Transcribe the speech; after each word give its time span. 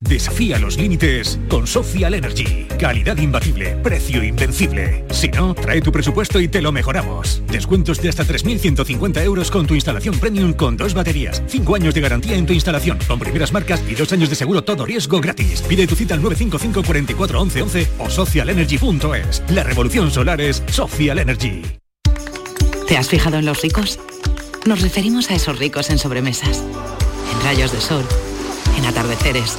Desafía 0.00 0.60
los 0.60 0.78
límites 0.78 1.40
con 1.48 1.66
Social 1.66 2.14
Energy. 2.14 2.68
Calidad 2.78 3.16
imbatible, 3.16 3.74
precio 3.82 4.22
invencible. 4.22 5.04
Si 5.10 5.26
no, 5.26 5.54
trae 5.54 5.80
tu 5.80 5.90
presupuesto 5.90 6.38
y 6.40 6.46
te 6.46 6.62
lo 6.62 6.70
mejoramos. 6.70 7.42
Descuentos 7.48 8.00
de 8.00 8.08
hasta 8.08 8.24
3.150 8.24 9.20
euros 9.24 9.50
con 9.50 9.66
tu 9.66 9.74
instalación 9.74 10.16
premium 10.20 10.52
con 10.52 10.76
dos 10.76 10.94
baterías. 10.94 11.42
Cinco 11.48 11.74
años 11.74 11.94
de 11.94 12.00
garantía 12.00 12.36
en 12.36 12.46
tu 12.46 12.52
instalación, 12.52 12.96
con 13.08 13.18
primeras 13.18 13.52
marcas 13.52 13.82
y 13.88 13.96
dos 13.96 14.12
años 14.12 14.30
de 14.30 14.36
seguro 14.36 14.62
todo 14.62 14.86
riesgo 14.86 15.20
gratis. 15.20 15.62
Pide 15.62 15.88
tu 15.88 15.96
cita 15.96 16.14
al 16.14 16.22
955 16.22 16.86
44 16.86 17.40
11 17.40 17.62
11 17.62 17.88
o 17.98 18.08
socialenergy.es. 18.08 19.42
La 19.48 19.64
revolución 19.64 20.12
solar 20.12 20.40
es 20.40 20.62
Social 20.68 21.18
Energy. 21.18 21.62
¿Te 22.86 22.96
has 22.96 23.08
fijado 23.08 23.38
en 23.38 23.46
los 23.46 23.62
ricos? 23.62 23.98
Nos 24.64 24.80
referimos 24.80 25.28
a 25.32 25.34
esos 25.34 25.58
ricos 25.58 25.90
en 25.90 25.98
sobremesas, 25.98 26.62
en 27.32 27.42
rayos 27.42 27.72
de 27.72 27.80
sol, 27.80 28.04
en 28.76 28.84
atardeceres 28.84 29.58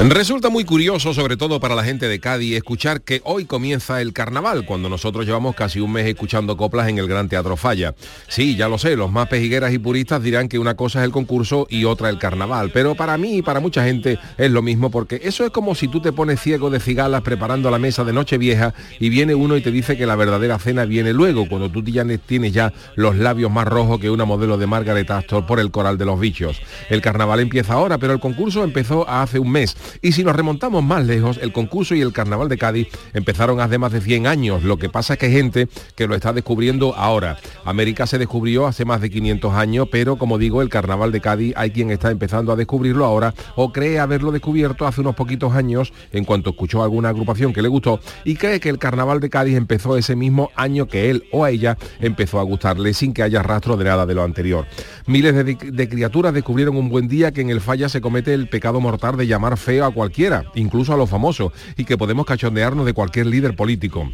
Resulta 0.00 0.50
muy 0.50 0.64
curioso, 0.64 1.14
sobre 1.14 1.36
todo 1.36 1.60
para 1.60 1.76
la 1.76 1.84
gente 1.84 2.08
de 2.08 2.18
Cádiz, 2.18 2.56
escuchar 2.56 3.02
que 3.02 3.22
hoy 3.24 3.44
comienza 3.44 4.02
el 4.02 4.12
carnaval, 4.12 4.66
cuando 4.66 4.88
nosotros 4.88 5.24
llevamos 5.24 5.54
casi 5.54 5.78
un 5.78 5.92
mes 5.92 6.06
escuchando 6.06 6.56
coplas 6.56 6.88
en 6.88 6.98
el 6.98 7.06
Gran 7.06 7.28
Teatro 7.28 7.56
Falla. 7.56 7.94
Sí, 8.28 8.56
ya 8.56 8.68
lo 8.68 8.76
sé, 8.76 8.96
los 8.96 9.12
más 9.12 9.28
pejigueras 9.28 9.72
y 9.72 9.78
puristas 9.78 10.20
dirán 10.20 10.48
que 10.48 10.58
una 10.58 10.74
cosa 10.74 10.98
es 10.98 11.06
el 11.06 11.12
concurso 11.12 11.68
y 11.70 11.84
otra 11.84 12.10
el 12.10 12.18
carnaval, 12.18 12.70
pero 12.74 12.96
para 12.96 13.16
mí 13.16 13.38
y 13.38 13.42
para 13.42 13.60
mucha 13.60 13.84
gente 13.84 14.18
es 14.36 14.50
lo 14.50 14.62
mismo, 14.62 14.90
porque 14.90 15.20
eso 15.22 15.44
es 15.44 15.50
como 15.50 15.76
si 15.76 15.86
tú 15.86 16.00
te 16.00 16.12
pones 16.12 16.40
ciego 16.40 16.70
de 16.70 16.80
cigalas 16.80 17.22
preparando 17.22 17.70
la 17.70 17.78
mesa 17.78 18.02
de 18.02 18.12
Nochevieja 18.12 18.74
y 18.98 19.08
viene 19.08 19.34
uno 19.34 19.56
y 19.56 19.62
te 19.62 19.70
dice 19.70 19.96
que 19.96 20.06
la 20.06 20.16
verdadera 20.16 20.58
cena 20.58 20.84
viene 20.84 21.12
luego, 21.12 21.48
cuando 21.48 21.70
tú 21.70 21.82
ya 21.84 22.04
tienes 22.26 22.52
ya 22.52 22.72
los 22.96 23.16
labios 23.16 23.50
más 23.50 23.66
rojos 23.68 24.00
que 24.00 24.10
una 24.10 24.24
modelo 24.24 24.58
de 24.58 24.66
Margaret 24.66 25.10
Astor 25.10 25.46
por 25.46 25.60
el 25.60 25.70
coral 25.70 25.98
de 25.98 26.04
los 26.04 26.18
bichos. 26.18 26.60
El 26.90 27.00
carnaval 27.00 27.40
empieza 27.40 27.74
ahora, 27.74 27.96
pero 27.98 28.12
el 28.12 28.20
concurso 28.20 28.64
empezó 28.64 29.08
hace 29.08 29.38
un 29.38 29.52
mes 29.52 29.76
y 30.02 30.12
si 30.12 30.24
nos 30.24 30.36
remontamos 30.36 30.82
más 30.82 31.04
lejos, 31.06 31.38
el 31.40 31.52
concurso 31.52 31.94
y 31.94 32.00
el 32.00 32.12
carnaval 32.12 32.48
de 32.48 32.58
Cádiz 32.58 32.88
empezaron 33.12 33.60
hace 33.60 33.78
más 33.78 33.92
de 33.92 34.00
100 34.00 34.26
años. 34.26 34.62
Lo 34.62 34.78
que 34.78 34.88
pasa 34.88 35.14
es 35.14 35.18
que 35.18 35.26
hay 35.26 35.32
gente 35.32 35.68
que 35.96 36.06
lo 36.06 36.14
está 36.14 36.32
descubriendo 36.32 36.94
ahora. 36.94 37.38
América 37.64 38.06
se 38.06 38.18
descubrió 38.18 38.66
hace 38.66 38.84
más 38.84 39.00
de 39.00 39.10
500 39.10 39.54
años, 39.54 39.88
pero 39.90 40.16
como 40.16 40.38
digo, 40.38 40.62
el 40.62 40.68
carnaval 40.68 41.12
de 41.12 41.20
Cádiz 41.20 41.54
hay 41.56 41.70
quien 41.70 41.90
está 41.90 42.10
empezando 42.10 42.52
a 42.52 42.56
descubrirlo 42.56 43.04
ahora 43.04 43.34
o 43.56 43.72
cree 43.72 43.98
haberlo 43.98 44.32
descubierto 44.32 44.86
hace 44.86 45.00
unos 45.00 45.14
poquitos 45.14 45.54
años 45.54 45.92
en 46.12 46.24
cuanto 46.24 46.50
escuchó 46.50 46.82
alguna 46.82 47.10
agrupación 47.10 47.52
que 47.52 47.62
le 47.62 47.68
gustó 47.68 48.00
y 48.24 48.36
cree 48.36 48.60
que 48.60 48.68
el 48.68 48.78
carnaval 48.78 49.20
de 49.20 49.30
Cádiz 49.30 49.56
empezó 49.56 49.96
ese 49.96 50.16
mismo 50.16 50.50
año 50.56 50.86
que 50.86 51.10
él 51.10 51.24
o 51.32 51.44
a 51.44 51.50
ella 51.50 51.76
empezó 52.00 52.40
a 52.40 52.42
gustarle 52.42 52.94
sin 52.94 53.12
que 53.12 53.22
haya 53.22 53.42
rastro 53.42 53.76
de 53.76 53.84
nada 53.84 54.06
de 54.06 54.14
lo 54.14 54.22
anterior. 54.22 54.66
Miles 55.06 55.34
de, 55.34 55.54
de 55.54 55.88
criaturas 55.88 56.34
descubrieron 56.34 56.76
un 56.76 56.88
buen 56.88 57.08
día 57.08 57.32
que 57.32 57.40
en 57.40 57.50
el 57.50 57.60
falla 57.60 57.88
se 57.88 58.00
comete 58.00 58.34
el 58.34 58.48
pecado 58.48 58.80
mortal 58.80 59.16
de 59.16 59.26
llamar 59.26 59.56
a 59.82 59.90
cualquier 59.90 60.34
incluso 60.54 60.92
a 60.92 60.96
los 60.96 61.10
famosos, 61.10 61.52
y 61.76 61.84
que 61.84 61.98
podemos 61.98 62.26
cachondearnos 62.26 62.86
de 62.86 62.94
cualquier 62.94 63.26
líder 63.26 63.56
político. 63.56 64.08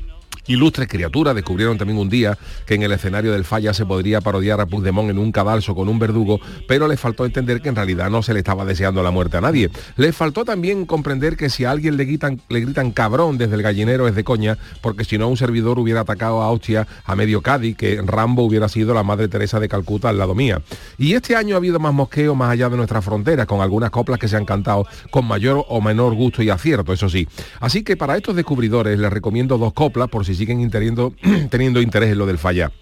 Ilustres 0.50 0.88
criaturas 0.88 1.36
descubrieron 1.36 1.78
también 1.78 1.96
un 1.96 2.08
día 2.08 2.36
que 2.66 2.74
en 2.74 2.82
el 2.82 2.90
escenario 2.90 3.30
del 3.30 3.44
falla 3.44 3.72
se 3.72 3.86
podría 3.86 4.20
parodiar 4.20 4.60
a 4.60 4.66
Puigdemont 4.66 5.08
en 5.08 5.18
un 5.20 5.30
cadalso 5.30 5.76
con 5.76 5.88
un 5.88 6.00
verdugo, 6.00 6.40
pero 6.66 6.88
le 6.88 6.96
faltó 6.96 7.24
entender 7.24 7.62
que 7.62 7.68
en 7.68 7.76
realidad 7.76 8.10
no 8.10 8.20
se 8.20 8.34
le 8.34 8.40
estaba 8.40 8.64
deseando 8.64 9.00
la 9.04 9.12
muerte 9.12 9.36
a 9.36 9.40
nadie. 9.40 9.70
Le 9.96 10.12
faltó 10.12 10.44
también 10.44 10.86
comprender 10.86 11.36
que 11.36 11.50
si 11.50 11.64
a 11.66 11.70
alguien 11.70 11.96
le 11.96 12.04
gritan, 12.04 12.40
le 12.48 12.62
gritan 12.62 12.90
cabrón 12.90 13.38
desde 13.38 13.54
el 13.54 13.62
gallinero 13.62 14.08
es 14.08 14.16
de 14.16 14.24
coña, 14.24 14.58
porque 14.80 15.04
si 15.04 15.18
no 15.18 15.28
un 15.28 15.36
servidor 15.36 15.78
hubiera 15.78 16.00
atacado 16.00 16.42
a 16.42 16.46
Austria 16.46 16.88
a 17.04 17.14
medio 17.14 17.42
Cádiz, 17.42 17.76
que 17.76 18.02
Rambo 18.04 18.42
hubiera 18.42 18.68
sido 18.68 18.92
la 18.92 19.04
Madre 19.04 19.28
Teresa 19.28 19.60
de 19.60 19.68
Calcuta 19.68 20.08
al 20.08 20.18
lado 20.18 20.34
mía. 20.34 20.62
Y 20.98 21.14
este 21.14 21.36
año 21.36 21.54
ha 21.54 21.58
habido 21.58 21.78
más 21.78 21.94
mosqueo 21.94 22.34
más 22.34 22.50
allá 22.50 22.68
de 22.68 22.76
nuestras 22.76 23.04
fronteras, 23.04 23.46
con 23.46 23.60
algunas 23.60 23.90
coplas 23.90 24.18
que 24.18 24.26
se 24.26 24.36
han 24.36 24.46
cantado 24.46 24.84
con 25.12 25.26
mayor 25.26 25.64
o 25.68 25.80
menor 25.80 26.16
gusto 26.16 26.42
y 26.42 26.50
acierto, 26.50 26.92
eso 26.92 27.08
sí. 27.08 27.28
Así 27.60 27.84
que 27.84 27.96
para 27.96 28.16
estos 28.16 28.34
descubridores 28.34 28.98
les 28.98 29.12
recomiendo 29.12 29.56
dos 29.56 29.72
coplas 29.74 30.08
por 30.08 30.24
si 30.24 30.39
siguen 30.40 30.70
teniendo, 30.70 31.12
teniendo 31.50 31.82
interés 31.82 32.12
en 32.12 32.18
lo 32.18 32.26
del 32.26 32.38
falla. 32.38 32.72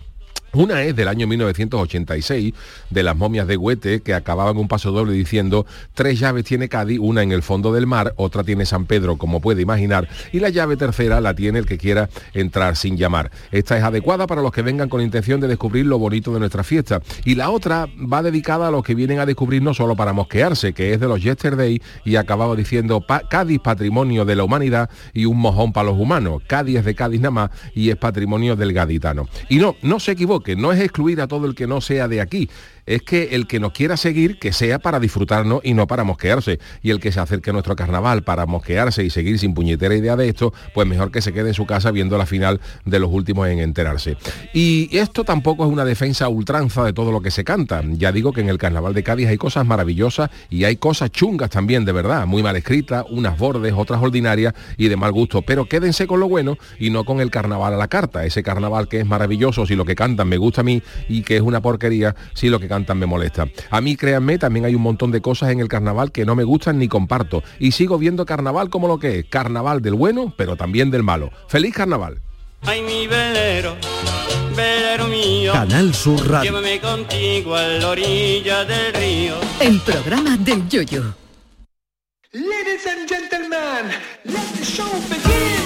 Una 0.58 0.82
es 0.82 0.96
del 0.96 1.06
año 1.06 1.28
1986, 1.28 2.52
de 2.91 3.02
las 3.04 3.16
momias 3.16 3.46
de 3.46 3.56
Huete, 3.56 4.00
que 4.00 4.12
acababan 4.12 4.56
un 4.56 4.66
paso 4.66 4.91
doble 4.91 5.12
diciendo, 5.12 5.66
tres 5.94 6.19
llaves 6.19 6.42
tiene 6.46 6.69
Cádiz, 6.69 6.98
una 6.98 7.22
en 7.22 7.30
el 7.30 7.44
fondo 7.44 7.72
del 7.72 7.86
mar, 7.86 8.12
otra 8.16 8.42
tiene 8.42 8.66
San 8.66 8.84
Pedro, 8.84 9.19
como 9.19 9.41
puede 9.41 9.62
imaginar, 9.62 10.08
y 10.32 10.41
la 10.41 10.48
llave 10.48 10.76
tercera 10.76 11.20
la 11.20 11.32
tiene 11.32 11.60
el 11.60 11.66
que 11.66 11.78
quiera 11.78 12.10
entrar 12.34 12.74
sin 12.74 12.96
llamar. 12.96 13.31
Esta 13.52 13.78
es 13.78 13.84
adecuada 13.84 14.26
para 14.26 14.43
los 14.43 14.50
que 14.50 14.62
vengan 14.62 14.88
con 14.88 15.00
intención 15.00 15.40
de 15.40 15.46
descubrir 15.46 15.87
lo 15.87 15.96
bonito 16.00 16.34
de 16.34 16.40
nuestra 16.40 16.64
fiesta. 16.64 17.02
Y 17.25 17.37
la 17.37 17.50
otra 17.50 17.87
va 18.12 18.25
dedicada 18.25 18.66
a 18.66 18.72
los 18.72 18.82
que 18.82 18.96
vienen 18.96 19.20
a 19.20 19.26
descubrir 19.26 19.62
no 19.62 19.75
solo 19.75 19.94
para 19.94 20.12
mosquearse, 20.12 20.72
que 20.72 20.93
es 20.93 20.99
de 20.99 21.06
los 21.06 21.22
Yesterday, 21.22 21.81
y 22.04 22.16
acababa 22.16 22.56
diciendo, 22.56 23.06
Cádiz, 23.31 23.61
patrimonio 23.61 24.25
de 24.25 24.34
la 24.34 24.43
humanidad 24.43 24.90
y 25.14 25.25
un 25.25 25.38
mojón 25.38 25.72
para 25.72 25.90
los 25.90 26.00
humanos. 26.00 26.43
Cádiz 26.49 26.78
es 26.78 26.84
de 26.84 26.96
Cádiz 26.96 27.20
nada 27.20 27.31
más 27.31 27.50
y 27.76 27.90
es 27.90 27.96
patrimonio 27.96 28.56
del 28.56 28.72
gaditano. 28.72 29.28
Y 29.49 29.58
no, 29.58 29.76
no 29.82 30.00
se 30.00 30.11
equivoque, 30.11 30.48
que 30.49 30.56
no 30.56 30.73
es 30.73 30.81
excluir 30.81 31.21
a 31.21 31.29
todo 31.29 31.45
el 31.45 31.55
que 31.55 31.67
no 31.67 31.83
sea 31.83 32.09
de 32.09 32.23
aquí. 32.23 32.49
Es 32.88 33.02
que 33.02 33.29
el 33.32 33.46
que 33.46 33.61
nos 33.61 33.73
quiera 33.73 33.96
seguir, 33.96 34.38
que 34.38 34.52
sea 34.52 34.79
para 34.79 34.99
disfrutarnos 34.99 35.61
y 35.62 35.75
no 35.75 35.87
para 35.87 36.05
mosquearse. 36.05 36.58
Y 36.82 36.90
el 36.90 37.00
que 37.00 37.12
se 37.12 37.20
acerque 37.20 37.50
a 37.50 37.52
nuestro 37.52 37.76
carnaval 37.76 38.23
para 38.23 38.46
mosquearse 38.46 39.05
y 39.05 39.11
seguir 39.11 39.38
sin 39.38 39.52
puñetera 39.52 39.94
idea 39.94 40.17
de 40.17 40.29
esto, 40.29 40.55
pues 40.75 40.88
mejor 40.88 41.12
que 41.12 41.20
se 41.20 41.32
quede 41.32 41.49
en 41.49 41.55
su 41.55 41.67
casa 41.67 41.90
viendo 41.90 42.17
la 42.17 42.25
final 42.25 42.61
de 42.87 42.99
los 42.99 43.11
últimos 43.12 43.46
en 43.49 43.58
enterarse. 43.58 44.17
Y 44.55 44.96
esto 44.96 45.23
tampoco 45.23 45.67
es 45.67 45.70
una 45.70 45.85
defensa 45.85 46.29
ultranza 46.29 46.82
de 46.82 46.94
todo 46.94 47.12
lo 47.12 47.20
que 47.20 47.31
se 47.31 47.44
canta. 47.44 47.82
Ya 47.85 48.11
digo 48.11 48.32
que 48.32 48.40
en 48.40 48.49
el 48.49 48.56
carnaval 48.56 48.94
de 48.94 49.02
Cádiz 49.02 49.29
hay 49.29 49.37
cosas 49.37 49.67
maravillosas 49.67 50.31
y 50.49 50.64
hay 50.64 50.76
cosas 50.76 51.11
chungas 51.11 51.50
también, 51.50 51.85
de 51.85 51.93
verdad, 51.93 52.26
muy 52.26 52.43
mal 52.43 52.56
escritas, 52.56 53.05
unas 53.11 53.37
bordes, 53.37 53.75
otras 53.76 54.02
ordinarias 54.02 54.55
y 54.79 54.88
de 54.88 54.96
mal 54.96 55.12
gusto. 55.12 55.43
Pero 55.43 55.67
quédense 55.67 56.06
con 56.06 56.20
lo 56.20 56.29
bueno 56.29 56.56
y 56.79 56.88
no 56.88 57.05
con 57.05 57.20
el 57.20 57.31
carnaval 57.31 57.75
a 57.75 57.76
la 57.76 57.88
carta. 57.88 58.25
Ese 58.25 58.43
carnaval 58.43 58.88
que 58.88 59.00
es 59.00 59.06
maravilloso 59.06 59.67
si 59.67 59.76
lo 59.76 59.85
que 59.85 59.94
cantan 59.94 60.29
me 60.29 60.38
gusta 60.38 60.62
a 60.62 60.64
mí 60.64 60.82
y 61.08 61.20
que 61.20 61.37
es 61.37 61.43
una 61.43 61.61
porquería 61.61 62.17
si 62.32 62.49
lo 62.49 62.58
que 62.58 62.69
me 62.86 63.06
molesta. 63.06 63.46
A 63.70 63.80
mí, 63.80 63.96
créanme, 63.96 64.38
también 64.38 64.64
hay 64.64 64.75
un 64.75 64.82
montón 64.82 65.10
de 65.10 65.20
cosas 65.20 65.50
en 65.50 65.60
el 65.60 65.69
carnaval 65.69 66.12
que 66.12 66.25
no 66.25 66.34
me 66.34 66.44
gustan 66.44 66.78
ni 66.78 66.88
comparto. 66.88 67.42
Y 67.58 67.72
sigo 67.72 67.98
viendo 67.98 68.26
carnaval 68.26 68.70
como 68.70 68.88
lo 68.88 68.98
que 68.98 69.20
es. 69.20 69.26
Carnaval 69.26 69.82
del 69.82 69.94
bueno, 69.94 70.32
pero 70.36 70.56
también 70.56 70.90
del 70.90 71.02
malo. 71.02 71.30
¡Feliz 71.48 71.75
carnaval! 71.75 72.20
Ay, 72.62 72.82
mi 72.82 73.06
velero, 73.06 73.76
velero 74.56 75.06
mío. 75.06 75.52
Canal 75.52 75.94
Sur 75.94 76.28
Radio. 76.28 76.50
Llévame 76.50 76.80
contigo 76.80 77.54
a 77.54 77.62
la 77.62 77.88
orilla 77.88 78.64
del 78.64 78.94
río. 78.94 79.34
El 79.60 79.80
programa 79.80 80.36
del 80.36 80.69
yoyo. 80.69 81.14
Ladies 82.32 82.86
and 82.86 83.08
gentlemen, 83.08 83.90
let 84.25 84.48
the 84.58 84.64
show 84.64 84.90
begin. 85.08 85.57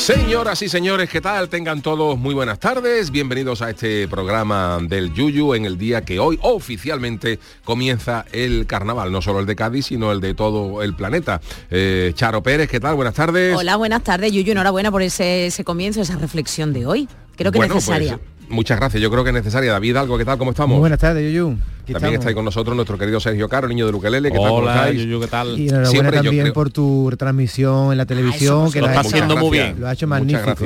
Señoras 0.00 0.62
y 0.62 0.68
señores, 0.70 1.10
¿qué 1.10 1.20
tal? 1.20 1.50
Tengan 1.50 1.82
todos 1.82 2.18
muy 2.18 2.34
buenas 2.34 2.58
tardes. 2.58 3.10
Bienvenidos 3.10 3.60
a 3.60 3.68
este 3.68 4.08
programa 4.08 4.78
del 4.80 5.12
Yuyu 5.12 5.52
en 5.54 5.66
el 5.66 5.76
día 5.76 6.06
que 6.06 6.18
hoy 6.18 6.38
oficialmente 6.40 7.38
comienza 7.64 8.24
el 8.32 8.66
carnaval, 8.66 9.12
no 9.12 9.20
solo 9.20 9.40
el 9.40 9.46
de 9.46 9.54
Cádiz, 9.54 9.86
sino 9.86 10.10
el 10.10 10.20
de 10.22 10.32
todo 10.32 10.82
el 10.82 10.94
planeta. 10.94 11.42
Eh, 11.70 12.12
Charo 12.14 12.42
Pérez, 12.42 12.70
¿qué 12.70 12.80
tal? 12.80 12.94
Buenas 12.96 13.12
tardes. 13.14 13.54
Hola, 13.54 13.76
buenas 13.76 14.02
tardes, 14.02 14.32
Yuyu. 14.32 14.52
Enhorabuena 14.52 14.90
por 14.90 15.02
ese, 15.02 15.46
ese 15.46 15.64
comienzo, 15.64 16.00
esa 16.00 16.16
reflexión 16.16 16.72
de 16.72 16.86
hoy. 16.86 17.06
Creo 17.36 17.52
que 17.52 17.58
Bueno, 17.58 17.74
es 17.74 17.86
necesaria. 17.86 18.16
pues, 18.16 18.39
muchas 18.50 18.78
gracias, 18.78 19.02
yo 19.02 19.10
creo 19.10 19.24
que 19.24 19.30
es 19.30 19.34
necesaria. 19.34 19.72
David 19.72 19.96
Algo, 19.96 20.18
¿qué 20.18 20.24
tal? 20.24 20.38
¿Cómo 20.38 20.50
estamos? 20.50 20.74
Muy 20.74 20.80
buenas 20.80 20.98
tardes, 20.98 21.24
Yuyu. 21.32 21.48
También 21.50 21.96
estamos. 21.96 22.14
está 22.14 22.28
ahí 22.28 22.34
con 22.34 22.44
nosotros 22.44 22.76
nuestro 22.76 22.98
querido 22.98 23.18
Sergio 23.18 23.48
Caro, 23.48 23.66
niño 23.66 23.86
de 23.86 23.92
Luquelele. 23.92 24.30
¿Qué 24.30 24.38
tal? 24.38 24.48
¿Cómo 24.48 24.60
Hola? 24.60 24.90
Yuyu, 24.92 25.20
¿qué 25.20 25.26
tal? 25.26 25.58
Y 25.58 25.68
enhorabuena 25.68 25.90
Siempre 25.90 26.16
yo 26.18 26.22
también 26.22 26.42
creo- 26.44 26.54
por 26.54 26.70
tu 26.70 27.10
retransmisión 27.10 27.92
en 27.92 27.98
la 27.98 28.06
televisión, 28.06 28.64
eso, 28.64 28.72
que 28.72 28.80
lo 28.80 28.86
lo, 28.86 28.92
está 28.92 29.00
haciendo 29.08 29.36
muy 29.36 29.50
bien. 29.50 29.80
lo 29.80 29.88
ha 29.88 29.92
hecho 29.92 30.06
magnífico. 30.06 30.64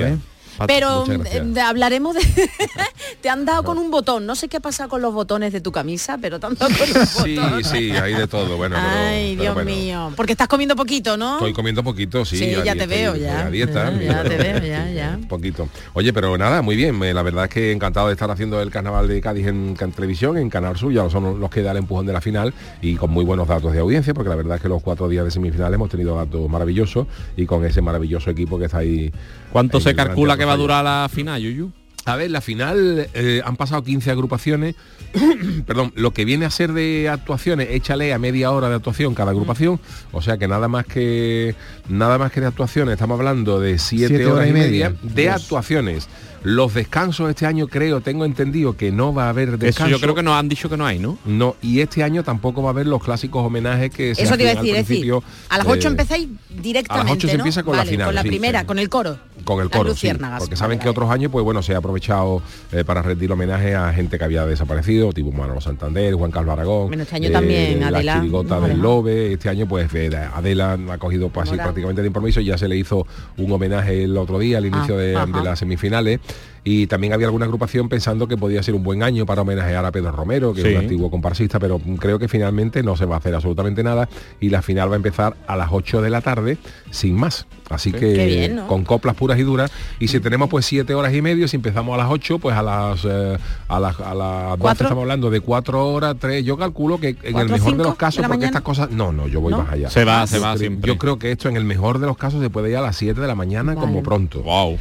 Pero 0.67 1.05
eh, 1.09 1.61
hablaremos 1.61 2.15
de... 2.15 2.21
te 3.21 3.29
han 3.29 3.45
dado 3.45 3.63
con 3.65 3.79
un 3.79 3.91
botón. 3.91 4.27
No 4.27 4.35
sé 4.35 4.49
qué 4.49 4.61
pasa 4.61 4.89
con 4.89 5.03
los 5.03 5.13
botones 5.15 5.53
de 5.53 5.61
tu 5.61 5.73
camisa, 5.73 6.19
pero 6.21 6.39
te 6.41 6.47
han 6.47 6.55
dado 6.55 6.73
con 6.77 6.89
un 7.01 7.07
Sí, 7.25 7.37
botón. 7.37 7.65
sí, 7.65 7.91
hay 7.93 8.15
de 8.15 8.27
todo. 8.27 8.57
Bueno, 8.57 8.77
Ay, 8.79 9.33
pero 9.37 9.43
Dios 9.43 9.55
bueno. 9.55 9.71
mío. 9.71 10.13
Porque 10.17 10.33
estás 10.33 10.49
comiendo 10.49 10.77
poquito, 10.77 11.17
¿no? 11.17 11.35
Estoy 11.35 11.53
comiendo 11.53 11.83
poquito, 11.83 12.25
sí. 12.25 12.39
Sí, 12.39 12.55
ya 12.65 12.75
te 12.75 12.87
veo, 12.87 13.17
ya. 13.17 13.47
A 13.47 13.51
dieta. 13.51 13.93
Ya, 13.93 14.01
ya 14.03 14.23
te 14.25 14.37
veo, 14.37 14.59
ya, 14.61 14.91
ya. 14.91 15.19
Poquito. 15.29 15.69
Oye, 15.95 16.13
pero 16.13 16.37
nada, 16.39 16.63
muy 16.63 16.77
bien. 16.77 16.99
La 17.15 17.23
verdad 17.23 17.45
es 17.45 17.51
que 17.51 17.73
encantado 17.73 18.07
de 18.09 18.13
estar 18.13 18.31
haciendo 18.31 18.61
el 18.61 18.71
carnaval 18.71 19.09
de 19.09 19.21
Cádiz 19.21 19.47
en, 19.47 19.77
en 19.79 19.93
televisión, 19.93 20.37
en 20.39 20.51
Canal 20.51 20.77
Sur. 20.77 20.93
Ya 20.93 21.09
son 21.11 21.41
los 21.41 21.51
que 21.51 21.63
da 21.63 21.73
el 21.73 21.79
empujón 21.79 22.07
de 22.07 22.13
la 22.13 22.21
final 22.21 22.55
y 22.81 22.97
con 22.97 23.11
muy 23.11 23.25
buenos 23.25 23.49
datos 23.49 23.73
de 23.73 23.79
audiencia, 23.81 24.15
porque 24.15 24.31
la 24.31 24.37
verdad 24.37 24.57
es 24.57 24.63
que 24.63 24.69
los 24.69 24.83
cuatro 24.83 25.09
días 25.09 25.25
de 25.25 25.31
semifinales 25.31 25.75
hemos 25.75 25.91
tenido 25.91 26.17
datos 26.17 26.49
maravillosos 26.49 27.07
y 27.37 27.47
con 27.47 27.65
ese 27.65 27.81
maravilloso 27.83 28.31
equipo 28.31 28.59
que 28.59 28.67
está 28.67 28.79
ahí. 28.79 29.13
¿Cuánto 29.55 29.79
se 29.79 29.95
calcula 29.95 30.37
que 30.37 30.45
va 30.45 30.55
a 30.55 30.57
durar 30.57 30.83
la 30.83 31.09
final, 31.09 31.41
Yuyu? 31.41 31.71
A 32.07 32.17
ver, 32.17 32.29
la 32.33 32.41
final 32.41 33.09
eh, 33.15 33.41
han 33.45 33.55
pasado 33.57 33.85
15 33.85 34.11
agrupaciones. 34.11 34.75
Perdón, 35.67 35.93
lo 35.95 36.11
que 36.11 36.25
viene 36.25 36.45
a 36.45 36.51
ser 36.51 36.73
de 36.73 37.09
actuaciones, 37.09 37.69
échale 37.71 38.13
a 38.13 38.19
media 38.19 38.51
hora 38.51 38.69
de 38.69 38.75
actuación 38.75 39.15
cada 39.15 39.31
agrupación. 39.31 39.79
O 40.11 40.21
sea 40.23 40.39
que 40.39 40.49
nada 40.49 40.67
más 40.67 40.87
que 40.87 41.55
nada 41.89 42.19
más 42.19 42.33
que 42.33 42.41
de 42.41 42.49
actuaciones, 42.49 42.95
estamos 42.95 43.17
hablando 43.17 43.61
de 43.61 43.79
7 43.79 44.27
horas, 44.27 44.49
y 44.49 44.53
media, 44.53 44.93
de 45.03 45.31
actuaciones. 45.31 46.09
Los 46.43 46.75
descansos 46.75 47.31
este 47.31 47.47
año 47.47 47.69
creo, 47.69 48.03
tengo 48.03 48.27
entendido 48.27 48.77
que 48.77 48.93
no 48.93 49.15
va 49.15 49.27
a 49.27 49.29
haber 49.31 49.51
Eso 49.51 49.57
descanso. 49.57 49.91
yo 49.93 50.01
creo 50.01 50.15
que 50.15 50.23
nos 50.23 50.35
han 50.35 50.49
dicho 50.49 50.69
que 50.69 50.77
no 50.77 50.85
hay, 50.85 50.99
¿no? 50.99 51.17
No, 51.25 51.57
y 51.63 51.81
este 51.81 52.03
año 52.03 52.23
tampoco 52.23 52.61
va 52.63 52.69
a 52.69 52.73
haber 52.73 52.87
los 52.87 53.03
clásicos 53.03 53.47
homenajes 53.47 53.91
que 53.91 54.15
se 54.15 54.25
Eso 54.25 54.37
te 54.37 54.43
iba 54.43 54.51
a 54.51 54.53
hacían 54.53 54.59
al 54.59 54.65
decir, 54.65 54.77
es 54.77 54.89
decir, 54.89 55.11
principio, 55.11 55.23
a 55.49 55.57
las 55.57 55.67
8 55.67 55.89
eh, 55.89 55.91
empezáis 55.91 56.29
directamente, 56.51 56.93
a 56.93 57.15
las 57.15 57.17
8 57.17 57.29
se 57.29 57.35
¿no? 57.35 57.41
empieza 57.41 57.63
con 57.63 57.77
la 57.79 57.85
final, 57.87 58.09
Con 58.09 58.15
la 58.15 58.23
sí, 58.23 58.29
primera, 58.29 58.61
sí. 58.61 58.67
con 58.67 58.79
el 58.79 58.91
coro. 58.91 59.19
Con 59.45 59.61
el 59.63 59.71
coro, 59.71 59.95
sí, 59.95 60.11
porque 60.39 60.57
saben 60.57 60.79
que 60.79 60.89
otros 60.89 61.11
años, 61.11 61.31
pues 61.31 61.45
bueno, 61.45 61.63
se 61.63 61.75
ha 61.75 61.79
aprovechado 61.79 62.43
eh, 62.73 62.85
para 62.85 63.03
rendir 63.03 63.31
homenaje 63.31 63.75
a 63.75 63.93
gente 63.93 64.19
que 64.19 64.25
había 64.25 64.45
desaparecido, 64.47 65.13
tipo 65.13 65.31
Manolo 65.33 65.61
Santander, 65.61 66.15
Juan 66.15 66.31
Carlos 66.31 66.53
Aragón. 66.53 66.89
Bueno, 66.89 67.03
este 67.05 67.17
año 67.17 67.31
también 67.31 67.81
la 67.81 67.89
Adela 67.89 68.15
chirigota 68.21 68.55
Mora. 68.57 68.69
del 68.69 68.79
Lobe, 68.81 69.33
este 69.35 69.49
año 69.49 69.67
pues 69.69 69.89
eh, 69.95 70.11
Adela 70.35 70.79
ha 70.91 70.99
cogido 70.99 71.29
pues, 71.29 71.49
así 71.49 71.57
prácticamente 71.57 72.01
de 72.03 72.09
improviso 72.09 72.41
y 72.41 72.47
ya 72.47 72.59
se 72.59 72.69
le 72.69 72.77
hizo 72.77 73.07
un 73.39 73.53
homenaje 73.53 74.05
el 74.05 74.17
otro 74.17 74.39
día, 74.39 74.59
al 74.59 74.67
inicio 74.67 74.95
Ah, 74.97 74.99
de, 74.99 75.17
ajá. 75.17 75.27
de 75.27 75.43
las 75.45 75.59
semifinales. 75.59 76.21
Y 76.67 76.87
también 76.87 77.13
había 77.13 77.27
alguna 77.27 77.45
agrupación 77.45 77.91
pensando 77.91 78.27
que 78.27 78.39
podía 78.39 78.63
ser 78.63 78.75
un 78.75 78.83
buen 78.83 79.03
año 79.03 79.27
para 79.27 79.43
homenajear 79.43 79.85
a 79.85 79.93
Pedro 79.93 80.13
Romero, 80.13 80.55
que 80.55 80.63
es 80.63 80.67
un 80.75 80.83
antiguo 80.83 81.11
comparsista, 81.11 81.59
pero 81.61 81.79
creo 81.99 82.19
que 82.19 82.27
finalmente 82.27 82.83
no 82.83 82.97
se 82.97 83.05
va 83.05 83.17
a 83.17 83.19
hacer 83.19 83.35
absolutamente 83.35 83.83
nada 83.83 84.09
y 84.41 84.49
la 84.49 84.63
final 84.63 84.89
va 84.89 84.95
a 84.95 84.97
empezar 84.97 85.37
a 85.47 85.57
las 85.57 85.69
8 85.71 86.01
de 86.01 86.09
la 86.09 86.23
tarde 86.23 86.57
sin 86.91 87.17
más. 87.17 87.47
Así 87.69 87.93
que 87.93 88.13
Qué 88.15 88.27
bien, 88.27 88.57
¿no? 88.57 88.67
con 88.67 88.85
coplas 88.85 89.15
puras 89.15 89.39
y 89.39 89.43
duras. 89.43 89.71
Y 89.99 90.09
si 90.09 90.21
tenemos 90.21 90.49
pues 90.49 90.65
siete 90.65 90.95
horas 90.95 91.13
y 91.15 91.21
medio, 91.21 91.49
si 91.49 91.57
empezamos 91.57 91.95
a 91.95 91.99
las 91.99 92.11
8, 92.11 92.39
pues 92.39 92.57
a 92.57 92.63
las 92.63 93.05
eh, 93.05 93.37
a 93.69 93.81
las 93.81 94.01
a 94.01 94.15
las 94.15 94.49
12 94.51 94.59
¿Cuatro? 94.61 94.87
estamos 94.87 95.03
hablando 95.03 95.31
de 95.31 95.41
cuatro 95.41 95.87
horas, 95.93 96.17
tres. 96.19 96.45
Yo 96.47 96.57
calculo 96.57 96.99
que 96.99 97.09
en 97.11 97.17
el 97.27 97.33
¿Cuatro, 97.33 97.53
mejor 97.57 97.77
de 97.77 97.85
los 97.85 97.97
casos, 97.97 98.17
de 98.23 98.23
porque 98.29 98.37
mañana? 98.39 98.47
estas 98.47 98.63
cosas. 98.63 98.91
No, 98.91 99.13
no, 99.13 99.29
yo 99.29 99.41
voy 99.43 99.51
¿No? 99.51 99.59
más 99.63 99.73
allá. 99.73 99.91
Se 99.91 100.05
va, 100.05 100.27
se 100.27 100.39
va 100.39 100.57
siempre. 100.57 100.89
Yo 100.89 100.97
creo 100.99 101.19
que 101.19 101.31
esto 101.31 101.49
en 101.51 101.57
el 101.57 101.65
mejor 101.65 101.99
de 101.99 102.07
los 102.07 102.17
casos 102.17 102.41
se 102.43 102.49
puede 102.49 102.71
ir 102.71 102.77
a 102.79 102.81
las 102.83 102.97
7 102.97 103.21
de 103.21 103.27
la 103.27 103.35
mañana 103.35 103.75
Vale. 103.75 103.87
como 103.87 104.03
pronto. 104.03 104.43
Wow. 104.43 104.79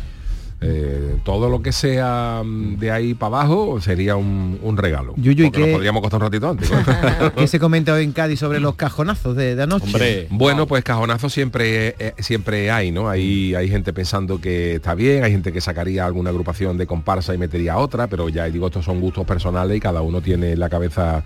Eh, 0.65 1.15
todo 1.25 1.49
lo 1.49 1.61
que 1.61 1.71
sea 1.73 2.41
mm, 2.45 2.77
de 2.77 2.89
ahí 2.91 3.13
para 3.13 3.37
abajo 3.39 3.81
sería 3.81 4.15
un, 4.15 4.59
un 4.61 4.77
regalo. 4.77 5.13
Yuyu, 5.17 5.43
¿y 5.45 5.49
porque 5.49 5.59
nos 5.59 5.67
qué- 5.67 5.73
podríamos 5.73 6.01
costar 6.01 6.19
un 6.21 6.25
ratito 6.27 6.49
antes. 6.49 6.71
¿Qué 7.35 7.47
se 7.47 7.59
comenta 7.59 7.93
hoy 7.93 8.03
en 8.05 8.13
Cádiz 8.13 8.39
sobre 8.39 8.59
los 8.59 8.75
cajonazos 8.75 9.35
de, 9.35 9.55
de 9.55 9.63
anoche? 9.63 9.85
Hombre, 9.87 10.27
Bueno, 10.29 10.65
pues 10.67 10.83
cajonazos 10.83 11.33
siempre 11.33 11.95
eh, 11.99 12.13
siempre 12.19 12.71
hay, 12.71 12.91
¿no? 12.91 13.09
Hay, 13.09 13.53
hay 13.55 13.67
gente 13.67 13.91
pensando 13.93 14.39
que 14.39 14.75
está 14.75 14.95
bien, 14.95 15.23
hay 15.23 15.31
gente 15.31 15.51
que 15.51 15.59
sacaría 15.61 16.05
alguna 16.05 16.29
agrupación 16.29 16.77
de 16.77 16.87
comparsa 16.87 17.33
y 17.33 17.37
metería 17.37 17.77
otra, 17.77 18.07
pero 18.07 18.29
ya 18.29 18.45
digo, 18.45 18.67
estos 18.67 18.85
son 18.85 19.01
gustos 19.01 19.25
personales 19.25 19.75
y 19.75 19.79
cada 19.79 20.01
uno 20.01 20.21
tiene 20.21 20.51
en 20.53 20.59
la 20.59 20.69
cabeza, 20.69 21.23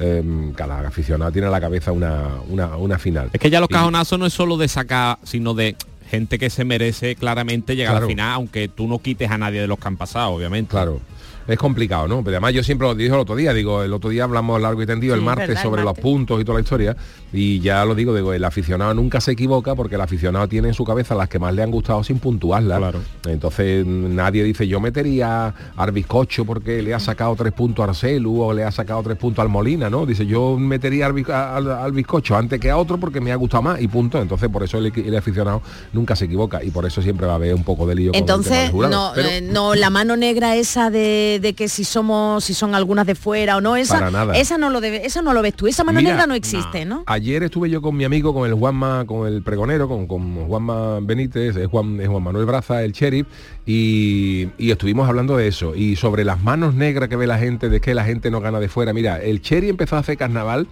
eh, 0.00 0.50
cada 0.56 0.80
aficionado 0.86 1.30
tiene 1.30 1.46
en 1.46 1.52
la 1.52 1.60
cabeza 1.60 1.92
una, 1.92 2.28
una, 2.48 2.76
una 2.76 2.98
final. 2.98 3.30
es 3.32 3.40
que 3.40 3.50
ya 3.50 3.60
los 3.60 3.70
Y- 3.70 3.74
cajonazos 3.74 4.18
no 4.18 4.26
es 4.26 4.32
solo 4.32 4.56
de 4.56 4.66
sacar, 4.68 5.18
sino 5.22 5.54
de 5.54 5.76
gente 6.12 6.38
que 6.38 6.50
se 6.50 6.64
merece 6.64 7.16
claramente 7.16 7.74
llegar 7.74 7.92
Claro. 7.94 8.04
al 8.04 8.10
final, 8.10 8.32
aunque 8.34 8.68
tú 8.68 8.86
no 8.86 8.98
quites 8.98 9.30
a 9.30 9.38
nadie 9.38 9.62
de 9.62 9.66
los 9.66 9.78
que 9.78 9.88
han 9.88 9.96
pasado, 9.96 10.30
obviamente. 10.32 10.70
Claro. 10.70 11.00
Es 11.48 11.58
complicado, 11.58 12.06
¿no? 12.08 12.22
Pero 12.22 12.36
además 12.36 12.54
yo 12.54 12.62
siempre 12.62 12.86
lo 12.86 12.94
dije 12.94 13.08
el 13.12 13.18
otro 13.20 13.34
día, 13.36 13.52
digo, 13.52 13.82
el 13.82 13.92
otro 13.92 14.10
día 14.10 14.24
hablamos 14.24 14.60
largo 14.60 14.82
y 14.82 14.86
tendido, 14.86 15.14
Sí, 15.14 15.18
el 15.18 15.22
es 15.22 15.26
martes, 15.26 15.48
verdad, 15.48 15.62
el 15.64 15.68
sobre 15.70 15.82
martes. 15.84 16.02
los 16.04 16.12
puntos 16.12 16.40
y 16.40 16.44
toda 16.44 16.58
la 16.58 16.62
historia, 16.62 16.96
y 17.32 17.60
ya 17.60 17.84
lo 17.84 17.94
digo, 17.94 18.14
digo, 18.14 18.32
el 18.32 18.44
aficionado 18.44 18.94
nunca 18.94 19.20
se 19.20 19.32
equivoca 19.32 19.74
porque 19.74 19.94
el 19.96 20.00
aficionado 20.00 20.46
tiene 20.48 20.68
en 20.68 20.74
su 20.74 20.84
cabeza 20.84 21.14
las 21.14 21.28
que 21.28 21.38
más 21.38 21.54
le 21.54 21.62
han 21.62 21.70
gustado 21.70 22.04
sin 22.04 22.18
puntuarlas. 22.18 22.78
Claro. 22.78 23.00
Entonces 23.26 23.84
nadie 23.86 24.44
dice, 24.44 24.66
yo 24.68 24.80
metería 24.80 25.54
al 25.76 25.92
bizcocho 25.92 26.44
porque 26.44 26.82
le 26.82 26.94
ha 26.94 27.00
sacado 27.00 27.34
tres 27.36 27.52
puntos 27.52 27.84
a 27.86 27.88
Arcelu 27.90 28.40
o 28.42 28.52
le 28.52 28.64
ha 28.64 28.70
sacado 28.70 29.02
tres 29.02 29.16
puntos 29.16 29.42
al 29.42 29.48
Molina, 29.48 29.88
¿no? 29.90 30.06
Dice, 30.06 30.26
yo 30.26 30.56
metería 30.58 31.06
al, 31.06 31.24
al- 31.30 31.70
al 31.72 31.92
bizcocho 31.92 32.36
antes 32.36 32.60
que 32.60 32.70
a 32.70 32.76
otro 32.76 32.98
porque 32.98 33.20
me 33.20 33.32
ha 33.32 33.36
gustado 33.36 33.62
más 33.62 33.80
y 33.80 33.88
punto. 33.88 34.20
Entonces 34.20 34.48
por 34.48 34.62
eso 34.62 34.78
el, 34.78 34.92
el 34.94 35.16
aficionado 35.16 35.62
nunca 35.92 36.14
se 36.16 36.26
equivoca 36.26 36.62
y 36.62 36.70
por 36.70 36.86
eso 36.86 37.02
siempre 37.02 37.26
va 37.26 37.32
a 37.32 37.36
haber 37.36 37.54
un 37.54 37.64
poco 37.64 37.86
de 37.86 37.94
lío. 37.94 38.12
con 38.12 38.18
el 38.20 38.24
tema 38.26 38.36
Entonces, 38.36 38.62
del 38.64 38.70
jurado. 38.70 38.92
no, 38.94 39.12
Pero- 39.14 39.28
eh, 39.28 39.40
no, 39.40 39.74
la 39.74 39.90
mano 39.90 40.16
negra 40.16 40.56
esa 40.56 40.90
de, 40.90 41.31
de 41.40 41.54
que 41.54 41.68
si 41.68 41.84
somos, 41.84 42.44
si 42.44 42.54
son 42.54 42.74
algunas 42.74 43.06
de 43.06 43.14
fuera 43.14 43.56
o 43.56 43.60
no, 43.60 43.76
esa, 43.76 43.94
Para 43.98 44.10
nada. 44.10 44.36
esa 44.36 44.58
no 44.58 44.70
lo 44.70 44.80
debe, 44.80 45.06
esa 45.06 45.22
no 45.22 45.32
lo 45.32 45.42
ves 45.42 45.54
tú, 45.54 45.66
esa 45.66 45.84
mano 45.84 45.98
Mira, 46.00 46.10
negra 46.12 46.26
no 46.26 46.34
existe, 46.34 46.84
¿no? 46.84 47.04
Ayer 47.06 47.42
estuve 47.42 47.70
yo 47.70 47.82
con 47.82 47.96
mi 47.96 48.04
amigo, 48.04 48.34
con 48.34 48.48
el 48.48 48.54
Juanma, 48.54 49.04
con 49.06 49.26
el 49.26 49.42
pregonero, 49.42 49.88
con, 49.88 50.06
con 50.06 50.46
Juanma 50.46 51.00
Benítez, 51.00 51.56
es 51.56 51.66
Juan, 51.68 52.00
es 52.00 52.08
Juan 52.08 52.22
Manuel 52.22 52.46
Braza, 52.46 52.82
el 52.82 52.92
sheriff, 52.92 53.26
y, 53.66 54.48
y 54.58 54.70
estuvimos 54.70 55.08
hablando 55.08 55.36
de 55.36 55.48
eso. 55.48 55.74
Y 55.74 55.96
sobre 55.96 56.24
las 56.24 56.42
manos 56.42 56.74
negras 56.74 57.08
que 57.08 57.16
ve 57.16 57.26
la 57.26 57.38
gente, 57.38 57.68
de 57.68 57.80
que 57.80 57.94
la 57.94 58.04
gente 58.04 58.30
no 58.30 58.40
gana 58.40 58.60
de 58.60 58.68
fuera. 58.68 58.92
Mira, 58.92 59.20
el 59.22 59.40
Cherry 59.40 59.68
empezó 59.68 59.96
a 59.96 60.00
hacer 60.00 60.16
carnaval 60.16 60.66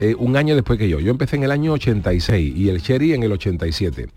eh, 0.00 0.14
un 0.18 0.36
año 0.36 0.54
después 0.54 0.78
que 0.78 0.88
yo. 0.88 1.00
Yo 1.00 1.10
empecé 1.10 1.36
en 1.36 1.44
el 1.44 1.50
año 1.50 1.72
86 1.72 2.54
y 2.56 2.68
el 2.68 2.82
Cherry 2.82 3.14
en 3.14 3.22
el 3.22 3.32
87. 3.32 4.08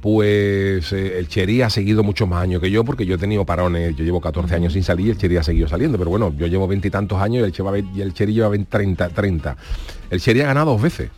Pues 0.00 0.92
eh, 0.92 1.18
el 1.18 1.28
Cherry 1.28 1.62
ha 1.62 1.70
seguido 1.70 2.02
muchos 2.02 2.28
más 2.28 2.42
años 2.42 2.60
que 2.60 2.70
yo 2.70 2.84
porque 2.84 3.04
yo 3.04 3.16
he 3.16 3.18
tenido 3.18 3.44
parones, 3.44 3.94
yo 3.96 4.04
llevo 4.04 4.20
14 4.20 4.54
años 4.54 4.72
sin 4.72 4.82
salir 4.82 5.08
y 5.08 5.10
el 5.10 5.18
Cherry 5.18 5.36
ha 5.36 5.42
seguido 5.42 5.68
saliendo, 5.68 5.98
pero 5.98 6.10
bueno, 6.10 6.34
yo 6.36 6.46
llevo 6.46 6.66
veintitantos 6.66 7.20
años 7.20 7.42
y 7.42 8.00
el, 8.00 8.12
Cherry 8.14 8.32
lleva 8.32 8.48
20, 8.48 8.70
30, 8.70 9.08
30. 9.10 9.56
El 10.10 10.20
Cherry 10.20 10.40
ha 10.40 10.46
ganado 10.46 10.72
dos 10.72 10.82
veces. 10.82 11.10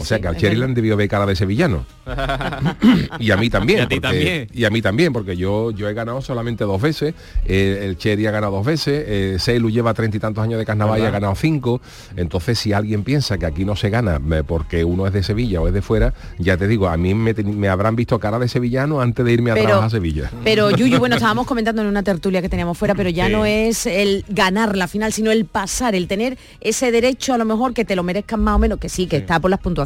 O 0.00 0.04
sea 0.04 0.18
que 0.20 0.28
al 0.28 0.34
Es 0.36 0.40
Cherry 0.40 0.54
le 0.54 0.60
verdad. 0.60 0.70
han 0.70 0.74
debido 0.74 0.96
ver 0.96 1.08
cara 1.08 1.26
de 1.26 1.36
sevillano. 1.36 1.84
y 3.18 3.30
a 3.30 3.36
mí 3.36 3.50
también. 3.50 3.78
Y 3.80 3.82
a 3.82 3.88
ti 3.88 3.94
porque- 4.00 4.08
también. 4.08 4.48
y 4.52 4.64
a 4.64 4.70
mí 4.70 4.82
también, 4.82 5.12
porque 5.12 5.36
yo, 5.36 5.70
yo 5.70 5.88
he 5.88 5.94
ganado 5.94 6.20
solamente 6.22 6.64
dos 6.64 6.80
veces. 6.80 7.14
eh, 7.46 7.80
el 7.84 7.96
Cherry 7.98 8.26
ha 8.26 8.30
ganado 8.30 8.52
dos 8.56 8.66
veces. 8.66 9.04
Eh, 9.06 9.36
Seilu 9.38 9.70
lleva 9.70 9.94
treinta 9.94 10.16
y 10.16 10.20
tantos 10.20 10.42
años 10.44 10.58
de 10.58 10.64
carnaval 10.66 11.00
y 11.00 11.04
ha 11.04 11.10
ganado 11.10 11.34
cinco. 11.34 11.80
Entonces, 12.16 12.58
si 12.58 12.72
alguien 12.72 13.04
piensa 13.04 13.38
que 13.38 13.46
aquí 13.46 13.64
no 13.64 13.76
se 13.76 13.90
gana 13.90 14.20
porque 14.46 14.84
uno 14.84 15.06
es 15.06 15.12
de 15.12 15.22
Sevilla 15.22 15.60
o 15.60 15.68
es 15.68 15.74
de 15.74 15.82
fuera, 15.82 16.14
ya 16.38 16.56
te 16.56 16.66
digo, 16.68 16.88
a 16.88 16.96
mí 16.96 17.14
me, 17.14 17.34
me 17.34 17.68
habrán 17.68 17.96
visto 17.96 18.18
cara 18.18 18.38
de 18.38 18.48
sevillano 18.48 19.00
antes 19.00 19.24
de 19.24 19.32
irme 19.32 19.50
a 19.50 19.54
Pero- 19.54 19.66
trabajar 19.66 19.86
a 19.88 19.90
Sevilla. 19.90 20.30
Pero 20.44 20.70
Yuyu, 20.70 20.98
bueno, 20.98 21.16
estábamos 21.16 21.46
comentando 21.46 21.82
en 21.82 21.88
una 21.88 22.02
tertulia 22.02 22.42
que 22.42 22.48
teníamos 22.48 22.76
fuera, 22.78 22.94
pero 22.94 23.10
ya 23.10 23.26
Sí. 23.26 23.32
no 23.32 23.44
es 23.46 23.86
el 23.86 24.24
ganar 24.28 24.76
la 24.76 24.86
final, 24.88 25.12
sino 25.12 25.30
el 25.30 25.44
pasar, 25.46 25.94
el 25.94 26.06
tener 26.08 26.36
ese 26.60 26.90
derecho 26.92 27.32
a 27.34 27.38
lo 27.38 27.44
mejor 27.44 27.72
que 27.74 27.84
te 27.84 27.96
lo 27.96 28.02
merezcan 28.02 28.40
más 28.40 28.56
o 28.56 28.58
menos, 28.58 28.78
que 28.78 28.88
sí, 28.88 29.06
que 29.06 29.16
está 29.16 29.40
por 29.40 29.50
las 29.50 29.60
puntuaciones, 29.60 29.83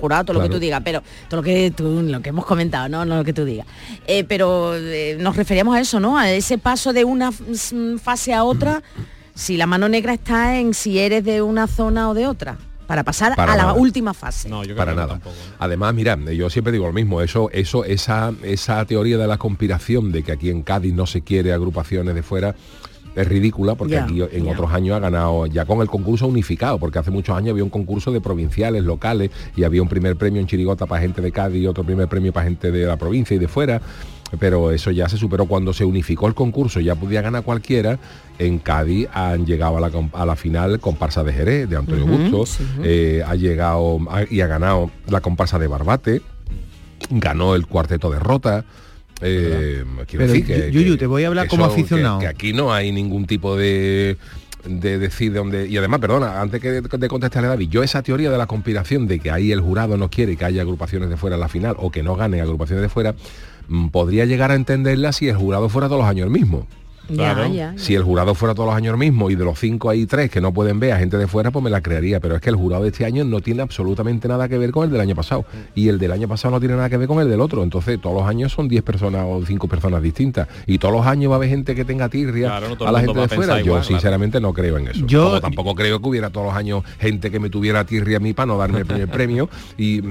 jurado, 0.00 0.24
todo 0.24 0.34
lo 0.34 0.42
que 0.42 0.48
tú 0.48 0.58
digas, 0.58 0.80
pero 0.84 1.02
todo 1.28 1.40
lo 1.40 1.42
que 1.44 1.70
tú, 1.70 2.02
lo 2.02 2.20
que 2.22 2.28
hemos 2.30 2.44
comentado, 2.46 2.88
no, 2.88 3.04
no 3.04 3.16
lo 3.16 3.24
que 3.24 3.32
tú 3.32 3.44
digas. 3.44 3.66
Eh, 4.06 4.24
pero 4.24 4.74
eh, 4.76 5.16
nos 5.20 5.36
referíamos 5.36 5.76
a 5.76 5.80
eso, 5.80 6.00
¿no? 6.00 6.18
A 6.18 6.30
ese 6.30 6.58
paso 6.58 6.92
de 6.92 7.04
una 7.04 7.28
f- 7.30 7.98
fase 8.02 8.32
a 8.34 8.44
otra, 8.44 8.82
si 9.34 9.56
la 9.56 9.66
mano 9.66 9.88
negra 9.88 10.12
está 10.12 10.58
en 10.58 10.74
si 10.74 10.98
eres 10.98 11.24
de 11.24 11.42
una 11.42 11.66
zona 11.66 12.10
o 12.10 12.14
de 12.14 12.26
otra, 12.26 12.58
para 12.86 13.04
pasar 13.04 13.36
Para 13.36 13.52
a 13.52 13.56
la 13.56 13.62
nada. 13.66 13.74
última 13.74 14.12
fase. 14.14 14.50
para 14.76 14.94
nada. 14.94 15.20
Además, 15.60 15.94
mira, 15.94 16.18
yo 16.32 16.50
siempre 16.50 16.72
digo 16.72 16.86
lo 16.88 16.92
mismo, 16.92 17.20
eso, 17.22 17.48
eso, 17.52 17.84
esa, 17.84 18.32
esa 18.42 18.84
teoría 18.84 19.16
de 19.16 19.28
la 19.28 19.38
conspiración 19.38 20.10
de 20.10 20.24
que 20.24 20.32
aquí 20.32 20.50
en 20.50 20.62
Cádiz 20.62 20.92
no 20.92 21.06
se 21.06 21.22
quiere 21.22 21.52
agrupaciones 21.52 22.16
de 22.16 22.22
fuera 22.24 22.56
es 23.16 23.26
ridícula 23.28 23.74
porque 23.74 23.98
aquí 24.04 24.22
en 24.30 24.48
otros 24.48 24.72
años 24.72 24.96
ha 24.96 25.00
ganado 25.00 25.46
ya 25.46 25.64
con 25.64 25.80
el 25.80 25.88
concurso 25.88 26.26
unificado, 26.26 26.78
porque 26.78 26.98
hace 26.98 27.10
muchos 27.10 27.36
años 27.36 27.50
había 27.50 27.64
un 27.64 27.70
concurso 27.70 28.12
de 28.12 28.20
provinciales, 28.20 28.84
locales, 28.84 29.30
y 29.56 29.64
había 29.64 29.82
un 29.82 29.88
primer 29.88 30.16
premio 30.16 30.40
en 30.40 30.46
Chirigota 30.46 30.86
para 30.86 31.02
gente 31.02 31.20
de 31.20 31.32
Cádiz 31.32 31.62
y 31.62 31.66
otro 31.66 31.82
primer 31.84 32.08
premio 32.08 32.32
para 32.32 32.44
gente 32.44 32.70
de 32.70 32.86
la 32.86 32.96
provincia 32.96 33.34
y 33.34 33.38
de 33.38 33.48
fuera. 33.48 33.80
Pero 34.38 34.70
eso 34.70 34.92
ya 34.92 35.08
se 35.08 35.16
superó 35.16 35.46
cuando 35.46 35.72
se 35.72 35.84
unificó 35.84 36.28
el 36.28 36.34
concurso, 36.34 36.78
ya 36.78 36.94
podía 36.94 37.20
ganar 37.20 37.42
cualquiera. 37.42 37.98
En 38.38 38.60
Cádiz 38.60 39.08
han 39.12 39.44
llegado 39.44 39.76
a 39.76 39.80
la, 39.80 39.90
com- 39.90 40.10
a 40.12 40.24
la 40.24 40.36
final 40.36 40.78
comparsa 40.78 41.24
de 41.24 41.32
Jerez, 41.32 41.68
de 41.68 41.76
Antonio 41.76 42.04
Ujú, 42.04 42.16
Busto, 42.16 42.46
sí. 42.46 42.62
eh, 42.84 43.24
ha 43.26 43.34
llegado 43.34 43.98
y 44.30 44.40
ha 44.40 44.46
ganado 44.46 44.88
la 45.08 45.20
comparsa 45.20 45.58
de 45.58 45.66
Barbate, 45.66 46.22
ganó 47.10 47.56
el 47.56 47.66
cuarteto 47.66 48.08
de 48.10 48.20
Rota. 48.20 48.64
Eh, 49.22 49.84
Pero, 50.10 50.26
decir 50.26 50.46
que, 50.46 50.70
Yuyu, 50.72 50.92
que- 50.92 50.98
te 50.98 51.06
voy 51.06 51.24
a 51.24 51.28
hablar 51.28 51.46
como 51.48 51.64
aficionado. 51.64 52.18
que 52.20 52.26
aquí 52.26 52.52
no 52.52 52.72
hay 52.72 52.92
ningún 52.92 53.26
tipo 53.26 53.56
de 53.56 54.16
de 54.66 54.98
decir 54.98 55.32
de 55.32 55.38
dónde 55.38 55.66
y 55.68 55.76
además 55.78 56.00
perdona 56.00 56.38
antes 56.42 56.60
que 56.60 56.70
de, 56.70 56.80
de 56.82 57.08
contestarle 57.08 57.46
a 57.46 57.50
David 57.50 57.70
yo 57.70 57.82
esa 57.82 58.02
teoría 58.02 58.30
de 58.30 58.36
la 58.36 58.46
conspiración 58.46 59.06
de 59.06 59.18
que 59.18 59.30
ahí 59.30 59.52
el 59.52 59.60
jurado 59.62 59.96
no 59.96 60.10
quiere 60.10 60.36
que 60.36 60.44
haya 60.44 60.60
agrupaciones 60.60 61.08
de 61.08 61.16
fuera 61.16 61.36
en 61.36 61.40
la 61.40 61.48
final 61.48 61.76
o 61.78 61.90
que 61.90 62.02
no 62.02 62.14
ganen 62.14 62.40
agrupaciones 62.42 62.82
de 62.82 62.90
fuera 62.90 63.14
mm, 63.68 63.88
podría 63.88 64.26
llegar 64.26 64.50
a 64.50 64.54
entenderla 64.56 65.12
si 65.12 65.28
el 65.30 65.36
jurado 65.36 65.70
fuera 65.70 65.88
todos 65.88 66.00
los 66.02 66.08
años 66.10 66.26
el 66.26 66.30
mismo 66.30 66.66
Ya, 67.16 67.34
ya, 67.36 67.48
ya. 67.48 67.74
si 67.76 67.94
el 67.94 68.02
jurado 68.02 68.34
fuera 68.34 68.54
todos 68.54 68.68
los 68.68 68.76
años 68.76 68.92
el 68.92 68.98
mismo 68.98 69.30
y 69.30 69.34
de 69.34 69.44
los 69.44 69.58
cinco 69.58 69.90
hay 69.90 70.06
tres 70.06 70.30
que 70.30 70.40
no 70.40 70.52
pueden 70.52 70.80
ver 70.80 70.92
a 70.92 70.98
gente 70.98 71.16
de 71.16 71.26
fuera, 71.26 71.50
pues 71.50 71.62
me 71.62 71.70
la 71.70 71.80
crearía. 71.80 72.20
Pero 72.20 72.36
es 72.36 72.40
que 72.40 72.50
el 72.50 72.56
jurado 72.56 72.82
de 72.84 72.90
este 72.90 73.04
año 73.04 73.24
no 73.24 73.40
tiene 73.40 73.62
absolutamente 73.62 74.28
nada 74.28 74.48
que 74.48 74.58
ver 74.58 74.70
con 74.70 74.84
el 74.84 74.90
del 74.90 75.00
año 75.00 75.14
pasado. 75.14 75.44
Y 75.74 75.88
el 75.88 75.98
del 75.98 76.12
año 76.12 76.28
pasado 76.28 76.52
no 76.54 76.60
tiene 76.60 76.76
nada 76.76 76.88
que 76.90 76.96
ver 76.96 77.08
con 77.08 77.20
el 77.20 77.28
del 77.28 77.40
otro. 77.40 77.62
Entonces 77.62 78.00
todos 78.00 78.16
los 78.16 78.28
años 78.28 78.52
son 78.52 78.68
10 78.68 78.82
personas 78.82 79.24
o 79.28 79.44
5 79.44 79.68
personas 79.68 80.02
distintas. 80.02 80.48
Y 80.66 80.78
todos 80.78 80.94
los 80.94 81.06
años 81.06 81.30
va 81.30 81.34
a 81.34 81.36
haber 81.36 81.48
gente 81.48 81.74
que 81.74 81.84
tenga 81.84 82.08
tirria 82.08 82.48
Claro, 82.48 82.68
no 82.70 82.76
todo 82.76 82.88
a 82.88 82.92
la 82.92 83.00
gente 83.00 83.18
de 83.18 83.24
a 83.24 83.28
fuera. 83.28 83.58
Yo 83.58 83.64
claro. 83.72 83.84
sinceramente 83.84 84.40
no 84.40 84.52
creo 84.52 84.78
en 84.78 84.88
eso. 84.88 85.06
Yo- 85.06 85.24
Como 85.28 85.40
tampoco 85.40 85.74
creo 85.74 86.00
que 86.00 86.08
hubiera 86.08 86.30
todos 86.30 86.46
los 86.46 86.54
años 86.56 86.82
gente 86.98 87.30
que 87.30 87.38
me 87.40 87.50
tuviera 87.50 87.84
tirria 87.84 88.16
a 88.18 88.20
mí 88.20 88.32
para 88.32 88.46
no 88.46 88.58
darme 88.58 88.80
el 88.80 88.86
primer 88.86 89.08
premio. 89.10 89.48
Y 89.76 90.02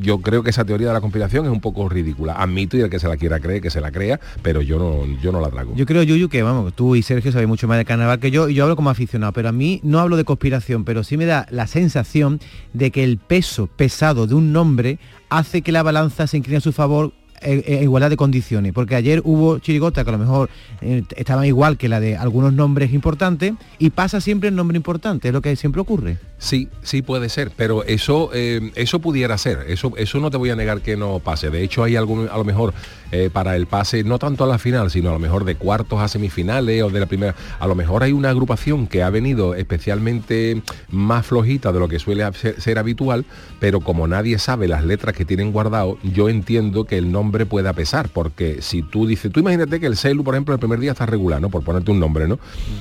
yo 0.00 0.18
creo 0.20 0.42
que 0.42 0.50
esa 0.50 0.64
teoría 0.64 0.88
de 0.88 0.92
la 0.94 1.00
conspiración 1.00 1.46
es 1.46 1.52
un 1.52 1.60
poco 1.60 1.88
ridícula. 1.88 2.34
Admito 2.34 2.76
y 2.76 2.80
el 2.80 2.90
que 2.90 2.98
se 2.98 3.08
la 3.08 3.16
quiera 3.16 3.40
creer, 3.40 3.60
que 3.60 3.70
se 3.70 3.80
la 3.80 3.90
crea, 3.90 4.20
pero 4.42 4.60
yo 4.62 4.78
no, 4.78 5.04
yo 5.20 5.32
no 5.32 5.40
la 5.40 5.48
trago. 5.50 5.74
Yo 5.74 5.86
creo, 5.86 6.02
Yuyu, 6.02 6.28
que 6.32 6.42
vamos, 6.42 6.72
tú 6.72 6.96
y 6.96 7.02
Sergio 7.02 7.30
sabéis 7.30 7.46
mucho 7.46 7.68
más 7.68 7.76
de 7.76 7.84
carnaval 7.84 8.18
que 8.18 8.30
yo 8.30 8.48
y 8.48 8.54
yo 8.54 8.64
hablo 8.64 8.74
como 8.74 8.88
aficionado, 8.88 9.34
pero 9.34 9.50
a 9.50 9.52
mí 9.52 9.80
no 9.84 10.00
hablo 10.00 10.16
de 10.16 10.24
conspiración, 10.24 10.82
pero 10.82 11.04
sí 11.04 11.18
me 11.18 11.26
da 11.26 11.46
la 11.50 11.66
sensación 11.66 12.40
de 12.72 12.90
que 12.90 13.04
el 13.04 13.18
peso 13.18 13.66
pesado 13.66 14.26
de 14.26 14.34
un 14.34 14.50
nombre 14.50 14.98
hace 15.28 15.60
que 15.60 15.72
la 15.72 15.82
balanza 15.82 16.26
se 16.26 16.38
incline 16.38 16.56
a 16.56 16.60
su 16.62 16.72
favor 16.72 17.12
en, 17.42 17.62
en 17.66 17.82
igualdad 17.82 18.10
de 18.10 18.16
condiciones, 18.16 18.72
porque 18.72 18.94
ayer 18.94 19.20
hubo 19.24 19.58
chirigota 19.58 20.04
que 20.04 20.10
a 20.10 20.12
lo 20.12 20.18
mejor 20.18 20.50
eh, 20.80 21.02
estaban 21.16 21.44
igual 21.44 21.76
que 21.76 21.88
la 21.88 22.00
de 22.00 22.16
algunos 22.16 22.52
nombres 22.52 22.92
importantes 22.92 23.54
y 23.78 23.90
pasa 23.90 24.20
siempre 24.20 24.48
el 24.48 24.56
nombre 24.56 24.76
importante, 24.76 25.28
es 25.28 25.34
lo 25.34 25.42
que 25.42 25.54
siempre 25.56 25.80
ocurre. 25.80 26.18
Sí, 26.38 26.68
sí 26.82 27.02
puede 27.02 27.28
ser, 27.28 27.52
pero 27.54 27.84
eso 27.84 28.30
eh, 28.34 28.72
eso 28.74 28.98
pudiera 28.98 29.38
ser, 29.38 29.64
eso 29.68 29.92
eso 29.96 30.18
no 30.18 30.30
te 30.30 30.36
voy 30.36 30.50
a 30.50 30.56
negar 30.56 30.80
que 30.80 30.96
no 30.96 31.20
pase. 31.20 31.50
De 31.50 31.62
hecho 31.62 31.84
hay 31.84 31.94
algún 31.94 32.28
a 32.28 32.36
lo 32.36 32.44
mejor 32.44 32.74
eh, 33.12 33.30
para 33.32 33.54
el 33.54 33.66
pase 33.66 34.02
no 34.02 34.18
tanto 34.18 34.42
a 34.42 34.46
la 34.48 34.58
final, 34.58 34.90
sino 34.90 35.10
a 35.10 35.12
lo 35.12 35.20
mejor 35.20 35.44
de 35.44 35.54
cuartos 35.54 36.00
a 36.00 36.08
semifinales 36.08 36.82
o 36.82 36.90
de 36.90 36.98
la 36.98 37.06
primera, 37.06 37.36
a 37.60 37.66
lo 37.68 37.76
mejor 37.76 38.02
hay 38.02 38.12
una 38.12 38.30
agrupación 38.30 38.88
que 38.88 39.04
ha 39.04 39.10
venido 39.10 39.54
especialmente 39.54 40.62
más 40.90 41.26
flojita 41.26 41.72
de 41.72 41.78
lo 41.78 41.88
que 41.88 42.00
suele 42.00 42.24
ser 42.32 42.78
habitual, 42.78 43.24
pero 43.60 43.80
como 43.80 44.08
nadie 44.08 44.38
sabe 44.38 44.66
las 44.66 44.84
letras 44.84 45.14
que 45.14 45.24
tienen 45.24 45.52
guardado, 45.52 45.98
yo 46.02 46.28
entiendo 46.28 46.84
que 46.84 46.98
el 46.98 47.12
nombre 47.12 47.31
pueda 47.46 47.72
pesar, 47.72 48.08
porque 48.08 48.62
si 48.62 48.82
tú 48.82 49.06
dices, 49.06 49.32
tú 49.32 49.40
imagínate 49.40 49.80
que 49.80 49.86
el 49.86 49.96
celu, 49.96 50.22
por 50.24 50.34
ejemplo, 50.34 50.54
el 50.54 50.60
primer 50.60 50.78
día 50.80 50.92
está 50.92 51.06
regular, 51.06 51.40
¿no? 51.40 51.48
Por 51.50 51.62
ponerte 51.62 51.90
un 51.90 51.98
nombre, 52.00 52.28
¿no? 52.28 52.38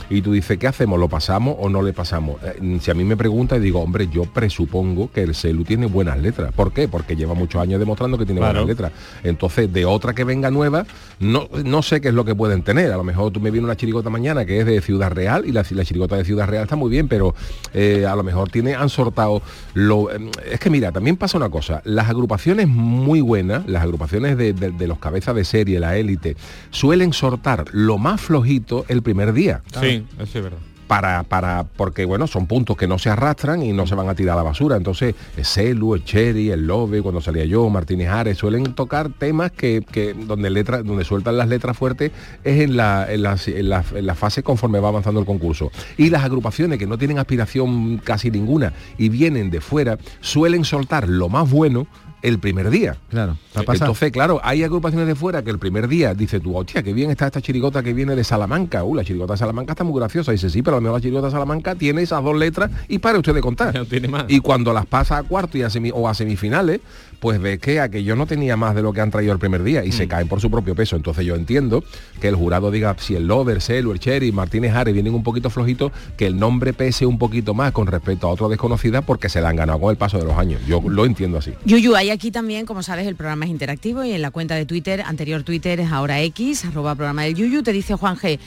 Y 0.09 0.21
tú 0.21 0.31
dices, 0.33 0.57
¿qué 0.57 0.67
hacemos? 0.67 0.99
¿Lo 0.99 1.07
pasamos 1.09 1.55
o 1.59 1.69
no 1.69 1.81
le 1.81 1.93
pasamos? 1.93 2.37
Eh, 2.43 2.79
si 2.81 2.91
a 2.91 2.93
mí 2.93 3.03
me 3.03 3.17
pregunta 3.17 3.57
y 3.57 3.59
digo, 3.59 3.81
hombre, 3.81 4.07
yo 4.11 4.23
presupongo 4.25 5.11
que 5.11 5.23
el 5.23 5.33
celu 5.35 5.63
tiene 5.63 5.85
buenas 5.85 6.19
letras. 6.19 6.53
¿Por 6.53 6.71
qué? 6.73 6.87
Porque 6.87 7.15
lleva 7.15 7.33
muchos 7.33 7.61
años 7.61 7.79
demostrando 7.79 8.17
que 8.17 8.25
tiene 8.25 8.39
Claro. 8.41 8.59
buenas 8.65 8.67
letras. 8.69 8.91
Entonces, 9.23 9.71
de 9.71 9.85
otra 9.85 10.13
que 10.13 10.23
venga 10.23 10.51
nueva, 10.51 10.85
no, 11.19 11.47
no 11.63 11.81
sé 11.81 12.01
qué 12.01 12.09
es 12.09 12.13
lo 12.13 12.25
que 12.25 12.35
pueden 12.35 12.63
tener. 12.63 12.91
A 12.91 12.97
lo 12.97 13.03
mejor 13.03 13.31
tú 13.31 13.39
me 13.39 13.51
viene 13.51 13.65
una 13.65 13.75
chirigota 13.77 14.09
mañana 14.09 14.45
que 14.45 14.59
es 14.59 14.65
de 14.65 14.81
Ciudad 14.81 15.11
Real 15.11 15.45
y 15.45 15.51
la, 15.51 15.63
la 15.71 15.85
chirigota 15.85 16.15
de 16.17 16.25
Ciudad 16.25 16.47
Real 16.47 16.63
está 16.63 16.75
muy 16.75 16.89
bien, 16.89 17.07
pero 17.07 17.33
eh, 17.73 18.05
a 18.05 18.15
lo 18.15 18.23
mejor 18.23 18.49
tiene, 18.49 18.75
han 18.75 18.89
sortado 18.89 19.41
lo. 19.73 20.11
eh, 20.11 20.29
Es 20.51 20.59
que 20.59 20.69
mira, 20.69 20.91
también 20.91 21.17
pasa 21.17 21.37
una 21.37 21.49
cosa, 21.49 21.81
las 21.85 22.09
agrupaciones 22.09 22.67
muy 22.67 23.21
buenas, 23.21 23.67
las 23.67 23.83
agrupaciones 23.83 24.37
de, 24.37 24.40
de- 24.53 24.71
de 24.71 24.87
los 24.87 24.99
cabezas 24.99 25.35
de 25.35 25.45
serie, 25.45 25.79
la 25.79 25.97
élite, 25.97 26.35
suelen 26.71 27.13
sortar 27.13 27.65
lo 27.71 27.97
más 27.97 28.19
flojito 28.21 28.85
el 28.87 29.01
primer 29.01 29.33
día. 29.33 29.61
Sí, 29.79 30.05
eso 30.19 30.37
es 30.39 30.43
verdad. 30.43 30.57
Para, 30.87 31.23
para, 31.23 31.63
porque 31.63 32.03
bueno, 32.03 32.27
son 32.27 32.47
puntos 32.47 32.75
que 32.75 32.85
no 32.85 32.99
se 32.99 33.09
arrastran 33.09 33.63
y 33.63 33.71
no 33.71 33.87
se 33.87 33.95
van 33.95 34.09
a 34.09 34.13
tirar 34.13 34.33
a 34.33 34.37
la 34.37 34.43
basura. 34.43 34.75
Entonces, 34.75 35.15
el 35.37 35.45
Celu, 35.45 35.95
el 35.95 36.03
Cherry, 36.03 36.49
el 36.51 36.67
Lobe, 36.67 37.01
cuando 37.01 37.21
salía 37.21 37.45
yo, 37.45 37.69
Martínez 37.69 38.09
Ares, 38.09 38.37
suelen 38.37 38.73
tocar 38.75 39.09
temas 39.17 39.53
que, 39.53 39.85
que 39.89 40.13
donde 40.13 40.49
letra, 40.49 40.83
donde 40.83 41.05
sueltan 41.05 41.37
las 41.37 41.47
letras 41.47 41.77
fuertes 41.77 42.11
es 42.43 42.59
en 42.59 42.75
la, 42.75 43.07
en, 43.09 43.23
las- 43.23 43.47
en 43.47 43.69
la, 43.69 43.85
en 43.95 44.05
la 44.05 44.15
fase 44.15 44.43
conforme 44.43 44.81
va 44.81 44.89
avanzando 44.89 45.21
el 45.21 45.25
concurso. 45.25 45.71
Y 45.95 46.09
las 46.09 46.25
agrupaciones 46.25 46.77
que 46.77 46.87
no 46.87 46.97
tienen 46.97 47.19
aspiración 47.19 47.97
casi 48.03 48.29
ninguna 48.29 48.73
y 48.97 49.07
vienen 49.07 49.49
de 49.49 49.61
fuera, 49.61 49.97
suelen 50.19 50.65
soltar 50.65 51.07
lo 51.07 51.29
más 51.29 51.49
bueno 51.49 51.87
el 52.21 52.39
primer 52.39 52.69
día. 52.69 52.97
Claro, 53.09 53.37
pasar. 53.65 53.75
Entonces, 53.87 54.11
claro, 54.11 54.39
hay 54.43 54.63
agrupaciones 54.63 55.07
de 55.07 55.15
fuera 55.15 55.43
que 55.43 55.49
el 55.51 55.59
primer 55.59 55.87
día 55.87 56.13
dice 56.13 56.39
tú, 56.39 56.55
hostia, 56.55 56.83
qué 56.83 56.93
bien 56.93 57.09
está 57.11 57.27
esta 57.27 57.41
chirigota 57.41 57.81
que 57.83 57.93
viene 57.93 58.15
de 58.15 58.23
Salamanca. 58.23 58.83
Uh, 58.83 58.95
la 58.95 59.03
chirigota 59.03 59.33
de 59.33 59.37
Salamanca 59.39 59.73
está 59.73 59.83
muy 59.83 59.99
graciosa. 59.99 60.31
Dice, 60.31 60.49
sí, 60.49 60.61
pero 60.61 60.77
a 60.77 60.79
lo 60.79 60.81
mejor 60.83 60.97
la 60.99 61.01
chirigota 61.01 61.27
de 61.27 61.31
Salamanca 61.31 61.75
tiene 61.75 62.01
esas 62.01 62.23
dos 62.23 62.37
letras 62.37 62.71
y 62.87 62.99
para 62.99 63.17
usted 63.17 63.33
de 63.33 63.41
contar. 63.41 63.73
Y 64.27 64.39
cuando 64.39 64.73
las 64.73 64.85
pasa 64.85 65.17
a 65.17 65.23
cuarto 65.23 65.57
y 65.57 65.63
a 65.63 65.69
semi- 65.69 65.91
o 65.93 66.07
a 66.07 66.13
semifinales, 66.13 66.79
pues 67.19 67.39
ves 67.39 67.59
que 67.59 67.79
aquello 67.79 68.15
no 68.15 68.25
tenía 68.25 68.57
más 68.57 68.73
de 68.75 68.81
lo 68.81 68.93
que 68.93 69.01
han 69.01 69.11
traído 69.11 69.31
el 69.33 69.39
primer 69.39 69.61
día 69.63 69.83
y 69.85 69.91
se 69.91 70.07
caen 70.07 70.27
por 70.27 70.41
su 70.41 70.49
propio 70.49 70.73
peso. 70.75 70.95
Entonces 70.95 71.25
yo 71.25 71.35
entiendo 71.35 71.83
que 72.19 72.27
el 72.27 72.35
jurado 72.35 72.71
diga, 72.71 72.95
si 72.99 73.15
el 73.15 73.27
Lover, 73.27 73.61
Celu, 73.61 73.91
el 73.91 73.99
Cherry, 73.99 74.31
Martínez 74.31 74.73
Ares 74.73 74.93
vienen 74.93 75.13
un 75.13 75.23
poquito 75.23 75.49
flojitos, 75.49 75.91
que 76.17 76.25
el 76.27 76.37
nombre 76.39 76.73
pese 76.73 77.05
un 77.05 77.17
poquito 77.17 77.53
más 77.53 77.71
con 77.73 77.87
respecto 77.87 78.27
a 78.27 78.31
otro 78.31 78.49
desconocida 78.49 79.01
porque 79.01 79.29
se 79.29 79.39
la 79.41 79.49
han 79.49 79.55
ganado 79.55 79.79
con 79.79 79.91
el 79.91 79.97
paso 79.97 80.17
de 80.17 80.25
los 80.25 80.37
años. 80.37 80.61
Yo 80.67 80.81
lo 80.87 81.05
entiendo 81.05 81.37
así. 81.37 81.53
Yuyu, 81.65 81.95
hay 81.95 82.10
aquí 82.11 82.31
también, 82.31 82.65
como 82.65 82.83
sabes, 82.83 83.07
el 83.07 83.15
programa 83.15 83.45
es 83.45 83.51
interactivo 83.51 84.03
y 84.03 84.11
en 84.11 84.21
la 84.21 84.31
cuenta 84.31 84.55
de 84.55 84.65
Twitter, 84.65 85.01
anterior 85.01 85.43
Twitter 85.43 85.79
es 85.79 85.91
ahora 85.91 86.21
X, 86.21 86.65
arroba 86.65 86.95
programa 86.95 87.23
del 87.23 87.35
Yuyu, 87.35 87.63
te 87.63 87.71
dice 87.71 87.95
Juan 87.95 88.17
G. 88.17 88.39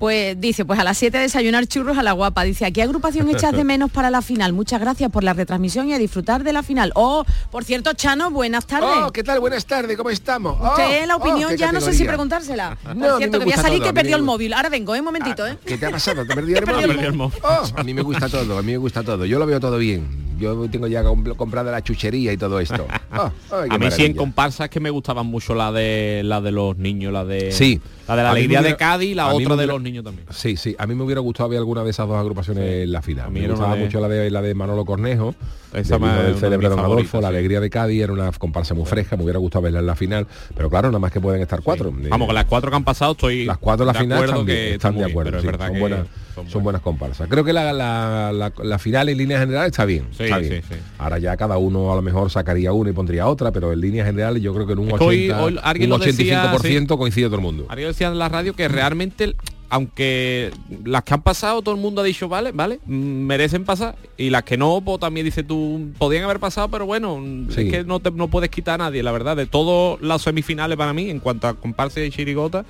Pues 0.00 0.40
dice, 0.40 0.64
pues 0.64 0.80
a 0.80 0.84
las 0.84 0.96
7 0.96 1.18
desayunar 1.18 1.66
churros 1.66 1.98
a 1.98 2.02
la 2.02 2.12
guapa. 2.12 2.42
Dice, 2.42 2.64
¿a 2.64 2.70
qué 2.70 2.82
agrupación 2.82 3.28
echas 3.28 3.52
de 3.52 3.64
menos 3.64 3.90
para 3.90 4.08
la 4.10 4.22
final? 4.22 4.54
Muchas 4.54 4.80
gracias 4.80 5.10
por 5.10 5.22
la 5.22 5.34
retransmisión 5.34 5.90
y 5.90 5.92
a 5.92 5.98
disfrutar 5.98 6.42
de 6.42 6.54
la 6.54 6.62
final. 6.62 6.90
Oh, 6.94 7.22
por 7.50 7.64
cierto, 7.64 7.92
Chano, 7.92 8.30
buenas 8.30 8.66
tardes. 8.66 8.88
Oh, 8.96 9.12
¿qué 9.12 9.22
tal? 9.22 9.40
Buenas 9.40 9.66
tardes, 9.66 9.98
¿cómo 9.98 10.08
estamos? 10.08 10.54
Usted 10.54 11.02
Oh, 11.02 11.06
la 11.06 11.16
oh, 11.16 11.18
opinión 11.18 11.54
ya 11.54 11.70
no 11.70 11.82
sé 11.82 11.92
si 11.92 12.04
preguntársela. 12.04 12.78
Por 12.82 13.18
cierto, 13.18 13.40
que 13.40 13.44
voy 13.44 13.52
a 13.52 13.58
salir 13.58 13.80
todo, 13.80 13.88
que 13.88 13.94
perdió 13.94 14.16
el 14.16 14.22
móvil. 14.22 14.54
Ahora 14.54 14.70
vengo, 14.70 14.94
¿eh? 14.94 15.00
un 15.00 15.04
momentito, 15.04 15.46
¿eh? 15.46 15.58
¿Qué 15.66 15.76
te 15.76 15.84
ha 15.84 15.90
pasado? 15.90 16.24
¿Te 16.24 16.34
perdí 16.34 16.54
el 17.04 17.12
móvil? 17.12 17.38
Oh, 17.42 17.62
a 17.76 17.82
mí 17.84 17.92
me 17.92 18.00
gusta 18.00 18.30
todo, 18.30 18.56
a 18.56 18.62
mí 18.62 18.72
me 18.72 18.78
gusta 18.78 19.02
todo. 19.02 19.26
Yo 19.26 19.38
lo 19.38 19.44
veo 19.44 19.60
todo 19.60 19.76
bien. 19.76 20.29
Yo 20.40 20.68
tengo 20.70 20.86
ya 20.88 21.02
comp- 21.04 21.36
comprada 21.36 21.70
la 21.70 21.82
chuchería 21.82 22.32
y 22.32 22.36
todo 22.36 22.58
esto. 22.60 22.86
Ah, 23.12 23.32
a 23.50 23.62
mí 23.62 23.68
sí 23.68 23.74
en 23.74 23.80
maravilla. 23.80 24.16
comparsas 24.18 24.68
que 24.70 24.78
me 24.78 24.88
gustaban 24.88 25.26
mucho 25.26 25.52
la 25.52 25.72
de 25.72 26.22
la 26.24 26.40
de 26.40 26.52
los 26.52 26.76
niños, 26.78 27.12
la 27.12 27.24
de 27.24 27.50
Sí. 27.50 27.80
la 28.06 28.14
de 28.14 28.22
la 28.22 28.28
A 28.28 28.32
alegría 28.32 28.62
de 28.62 28.76
Cádiz 28.76 29.10
y 29.10 29.14
la 29.16 29.24
a 29.24 29.34
otra 29.34 29.56
de 29.56 29.66
los 29.66 29.82
niños 29.82 30.04
también. 30.04 30.26
Sí, 30.30 30.56
sí, 30.56 30.76
a 30.78 30.86
mí 30.86 30.94
me 30.94 31.02
hubiera 31.02 31.20
gustado 31.20 31.48
ver 31.48 31.58
alguna 31.58 31.82
de 31.82 31.90
esas 31.90 32.06
dos 32.06 32.16
agrupaciones 32.16 32.84
en 32.84 32.92
la 32.92 33.02
final. 33.02 33.32
mí 33.32 33.40
Me 33.40 33.48
gustaba 33.48 33.74
de- 33.74 33.82
mucho 33.84 34.00
la 34.00 34.06
de 34.06 34.30
la 34.30 34.40
de 34.42 34.54
Manolo 34.54 34.84
Cornejo, 34.84 35.34
Esa 35.74 35.98
del 35.98 36.36
célebre 36.36 36.68
Don 36.68 36.78
Adolfo, 36.78 37.20
la 37.20 37.28
alegría 37.28 37.58
de 37.60 37.68
Cádiz 37.68 38.00
era 38.00 38.12
una 38.12 38.30
comparsa 38.30 38.74
muy 38.74 38.84
fresca, 38.86 39.16
me 39.16 39.24
hubiera 39.24 39.40
gustado 39.40 39.62
verla 39.62 39.80
en 39.80 39.86
la 39.86 39.96
final, 39.96 40.28
pero 40.56 40.70
claro, 40.70 40.88
nada 40.88 41.00
más 41.00 41.10
que 41.10 41.20
pueden 41.20 41.42
estar 41.42 41.60
cuatro. 41.62 41.92
Vamos, 41.92 42.26
con 42.26 42.34
las 42.36 42.44
cuatro 42.44 42.70
que 42.70 42.76
han 42.76 42.84
pasado 42.84 43.12
estoy 43.12 43.44
las 43.44 43.58
cuatro 43.58 43.84
de 43.84 43.92
la 43.92 43.98
final 43.98 44.22
están, 44.24 44.46
bien, 44.46 44.56
que 44.56 44.74
están 44.74 44.92
de 44.92 44.98
bien, 44.98 45.10
acuerdo, 45.10 45.28
pero 45.30 45.38
es 45.38 45.42
sí, 45.42 45.46
verdad 45.48 45.66
son, 45.66 45.74
que 45.74 45.80
buenas, 45.80 46.06
son, 46.48 46.62
buenas 46.62 46.82
comparsas. 46.82 47.28
Creo 47.28 47.44
que 47.44 47.52
la, 47.52 47.72
la- 47.72 48.32
la- 48.32 48.52
la 48.62 48.78
final 48.78 49.08
en 49.08 49.18
línea 49.18 49.38
general 49.38 49.66
está 49.66 49.84
bien. 49.84 50.06
Sí, 50.16 50.24
está 50.24 50.38
bien. 50.38 50.62
sí. 50.68 50.74
Ahora 50.98 51.18
ya 51.18 51.36
cada 51.36 51.58
uno 51.58 51.92
a 51.92 51.96
lo 51.96 52.02
mejor 52.02 52.30
sacaría 52.30 52.72
una 52.72 52.90
y 52.90 52.92
pondría 52.92 53.26
otra, 53.26 53.50
pero 53.52 53.72
en 53.72 53.80
líneas 53.80 54.06
generales 54.06 54.42
yo 54.42 54.54
creo 54.54 54.66
que 54.66 54.72
en 54.74 54.78
un, 54.80 54.90
Es 54.90 54.98
que 54.98 55.04
hoy- 55.04 55.30
80, 55.30 55.44
hoy 55.44 55.58
alguien 55.62 55.92
un 55.92 55.98
lo 55.98 56.04
decía, 56.04 56.52
85% 56.52 56.98
coincide 56.98 57.26
todo 57.26 57.36
el 57.36 57.42
mundo. 57.42 57.66
Ariel 57.68 57.88
decía 57.88 58.08
en 58.08 58.18
la 58.18 58.28
radio 58.28 58.54
que 58.54 58.68
realmente 58.68 59.34
aunque 59.72 60.50
las 60.84 61.04
que 61.04 61.14
han 61.14 61.22
pasado 61.22 61.62
todo 61.62 61.74
el 61.74 61.80
mundo 61.80 62.00
ha 62.00 62.04
dicho 62.04 62.28
vale 62.28 62.50
vale 62.50 62.80
merecen 62.86 63.64
pasar 63.64 63.94
y 64.16 64.28
las 64.30 64.42
que 64.42 64.56
no 64.56 64.80
pues 64.84 64.98
también 64.98 65.24
dice 65.24 65.44
tú 65.44 65.90
podían 65.96 66.24
haber 66.24 66.40
pasado 66.40 66.68
pero 66.68 66.86
bueno 66.86 67.22
Sí. 67.50 67.62
es 67.62 67.70
que 67.70 67.84
no 67.84 68.00
te 68.00 68.10
no 68.10 68.26
puedes 68.26 68.50
quitar 68.50 68.80
a 68.80 68.84
nadie 68.84 69.02
la 69.04 69.12
verdad 69.12 69.36
de 69.36 69.46
todas 69.46 70.00
las 70.02 70.22
semifinales 70.22 70.76
para 70.76 70.92
mí 70.92 71.08
en 71.08 71.20
cuanto 71.20 71.46
a 71.46 71.54
comparsa 71.54 72.00
y 72.00 72.10
chirigota 72.10 72.64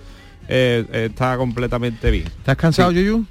eh, 0.47 0.85
está 1.11 1.39
completamente 1.39 2.11
bien 2.11 2.27
¿Estás 2.27 2.57
cansado, 2.59 2.93
Yuyu? 2.93 3.25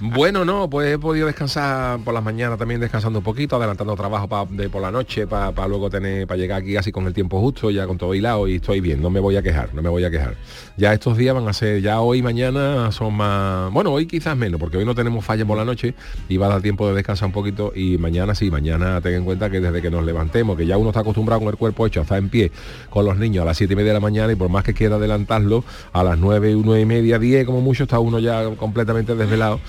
Bueno, 0.00 0.44
no, 0.44 0.68
pues 0.70 0.92
he 0.94 0.98
podido 0.98 1.26
descansar 1.26 2.00
por 2.00 2.14
las 2.14 2.22
mañanas 2.22 2.58
también 2.58 2.80
descansando 2.80 3.18
un 3.18 3.24
poquito, 3.24 3.56
adelantando 3.56 3.94
trabajo 3.96 4.28
pa- 4.28 4.46
de 4.48 4.68
por 4.68 4.82
la 4.82 4.90
noche 4.90 5.26
para 5.26 5.66
luego 5.68 5.90
tener, 5.90 6.26
para 6.26 6.38
llegar 6.38 6.60
aquí 6.62 6.76
así 6.76 6.92
con 6.92 7.06
el 7.06 7.12
tiempo 7.12 7.40
justo, 7.40 7.70
ya 7.70 7.86
con 7.86 7.98
todo 7.98 8.14
hilado 8.14 8.46
y 8.48 8.56
estoy 8.56 8.80
bien, 8.80 9.02
no 9.02 9.10
me 9.10 9.20
voy 9.20 9.36
a 9.36 9.42
quejar, 9.42 9.74
no 9.74 9.82
me 9.82 9.88
voy 9.88 10.04
a 10.04 10.10
quejar. 10.10 10.36
Ya 10.76 10.92
estos 10.92 11.16
días 11.16 11.34
van 11.34 11.48
a 11.48 11.52
ser, 11.52 11.80
ya 11.82 12.00
hoy 12.00 12.22
mañana 12.22 12.92
son 12.92 13.14
más, 13.14 13.72
bueno, 13.72 13.92
hoy 13.92 14.06
quizás 14.06 14.36
menos, 14.36 14.60
porque 14.60 14.76
hoy 14.76 14.84
no 14.84 14.94
tenemos 14.94 15.24
falla 15.24 15.44
por 15.44 15.56
la 15.56 15.64
noche 15.64 15.94
y 16.28 16.36
va 16.36 16.46
a 16.46 16.50
dar 16.50 16.62
tiempo 16.62 16.88
de 16.88 16.94
descansar 16.94 17.26
un 17.26 17.32
poquito 17.32 17.72
y 17.74 17.98
mañana 17.98 18.34
sí, 18.34 18.50
mañana 18.50 19.00
ten 19.00 19.14
en 19.14 19.24
cuenta 19.24 19.50
que 19.50 19.60
desde 19.60 19.82
que 19.82 19.90
nos 19.90 20.04
levantemos, 20.04 20.56
que 20.56 20.66
ya 20.66 20.76
uno 20.76 20.90
está 20.90 21.00
acostumbrado 21.00 21.40
con 21.40 21.48
el 21.50 21.56
cuerpo 21.56 21.86
hecho 21.86 22.00
a 22.00 22.02
estar 22.04 22.18
en 22.18 22.28
pie 22.28 22.52
con 22.90 23.04
los 23.04 23.16
niños 23.18 23.42
a 23.42 23.46
las 23.46 23.56
siete 23.56 23.72
y 23.72 23.76
media 23.76 23.88
de 23.90 23.94
la 23.94 24.00
mañana 24.00 24.32
y 24.32 24.36
por 24.36 24.48
más 24.48 24.64
que 24.64 24.74
quiera 24.74 24.96
adelantarlo, 24.96 25.64
a 25.92 26.02
las 26.04 26.18
nueve, 26.18 26.54
nueve 26.62 26.80
y 26.82 26.86
media, 26.86 27.18
diez 27.18 27.44
como 27.46 27.60
mucho 27.60 27.84
está 27.84 27.98
uno 27.98 28.18
ya 28.18 28.44
completamente 28.56 29.14
desvelado 29.14 29.60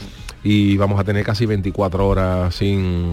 y 0.44 0.78
vamos 0.78 1.00
a 1.00 1.04
tener 1.04 1.24
casi 1.26 1.46
24 1.46 2.08
horas 2.08 2.56
sin 2.56 3.12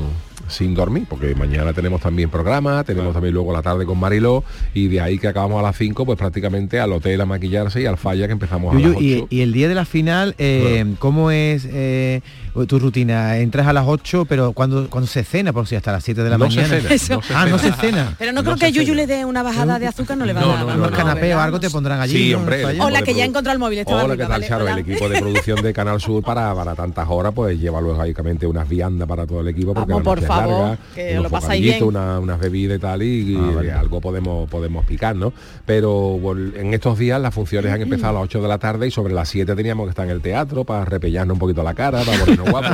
sin 0.48 0.74
dormir, 0.74 1.04
porque 1.08 1.34
mañana 1.34 1.72
tenemos 1.72 2.00
también 2.00 2.30
programa, 2.30 2.82
tenemos 2.82 3.12
también 3.12 3.34
luego 3.34 3.52
la 3.52 3.62
tarde 3.62 3.84
con 3.84 3.98
Mariló 3.98 4.44
y 4.74 4.88
de 4.88 5.00
ahí 5.00 5.18
que 5.18 5.28
acabamos 5.28 5.60
a 5.60 5.62
las 5.62 5.76
5, 5.76 6.06
pues 6.06 6.18
prácticamente 6.18 6.80
al 6.80 6.92
hotel 6.92 7.20
a 7.20 7.26
maquillarse 7.26 7.82
y 7.82 7.86
al 7.86 7.98
falla 7.98 8.26
que 8.26 8.32
empezamos 8.32 8.74
a 8.74 8.78
Yuyu, 8.78 8.88
las 8.88 8.96
8. 8.96 9.28
y, 9.30 9.36
y 9.36 9.40
el 9.42 9.52
día 9.52 9.68
de 9.68 9.74
la 9.74 9.84
final, 9.84 10.34
eh, 10.38 10.86
¿cómo 10.98 11.30
es 11.30 11.66
eh, 11.70 12.22
tu 12.66 12.78
rutina? 12.78 13.36
Entras 13.38 13.66
a 13.66 13.72
las 13.72 13.84
8, 13.86 14.24
pero 14.28 14.52
cuando, 14.52 14.88
cuando 14.90 15.06
se 15.06 15.22
cena, 15.24 15.52
por 15.52 15.66
si 15.66 15.76
hasta 15.76 15.92
las 15.92 16.04
7 16.04 16.22
de 16.22 16.30
la 16.30 16.38
No 16.38 16.50
se 16.50 16.56
mañana. 16.62 16.76
cena, 16.80 16.94
Eso. 16.94 17.14
no 17.16 17.22
se 17.22 17.34
ah, 17.34 17.46
no 17.46 17.58
se 17.58 17.72
cena. 17.72 18.14
Pero 18.18 18.32
no, 18.32 18.42
creo 18.42 18.56
que 18.56 18.66
a 18.66 18.68
Yuyu 18.70 18.94
le 18.94 19.06
dé 19.06 19.24
una 19.24 19.42
bajada 19.42 19.78
de 19.78 19.86
azúcar, 19.86 20.16
no 20.16 20.24
le 20.24 20.32
va 20.32 20.40
a 20.42 20.64
dar. 20.64 20.76
Unos 20.76 20.90
canapés 20.90 21.34
o 21.34 21.40
algo 21.40 21.60
te 21.60 21.70
pondrán 21.70 22.00
allí. 22.00 22.16
Sí, 22.16 22.34
hombre. 22.34 22.64
Hola, 22.80 23.02
que 23.02 23.14
ya 23.14 23.24
produ- 23.24 23.28
encontró 23.28 23.52
el 23.52 23.58
móvil, 23.58 23.82
Hola, 23.86 24.16
¿qué 24.16 24.24
tal, 24.26 24.44
Charo? 24.46 24.68
El 24.68 24.78
equipo 24.78 25.08
de 25.08 25.20
producción 25.20 25.62
de 25.62 25.72
Canal 25.72 26.00
Sur 26.00 26.22
para, 26.22 26.54
para 26.54 26.74
tantas 26.74 27.06
horas, 27.08 27.32
pues 27.34 27.58
lleva 27.60 27.80
lógicamente 27.80 28.46
unas 28.46 28.68
viandas 28.68 29.06
para 29.08 29.26
todo 29.26 29.40
el 29.40 29.48
equipo, 29.48 29.74
porque 29.74 29.92
Vamos, 29.92 30.04
por 30.04 30.22
favor, 30.22 30.68
larga, 30.68 30.78
que 30.94 31.12
unos 31.12 31.24
lo 31.24 31.30
pasáis 31.30 31.62
bien. 31.62 31.82
una- 31.84 32.18
unas 32.18 32.38
bebidas 32.38 32.78
y 32.78 32.80
tal, 32.80 33.02
y, 33.02 33.32
y 33.36 33.68
algo 33.70 34.00
podemos 34.00 34.48
podemos 34.48 34.84
picar, 34.86 35.14
¿no? 35.16 35.32
Pero 35.66 35.92
bueno, 36.18 36.56
en 36.56 36.72
estos 36.74 36.98
días 36.98 37.20
las 37.20 37.34
funciones 37.34 37.72
han 37.72 37.82
empezado 37.82 38.10
a 38.10 38.12
las 38.20 38.22
8 38.24 38.42
de 38.42 38.48
la 38.48 38.58
tarde 38.58 38.86
y 38.86 38.90
sobre 38.90 39.12
las 39.14 39.28
7 39.28 39.54
teníamos 39.54 39.86
que 39.86 39.90
estar 39.90 40.04
en 40.06 40.10
el 40.12 40.20
teatro 40.20 40.64
para 40.64 40.84
repellarnos 40.84 41.34
un 41.34 41.38
poquito 41.38 41.62
la 41.62 41.74
cara, 41.74 42.02
para 42.02 42.18
ponernos 42.18 42.47
guapos, 42.50 42.70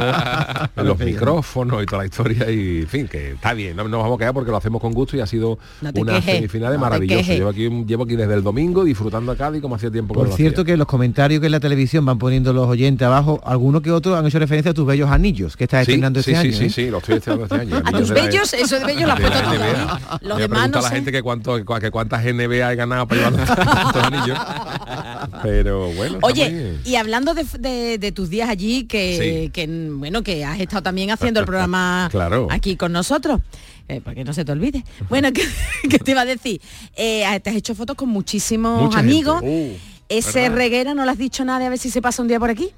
los 0.76 0.99
micrófonos 0.99 1.83
y 1.83 1.87
toda 1.87 1.99
la 2.02 2.07
historia, 2.07 2.50
y 2.50 2.81
en 2.83 2.88
fin, 2.88 3.09
que 3.09 3.33
está 3.33 3.52
bien, 3.54 3.76
no 3.76 3.85
nos 3.88 4.02
vamos 4.02 4.16
a 4.16 4.19
quedar 4.19 4.35
porque 4.35 4.50
lo 4.50 4.57
hacemos 4.57 4.81
con 4.81 4.93
gusto 4.93 5.16
y 5.16 5.21
ha 5.21 5.26
sido 5.26 5.59
No 5.81 5.90
una 5.95 6.14
quejes, 6.14 6.37
semifinal 6.37 6.73
no 6.75 6.78
maravillosa. 6.81 7.33
Llevo 7.35 7.50
aquí, 7.50 7.69
llevo 7.87 8.04
aquí 8.04 8.16
desde 8.16 8.35
el 8.35 8.43
domingo 8.43 8.85
disfrutando 8.85 9.33
a 9.33 9.37
Cádiz 9.37 9.61
como 9.62 9.75
hacía 9.76 9.90
tiempo 9.90 10.14
que 10.14 10.21
Por 10.21 10.33
cierto 10.33 10.62
hacía. 10.62 10.73
que 10.75 10.76
los 10.76 10.87
comentarios 10.87 11.40
que 11.40 11.47
en 11.47 11.52
la 11.52 11.61
televisión 11.61 12.04
van 12.04 12.19
poniendo 12.19 12.52
los 12.52 12.66
oyentes 12.69 13.04
abajo, 13.07 13.40
algunos 13.45 13.83
que 13.83 13.90
otros 13.90 14.19
han 14.19 14.26
hecho 14.26 14.38
referencia 14.38 14.71
a 14.71 14.75
tus 14.75 14.87
bellos 14.87 15.11
anillos 15.11 15.57
que 15.57 15.64
estás 15.64 15.83
estrenando 15.83 16.23
sí, 16.23 16.31
este 16.33 16.43
sí, 16.43 16.49
año. 16.49 16.59
sí, 16.59 16.64
¿eh? 16.66 16.71
sí, 16.71 16.90
lo 16.90 16.99
estoy 16.99 17.16
estrenando 17.16 17.45
este 17.45 17.57
año. 17.61 17.83
A 17.85 17.90
tus 17.93 18.09
la- 18.11 18.14
bellos, 18.14 18.52
eso 18.54 18.78
de 18.78 18.85
bellos 18.85 19.02
lo 19.07 19.12
has 19.12 19.19
de 19.19 19.25
la 19.25 19.31
puesto 19.31 19.50
todo. 19.50 19.59
NBA. 19.59 19.73
¿eh? 20.14 20.19
Los 20.23 20.37
Me 20.37 20.43
demás 20.43 20.71
no 20.71 20.81
la 20.81 20.88
sé. 20.88 20.95
gente 20.95 21.12
que, 21.12 21.23
cuánto, 21.23 21.57
que 21.64 21.90
cuántas 21.90 22.25
NBA 22.25 22.73
he 22.73 22.76
ganado 22.76 23.07
para 23.09 23.31
llevar 23.31 23.47
tantos 23.57 24.02
anillos. 24.04 24.38
Pero 25.43 25.93
bueno. 25.93 26.19
Oye, 26.23 26.75
y 26.85 26.97
hablando 26.97 27.35
de, 27.35 27.45
de- 27.59 27.99
de 27.99 28.12
tus 28.12 28.31
días 28.31 28.49
allí, 28.49 28.85
que, 28.85 29.45
Sí. 29.45 29.50
Que, 29.54 29.66
bueno, 29.92 30.23
que 30.23 30.44
has 30.44 30.61
estado 30.61 30.82
también 30.82 31.11
haciendo 31.11 31.40
el 31.40 31.46
programa 31.46 32.08
Claro. 32.12 32.49
aquí 32.50 32.76
con 32.76 32.92
nosotros. 32.92 33.40
eh, 33.88 34.00
porque 34.04 34.25
no 34.25 34.32
se 34.34 34.44
te 34.44 34.52
olvide. 34.52 34.84
Bueno, 35.08 35.32
¿qué, 35.32 35.42
qué 35.88 35.99
te 35.99 36.11
iba 36.11 36.20
a 36.23 36.25
decir? 36.26 36.61
Eh, 36.96 37.25
te 37.42 37.50
has 37.50 37.56
hecho 37.56 37.75
fotos 37.75 37.96
con 37.96 38.08
muchísimos 38.11 38.82
Mucha 38.82 38.99
amigos. 38.99 39.40
Uh, 39.42 39.73
Ese 40.08 40.40
¿verdad? 40.42 40.56
reguera 40.56 40.94
no 40.94 41.04
le 41.04 41.11
has 41.12 41.18
dicho 41.18 41.44
nada, 41.44 41.64
a 41.66 41.70
ver 41.70 41.78
si 41.78 41.90
se 41.90 42.02
pasa 42.02 42.20
un 42.20 42.28
día 42.28 42.38
por 42.40 42.50
aquí. 42.50 42.70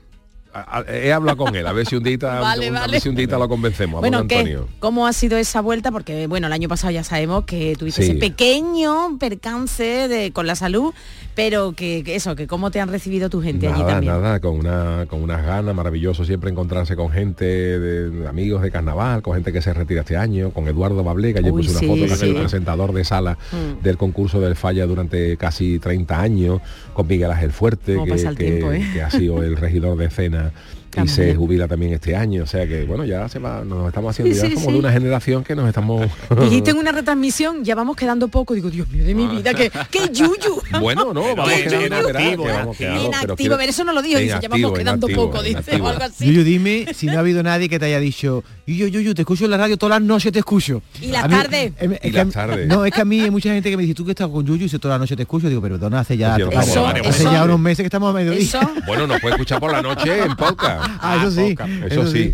A- 0.61 0.79
a- 0.79 0.85
He 0.97 1.13
hablado 1.13 1.37
con 1.37 1.55
él, 1.55 1.67
a 1.67 1.73
ver 1.73 1.87
si 1.87 1.97
un 1.97 2.03
día, 2.03 2.17
Vale, 2.19 2.69
a 2.69 2.73
vale. 2.73 2.93
ver 2.93 3.01
si 3.01 3.09
un 3.09 3.15
día 3.17 3.27
lo 3.27 3.49
convencemos, 3.49 3.99
a 3.99 4.01
Bueno, 4.01 4.19
don 4.19 4.29
¿qué? 4.29 4.37
Antonio. 4.39 4.69
¿Cómo 4.79 5.07
ha 5.07 5.13
sido 5.13 5.37
esa 5.39 5.61
vuelta? 5.61 5.91
Porque, 5.93 6.27
bueno, 6.27 6.47
el 6.47 6.53
año 6.53 6.69
pasado 6.69 6.91
ya 6.93 7.05
sabemos 7.05 7.45
que 7.45 7.75
tuviste 7.79 8.03
Sí. 8.03 8.11
ese 8.13 8.19
pequeño 8.21 9.19
percance 9.19 10.09
de, 10.09 10.33
con 10.33 10.47
la 10.47 10.55
salud, 10.55 10.93
pero 11.35 11.73
que, 11.73 12.03
que 12.05 12.15
eso, 12.17 12.35
que 12.37 12.47
cómo 12.47 12.71
te 12.71 12.81
han 12.81 12.89
recibido 12.89 13.29
tu 13.29 13.43
gente 13.43 13.67
allí 13.69 13.81
Nada, 13.81 13.93
también. 13.93 14.13
nada, 14.15 14.41
con, 14.41 14.59
una, 14.59 15.05
con 15.09 15.23
unas 15.23 15.45
ganas, 15.45 15.75
maravilloso 15.75 16.25
siempre 16.25 16.51
encontrarse 16.51 16.97
con 16.97 17.11
gente, 17.11 17.45
de, 17.45 18.11
de 18.11 18.29
amigos 18.29 18.63
de 18.63 18.71
carnaval, 18.71 19.21
con 19.23 19.35
gente 19.35 19.53
que 19.53 19.61
se 19.61 19.75
retira 19.75 20.01
este 20.01 20.17
año, 20.17 20.51
con 20.51 20.67
Eduardo 20.69 21.05
Bablé, 21.05 21.33
que 21.35 21.41
ayer 21.41 21.53
Uy, 21.53 21.63
puse 21.63 21.71
una 21.73 21.81
sí, 21.81 21.87
foto 21.87 22.19
que 22.21 22.27
el 22.31 22.37
presentador 22.37 22.93
de 22.93 23.05
sala 23.05 23.37
Mm. 23.53 23.83
del 23.83 23.97
concurso 23.97 24.41
del 24.41 24.57
Falla 24.57 24.87
durante 24.87 25.37
casi 25.37 25.79
30 25.79 26.21
años, 26.21 26.61
con 26.95 27.07
Miguel 27.07 27.31
Ángel 27.31 27.53
Fuerte, 27.53 27.97
que, 28.05 28.35
tiempo, 28.37 28.73
¿eh? 28.73 28.85
que 28.93 29.03
ha 29.03 29.11
sido 29.11 29.43
el 29.43 29.57
regidor 29.57 29.97
de 29.99 30.07
escena 30.07 30.46
Yeah. 30.47 30.76
Y 31.05 31.09
se 31.09 31.35
jubila 31.35 31.69
también 31.69 31.93
este 31.93 32.15
año. 32.17 32.43
O 32.43 32.47
sea 32.47 32.67
que 32.67 32.85
bueno, 32.85 33.05
ya 33.05 33.29
se 33.29 33.39
va, 33.39 33.65
nos 33.65 33.89
estamos 33.89 34.11
haciendo 34.11 34.35
Sí, 34.35 34.41
ya 34.41 34.49
sí, 34.49 34.55
como 34.55 34.67
sí. 34.67 34.73
de 34.73 34.79
una 34.79 34.93
generación 34.93 35.45
que 35.45 35.55
nos 35.55 35.67
estamos. 35.69 36.07
Dijiste 36.41 36.71
en 36.73 36.79
una 36.79 36.93
retransmisión, 36.93 37.65
ya 37.65 37.75
vamos 37.75 37.97
quedando 37.97 38.29
poco, 38.29 38.55
digo, 38.55 38.71
Dios 38.71 38.89
mío 38.89 39.05
de 39.05 39.15
mi 39.15 39.27
vida, 39.27 39.55
que, 39.55 39.71
que 39.91 40.09
yuyu. 40.13 40.61
Bueno, 40.81 41.13
no, 41.15 41.35
vamos 41.35 41.53
quedando, 41.53 42.07
verás, 42.07 42.23
que 42.23 42.37
vamos 42.37 42.77
quedando, 42.77 43.05
En 43.05 43.11
pero 43.21 43.33
activo, 43.33 43.57
pero 43.59 43.71
eso 43.71 43.85
no 43.85 43.93
lo 43.93 44.03
dijo, 44.03 44.19
dice, 44.19 44.29
ya 44.31 44.37
activo, 44.37 44.53
vamos 44.69 44.79
quedando 44.79 45.07
activo, 45.07 45.31
poco, 45.31 45.43
dice, 45.43 45.59
activo. 45.59 45.87
o 45.87 45.89
algo 45.89 46.05
así. 46.05 46.27
Yuyu, 46.27 46.45
dime 46.45 46.87
si 46.95 47.07
no 47.07 47.15
ha 47.15 47.21
habido 47.21 47.43
nadie 47.43 47.69
que 47.69 47.79
te 47.79 47.87
haya 47.87 47.99
dicho, 48.01 48.45
Yuyu, 48.67 48.89
Yuyu, 48.89 49.15
te 49.15 49.23
escucho 49.23 49.45
en 49.45 49.51
la 49.53 49.57
radio 49.57 49.77
todas 49.77 50.01
las 50.01 50.07
noches 50.07 50.33
te 50.33 50.41
escucho. 50.41 50.83
Y 51.01 51.07
las 51.09 51.25
A 51.25 51.29
mí- 51.29 51.35
tardes. 51.35 51.73
em, 51.79 51.93
es 51.93 51.99
Y 52.05 52.11
que 52.11 52.17
a 52.21 52.25
las 52.25 52.27
mí- 52.27 52.33
tardes. 52.33 52.67
No, 52.69 52.85
es 52.85 52.93
que 52.93 53.01
a 53.01 53.05
mí 53.05 53.21
hay 53.21 53.31
mucha 53.31 53.51
gente 53.53 53.71
que 53.71 53.77
me 53.77 53.83
dice, 53.85 53.95
tú 53.95 54.05
que 54.05 54.11
estás 54.11 54.29
con 54.29 54.45
Yuyu 54.45 54.61
y 54.61 54.63
dice 54.65 54.79
toda 54.79 54.95
la 54.95 54.99
noche 54.99 55.15
te 55.17 55.23
escucho. 55.23 55.49
Digo, 55.49 55.61
pero 55.63 55.77
perdona, 55.77 56.01
hace 56.01 56.17
ya, 56.17 56.35
hace, 56.35 57.25
ya 57.25 57.45
unos 57.45 57.61
meses 57.61 57.79
que 57.79 57.87
estamos 57.87 58.11
a 58.11 58.13
mediodía. 58.13 58.47
Bueno, 58.87 59.07
nos 59.07 59.21
puede 59.21 59.35
escuchar 59.35 59.61
por 59.61 59.71
la 59.73 59.83
noche 59.83 60.23
en 60.25 60.35
podcast. 60.37 60.86
Ah, 61.01 61.17
eso 61.21 61.31
sí, 61.31 61.57
Eso, 61.87 62.03
eso 62.03 62.07
sí. 62.11 62.33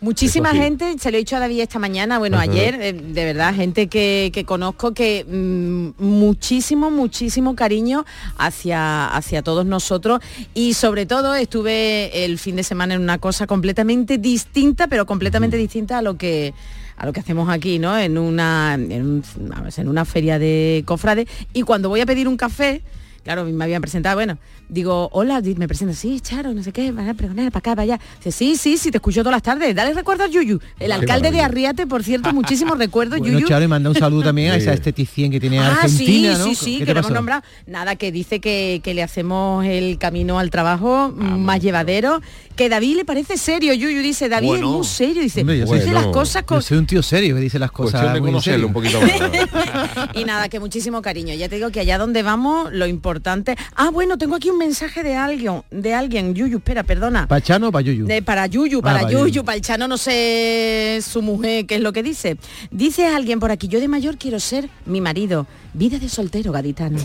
muchísima 0.00 0.50
sí. 0.52 0.58
gente, 0.58 0.94
se 0.98 1.10
lo 1.10 1.16
he 1.16 1.20
dicho 1.20 1.36
a 1.36 1.40
David 1.40 1.60
esta 1.60 1.78
mañana, 1.78 2.18
bueno, 2.18 2.36
Ajá. 2.38 2.44
ayer, 2.50 2.74
eh, 2.80 2.92
de 2.92 3.24
verdad, 3.24 3.54
gente 3.54 3.86
que, 3.88 4.30
que 4.32 4.44
conozco 4.44 4.92
que 4.94 5.24
mm, 5.28 6.02
muchísimo, 6.02 6.90
muchísimo 6.90 7.54
cariño 7.54 8.04
hacia, 8.38 9.06
hacia 9.08 9.42
todos 9.42 9.64
nosotros 9.66 10.20
y 10.54 10.74
sobre 10.74 11.06
todo 11.06 11.34
estuve 11.34 12.24
el 12.24 12.38
fin 12.38 12.56
de 12.56 12.64
semana 12.64 12.94
en 12.94 13.00
una 13.02 13.18
cosa 13.18 13.46
completamente 13.46 14.18
distinta, 14.18 14.86
pero 14.88 15.06
completamente 15.06 15.56
distinta 15.56 15.98
a 15.98 16.02
lo 16.02 16.16
que 16.16 16.52
a 16.96 17.06
lo 17.06 17.12
que 17.12 17.20
hacemos 17.20 17.48
aquí, 17.48 17.78
¿no? 17.80 17.98
En 17.98 18.16
una, 18.18 18.74
en, 18.74 19.02
un- 19.02 19.24
vamos, 19.48 19.76
en 19.78 19.88
una 19.88 20.04
feria 20.04 20.38
de 20.38 20.84
cofrades 20.86 21.26
y 21.52 21.62
cuando 21.62 21.88
voy 21.88 22.00
a 22.00 22.06
pedir 22.06 22.28
un 22.28 22.36
café, 22.36 22.82
Claro, 23.24 23.44
me 23.44 23.62
habían 23.62 23.80
presentado, 23.80 24.16
bueno, 24.16 24.36
digo, 24.72 25.08
hola, 25.12 25.40
me 25.56 25.68
presenta, 25.68 25.94
sí, 25.94 26.20
Charo, 26.20 26.54
no 26.54 26.62
sé 26.62 26.72
qué, 26.72 26.92
para 26.92 27.12
pregonar, 27.14 27.52
para 27.52 27.58
acá, 27.58 27.70
para 27.72 27.82
allá. 27.82 28.00
Dice, 28.16 28.32
sí, 28.32 28.56
sí, 28.56 28.78
sí, 28.78 28.90
te 28.90 28.96
escucho 28.96 29.20
todas 29.20 29.34
las 29.36 29.42
tardes, 29.42 29.74
dale 29.74 29.92
recuerdo 29.92 30.24
a 30.24 30.28
Yuyu. 30.28 30.58
El 30.80 30.86
Qué 30.88 30.92
alcalde 30.92 31.30
de. 31.30 31.42
Arriate, 31.42 31.86
por 31.86 32.02
cierto, 32.02 32.32
muchísimos 32.34 32.78
recuerdos, 32.78 33.18
Bueno, 33.18 33.34
Yuyu. 33.38 33.48
Charo, 33.48 33.64
y 33.64 33.68
manda 33.68 33.90
un 33.90 33.96
saludo 33.96 34.22
también 34.24 34.52
a 34.52 34.56
esa 34.56 34.72
esteticien 34.72 35.30
que 35.30 35.38
tiene 35.38 35.58
Ah, 35.58 35.72
Argentina, 35.82 36.34
sí, 36.34 36.38
¿no? 36.38 36.44
sí, 36.46 36.54
sí, 36.54 36.78
¿Qué 36.78 36.86
que 36.86 36.94
lo 36.94 37.00
hemos 37.00 37.12
nombrado. 37.12 37.42
Nada, 37.66 37.96
que 37.96 38.10
dice 38.10 38.40
que, 38.40 38.80
que 38.82 38.94
le 38.94 39.02
hacemos 39.02 39.64
el 39.66 39.98
camino 39.98 40.38
al 40.38 40.50
trabajo 40.50 41.12
Ah, 41.20 41.36
más 41.36 41.60
llevadero. 41.60 42.20
Que 42.56 42.68
David 42.68 42.96
le 42.96 43.04
parece 43.04 43.36
serio, 43.38 43.72
Yuyu 43.74 44.00
dice, 44.02 44.28
David 44.28 44.48
Bueno. 44.48 44.70
es 44.70 44.76
muy 44.78 44.86
serio, 44.86 45.22
dice, 45.22 45.40
Hombre, 45.40 45.56
dice 45.56 45.66
Bueno. 45.66 45.92
las 45.92 46.06
cosas 46.06 46.42
Yo 46.42 46.46
con... 46.46 46.62
soy 46.62 46.78
un 46.78 46.86
tío 46.86 47.02
serio 47.02 47.34
que 47.34 47.40
dice 47.40 47.58
las 47.58 47.72
cosas 47.72 48.20
muy 48.20 48.30
en 48.30 48.40
serio. 48.40 48.66
un 48.68 48.72
poquito 48.72 49.00
más. 49.00 49.10
y 50.14 50.24
nada, 50.24 50.48
que 50.48 50.60
muchísimo 50.60 51.02
cariño. 51.02 51.34
Ya 51.34 51.48
te 51.48 51.56
digo 51.56 51.70
que 51.70 51.80
allá 51.80 51.98
donde 51.98 52.22
vamos, 52.22 52.72
lo 52.72 52.86
importante 52.86 53.02
importante. 53.02 53.56
Ah, 53.74 53.90
bueno, 53.90 54.16
tengo 54.16 54.36
aquí 54.36 54.48
un 54.48 54.58
mensaje 54.62 55.02
de 55.02 55.14
alguien, 55.16 55.62
de 55.70 55.92
alguien, 55.94 56.34
Yuyu, 56.34 56.58
espera, 56.58 56.82
perdona. 56.84 57.26
¿Para 57.26 57.40
Chano 57.40 57.68
o 57.68 57.72
para 57.72 57.82
Yuyu? 57.82 58.06
De, 58.06 58.22
para 58.22 58.46
Yuyu, 58.46 58.78
Ah, 58.78 58.82
para 58.82 58.98
para 59.00 59.10
Yuyu, 59.12 59.26
Yuyu. 59.26 59.44
para 59.44 59.56
el 59.56 59.62
Chano, 59.62 59.88
no 59.88 59.98
sé 59.98 61.00
su 61.02 61.20
mujer 61.22 61.66
qué 61.66 61.76
es 61.76 61.80
lo 61.80 61.92
que 61.92 62.02
dice. 62.02 62.36
Dice 62.70 63.06
alguien 63.06 63.40
por 63.40 63.50
aquí, 63.50 63.68
yo 63.68 63.80
de 63.80 63.88
mayor 63.88 64.16
quiero 64.18 64.38
ser 64.40 64.68
mi 64.86 65.00
marido. 65.00 65.46
Vida 65.74 65.98
de 65.98 66.08
soltero, 66.08 66.52
gaditano. 66.52 66.98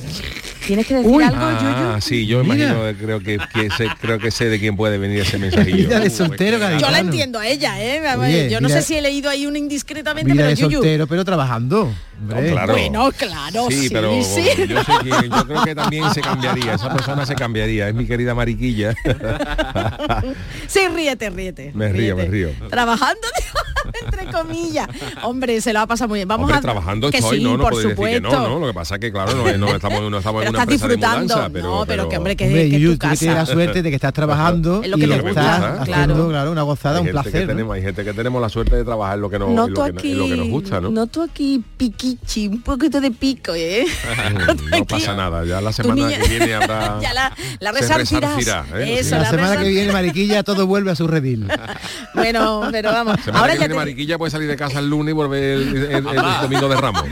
¿Tienes 0.66 0.86
que 0.86 0.96
decir 0.96 1.24
algo, 1.24 1.38
Ah, 1.40 1.92
Yuyu? 1.94 2.02
sí, 2.02 2.28
yo 2.28 2.44
Mira. 2.44 2.66
imagino, 2.74 2.98
creo 3.00 3.20
que, 3.22 3.38
que 3.54 3.70
sé, 3.70 3.88
creo 4.02 4.20
que 4.20 4.30
sé 4.32 4.50
de 4.50 4.60
quién 4.60 4.76
puede 4.76 4.98
venir 4.98 5.20
ese 5.22 5.38
mensajillo. 5.38 5.78
Vida 5.88 6.00
de 6.02 6.10
soltero, 6.10 6.58
Yo 6.58 6.64
la 6.64 6.70
gaditano. 6.72 6.98
entiendo 6.98 7.40
a 7.40 7.48
ella, 7.48 7.82
¿eh? 7.82 8.02
Oye, 8.18 8.50
yo 8.50 8.60
no 8.60 8.68
vida- 8.68 8.82
sé 8.82 8.86
si 8.88 8.96
he 8.96 9.02
leído 9.02 9.30
ahí 9.30 9.46
una 9.46 9.58
indiscretamente, 9.58 10.30
Vida 10.34 10.44
pero 10.44 10.50
de 10.50 10.56
Yuyu. 10.62 10.72
soltero, 10.80 11.08
pero 11.08 11.24
trabajando. 11.24 11.94
claro. 12.28 12.74
Bueno, 12.74 13.10
claro, 13.16 13.68
sí, 13.70 13.84
Sí, 13.84 13.90
pero 13.90 14.22
sí. 14.22 14.44
yo 14.68 14.84
sé 14.84 14.92
que 15.04 15.30
yo 15.30 15.46
creo 15.48 15.64
que 15.64 15.76
también 15.76 16.14
se 16.14 16.20
cambiaría, 16.20 16.74
esa 16.74 16.92
persona 16.94 17.26
se 17.26 17.36
cambiaría, 17.36 17.88
es 17.88 17.96
mi 17.96 18.06
querida 18.06 18.36
Mariquilla. 18.36 18.94
Sí, 20.68 20.82
ríete, 20.94 21.30
ríete. 21.30 21.72
me 21.74 21.90
río, 21.90 22.16
me 22.18 22.26
río. 22.26 22.50
Trabajando, 22.70 23.22
entre 24.04 24.26
comillas. 24.32 24.88
Hombre, 25.24 25.62
se 25.62 25.72
lo 25.72 25.80
va 25.80 25.84
a 25.84 25.88
pasar 25.88 26.08
muy 26.10 26.18
bien. 26.20 26.28
Vamos 26.28 26.46
Hombre, 26.46 26.58
a 26.58 26.62
trabajando 26.62 27.10
que 27.10 27.18
estoy, 27.20 27.38
sí, 27.38 27.44
no, 27.44 27.56
no 27.58 27.64
por 27.64 27.72
podéis 27.74 27.90
decir 27.98 28.06
que 28.06 28.16
supuesto. 28.18 28.50
no, 28.50 28.57
no, 28.60 28.66
lo 28.66 28.68
que 28.68 28.74
pasa 28.74 28.96
es 28.96 29.02
que 29.02 29.12
claro, 29.12 29.34
no, 29.36 29.44
no 29.58 29.76
estamos, 29.76 30.02
no 30.10 30.18
estamos 30.18 30.44
en 30.44 30.50
una 30.50 30.58
estás 30.60 30.64
empresa 30.64 30.88
de 30.88 30.96
disfrutando. 30.96 31.24
mudanza, 31.36 31.50
pero, 31.52 31.66
no, 31.80 31.86
pero, 31.86 32.10
que 32.10 32.18
hombre, 32.18 32.36
que, 32.36 32.46
Hombre, 32.46 32.70
que 32.70 32.80
tu 32.80 32.98
casa. 32.98 33.34
la 33.34 33.46
suerte 33.46 33.82
de 33.82 33.90
que 33.90 33.96
estás 33.96 34.14
trabajando 34.14 34.82
Es 34.84 34.90
lo 34.90 34.98
y 34.98 35.02
que 35.02 35.08
te 35.08 35.14
estás 35.16 35.26
gusta, 35.34 35.56
haciendo 35.82 36.14
claro. 36.16 36.30
claro, 36.30 36.52
una 36.52 36.62
gozada, 36.64 36.96
hay 36.96 37.02
un 37.02 37.06
que 37.08 37.12
placer. 37.12 37.42
¿no? 37.42 37.48
tenemos, 37.48 37.76
hay 37.76 37.82
gente 37.82 38.04
que 38.06 38.14
tenemos 38.14 38.42
la 38.42 38.50
suerte 38.50 38.76
de 38.76 38.84
trabajar 38.84 39.16
en 39.16 39.22
lo 39.22 39.30
que 39.30 39.40
nos, 39.40 39.50
en 39.50 39.56
Noto 39.56 39.72
lo 39.88 39.94
que, 39.94 40.00
aquí, 40.00 40.12
en 40.12 40.18
lo 40.20 40.26
que 40.26 40.36
nos 40.38 40.48
gusta, 40.50 40.82
¿no? 40.82 40.90
noto 40.90 41.22
aquí 41.24 41.64
piquichi, 41.78 42.48
un 42.48 42.62
poquito 42.62 43.00
de 43.02 43.12
pico, 43.12 43.54
¿eh? 43.56 43.86
no 44.72 44.86
pasa 44.86 45.16
nada, 45.16 45.46
ya 45.46 45.62
la 45.62 45.72
semana 45.74 46.08
niña- 46.08 46.20
que 46.22 46.28
viene 46.30 46.54
habrá 46.56 47.00
ya 47.02 47.14
la, 47.14 47.32
la 47.60 47.74
se 47.74 47.80
resarcirás. 47.80 48.36
resarcirá, 48.38 48.80
¿eh? 48.84 49.00
Eso, 49.00 49.16
la, 49.16 49.22
la 49.24 49.30
semana 49.30 49.58
que 49.62 49.70
viene, 49.70 49.92
Mariquilla, 49.94 50.44
todo 50.44 50.66
vuelve 50.68 50.92
a 50.92 50.96
su 50.96 51.08
redil. 51.08 51.48
Bueno, 52.14 52.68
pero 52.72 52.92
vamos. 52.92 53.20
Semana 53.24 53.40
Ahora 53.42 53.54
que 53.54 53.60
viene. 53.60 53.76
Mariquilla 53.76 54.18
puede 54.18 54.32
salir 54.32 54.48
de 54.48 54.56
casa 54.56 54.80
el 54.80 54.90
lunes 54.90 55.12
y 55.12 55.16
volver 55.16 55.42
el, 55.44 55.76
el- 55.78 55.92
el 56.08 56.42
domingo 56.42 56.68
de 56.68 56.76
Ramos. 56.76 57.04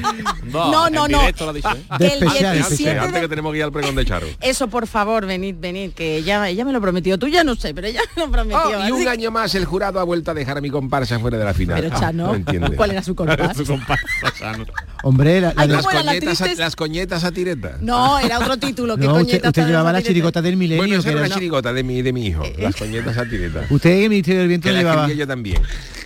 No, 0.52 0.90
no, 0.90 1.08
no. 1.08 1.20
Directo 1.36 1.46
lo 1.46 1.52
ha 1.52 1.54
dicho, 1.54 1.70
¿eh? 1.70 1.98
Que 1.98 2.08
el 2.18 2.24
Antes, 2.28 2.68
17 2.70 3.00
antes 3.00 3.22
que 3.22 3.28
tenemos 3.28 3.52
que 3.52 3.58
ir 3.60 3.64
al 3.64 3.72
pregón 3.72 3.96
de 3.96 4.06
Charo. 4.06 4.28
Eso, 4.42 4.68
por 4.68 4.88
favor, 4.88 5.26
venid, 5.26 5.56
venid, 5.60 5.92
que 5.92 6.18
ella, 6.18 6.48
ella 6.50 6.66
me 6.66 6.72
lo 6.72 6.82
prometió. 6.82 7.18
Tú 7.20 7.28
ya 7.28 7.44
no 7.44 7.56
sé, 7.56 7.74
pero 7.74 7.88
ella 7.88 8.02
me 8.16 8.24
lo 8.26 8.32
prometió. 8.32 8.60
Oh, 8.80 8.88
y 8.88 8.92
un 8.92 9.04
que- 9.04 9.10
año 9.10 9.32
más 9.32 9.54
el 9.56 9.66
jurado 9.66 10.00
ha 10.00 10.04
vuelto 10.04 10.32
a 10.32 10.34
dejar 10.34 10.58
a 10.58 10.62
mi 10.62 10.70
comparsa 10.70 11.20
fuera 11.20 11.38
de 11.38 11.46
la 11.46 11.54
final. 11.54 11.82
Pero 11.82 11.96
Ah, 11.96 12.00
Chano, 12.00 12.28
no 12.28 12.36
entiende. 12.36 12.76
¿cuál 12.76 12.92
era 12.92 13.04
su 13.04 13.16
comparsa? 13.16 13.54
Su 13.54 13.66
comparsa, 13.66 14.06
Chano. 14.38 14.66
Hombre, 15.04 15.42
la, 15.42 15.54
la 15.54 15.68
de- 15.68 15.76
¿cómo 15.76 15.92
era 15.92 16.04
la 16.04 16.12
coñetas, 16.14 16.38
triste? 16.40 16.62
las 16.62 16.76
coñetas 16.76 17.24
a 17.24 17.32
tireta. 17.32 17.78
No, 17.82 18.20
era 18.20 18.40
otro 18.40 18.58
título. 18.58 18.98
¿Qué 18.98 19.06
no, 19.06 19.14
usted, 19.14 19.26
coñeta 19.26 19.48
usted 19.50 19.68
llevaba 19.68 19.92
la 19.92 20.02
chirigota 20.02 20.42
del 20.42 20.58
milenio. 20.58 20.82
Bueno, 20.84 20.96
esa 21.00 21.04
que 21.10 21.16
era 21.16 21.26
una- 21.26 21.34
chirigota 21.36 21.74
de 21.74 21.84
mi, 21.84 22.02
de 22.02 22.14
mi 22.14 22.28
hijo, 22.28 22.44
las 22.58 22.76
coñetas 22.76 23.18
a 23.18 23.26
tireta. 23.26 23.66
Usted 23.70 23.90
en 23.92 24.04
el 24.04 24.10
Ministerio 24.10 24.40
del 24.42 24.48
Viento 24.50 24.66
Que 24.66 24.70
no 24.70 24.76
la 24.76 24.82
llevaba... 24.82 25.02
escribía 25.04 25.24
yo 25.24 25.28
también. 25.28 25.62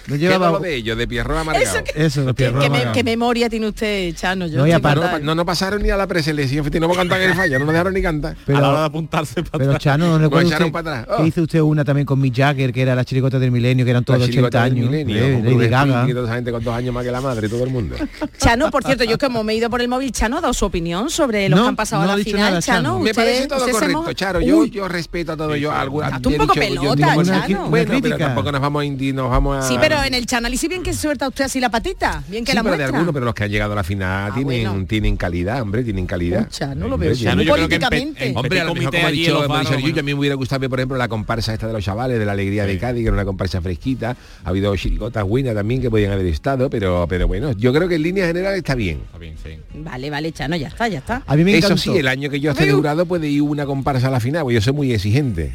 No 0.10 0.16
¿Qué 0.16 0.18
llevaba... 0.18 0.52
lo 0.52 0.60
de 0.60 0.76
ellos? 0.76 0.98
De 0.98 1.08
Pierro 1.08 1.38
Amargado. 1.38 1.84
Eso, 1.96 2.22
los 2.24 2.34
¿Qué, 2.36 2.46
pierros 2.46 2.64
qué 2.64 2.70
me- 2.70 2.92
qué 2.92 3.04
memoria 3.04 3.50
tiene 3.50 3.68
usted, 3.68 4.14
Chano? 4.16 4.48
Yo 4.48 4.58
No, 4.60 4.68
y 4.68 4.72
aparte- 4.72 5.02
No, 5.02 5.20
no, 5.20 5.36
no 5.36 5.46
pasaron 5.46 5.82
ni 5.84 5.90
a 5.90 5.98
la 5.98 6.08
preselección, 6.08 6.66
no 6.66 6.80
vamos 6.82 6.98
a 6.98 7.02
cantar 7.02 7.22
en 7.22 7.30
el 7.32 7.36
falla, 7.36 7.60
no 7.60 7.66
nos 7.66 7.74
dejaron 7.74 7.94
ni 7.94 8.02
cantar. 8.02 8.36
Pero- 8.46 8.58
a 8.58 8.62
la 8.62 8.70
hora 8.70 8.80
de 8.82 8.86
apuntarse 8.88 9.44
para 9.44 9.58
Pero 9.60 9.72
atrás. 9.72 9.84
Chano, 9.84 10.08
no 10.08 10.18
recuerdo 10.20 10.48
echaron 10.48 10.68
usted 10.68 10.74
para 10.84 11.00
atrás. 11.02 11.18
que 11.18 11.24
Oh. 11.24 11.26
hizo 11.28 11.42
usted 11.44 11.62
una 11.62 11.86
también 11.86 12.06
con 12.06 12.20
Mick 12.20 12.36
Jagger, 12.36 12.74
que 12.74 12.82
era 12.82 12.96
la 12.96 13.06
chirigota 13.06 13.40
del 13.40 13.52
milenio, 13.52 13.86
que 13.86 13.92
eran 13.92 14.04
todos 14.04 14.20
La 14.20 14.26
de 14.26 14.32
80 14.32 14.50
chirigota 14.50 14.64
del 14.64 14.74
años. 14.74 14.90
milenio, 14.92 15.16
eh, 15.18 15.34
con 15.34 15.46
Lady 15.46 15.70
Gaga. 15.70 15.80
Springsteen 15.84 16.10
y 16.10 16.14
toda 16.14 16.26
esa 16.26 16.36
gente 16.36 16.52
con 16.52 16.64
dos 16.64 16.74
años 16.76 16.94
más 16.94 17.04
que 17.06 17.12
la 17.12 17.22
madre, 17.22 17.50
todo 17.50 17.64
el 17.64 17.70
mundo. 17.70 17.96
Chano, 18.40 18.72
por 18.72 18.84
cierto, 18.84 19.04
yo 19.04 19.18
como 19.18 19.44
me 19.44 19.54
he 19.54 19.56
ido 19.58 19.70
por 19.70 19.82
el 19.82 19.88
móvil, 19.88 20.12
Chano 20.12 20.38
ha 20.38 20.42
dado 20.42 20.54
su 20.54 20.66
opinión 20.66 21.10
sobre 21.10 21.50
los 21.50 21.58
No, 21.60 21.66
que 21.66 21.70
han 21.70 21.76
pasado 21.76 22.04
no 22.04 22.10
a 22.10 22.14
ha 22.14 22.16
la 22.18 22.24
dicho 22.24 22.32
final. 22.36 22.50
nada, 22.52 22.62
Chano. 22.62 23.00
Me 23.00 23.14
parece 23.14 23.48
todo 23.48 23.70
correcto, 23.70 24.14
Charo. 24.14 24.42
Yo, 24.42 24.88
respeto 24.88 25.36
todo. 25.38 25.56
Yo, 25.56 25.72
alguna, 25.72 26.10
Date 26.10 26.28
un 26.30 26.36
poco 26.38 26.54
pelota, 26.54 27.16
Chano. 27.24 27.70
Bueno, 27.70 28.00
pero 28.02 28.18
tampoco 28.18 28.52
nos 28.52 28.62
vamos 28.62 28.82
a 28.82 28.86
indi- 28.86 29.14
nos 29.14 29.30
vamos 29.30 29.58
a. 29.64 29.68
Sí, 29.68 29.78
pero 29.80 29.99
en 30.04 30.14
el 30.14 30.26
análisis 30.32 30.70
bien 30.70 30.84
que 30.84 30.94
suelta 30.94 31.28
usted 31.28 31.46
así 31.46 31.60
la 31.60 31.70
patita, 31.70 32.24
bien 32.28 32.44
que 32.46 32.52
Sí, 32.52 32.56
la 32.56 32.64
pero 32.64 32.74
de 32.74 32.78
muestra. 32.80 32.98
algunos, 32.98 33.14
pero 33.14 33.26
los 33.26 33.34
que 33.36 33.44
han 33.44 33.50
llegado 33.52 33.74
a 33.74 33.76
la 33.76 33.84
final 33.84 34.32
Ah, 34.32 34.34
tienen, 34.36 34.64
bueno. 34.72 34.86
tienen 34.88 35.18
calidad, 35.18 35.62
hombre, 35.62 35.84
tienen 35.84 36.06
calidad. 36.06 36.46
Pucha, 36.46 36.74
no 36.76 36.88
lo 36.88 36.96
Hombre, 36.96 37.10
veo. 37.10 37.18
tienen- 37.18 37.32
Chano, 37.32 37.42
yo 37.44 37.54
creo 37.54 37.68
que 37.70 37.76
en 37.76 37.82
pe- 37.82 37.88
políticamente. 37.88 38.28
en 38.30 38.38
Hombre, 38.38 38.62
a 38.62 38.64
lo 38.64 38.74
mejor 38.76 38.86
comité 38.86 38.98
como 38.98 39.08
ha 39.08 39.12
dicho, 39.12 39.30
Yuyu, 39.32 39.48
bueno. 39.48 40.00
a 40.00 40.04
mí 40.04 40.14
me 40.14 40.14
hubiera 40.20 40.36
gustado 40.36 40.60
ver, 40.62 40.70
por 40.70 40.80
ejemplo, 40.80 40.98
la 40.98 41.08
comparsa 41.08 41.54
esta 41.54 41.68
de 41.68 41.74
los 41.74 41.84
chavales 41.84 42.18
de 42.20 42.26
la 42.26 42.32
alegría 42.34 42.66
de 42.66 42.78
Cádiz, 42.78 43.02
que 43.02 43.08
era 43.08 43.14
una 43.14 43.26
comparsa 43.26 43.62
fresquita. 43.62 44.16
Ha 44.44 44.50
habido 44.50 44.76
chiricotas 44.76 45.24
buenas 45.24 45.54
también 45.56 45.82
que 45.82 45.90
podían 45.90 46.12
haber 46.12 46.26
estado, 46.28 46.70
pero, 46.70 47.06
pero 47.10 47.28
bueno, 47.28 47.52
yo 47.54 47.74
creo 47.74 47.88
que 47.88 47.96
en 47.96 48.04
línea 48.04 48.26
general 48.28 48.56
está 48.56 48.76
bien. 48.76 49.00
Está 49.06 49.18
bien, 49.18 49.36
sí. 49.44 49.58
Vale, 49.76 50.10
vale, 50.10 50.32
Chano, 50.32 50.56
ya 50.56 50.68
está, 50.70 50.88
ya 50.88 51.00
está. 51.00 51.24
A 51.26 51.36
mí 51.36 51.44
me 51.44 51.52
Eso 51.58 51.68
encantó. 51.68 51.82
sí, 51.82 51.98
el 51.98 52.08
año 52.08 52.30
que 52.30 52.40
yo 52.40 52.52
esté 52.52 52.66
de 52.66 52.74
jurado 52.74 53.06
puede 53.06 53.28
ir 53.28 53.42
una 53.42 53.66
comparsa 53.66 54.08
a 54.08 54.12
la 54.12 54.20
final, 54.20 54.44
porque 54.44 54.56
yo 54.56 54.62
soy 54.62 54.74
muy 54.74 54.92
exigente. 54.94 55.52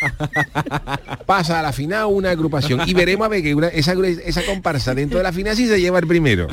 Pasa 1.26 1.60
a 1.60 1.62
la 1.62 1.72
final 1.72 2.06
una 2.06 2.30
agrupación 2.30 2.80
y 2.86 2.94
veremos 2.94 3.26
a 3.26 3.28
ver 3.28 3.42
que 3.42 3.54
una- 3.54 3.68
esa, 3.68 3.87
esa 3.92 4.42
comparsa 4.44 4.94
dentro 4.94 5.18
de 5.18 5.24
la 5.24 5.32
final 5.32 5.56
sí 5.56 5.66
se 5.66 5.80
lleva 5.80 5.98
el 5.98 6.06
primero. 6.06 6.46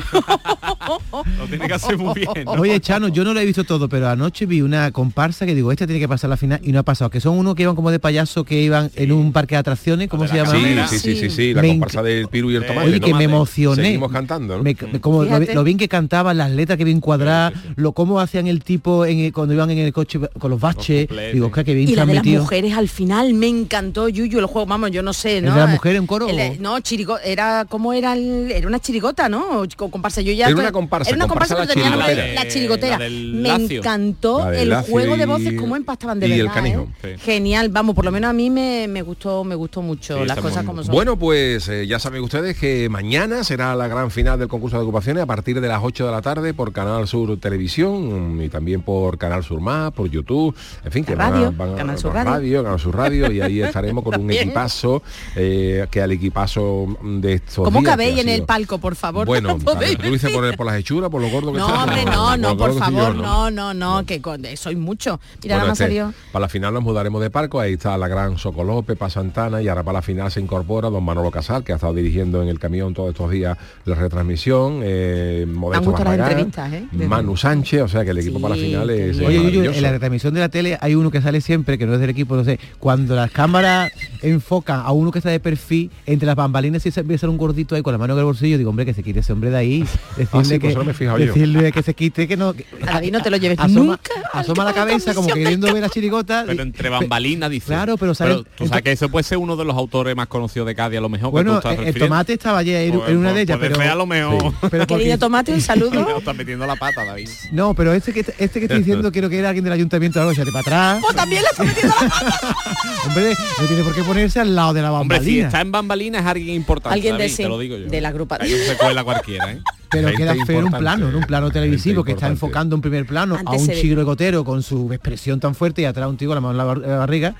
Lo 1.38 1.46
tiene 1.48 1.66
que 1.66 1.74
hacer 1.74 1.96
muy 1.98 2.14
bien. 2.14 2.30
¿no? 2.44 2.52
Oye, 2.52 2.80
Chano, 2.80 3.08
yo 3.08 3.24
no 3.24 3.34
lo 3.34 3.40
he 3.40 3.44
visto 3.44 3.64
todo, 3.64 3.88
pero 3.88 4.08
anoche 4.08 4.46
vi 4.46 4.60
una 4.62 4.90
comparsa 4.92 5.46
que 5.46 5.54
digo, 5.54 5.72
esta 5.72 5.86
tiene 5.86 6.00
que 6.00 6.08
pasar 6.08 6.30
la 6.30 6.36
final 6.36 6.60
y 6.62 6.72
no 6.72 6.78
ha 6.80 6.82
pasado, 6.82 7.10
que 7.10 7.20
son 7.20 7.36
unos 7.38 7.54
que 7.54 7.62
iban 7.62 7.74
como 7.74 7.90
de 7.90 7.98
payaso 7.98 8.44
que 8.44 8.60
iban 8.62 8.90
en 8.94 9.12
un 9.12 9.32
parque 9.32 9.54
de 9.54 9.60
atracciones, 9.60 10.08
¿cómo 10.08 10.22
de 10.24 10.28
se 10.30 10.36
la 10.36 10.44
llama? 10.44 10.88
Sí, 10.88 10.98
sí, 10.98 11.14
sí, 11.14 11.20
sí, 11.20 11.30
sí, 11.30 11.54
la 11.54 11.62
Me 11.62 11.68
comparsa 11.68 12.02
del 12.02 12.28
Piru 12.28 12.50
y 12.50 12.56
el 12.56 12.62
Eh, 12.64 12.66
Tomate. 12.66 12.86
Oye, 12.88 13.00
¿no? 13.00 13.06
que 13.06 13.14
me 13.14 13.24
emocioné. 13.24 13.82
Seguimos 13.84 14.12
cantando, 14.12 14.56
¿no? 14.58 14.62
Me- 14.62 14.76
me- 14.92 15.00
como 15.00 15.24
lo, 15.24 15.64
bien 15.64 15.78
que 15.78 15.88
cantaban 15.88 16.36
las 16.38 16.50
letras 16.50 16.78
que 16.78 16.84
bien 16.84 17.00
cuadradas, 17.00 17.52
lo 17.76 17.92
cómo 17.92 18.20
hacían 18.20 18.46
el 18.46 18.62
tipo 18.62 19.04
en 19.06 19.18
el- 19.20 19.32
cuando 19.32 19.54
iban 19.54 19.70
en 19.70 19.78
el 19.78 19.92
coche 19.92 20.18
con 20.38 20.50
los 20.50 20.60
baches, 20.60 21.06
cupletes. 21.06 21.34
digo, 21.34 21.50
que 21.50 21.62
bien 21.74 21.88
Y 21.88 21.94
la 21.96 22.06
de 22.06 22.14
las 22.14 22.24
mujeres 22.26 22.74
al 22.74 22.88
final 22.88 23.34
me 23.34 23.48
encantó, 23.48 24.08
Yuyu, 24.08 24.38
el 24.38 24.46
juego, 24.46 24.66
vamos, 24.66 24.90
yo 24.90 25.02
no 25.02 25.12
sé, 25.12 25.40
¿no? 25.42 25.52
de 25.54 25.60
las 25.60 25.70
mujeres 25.70 25.98
en 26.00 26.06
coro 26.06 26.28
El- 26.28 26.60
no, 26.60 26.80
era 27.24 27.64
como 27.68 27.92
era 27.92 28.12
el- 28.14 28.50
era 28.52 28.66
una 28.66 28.78
chirigota, 28.80 29.28
¿no? 29.28 29.60
O 29.62 29.66
comparsa, 29.90 30.20
yo 30.20 30.32
ya 30.32 30.46
Era 30.48 30.56
una 30.56 30.72
comparsa, 30.72 31.10
Era 31.10 31.16
una 31.16 31.26
comparsa 31.28 31.54
comparsa, 31.54 31.74
la 31.78 31.82
pero 31.82 31.96
tenía 31.96 32.06
chirigotera. 32.06 32.34
la, 32.34 32.44
la 32.44 32.48
chirigotera. 32.50 32.98
La 32.98 33.04
del 33.04 33.34
me 33.34 33.48
Lacio. 33.48 33.78
encantó 33.80 34.50
el 34.52 34.74
juego 34.82 35.16
de 35.16 35.26
voces 35.26 35.54
cómo 35.58 35.76
empastaban 35.76 36.20
de 36.20 36.28
y 36.28 36.32
el 36.32 36.38
verdad. 36.42 36.54
canijo. 36.54 36.88
¿eh? 37.02 37.16
Sí. 37.18 37.22
Genial, 37.24 37.68
vamos, 37.70 37.94
por 37.94 38.04
lo 38.04 38.12
menos 38.12 38.30
a 38.30 38.32
mí 38.32 38.50
me, 38.50 38.86
me 38.88 39.02
gustó, 39.02 39.44
me 39.44 39.54
gustó 39.54 39.82
mucho 39.82 40.18
Sí, 40.20 40.26
las 40.26 40.38
cosas 40.38 40.64
como 40.64 40.82
son. 40.82 40.94
Bueno, 40.94 41.18
pues 41.18 41.68
eh, 41.68 41.86
ya 41.86 41.98
saben 41.98 42.22
ustedes 42.22 42.56
que 42.58 42.88
mañana 42.88 43.44
será 43.44 43.74
la 43.74 43.88
gran 43.88 44.10
final 44.10 44.38
del 44.38 44.48
concurso 44.48 44.76
de 44.76 44.82
ocupaciones 44.82 45.22
a 45.22 45.26
partir 45.26 45.60
de 45.60 45.68
las 45.68 45.80
8 45.82 46.06
de 46.06 46.12
la 46.12 46.22
tarde 46.22 46.54
por 46.54 46.72
Canal 46.72 47.06
Sur 47.08 47.38
Televisión 47.38 48.40
y 48.42 48.48
también 48.48 48.82
por 48.82 49.18
Canal 49.18 49.42
Sur 49.44 49.60
Más, 49.60 49.92
por 49.92 50.08
YouTube, 50.10 50.54
en 50.84 50.92
fin, 50.92 51.04
que 51.04 51.16
La 51.16 51.24
van 51.24 51.26
a- 51.26 51.36
radio, 51.36 51.52
van 51.56 51.72
a- 51.72 51.76
Canal 51.76 51.98
Sur 51.98 52.12
por 52.12 52.24
Radio. 52.24 52.62
Canal 52.62 52.80
Sur 52.80 52.96
Radio 52.96 53.30
y 53.32 53.40
ahí 53.40 53.60
estaremos 53.62 54.04
con 54.04 54.20
un 54.20 54.30
equipazo 54.30 55.02
eh, 55.34 55.86
que 55.90 56.00
al 56.02 56.12
equipazo 56.12 56.96
de 57.06 57.34
estos 57.34 57.64
¿Cómo 57.64 57.80
días, 57.80 57.90
cabéis 57.92 58.18
en 58.18 58.28
el 58.28 58.42
palco, 58.44 58.78
por 58.78 58.96
favor? 58.96 59.26
Bueno, 59.26 59.50
¿No 59.50 59.58
podéis 59.58 59.96
tú 59.98 60.10
dices 60.10 60.30
por, 60.32 60.56
por 60.56 60.66
las 60.66 60.76
hechuras, 60.76 61.10
por 61.10 61.22
lo 61.22 61.28
gordo 61.30 61.52
que 61.52 61.58
No, 61.58 61.66
hombre, 61.66 62.04
no, 62.04 62.36
no, 62.36 62.56
por 62.56 62.72
yo, 62.72 62.78
favor, 62.78 63.14
no, 63.14 63.50
no, 63.50 63.72
no, 63.74 64.04
que 64.04 64.20
con- 64.20 64.44
soy 64.56 64.76
mucho. 64.76 65.20
Mira, 65.42 65.56
Bueno, 65.56 65.58
nada 65.58 65.68
más 65.68 65.80
este, 65.80 65.84
salió. 65.84 66.14
Para 66.32 66.42
la 66.44 66.48
final 66.48 66.74
nos 66.74 66.82
mudaremos 66.82 67.20
de 67.22 67.30
parco, 67.30 67.60
ahí 67.60 67.74
está 67.74 67.96
la 67.96 68.08
gran 68.08 68.38
Socolope, 68.38 68.96
Pa 68.96 69.08
Santana, 69.10 69.62
y 69.62 69.68
ahora 69.68 69.82
para 69.82 69.98
la 69.98 70.02
final 70.02 70.30
se 70.30 70.40
incorpora 70.40 70.90
don 70.90 71.04
Manolo 71.04 71.30
Casal, 71.30 71.64
que 71.64 71.72
ha 71.72 71.76
estado 71.76 71.94
dirigiendo 71.94 72.42
en 72.42 72.48
el 72.48 72.58
camión 72.58 72.92
todos 72.94 73.10
estos 73.10 73.30
días 73.30 73.56
la 73.84 73.94
retransmisión, 73.94 74.80
eh, 74.82 75.46
Modesto 75.48 75.90
gustado 75.90 76.04
las 76.10 76.18
Barragán, 76.18 76.38
entrevistas, 76.40 76.72
¿eh? 76.72 77.06
Manu 77.06 77.36
Sánchez, 77.36 77.82
o 77.82 77.88
sea 77.88 78.04
que 78.04 78.10
el 78.10 78.18
equipo 78.18 78.36
Sí, 78.38 78.42
para 78.42 78.54
la 78.56 78.60
final 78.62 78.90
es. 78.90 79.18
Oye, 79.20 79.66
en 79.76 79.82
la 79.82 79.90
retransmisión 79.92 80.34
de 80.34 80.40
la 80.40 80.48
tele 80.48 80.78
hay 80.80 80.94
uno 80.94 81.10
que 81.10 81.20
sale 81.22 81.40
siempre, 81.40 81.78
que 81.78 81.86
no 81.86 81.94
es 81.94 82.00
del 82.00 82.10
equipo, 82.10 82.36
no 82.36 82.44
sé, 82.44 82.58
cuando 82.78 83.14
las 83.14 83.30
cámaras 83.30 83.90
enfocan 84.22 84.80
a 84.84 84.92
uno 84.92 85.10
que 85.10 85.18
está 85.18 85.30
de 85.30 85.40
perfil, 85.40 85.90
entre 86.06 86.26
las 86.26 86.36
bambalinas 86.36 86.84
y 86.86 86.90
se 87.04 87.18
ser 87.18 87.28
un 87.28 87.36
gordito 87.38 87.74
ahí 87.74 87.82
con 87.82 87.92
la 87.92 87.98
mano 87.98 88.12
en 88.14 88.18
el 88.18 88.24
bolsillo, 88.24 88.58
digo, 88.58 88.70
hombre, 88.70 88.84
que 88.86 88.94
se 88.94 89.02
quite 89.02 89.20
ese 89.20 89.32
hombre 89.32 89.50
de 89.50 89.56
ahí, 89.56 89.80
decirle, 90.16 90.28
Ah, 90.32 90.44
sí, 90.44 90.58
que, 90.58 90.70
pues 90.74 90.96
fijado 90.96 91.18
yo. 91.18 91.26
decirle 91.26 91.72
que 91.72 91.82
se 91.82 91.94
quite, 91.94 92.26
que 92.28 92.36
no... 92.36 92.52
que- 92.54 92.66
A 92.86 92.94
David 92.94 93.12
no 93.12 93.22
te 93.22 93.30
lo 93.30 93.36
lleves 93.36 93.58
asoma, 93.58 93.80
nunca. 93.80 94.12
asoma 94.32 94.64
la 94.64 94.70
de 94.70 94.74
cabeza 94.74 95.14
como 95.14 95.28
queriendo 95.28 95.72
ver 95.72 95.82
la 95.82 95.88
chirigota. 95.88 96.44
Pero 96.46 96.62
entre 96.62 96.88
bambalinas 96.88 97.50
dice. 97.50 97.66
Claro, 97.66 97.96
pero 97.96 98.14
¿sabes? 98.14 98.38
tú 98.56 98.66
sabes 98.66 98.82
que 98.82 98.92
eso 98.92 99.08
puede 99.08 99.22
ser 99.24 99.38
uno 99.38 99.56
de 99.56 99.64
los 99.64 99.76
autores 99.76 100.14
más 100.16 100.26
conocidos 100.26 100.66
de 100.66 100.74
Cádiz 100.74 100.98
a 100.98 101.00
lo 101.00 101.08
mejor. 101.08 101.26
que 101.30 101.44
tú 101.44 101.50
Bueno, 101.52 101.56
estás 101.58 101.78
el, 101.86 101.94
tomate 101.98 102.32
estaba 102.32 102.58
ayer 102.58 102.88
en, 102.88 102.98
Pues, 102.98 103.10
en 103.10 103.16
una 103.18 103.28
pues, 103.28 103.34
de 103.36 103.42
ellas, 103.42 103.58
pero... 103.60 103.80
a 103.80 103.94
lo 103.94 104.06
mejor. 104.06 104.38
pero 104.62 104.70
Querido 104.70 104.86
porque- 104.86 105.18
Tomate, 105.18 105.52
un 105.52 105.60
saludo. 105.60 106.18
Está 106.18 106.32
metiendo 106.32 106.66
la 106.66 106.76
pata, 106.76 107.04
David. 107.04 107.28
No, 107.52 107.74
pero 107.74 107.92
este 107.92 108.12
que, 108.12 108.20
este 108.20 108.58
que 108.60 108.64
estoy 108.66 108.78
diciendo 108.78 109.12
quiero 109.12 109.28
que 109.28 109.38
era 109.38 109.48
alguien 109.48 109.64
del 109.64 109.72
ayuntamiento 109.72 110.18
algo, 110.20 110.32
échate 110.32 110.50
para 110.52 110.60
atrás. 110.60 110.98
Pues 111.02 111.14
también 111.16 111.42
le 111.42 111.48
está 111.48 111.64
metiendo 111.64 111.94
la 112.00 112.56
Hombre, 113.06 113.34
no 113.60 113.66
tiene 113.66 113.82
por 113.82 113.94
qué 113.94 114.02
ponerse 114.02 114.40
al 114.40 114.54
lado 114.54 114.72
de 114.74 114.82
la 114.82 114.92
Hombre, 114.92 115.18
si 115.18 115.24
bambalina. 115.24 115.46
está 115.46 115.60
en 115.60 115.72
bambalinas 115.72 116.22
es 116.22 116.26
alguien 116.28 116.54
importante. 116.56 116.85
Alguien 116.92 117.16
de 117.16 117.24
David, 117.24 117.34
sí, 117.36 117.42
te 117.42 117.48
lo 117.48 117.58
digo 117.58 117.76
yo. 117.76 117.86
de 117.88 118.00
la 118.00 118.12
grupa- 118.12 118.38
no 118.38 118.46
se 118.46 118.76
cuela 118.76 119.04
cualquiera, 119.04 119.52
¿eh? 119.52 119.60
Pero 119.90 120.12
queda 120.16 120.34
feo 120.46 120.58
en 120.60 120.64
un 120.66 120.72
plano, 120.72 121.08
en 121.08 121.14
un 121.16 121.24
plano 121.24 121.50
televisivo 121.50 122.02
que 122.04 122.12
está 122.12 122.26
enfocando 122.28 122.74
en 122.76 122.82
primer 122.82 123.06
plano 123.06 123.36
Antes 123.36 123.54
a 123.60 123.62
un 123.62 123.68
chigro 123.80 124.04
gotero 124.04 124.44
con 124.44 124.62
su 124.62 124.92
expresión 124.92 125.40
tan 125.40 125.54
fuerte 125.54 125.82
y 125.82 125.84
atrás 125.84 126.08
un 126.08 126.16
tío 126.16 126.28
con 126.28 126.34
la 126.36 126.40
mano 126.40 126.52
en 126.52 126.58
la, 126.58 126.64
bar- 126.64 126.78
la 126.78 126.96
barriga. 126.98 127.34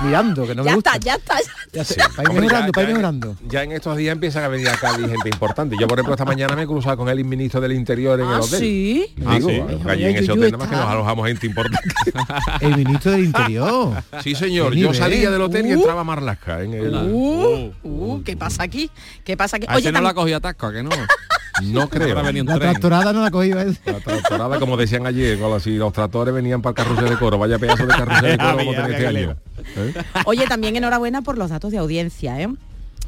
mirando, 0.00 0.46
que 0.46 0.54
no 0.54 0.62
ya 0.64 0.70
me 0.70 0.74
gusta. 0.76 0.92
está, 0.94 1.04
ya 1.04 1.14
está. 1.14 1.34
Ya 1.72 1.82
está, 1.82 2.08
para 2.08 2.22
ir 2.22 2.28
Hombre, 2.28 2.40
mejorando, 2.46 2.72
ya- 2.74 2.82
ya- 2.82 2.88
mejorando. 2.88 3.36
Ya 3.48 3.62
en 3.62 3.72
estos 3.72 3.96
días 3.96 4.12
empiezan 4.12 4.44
a 4.44 4.48
venir 4.48 4.68
a 4.68 4.76
Cádiz 4.76 5.06
gente 5.08 5.28
importante. 5.28 5.76
Yo, 5.80 5.86
por 5.86 5.98
ejemplo, 5.98 6.14
esta 6.14 6.24
mañana 6.24 6.54
me 6.56 6.62
he 6.62 6.66
cruzado 6.66 6.96
con 6.96 7.08
el 7.08 7.24
ministro 7.24 7.60
del 7.60 7.72
Interior 7.72 8.20
en 8.20 8.26
Ah, 8.26 8.34
el 8.36 8.40
hotel. 8.42 8.58
¿sí? 8.60 9.06
Digo, 9.16 9.30
Ah, 9.30 9.38
sí. 9.40 9.48
allí 9.48 10.04
en 10.04 10.10
Oye, 10.10 10.18
ese 10.18 10.32
hotel 10.32 10.52
nada 10.52 10.58
más 10.58 10.68
que 10.68 10.74
está- 10.74 10.84
nos 10.84 10.92
alojamos 10.94 11.26
gente 11.28 11.46
importante. 11.46 11.88
El 12.60 12.76
ministro 12.76 13.12
del 13.12 13.24
Interior. 13.24 14.02
Sí, 14.22 14.34
señor. 14.34 14.74
Yo 14.74 14.92
salía 14.92 15.30
del 15.30 15.40
hotel 15.42 15.66
y 15.66 15.70
Uh. 15.74 15.78
entraba 15.78 16.04
Marlasca 16.04 16.62
en 16.62 16.74
el... 16.74 16.94
Uh, 16.94 17.72
uh, 17.82 18.22
¿qué 18.24 18.36
pasa 18.36 18.62
aquí? 18.64 18.90
¿Qué 19.24 19.36
pasa 19.36 19.56
aquí? 19.56 19.66
A 19.68 19.78
ese 19.78 19.92
no 19.92 20.00
la 20.00 20.12
cogía 20.14 20.36
atasco, 20.38 20.66
¿a 20.66 20.72
que 20.72 20.82
no? 20.82 20.90
No 21.62 21.88
creo. 21.88 22.08
Ahora 22.08 22.22
venía 22.22 22.42
un 22.42 22.48
La 22.48 22.54
tren. 22.56 22.70
tractorada 22.70 23.12
no 23.12 23.22
la 23.22 23.30
cogí. 23.30 23.52
¿ves? 23.52 23.80
La 23.84 24.00
tractorada, 24.00 24.58
como 24.58 24.76
decían 24.76 25.06
ayer, 25.06 25.38
con 25.38 25.50
los, 25.50 25.62
si 25.62 25.76
los 25.76 25.92
tractores 25.92 26.32
venían 26.32 26.62
para 26.62 26.70
el 26.70 26.76
carrusel 26.76 27.10
de 27.10 27.18
coro. 27.18 27.38
Vaya 27.38 27.58
pedazo 27.58 27.86
de 27.86 27.94
carrusel 27.94 28.30
de 28.32 28.38
coro 28.38 28.56
como 28.58 28.70
tenés 28.72 28.90
este 28.92 29.06
año. 29.06 29.36
¿Eh? 29.76 29.94
Oye, 30.24 30.46
también 30.46 30.76
enhorabuena 30.76 31.22
por 31.22 31.36
los 31.38 31.50
datos 31.50 31.70
de 31.72 31.78
audiencia, 31.78 32.40
¿eh? 32.40 32.48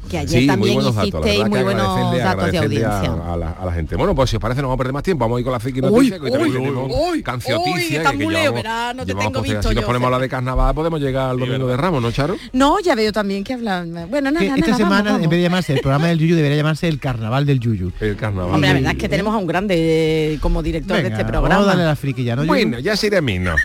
Que 0.09 0.19
ayer 0.19 0.29
Sí, 0.29 0.37
muy 0.37 0.47
también 0.47 0.73
buenos 0.75 0.95
datos. 0.95 1.09
hicisteis 1.09 1.39
La 1.39 1.45
muy 1.49 1.57
verdad 1.57 1.59
que 1.59 1.63
buenos 1.75 1.87
agradecerle- 1.87 2.23
datos 2.23 2.51
de 2.51 2.57
agradecerle 2.57 2.85
audiencia. 2.85 3.33
A, 3.33 3.37
la, 3.37 3.49
a 3.51 3.65
la 3.65 3.71
gente. 3.73 3.95
Bueno, 3.95 4.15
pues 4.15 4.29
si 4.29 4.35
os 4.35 4.41
parece 4.41 4.61
no 4.61 4.67
vamos 4.67 4.75
a 4.75 4.77
perder 4.77 4.93
más 4.93 5.03
tiempo. 5.03 5.25
Vamos 5.25 5.37
a 5.37 5.39
ir 5.39 5.43
con 5.45 5.53
la 5.53 5.59
friki 5.59 5.81
Uy, 5.81 5.91
noticia. 5.91 6.19
que 6.19 6.25
hoy 6.25 6.31
también 6.31 6.57
uy, 6.77 6.91
uy, 7.13 7.23
cancioticia. 7.23 7.73
uy, 7.73 7.81
que- 8.05 8.11
que 8.17 8.23
muy 8.23 8.33
leo, 8.33 8.43
llevamos- 8.43 8.63
verás, 8.63 8.95
no 8.95 9.01
te 9.03 9.07
llevamos 9.07 9.25
tengo 9.31 9.39
cosas. 9.39 9.55
visto 9.55 9.69
Si 9.69 9.75
nos 9.75 9.83
ponemos 9.85 10.03
a 10.03 10.07
hablar 10.07 10.21
de 10.21 10.29
carnaval 10.29 10.75
podemos 10.75 10.99
llegar 11.01 11.29
al 11.31 11.39
domingo 11.39 11.67
de 11.67 11.77
Ramos, 11.77 12.01
¿no, 12.03 12.11
Charo? 12.11 12.35
No, 12.53 12.79
ya 12.79 12.93
veo 12.93 13.11
también 13.11 13.43
que 13.43 13.53
hablan. 13.55 13.91
Bueno, 14.09 14.29
nada, 14.29 14.39
Que 14.41 14.49
nada, 14.49 14.59
esta 14.59 14.77
semana, 14.77 15.03
vamos. 15.11 15.23
en 15.23 15.29
vez 15.29 15.37
de 15.39 15.43
llamarse 15.43 15.73
el 15.73 15.79
programa 15.81 16.07
del 16.07 16.19
Yuyu, 16.19 16.35
debería 16.35 16.57
llamarse 16.57 16.87
el 16.87 16.99
carnaval 16.99 17.45
del 17.47 17.59
Yuyu. 17.59 17.91
El 17.99 18.15
carnaval. 18.15 18.53
Hombre, 18.53 18.69
la 18.69 18.73
verdad 18.75 18.91
es 18.91 18.97
que 18.99 19.09
tenemos 19.09 19.33
a 19.33 19.37
un 19.37 19.47
grande 19.47 20.33
eh, 20.33 20.37
como 20.39 20.61
director 20.61 20.97
de 20.97 21.07
este 21.07 21.23
Vamos 21.23 21.35
a 21.35 21.41
darle 21.41 21.49
programa. 21.65 21.83
la 21.83 21.95
friki 21.95 22.23
ya, 22.23 22.35
¿no? 22.35 22.45
Bueno, 22.45 22.77
ya 22.79 22.95
seré 22.95 23.21
mí, 23.23 23.39
no. 23.39 23.55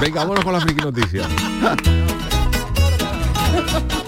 Venga, 0.00 0.20
vámonos 0.22 0.42
con 0.44 0.52
la 0.52 0.60
friki 0.60 0.82
noticia. 0.82 1.22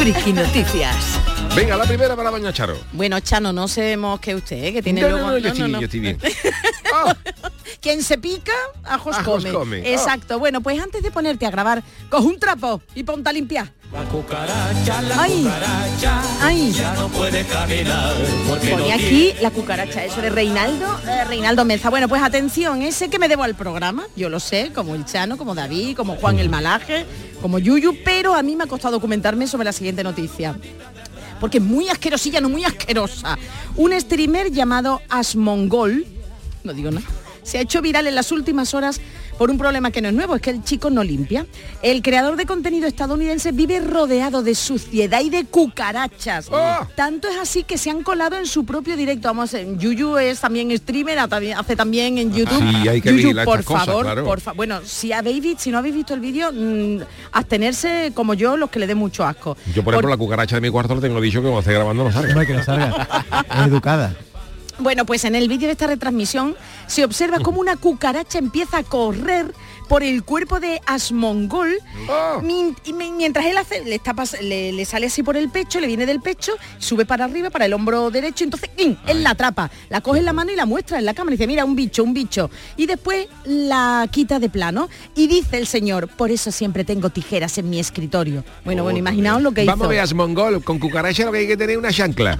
Friki 0.00 0.32
Noticias. 0.32 1.20
Venga, 1.54 1.76
la 1.76 1.84
primera 1.84 2.16
para 2.16 2.30
Doña 2.30 2.54
Charo. 2.54 2.74
Bueno, 2.92 3.20
Chano, 3.20 3.52
no 3.52 3.68
sabemos 3.68 4.18
que 4.18 4.34
usted, 4.34 4.64
eh, 4.64 4.72
que 4.72 4.82
tiene 4.82 5.02
No, 5.02 5.08
luego... 5.10 5.26
no, 5.26 5.32
no, 5.32 5.38
yo 5.38 5.48
estoy 5.48 5.60
bien, 5.60 5.72
no. 5.72 5.78
yo 5.80 5.84
estoy 5.84 6.00
bien. 6.00 6.18
Quien 7.82 8.02
se 8.02 8.16
pica, 8.16 8.52
ajos 8.82 9.18
Ajos 9.18 9.42
come. 9.44 9.52
come. 9.52 9.76
Ah. 9.84 9.88
Exacto. 9.90 10.38
Bueno, 10.38 10.62
pues 10.62 10.80
antes 10.80 11.02
de 11.02 11.10
ponerte 11.10 11.44
a 11.44 11.50
grabar, 11.50 11.82
coge 12.08 12.26
un 12.26 12.38
trapo 12.38 12.80
y 12.94 13.02
ponte 13.02 13.28
a 13.28 13.32
limpiar. 13.34 13.74
Ay, 15.18 15.48
ay. 16.40 16.72
Pone 18.70 18.92
aquí 18.92 19.32
la 19.40 19.50
cucaracha, 19.50 20.04
eso 20.04 20.20
de 20.20 20.30
Reinaldo, 20.30 20.86
eh, 21.08 21.24
Reinaldo 21.24 21.64
Meza. 21.64 21.90
Bueno, 21.90 22.08
pues 22.08 22.22
atención, 22.22 22.82
ese 22.82 23.08
que 23.10 23.18
me 23.18 23.28
debo 23.28 23.42
al 23.42 23.56
programa, 23.56 24.04
yo 24.14 24.28
lo 24.28 24.38
sé, 24.38 24.70
como 24.72 24.94
el 24.94 25.04
Chano, 25.06 25.36
como 25.36 25.56
David, 25.56 25.96
como 25.96 26.14
Juan 26.16 26.38
el 26.38 26.48
Malaje, 26.48 27.04
como 27.42 27.58
Yuyu, 27.58 27.96
pero 28.04 28.34
a 28.34 28.42
mí 28.42 28.54
me 28.54 28.64
ha 28.64 28.66
costado 28.68 28.92
documentarme 28.94 29.48
sobre 29.48 29.64
la 29.64 29.72
siguiente 29.72 30.04
noticia 30.04 30.56
porque 31.40 31.56
es 31.56 31.64
muy 31.64 31.88
asquerosilla, 31.88 32.40
no 32.40 32.50
muy 32.50 32.64
asquerosa. 32.64 33.38
Un 33.74 33.98
streamer 33.98 34.52
llamado 34.52 35.00
Asmongol, 35.08 36.04
no 36.62 36.72
digo 36.74 36.90
nada, 36.90 37.06
se 37.42 37.58
ha 37.58 37.62
hecho 37.62 37.80
viral 37.80 38.06
en 38.06 38.14
las 38.14 38.30
últimas 38.30 38.74
horas 38.74 39.00
por 39.40 39.50
un 39.50 39.56
problema 39.56 39.90
que 39.90 40.02
no 40.02 40.08
es 40.08 40.14
nuevo, 40.14 40.36
es 40.36 40.42
que 40.42 40.50
el 40.50 40.62
chico 40.62 40.90
no 40.90 41.02
limpia. 41.02 41.46
El 41.80 42.02
creador 42.02 42.36
de 42.36 42.44
contenido 42.44 42.86
estadounidense 42.86 43.52
vive 43.52 43.80
rodeado 43.80 44.42
de 44.42 44.54
suciedad 44.54 45.22
y 45.22 45.30
de 45.30 45.46
cucarachas. 45.46 46.50
Tanto 46.94 47.26
es 47.26 47.38
así 47.38 47.64
que 47.64 47.78
se 47.78 47.88
han 47.88 48.02
colado 48.02 48.36
en 48.36 48.44
su 48.44 48.66
propio 48.66 48.98
directo. 48.98 49.28
Vamos, 49.28 49.54
en 49.54 49.78
Yuyu 49.78 50.18
es 50.18 50.40
también 50.40 50.76
streamer, 50.76 51.18
hace 51.20 51.74
también 51.74 52.18
en 52.18 52.34
YouTube. 52.34 52.58
Sí, 52.82 52.86
hay 52.86 53.00
que 53.00 53.12
Yuyu, 53.16 53.34
por 53.46 53.64
cosas, 53.64 53.86
favor, 53.86 54.04
claro. 54.04 54.24
por 54.26 54.42
fa- 54.42 54.52
bueno, 54.52 54.80
si 54.84 55.10
habéis 55.14 55.42
visto, 55.42 55.62
si 55.62 55.70
no 55.70 55.78
habéis 55.78 55.94
visto 55.94 56.12
el 56.12 56.20
vídeo, 56.20 56.52
mm, 56.52 56.98
abstenerse 57.32 58.12
como 58.14 58.34
yo, 58.34 58.58
los 58.58 58.68
que 58.68 58.78
le 58.78 58.86
dé 58.86 58.94
mucho 58.94 59.24
asco. 59.24 59.56
Yo, 59.74 59.82
por 59.82 59.94
ejemplo, 59.94 60.10
la 60.10 60.18
cucaracha 60.18 60.56
de 60.56 60.60
mi 60.60 60.68
cuarto 60.68 60.94
lo 60.94 61.00
tengo 61.00 61.18
dicho 61.18 61.38
que 61.40 61.44
cuando 61.44 61.60
esté 61.60 61.72
grabando 61.72 62.04
no 62.04 62.12
salga. 62.12 62.28
Hombre, 62.28 62.46
que 62.46 62.52
no 62.52 62.62
salga. 62.62 63.24
Es 63.58 63.66
educada. 63.68 64.14
Bueno, 64.80 65.04
pues 65.04 65.24
en 65.26 65.34
el 65.34 65.46
vídeo 65.46 65.66
de 65.66 65.72
esta 65.72 65.86
retransmisión 65.86 66.56
se 66.86 67.04
observa 67.04 67.38
cómo 67.40 67.60
una 67.60 67.76
cucaracha 67.76 68.38
empieza 68.38 68.78
a 68.78 68.82
correr 68.82 69.54
por 69.90 70.04
el 70.04 70.22
cuerpo 70.22 70.60
de 70.60 70.80
Asmongol 70.86 71.74
mi- 72.44 72.74
mientras 73.12 73.44
él 73.46 73.58
hace, 73.58 73.84
le, 73.84 73.96
está 73.96 74.14
le, 74.40 74.70
le 74.72 74.84
sale 74.84 75.06
así 75.06 75.24
por 75.24 75.36
el 75.36 75.48
pecho, 75.50 75.80
le 75.80 75.88
viene 75.88 76.06
del 76.06 76.20
pecho, 76.20 76.52
sube 76.78 77.04
para 77.04 77.24
arriba, 77.24 77.50
para 77.50 77.64
el 77.66 77.72
hombro 77.72 78.10
derecho, 78.12 78.44
entonces 78.44 78.70
¡in! 78.76 78.96
él 79.08 79.24
la 79.24 79.30
atrapa, 79.30 79.68
la 79.88 80.00
coge 80.00 80.20
en 80.20 80.26
la 80.26 80.32
mano 80.32 80.52
y 80.52 80.56
la 80.56 80.64
muestra 80.64 80.98
en 81.00 81.04
la 81.04 81.12
cámara 81.14 81.34
y 81.34 81.38
dice, 81.38 81.48
mira, 81.48 81.64
un 81.64 81.74
bicho, 81.74 82.04
un 82.04 82.14
bicho. 82.14 82.50
Y 82.76 82.86
después 82.86 83.26
la 83.44 84.06
quita 84.12 84.38
de 84.38 84.48
plano 84.48 84.88
y 85.16 85.26
dice 85.26 85.58
el 85.58 85.66
señor, 85.66 86.06
por 86.08 86.30
eso 86.30 86.52
siempre 86.52 86.84
tengo 86.84 87.10
tijeras 87.10 87.58
en 87.58 87.68
mi 87.68 87.80
escritorio. 87.80 88.44
Bueno, 88.64 88.84
bueno, 88.84 88.98
imaginaos 89.00 89.42
lo 89.42 89.50
que 89.50 89.64
Vamos 89.64 89.88
a 89.88 89.94
hizo. 89.94 90.06
ver, 90.08 90.14
Mongol, 90.14 90.62
con 90.62 90.78
cucaracha 90.78 91.24
lo 91.24 91.32
que 91.32 91.38
hay 91.38 91.46
que 91.48 91.56
tener 91.56 91.70
es 91.72 91.78
una 91.78 91.92
chancla, 91.92 92.36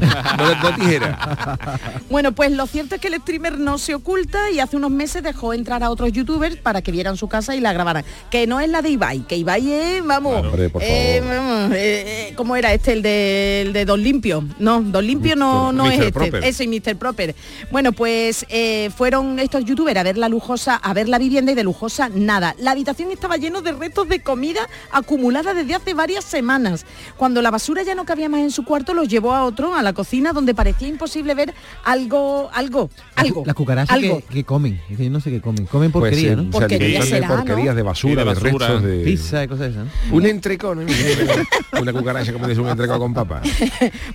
no 0.62 0.74
tijera. 0.76 1.58
Bueno, 2.10 2.32
pues 2.32 2.50
lo 2.52 2.66
cierto 2.66 2.94
es 2.96 3.00
que 3.00 3.08
el 3.08 3.14
streamer 3.20 3.58
no 3.58 3.78
se 3.78 3.94
oculta 3.94 4.50
y 4.50 4.60
hace 4.60 4.76
unos 4.76 4.90
meses 4.90 5.22
dejó 5.22 5.52
entrar 5.54 5.82
a 5.82 5.90
otros 5.90 6.12
youtubers 6.12 6.56
para 6.56 6.82
que 6.82 6.90
vieran 6.92 7.16
su 7.16 7.28
casa 7.28 7.39
y 7.48 7.60
la 7.60 7.72
grabaran. 7.72 8.04
Que 8.30 8.46
no 8.46 8.60
es 8.60 8.68
la 8.68 8.82
de 8.82 8.90
Ibai, 8.90 9.20
que 9.20 9.36
Ibai 9.36 9.72
es, 9.72 10.04
vamos, 10.04 10.44
Hombre, 10.46 10.68
por 10.68 10.82
eh, 10.84 11.20
favor. 11.20 11.36
vamos, 11.36 11.72
eh, 11.72 12.28
eh, 12.28 12.34
¿cómo 12.36 12.56
era 12.56 12.72
este? 12.72 12.92
El 12.92 13.02
de, 13.02 13.62
el 13.62 13.72
de 13.72 13.84
Don 13.84 14.02
Limpio. 14.02 14.44
No, 14.58 14.80
Don 14.82 15.06
Limpio 15.06 15.36
no, 15.36 15.72
no 15.72 15.86
es 15.90 15.98
este. 15.98 16.12
Proper. 16.12 16.44
Ese 16.44 16.64
y 16.64 16.68
Mr. 16.68 16.96
Proper. 16.96 17.34
Bueno, 17.70 17.92
pues 17.92 18.44
eh, 18.48 18.90
fueron 18.96 19.38
estos 19.38 19.64
youtubers 19.64 19.98
a 19.98 20.02
ver 20.02 20.18
la 20.18 20.28
lujosa, 20.28 20.76
a 20.76 20.92
ver 20.94 21.08
la 21.08 21.18
vivienda 21.18 21.52
y 21.52 21.54
de 21.54 21.64
lujosa 21.64 22.08
nada. 22.14 22.54
La 22.58 22.72
habitación 22.72 23.10
estaba 23.10 23.36
lleno 23.36 23.62
de 23.62 23.72
restos 23.72 24.08
de 24.08 24.20
comida 24.20 24.60
acumulada 24.92 25.54
desde 25.54 25.74
hace 25.74 25.94
varias 25.94 26.24
semanas. 26.24 26.84
Cuando 27.16 27.42
la 27.42 27.50
basura 27.50 27.82
ya 27.82 27.94
no 27.94 28.04
cabía 28.04 28.28
más 28.28 28.40
en 28.40 28.50
su 28.50 28.64
cuarto, 28.64 28.94
los 28.94 29.08
llevó 29.08 29.32
a 29.34 29.44
otro, 29.44 29.74
a 29.74 29.82
la 29.82 29.92
cocina, 29.92 30.32
donde 30.32 30.54
parecía 30.54 30.88
imposible 30.88 31.34
ver 31.34 31.54
algo, 31.84 32.50
algo, 32.52 32.90
algo. 33.16 33.42
Las 33.46 33.54
cucarachas 33.54 33.94
algo. 33.94 34.18
que, 34.28 34.34
que 34.34 34.44
comen. 34.44 34.80
Que 34.88 35.04
yo 35.04 35.10
no 35.10 35.20
sé 35.20 35.30
qué 35.30 35.40
comen. 35.40 35.66
Comen 35.66 35.90
Pues, 35.92 36.02
porquería, 36.02 36.32
eh, 36.32 36.36
¿no? 36.36 36.50
Porquería 36.50 37.00
alimentan 37.00 37.29
de 37.30 37.36
¿no? 37.38 37.44
porquerías, 37.44 37.76
de 37.76 37.82
basura, 37.82 38.10
Sí, 38.12 38.16
de 38.16 38.24
de, 38.24 38.24
basura. 38.24 38.50
restos 38.68 38.82
de... 38.82 38.98
Pizza 39.04 39.44
y 39.44 39.48
cosas 39.48 39.60
de 39.60 39.70
esas. 39.70 39.86
¿no? 40.08 40.16
Un 40.16 40.26
entrecón, 40.26 40.86
¿no? 40.86 41.80
una 41.80 41.92
cucaracha 41.92 42.32
como 42.32 42.46
dice 42.48 42.60
un 42.60 42.68
entrecón 42.68 42.98
con 42.98 43.14
papa. 43.14 43.42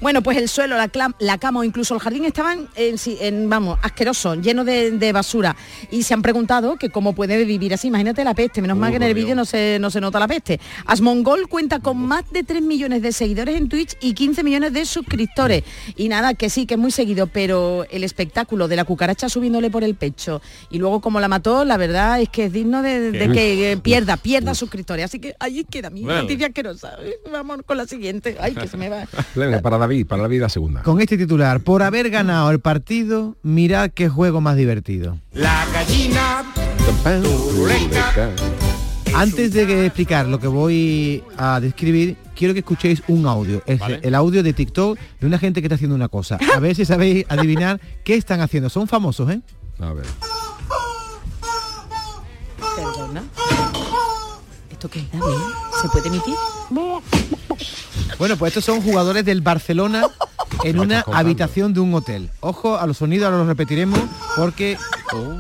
Bueno, 0.02 0.22
pues 0.22 0.38
el 0.38 0.50
suelo, 0.50 0.76
la, 0.76 0.90
la 1.20 1.38
cama 1.38 1.62
o 1.62 1.64
incluso 1.64 1.94
el 1.96 2.00
jardín 2.00 2.26
estaban, 2.26 2.68
en, 2.76 2.98
sí, 2.98 3.18
en, 3.20 3.50
vamos, 3.50 3.80
asquerosos, 3.82 4.40
llenos 4.42 4.66
de, 4.66 4.92
de 4.92 5.12
basura. 5.12 5.56
Y 5.92 6.04
se 6.04 6.14
han 6.14 6.22
preguntado 6.22 6.76
que 6.78 6.90
cómo 6.90 7.14
puede 7.14 7.44
vivir 7.44 7.74
así. 7.74 7.88
Imagínate 7.88 8.24
la 8.24 8.34
peste. 8.34 8.62
Menos 8.62 8.78
mal 8.78 8.92
que 8.92 8.98
en 8.98 9.04
el 9.04 9.14
vídeo 9.14 9.36
no 9.36 9.46
se, 9.46 9.78
no 9.80 9.90
se 9.90 10.02
nota 10.02 10.20
la 10.20 10.28
peste. 10.28 10.60
Asmongol 10.86 11.48
cuenta 11.48 11.80
con 11.80 11.98
más 11.98 12.24
de 12.32 12.44
3 12.44 12.62
millones 12.62 13.02
de 13.02 13.12
seguidores 13.12 13.56
en 13.56 13.70
Twitch 13.70 13.96
y 14.02 14.14
15 14.14 14.44
millones 14.44 14.74
de 14.74 14.86
suscriptores. 14.86 15.64
Y 15.96 16.10
nada, 16.10 16.34
que 16.34 16.50
sí, 16.50 16.66
que 16.66 16.76
es 16.76 16.80
muy 16.80 16.92
seguido, 16.92 17.28
pero 17.28 17.86
el 17.90 18.04
espectáculo 18.04 18.68
de 18.68 18.76
la 18.76 18.84
cucaracha 18.86 19.30
subiéndole 19.30 19.70
por 19.70 19.84
el 19.84 19.96
pecho 19.96 20.42
y 20.70 20.78
luego 20.78 21.02
como 21.02 21.20
la 21.20 21.28
mató, 21.28 21.66
la 21.66 21.78
verdad 21.78 22.22
es 22.22 22.30
que 22.30 22.46
es 22.46 22.54
digno 22.54 22.82
de, 22.82 23.05
de 23.12 23.32
que 23.32 23.72
eh, 23.72 23.78
pierda, 23.78 24.18
pierda 24.18 24.54
suscriptores. 24.56 25.06
Así 25.06 25.20
que 25.20 25.36
ahí 25.40 25.64
queda 25.64 25.90
mi 25.90 26.04
Bueno. 26.04 26.22
noticia 26.24 26.48
asquerosa. 26.48 26.98
Vamos 27.32 27.60
con 27.66 27.78
la 27.78 27.86
siguiente. 27.86 28.38
Ay, 28.40 28.54
que 28.56 28.68
se 28.68 28.78
me 28.78 28.90
va. 28.90 29.06
Venga, 29.36 29.62
para 29.62 29.78
David, 29.78 30.06
para 30.08 30.24
David 30.24 30.42
la 30.42 30.50
segunda. 30.50 30.84
Con 30.84 31.02
este 31.02 31.18
titular, 31.18 31.60
por 31.62 31.84
haber 31.84 32.10
ganado 32.10 32.52
el 32.52 32.60
partido, 32.60 33.36
mirad 33.44 33.92
qué 33.92 34.10
juego 34.10 34.42
más 34.42 34.56
divertido. 34.58 35.18
La 35.34 35.66
gallina 35.74 36.44
Antes 39.14 39.54
de 39.54 39.66
que 39.66 39.86
explicar 39.86 40.28
lo 40.28 40.40
que 40.40 40.48
voy 40.48 41.24
a 41.38 41.60
describir, 41.60 42.18
quiero 42.36 42.54
que 42.54 42.60
escuchéis 42.60 43.02
un 43.08 43.26
audio. 43.28 43.64
Es 43.66 43.80
Vale. 43.80 44.00
el 44.04 44.14
audio 44.14 44.44
de 44.44 44.52
TikTok 44.54 44.98
de 45.20 45.28
una 45.28 45.40
gente 45.40 45.62
que 45.62 45.68
está 45.68 45.76
haciendo 45.76 45.96
una 45.96 46.10
cosa. 46.10 46.38
A 46.54 46.60
ver 46.60 46.76
si 46.76 46.84
sabéis 46.86 47.26
adivinar 47.30 47.80
qué 48.04 48.16
están 48.16 48.42
haciendo. 48.42 48.70
Son 48.70 48.88
famosos, 48.88 49.30
¿eh? 49.32 49.40
A 49.80 49.94
ver. 49.94 50.06
¿Esto 54.72 54.90
qué 54.90 55.00
es, 55.00 55.12
David? 55.12 55.36
¿Se 55.82 55.90
puede 55.90 56.08
emitir? 56.10 56.36
Bueno, 58.18 58.38
pues 58.38 58.52
estos 58.52 58.66
son 58.66 58.82
jugadores 58.82 59.26
del 59.26 59.42
Barcelona 59.42 60.08
en 60.64 60.80
una 60.80 61.04
habitación 61.12 61.74
de 61.74 61.80
un 61.80 61.94
hotel. 61.94 62.30
Ojo 62.40 62.78
a 62.78 62.86
los 62.86 62.98
sonidos, 62.98 63.26
ahora 63.26 63.38
los 63.38 63.48
repetiremos 63.48 64.00
porque... 64.36 64.78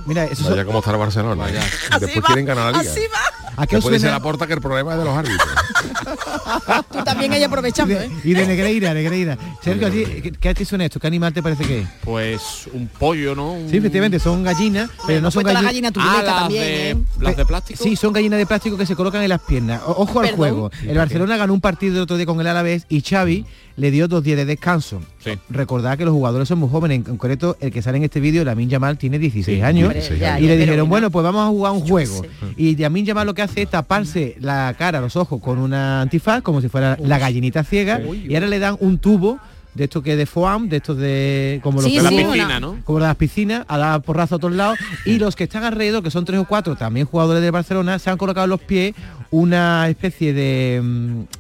Mira, 0.06 0.26
eso 0.26 0.50
Vaya 0.50 0.64
cómo 0.64 0.80
está 0.80 0.92
el 0.92 0.98
Barcelona. 0.98 1.50
¿eh? 1.50 1.60
Después 2.00 2.18
va, 2.24 2.28
quieren 2.28 2.46
ganar 2.46 2.72
la 2.72 2.80
liga. 2.80 2.92
Así 2.92 3.02
va. 3.14 3.25
¿A 3.58 3.68
qué 3.68 3.78
os 3.78 3.84
dice 3.86 4.00
suena? 4.00 4.12
la 4.18 4.22
porta 4.22 4.48
que 4.48 4.54
el 4.54 4.62
problema 4.62 4.94
es 4.94 5.00
de 5.00 5.06
los 5.06 5.16
árbitros. 5.18 5.50
Tú 6.92 7.04
también 7.04 7.32
ahí 7.34 7.42
Y 7.42 7.44
aprovechando, 7.44 7.94
¿eh? 7.96 8.10
y 8.24 8.34
de 8.34 8.46
Negreira, 8.48 8.94
Negreira. 8.94 9.38
Sergio, 9.62 9.88
¿a 9.88 9.92
ti- 9.92 10.06
¿qué, 10.22 10.32
qué 10.32 10.54
ti 10.54 10.66
suena 10.66 10.86
esto? 10.86 11.00
¿Qué 11.00 11.08
animal 11.08 11.34
te 11.34 11.42
parece 11.44 11.64
que 11.66 11.82
es? 11.82 11.88
Pues 12.04 12.42
un 12.74 12.88
pollo, 12.88 13.36
¿no? 13.36 13.54
Un- 13.54 13.70
Sí, 13.70 13.78
efectivamente, 13.78 14.20
son 14.20 14.44
gallinas, 14.44 14.90
pero 15.08 15.20
no 15.22 15.28
Hemos 15.28 15.34
son 15.34 15.44
gallinas... 15.44 15.64
gallina 15.64 15.88
Ah, 15.90 15.92
turuleta 15.92 16.24
las 16.24 16.36
también, 16.42 16.62
de, 16.64 16.90
¿eh? 16.92 16.98
las 17.20 17.38
de 17.38 17.46
plástico. 17.46 17.84
Sí, 17.84 17.96
son 17.96 18.14
gallinas 18.14 18.40
de 18.40 18.46
plástico 18.46 18.78
que 18.78 18.86
se 18.86 18.96
colocan 18.96 19.22
en 19.24 19.30
las 19.30 19.42
piernas. 19.42 19.82
O- 19.86 19.92
Ojo 20.04 20.20
al 20.20 20.26
Perdón. 20.26 20.38
juego. 20.38 20.72
El 20.84 20.98
Barcelona 20.98 21.38
ganó 21.38 21.54
un 21.54 21.62
partido 21.62 21.96
el 21.98 22.02
otro 22.02 22.18
día 22.18 22.26
con 22.26 22.40
el 22.40 22.48
Alavés 22.48 22.86
y 22.90 23.02
Xavi 23.02 23.46
le 23.78 23.92
dio 23.92 24.08
dos 24.08 24.24
días 24.24 24.38
de 24.38 24.46
descanso. 24.46 25.02
Sí. 25.20 25.32
Recordad 25.50 25.98
que 25.98 26.06
los 26.06 26.14
jugadores 26.14 26.48
son 26.48 26.60
muy 26.60 26.70
jóvenes. 26.70 26.98
En 26.98 27.04
concreto, 27.04 27.58
el 27.60 27.72
que 27.72 27.82
sale 27.82 27.98
en 27.98 28.04
este 28.06 28.20
vídeo, 28.20 28.44
Lamin 28.46 28.70
Yamal, 28.70 28.98
tiene 28.98 29.20
16 29.20 29.58
Sí, 29.58 29.62
años. 29.62 29.94
16 29.94 30.20
ya, 30.20 30.40
y 30.40 30.44
ya, 30.44 30.48
le 30.50 30.58
dijeron, 30.58 30.80
no. 30.80 30.86
bueno, 30.88 31.12
pues 31.12 31.24
vamos 31.24 31.42
a 31.46 31.50
jugar 31.50 31.74
un 31.74 31.82
juego. 31.82 32.22
sé. 32.24 32.30
Y 32.58 32.76
Lamin 32.78 33.06
Yamal 33.06 33.26
lo 33.28 33.32
lo 33.32 33.34
que 33.36 33.42
hace 33.42 33.64
es 33.64 33.70
taparse 33.70 34.38
la 34.40 34.74
cara, 34.78 35.02
los 35.02 35.16
ojos 35.18 35.42
con 35.42 35.58
una 35.58 36.02
antifaz, 36.02 36.42
como 36.42 36.62
si 36.62 36.70
fuera 36.70 36.98
la 37.02 37.18
gallinita 37.20 37.64
ciega, 37.66 38.00
y 38.00 38.34
ahora 38.36 38.48
le 38.48 38.60
dan 38.60 38.78
un 38.80 38.98
tubo 38.98 39.40
de 39.76 39.84
estos 39.84 40.02
que 40.02 40.16
de 40.16 40.26
foam, 40.26 40.70
de 40.70 40.78
estos 40.78 40.98
de 40.98 41.60
como 41.62 41.82
los 41.82 41.92
Sí, 41.92 42.00
sí, 42.00 42.08
piscina, 42.08 42.60
¿no? 42.60 42.78
como 42.84 43.00
las 43.00 43.16
piscinas, 43.18 43.66
a 43.68 43.78
dar 43.78 44.02
porrazo 44.02 44.36
a 44.36 44.40
todos 44.40 44.54
lados, 44.56 44.80
y 45.06 45.20
los 45.20 45.36
que 45.36 45.44
están 45.44 45.64
alrededor, 45.64 46.02
que 46.02 46.10
son 46.10 46.26
tres 46.26 46.40
o 46.40 46.46
cuatro, 46.46 46.76
también 46.76 47.06
jugadores 47.06 47.44
de 47.44 47.52
Barcelona, 47.52 48.00
se 48.00 48.10
han 48.10 48.18
colocado 48.18 48.46
en 48.46 48.50
los 48.52 48.62
pies 48.62 48.96
una 49.32 49.90
especie 49.90 50.34
de 50.34 50.82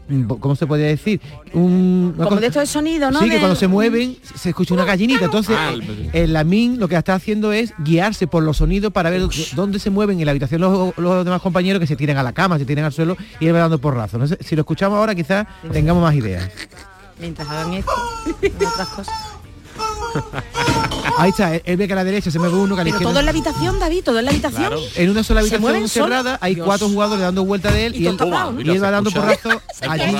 mm, 0.09 0.23
¿cómo 0.39 0.55
se 0.57 0.67
podría 0.67 0.87
decir? 0.87 1.21
Un, 1.53 2.13
Como 2.17 2.27
cosa- 2.29 2.41
de 2.41 2.47
esto 2.47 2.59
de 2.59 2.65
sonido, 2.65 3.09
¿no? 3.09 3.19
Sí, 3.19 3.25
que 3.29 3.35
De- 3.35 3.39
cuando 3.39 3.55
se 3.55 3.67
mueven 3.69 4.17
se 4.35 4.49
escucha 4.49 4.73
una 4.73 4.83
gallinita. 4.83 5.25
Entonces, 5.25 5.55
Ah, 5.57 5.71
eh, 5.73 6.09
el 6.13 6.33
Lamin 6.33 6.77
lo 6.79 6.89
que 6.89 6.97
está 6.97 7.15
haciendo 7.15 7.53
es 7.53 7.73
guiarse 7.79 8.27
por 8.27 8.43
los 8.43 8.57
sonidos 8.57 8.91
para 8.91 9.09
ver 9.09 9.21
dónde 9.55 9.79
se 9.79 9.89
mueven 9.89 10.19
en 10.19 10.25
la 10.25 10.31
habitación 10.31 10.59
los, 10.59 10.97
los 10.97 11.23
demás 11.23 11.41
compañeros 11.41 11.79
que 11.79 11.87
se 11.87 11.95
tiran 11.95 12.17
a 12.17 12.23
la 12.23 12.33
cama, 12.33 12.57
se 12.59 12.65
tiran 12.65 12.83
al 12.83 12.91
suelo 12.91 13.15
y 13.39 13.47
él 13.47 13.55
va 13.55 13.59
dando. 13.59 13.79
No 13.85 14.27
sé, 14.27 14.37
si 14.41 14.55
lo 14.55 14.63
escuchamos 14.63 14.97
ahora 14.97 15.15
quizás 15.15 15.47
tengamos 15.71 16.03
más 16.03 16.15
ideas. 16.15 16.49
Mientras 17.19 17.47
hagan 17.49 17.73
esto, 17.73 17.91
otras 18.67 18.87
cosas. 18.89 19.13
Ahí 21.17 21.29
está, 21.29 21.55
él, 21.55 21.77
ve 21.77 21.87
que 21.87 21.93
a 21.93 21.95
la 21.97 22.03
derecha 22.03 22.31
se 22.31 22.39
mueve 22.39 22.55
uno, 22.55 22.75
que 22.75 22.81
a 22.81 22.83
la 22.83 22.89
Pero 22.89 22.95
izquierda- 22.97 23.11
todo 23.11 23.19
en 23.19 23.25
la 23.25 23.31
habitación, 23.31 23.79
David, 23.79 24.03
todo 24.03 24.19
en 24.19 24.25
la 24.25 24.31
habitación. 24.31 24.73
En 24.95 25.09
una 25.09 25.23
sola 25.23 25.41
¿Se 25.41 25.47
habitación 25.55 25.73
solos? 25.87 25.91
cerrada 25.91 26.37
hay 26.41 26.55
Dios. 26.55 26.65
cuatro 26.65 26.87
jugadores 26.89 27.21
dando 27.21 27.43
vuelta 27.45 27.71
de 27.71 27.85
él 27.87 27.95
Y 27.95 28.03
y, 28.03 28.07
él, 28.07 28.17
todo 28.17 28.29
tapado, 28.29 28.51
¿no? 28.53 28.61
y 28.61 28.69
él 28.69 28.83
va 28.83 28.91
dando 28.91 29.11
Se 29.73 29.85
allí, 29.87 30.15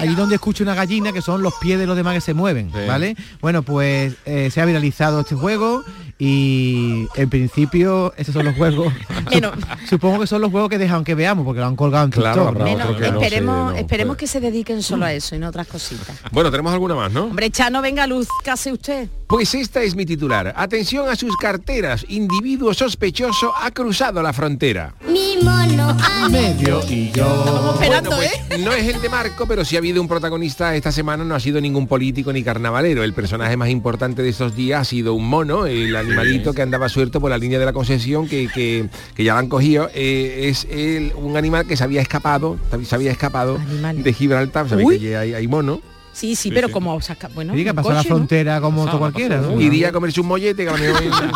allí 0.00 0.14
donde 0.14 0.36
escucha 0.36 0.64
una 0.64 0.74
gallina, 0.74 1.12
que 1.12 1.22
son 1.22 1.42
los 1.42 1.54
pies 1.54 1.78
de 1.78 1.86
los 1.86 1.96
demás 1.96 2.14
que 2.14 2.20
se 2.20 2.34
mueven, 2.34 2.70
¿vale? 2.86 3.16
Bueno, 3.40 3.62
pues 3.62 4.14
eh, 4.24 4.50
se 4.52 4.60
ha 4.60 4.64
viralizado 4.64 5.20
este 5.20 5.34
juego 5.34 5.82
y 6.18 7.08
en 7.16 7.30
principio 7.30 8.14
esos 8.16 8.32
son 8.32 8.44
los 8.44 8.54
juegos. 8.54 8.92
Supongo 9.88 10.20
que 10.20 10.26
son 10.26 10.40
los 10.40 10.50
juegos 10.50 10.70
que 10.70 10.78
dejan 10.78 11.04
que 11.04 11.14
veamos 11.14 11.44
porque 11.44 11.60
lo 11.60 11.66
han 11.66 11.76
colgado 11.76 12.04
en 12.04 12.10
Claro, 12.10 12.54
esperemos, 12.64 13.72
no, 13.72 13.76
esperemos 13.76 14.16
que 14.16 14.26
se 14.26 14.40
dediquen 14.40 14.82
solo 14.82 15.04
a 15.04 15.12
eso 15.12 15.34
y 15.34 15.38
no 15.38 15.46
a 15.46 15.48
otras 15.48 15.66
cositas. 15.66 16.16
Bueno, 16.30 16.50
tenemos 16.50 16.72
alguna 16.72 16.94
más, 16.94 17.12
¿no? 17.12 17.24
Hombre, 17.24 17.50
Chano, 17.50 17.82
venga 17.82 18.06
luz, 18.06 18.28
¿qué 18.44 18.50
hace 18.50 18.72
usted? 18.72 19.08
Pues 19.26 19.54
esta 19.54 19.82
es 19.82 19.96
mi 19.96 20.04
titular. 20.04 20.52
Atención 20.56 21.08
a 21.08 21.16
sus 21.16 21.36
carteras. 21.36 22.04
Individuo 22.08 22.74
sospechoso 22.74 23.52
ha 23.58 23.70
cruzado 23.70 24.22
la 24.22 24.32
frontera. 24.32 24.94
Mono 25.42 25.96
a 26.00 26.28
Medio 26.28 26.80
y 26.88 27.10
yo. 27.12 27.72
Esperando, 27.74 28.10
Bueno, 28.10 28.22
¿eh? 28.22 28.30
pues, 28.48 28.60
no 28.60 28.72
es 28.72 28.86
el 28.94 29.00
de 29.00 29.08
Marco, 29.08 29.46
pero 29.46 29.64
si 29.64 29.76
ha 29.76 29.78
habido 29.78 30.00
un 30.00 30.08
protagonista 30.08 30.74
esta 30.76 30.92
semana, 30.92 31.24
no 31.24 31.34
ha 31.34 31.40
sido 31.40 31.60
ningún 31.60 31.86
político 31.86 32.32
ni 32.32 32.42
carnavalero. 32.42 33.02
El 33.02 33.12
personaje 33.12 33.56
más 33.56 33.68
importante 33.70 34.22
de 34.22 34.28
estos 34.28 34.54
días 34.54 34.80
ha 34.80 34.84
sido 34.84 35.14
un 35.14 35.26
mono, 35.28 35.66
el 35.66 35.94
animalito 35.96 36.52
que 36.52 36.62
andaba 36.62 36.88
suelto 36.88 37.20
por 37.20 37.30
la 37.30 37.38
línea 37.38 37.58
de 37.58 37.64
la 37.64 37.72
concesión, 37.72 38.28
que, 38.28 38.48
que- 38.48 38.88
que 39.14 39.24
ya 39.24 39.32
lo 39.34 39.38
han 39.40 39.48
cogido. 39.48 39.90
Eh, 39.94 40.48
es 40.48 40.66
el- 40.70 41.12
un 41.16 41.36
animal 41.36 41.66
que 41.66 41.76
se 41.76 41.84
había 41.84 42.00
escapado, 42.02 42.58
se 42.84 42.94
había 42.94 43.10
escapado 43.10 43.56
Animal. 43.56 44.02
de 44.02 44.12
Gibraltar, 44.12 44.68
sabéis 44.68 44.88
Uy. 44.88 44.98
que 44.98 45.16
allí 45.16 45.32
hay, 45.32 45.34
hay 45.34 45.48
mono. 45.48 45.80
Sí, 46.12 46.36
sí, 46.36 46.50
pero 46.52 46.70
como 46.70 47.00
saca, 47.00 47.28
bueno, 47.34 47.54
Diga, 47.54 47.72
pasar 47.72 47.94
la 47.94 48.02
frontera 48.04 48.60
como 48.60 48.84
todo 48.86 48.98
cualquiera. 48.98 49.40
¿no? 49.40 49.60
Iría 49.60 49.88
a 49.88 49.92
comerse 49.92 50.20
un 50.20 50.26
mollete, 50.26 50.64
que 50.64 50.70
a 50.70 50.74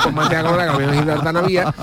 con 0.02 0.14
manteca 0.14 0.42
había. 1.38 1.74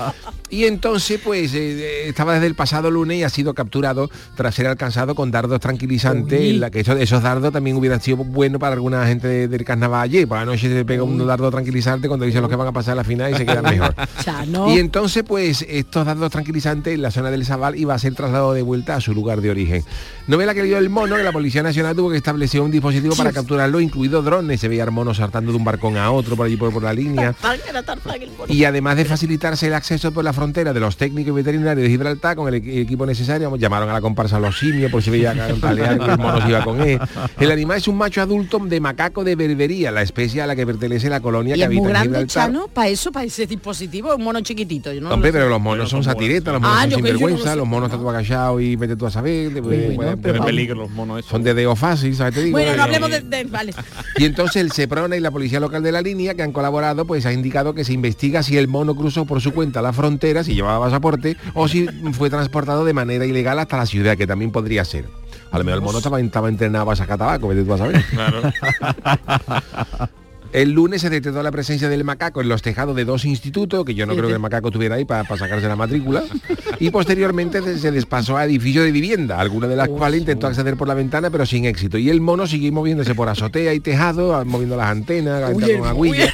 Y 0.50 0.64
entonces, 0.66 1.20
pues, 1.24 1.52
eh, 1.54 2.08
estaba 2.08 2.34
desde 2.34 2.46
el 2.46 2.54
pasado 2.54 2.90
lunes 2.90 3.18
y 3.18 3.24
ha 3.24 3.28
sido 3.28 3.54
capturado 3.54 4.08
tras 4.36 4.54
ser 4.54 4.66
alcanzado 4.68 5.14
con 5.14 5.30
dardos 5.30 5.58
tranquilizantes. 5.60 6.40
en 6.40 6.60
la 6.60 6.70
que 6.70 6.80
esos, 6.80 6.98
esos 7.00 7.22
dardos 7.22 7.52
también 7.52 7.76
hubieran 7.76 8.00
sido 8.00 8.18
buenos 8.18 8.60
para 8.60 8.74
alguna 8.74 9.06
gente 9.06 9.26
de- 9.26 9.48
del 9.48 9.64
carnaval 9.64 10.02
ayer. 10.02 10.28
Por 10.28 10.38
la 10.38 10.44
noche 10.44 10.68
se 10.68 10.84
pega 10.84 11.02
un 11.02 11.18
dardo 11.26 11.50
tranquilizante 11.50 12.06
cuando 12.08 12.26
dicen 12.26 12.40
los 12.42 12.50
que 12.50 12.56
van 12.56 12.68
a 12.68 12.72
pasar 12.72 12.92
a 12.92 12.96
la 12.96 13.04
final 13.04 13.32
y 13.32 13.36
se 13.36 13.46
quedan 13.46 13.64
mejor. 13.64 13.94
Chano. 14.24 14.72
Y 14.72 14.78
entonces, 14.78 15.24
pues, 15.26 15.64
estos 15.68 16.06
dardos 16.06 16.30
tranquilizantes 16.30 16.94
en 16.94 17.02
la 17.02 17.10
zona 17.10 17.30
del 17.30 17.44
Zabal 17.44 17.76
iba 17.76 17.94
a 17.94 17.98
ser 17.98 18.14
trasladado 18.14 18.52
de 18.52 18.62
vuelta 18.62 18.96
a 18.96 19.00
su 19.00 19.12
lugar 19.14 19.40
de 19.40 19.50
origen. 19.50 19.82
Novela 20.28 20.54
que 20.54 20.62
dio 20.62 20.78
el 20.78 20.88
mono, 20.88 21.16
que 21.16 21.22
la 21.24 21.32
Policía 21.32 21.62
Nacional 21.62 21.96
tuvo 21.96 22.10
que 22.10 22.16
establecer 22.16 22.60
un 22.60 22.70
dispositivo 22.90 23.16
para 23.16 23.32
capturarlo, 23.32 23.80
incluido 23.80 24.22
drones. 24.22 24.60
Se 24.60 24.68
veía 24.68 24.84
al 24.84 24.90
mono 24.90 25.14
saltando 25.14 25.50
de 25.52 25.58
un 25.58 25.64
barcón 25.64 25.96
a 25.96 26.10
otro 26.10 26.36
por 26.36 26.46
allí 26.46 26.56
por, 26.56 26.72
por 26.72 26.82
la 26.82 26.92
línea. 26.92 27.34
Y 28.48 28.64
además 28.64 28.96
de 28.96 29.04
facilitarse 29.04 29.66
el 29.66 29.74
acceso 29.74 30.12
por 30.12 30.24
la 30.24 30.32
frontera 30.32 30.72
de 30.72 30.80
los 30.80 30.96
técnicos 30.96 31.30
y 31.30 31.34
veterinarios 31.34 31.84
de 31.84 31.90
Gibraltar 31.90 32.36
con 32.36 32.52
el 32.52 32.62
equi- 32.62 32.78
equipo 32.82 33.06
necesario, 33.06 33.54
llamaron 33.56 33.88
a 33.90 33.94
la 33.94 34.00
comparsa 34.00 34.36
a 34.36 34.40
los 34.40 34.58
simios 34.58 34.90
por 34.90 35.02
si 35.02 35.10
veía 35.10 35.34
cantalear 35.34 35.98
que 35.98 36.04
el 36.10 36.18
mono 36.18 36.48
iba 36.48 36.64
con 36.64 36.80
él. 36.80 36.98
El 37.38 37.50
animal 37.50 37.78
es 37.78 37.88
un 37.88 37.96
macho 37.96 38.20
adulto 38.22 38.58
de 38.58 38.80
macaco 38.80 39.24
de 39.24 39.36
berbería, 39.36 39.90
la 39.90 40.02
especie 40.02 40.42
a 40.42 40.46
la 40.46 40.54
que 40.56 40.66
pertenece 40.66 41.08
la 41.08 41.20
colonia 41.20 41.54
Y 41.56 41.58
que 41.58 41.64
es 41.64 41.68
muy 41.70 41.78
habita 41.78 41.88
en 41.88 41.92
grande, 41.92 42.08
Gibraltar. 42.18 42.44
Chano, 42.46 42.68
para 42.68 42.88
eso, 42.88 43.12
para 43.12 43.24
ese 43.26 43.46
dispositivo, 43.46 44.14
un 44.14 44.22
mono 44.24 44.40
chiquitito. 44.40 44.92
Yo 44.92 45.00
no 45.00 45.10
Hombre, 45.10 45.30
lo 45.30 45.32
sé. 45.32 45.38
pero 45.38 45.48
los 45.50 45.60
monos 45.60 45.88
son 45.90 46.04
satiretas, 46.04 46.52
los 46.52 46.62
monos 46.62 46.76
Ah, 46.76 46.82
son 46.82 46.90
no 46.90 46.96
lo 46.98 47.04
sinvergüenza, 47.06 47.56
los 47.56 47.66
monos 47.66 47.90
están 47.92 48.06
agachados 48.08 48.60
y 48.62 48.76
vete 48.76 48.96
tú 48.96 49.06
a 49.06 49.10
saber. 49.10 49.52
de- 49.52 49.60
bueno, 49.60 50.16
vamos. 50.20 50.46
peligro 50.46 50.74
los 50.76 50.90
monos 50.90 51.20
esos. 51.20 51.30
son 51.30 51.42
de 51.42 51.54
deo 51.54 51.74
fácil, 51.76 52.14
¿sabes? 52.14 52.34
Te 52.34 52.42
digo, 52.44 52.58
Bueno, 52.58 52.73
no 52.76 52.82
hablemos 52.84 53.10
de, 53.10 53.20
de- 53.20 53.44
Vale. 53.44 53.74
Y 54.16 54.24
entonces 54.24 54.56
el 54.62 54.72
Seprona 54.72 55.16
y 55.16 55.20
la 55.20 55.30
policía 55.30 55.60
local 55.60 55.82
de 55.82 55.92
la 55.92 56.02
línea 56.02 56.34
que 56.34 56.42
han 56.42 56.52
colaborado 56.52 57.06
pues 57.06 57.26
ha 57.26 57.32
indicado 57.32 57.74
que 57.74 57.84
se 57.84 57.92
investiga 57.92 58.42
si 58.42 58.56
el 58.56 58.68
mono 58.68 58.94
cruzó 58.94 59.24
por 59.24 59.40
su 59.40 59.52
cuenta 59.52 59.82
la 59.82 59.92
frontera, 59.92 60.44
si 60.44 60.54
llevaba 60.54 60.84
pasaporte 60.86 61.36
o 61.54 61.68
si 61.68 61.86
fue 62.12 62.30
transportado 62.30 62.84
de 62.84 62.92
manera 62.94 63.26
ilegal 63.26 63.58
hasta 63.58 63.76
la 63.76 63.86
ciudad, 63.86 64.16
que 64.16 64.26
también 64.26 64.50
podría 64.50 64.84
ser. 64.84 65.04
A 65.50 65.58
lo 65.58 65.64
mejor 65.64 65.78
el 65.78 65.84
mono 65.84 65.98
estaba, 65.98 66.20
estaba 66.20 66.48
entrenado 66.48 66.84
para 66.86 66.96
sacar 66.96 67.18
tabaco, 67.18 67.48
vete 67.48 67.64
tú 67.64 67.74
a 67.74 67.78
saber. 67.78 68.04
El 70.54 70.70
lunes 70.70 71.00
se 71.02 71.10
detectó 71.10 71.42
la 71.42 71.50
presencia 71.50 71.88
del 71.88 72.04
macaco 72.04 72.40
en 72.40 72.48
los 72.48 72.62
tejados 72.62 72.94
de 72.94 73.04
dos 73.04 73.24
institutos, 73.24 73.84
que 73.84 73.94
yo 73.96 74.06
no 74.06 74.12
creo 74.14 74.28
que 74.28 74.34
el 74.34 74.38
macaco 74.38 74.68
estuviera 74.68 74.94
ahí 74.94 75.04
para, 75.04 75.24
sacarse 75.36 75.66
la 75.66 75.74
matrícula, 75.74 76.22
y 76.78 76.90
posteriormente 76.90 77.60
se- 77.60 77.76
se 77.80 77.90
despasó 77.90 78.36
a 78.36 78.44
edificios 78.44 78.84
de 78.84 78.92
vivienda, 78.92 79.40
alguna 79.40 79.66
de 79.66 79.74
las 79.74 79.88
cuales 79.88 80.20
intentó 80.20 80.46
acceder 80.46 80.76
por 80.76 80.86
la 80.86 80.94
ventana, 80.94 81.28
pero 81.30 81.44
sin 81.44 81.64
éxito. 81.64 81.98
Y 81.98 82.08
el 82.08 82.20
mono 82.20 82.46
siguió 82.46 82.70
moviéndose 82.72 83.16
por 83.16 83.28
azotea 83.28 83.74
y 83.74 83.80
tejado, 83.80 84.36
a- 84.36 84.44
moviendo 84.44 84.76
las 84.76 84.86
antenas, 84.86 85.42
con 85.80 85.88
agüilla. 85.88 86.32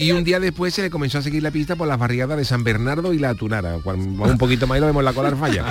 Y 0.00 0.12
un 0.12 0.24
día 0.24 0.40
después 0.40 0.72
se 0.74 0.80
le 0.82 0.88
comenzó 0.90 1.18
a 1.18 1.22
seguir 1.22 1.42
la 1.42 1.50
pista 1.50 1.76
por 1.76 1.86
las 1.86 1.98
barriadas 1.98 2.38
de 2.38 2.44
San 2.46 2.64
Bernardo 2.64 3.12
y 3.12 3.18
la 3.18 3.34
Tunara. 3.34 3.76
Cuando 3.84 4.06
vamos 4.12 4.30
un 4.32 4.38
poquito 4.38 4.66
más 4.66 4.78
y 4.78 4.80
lo 4.80 4.86
vemos 4.86 5.04
la 5.04 5.12
colar 5.12 5.36
falla. 5.36 5.64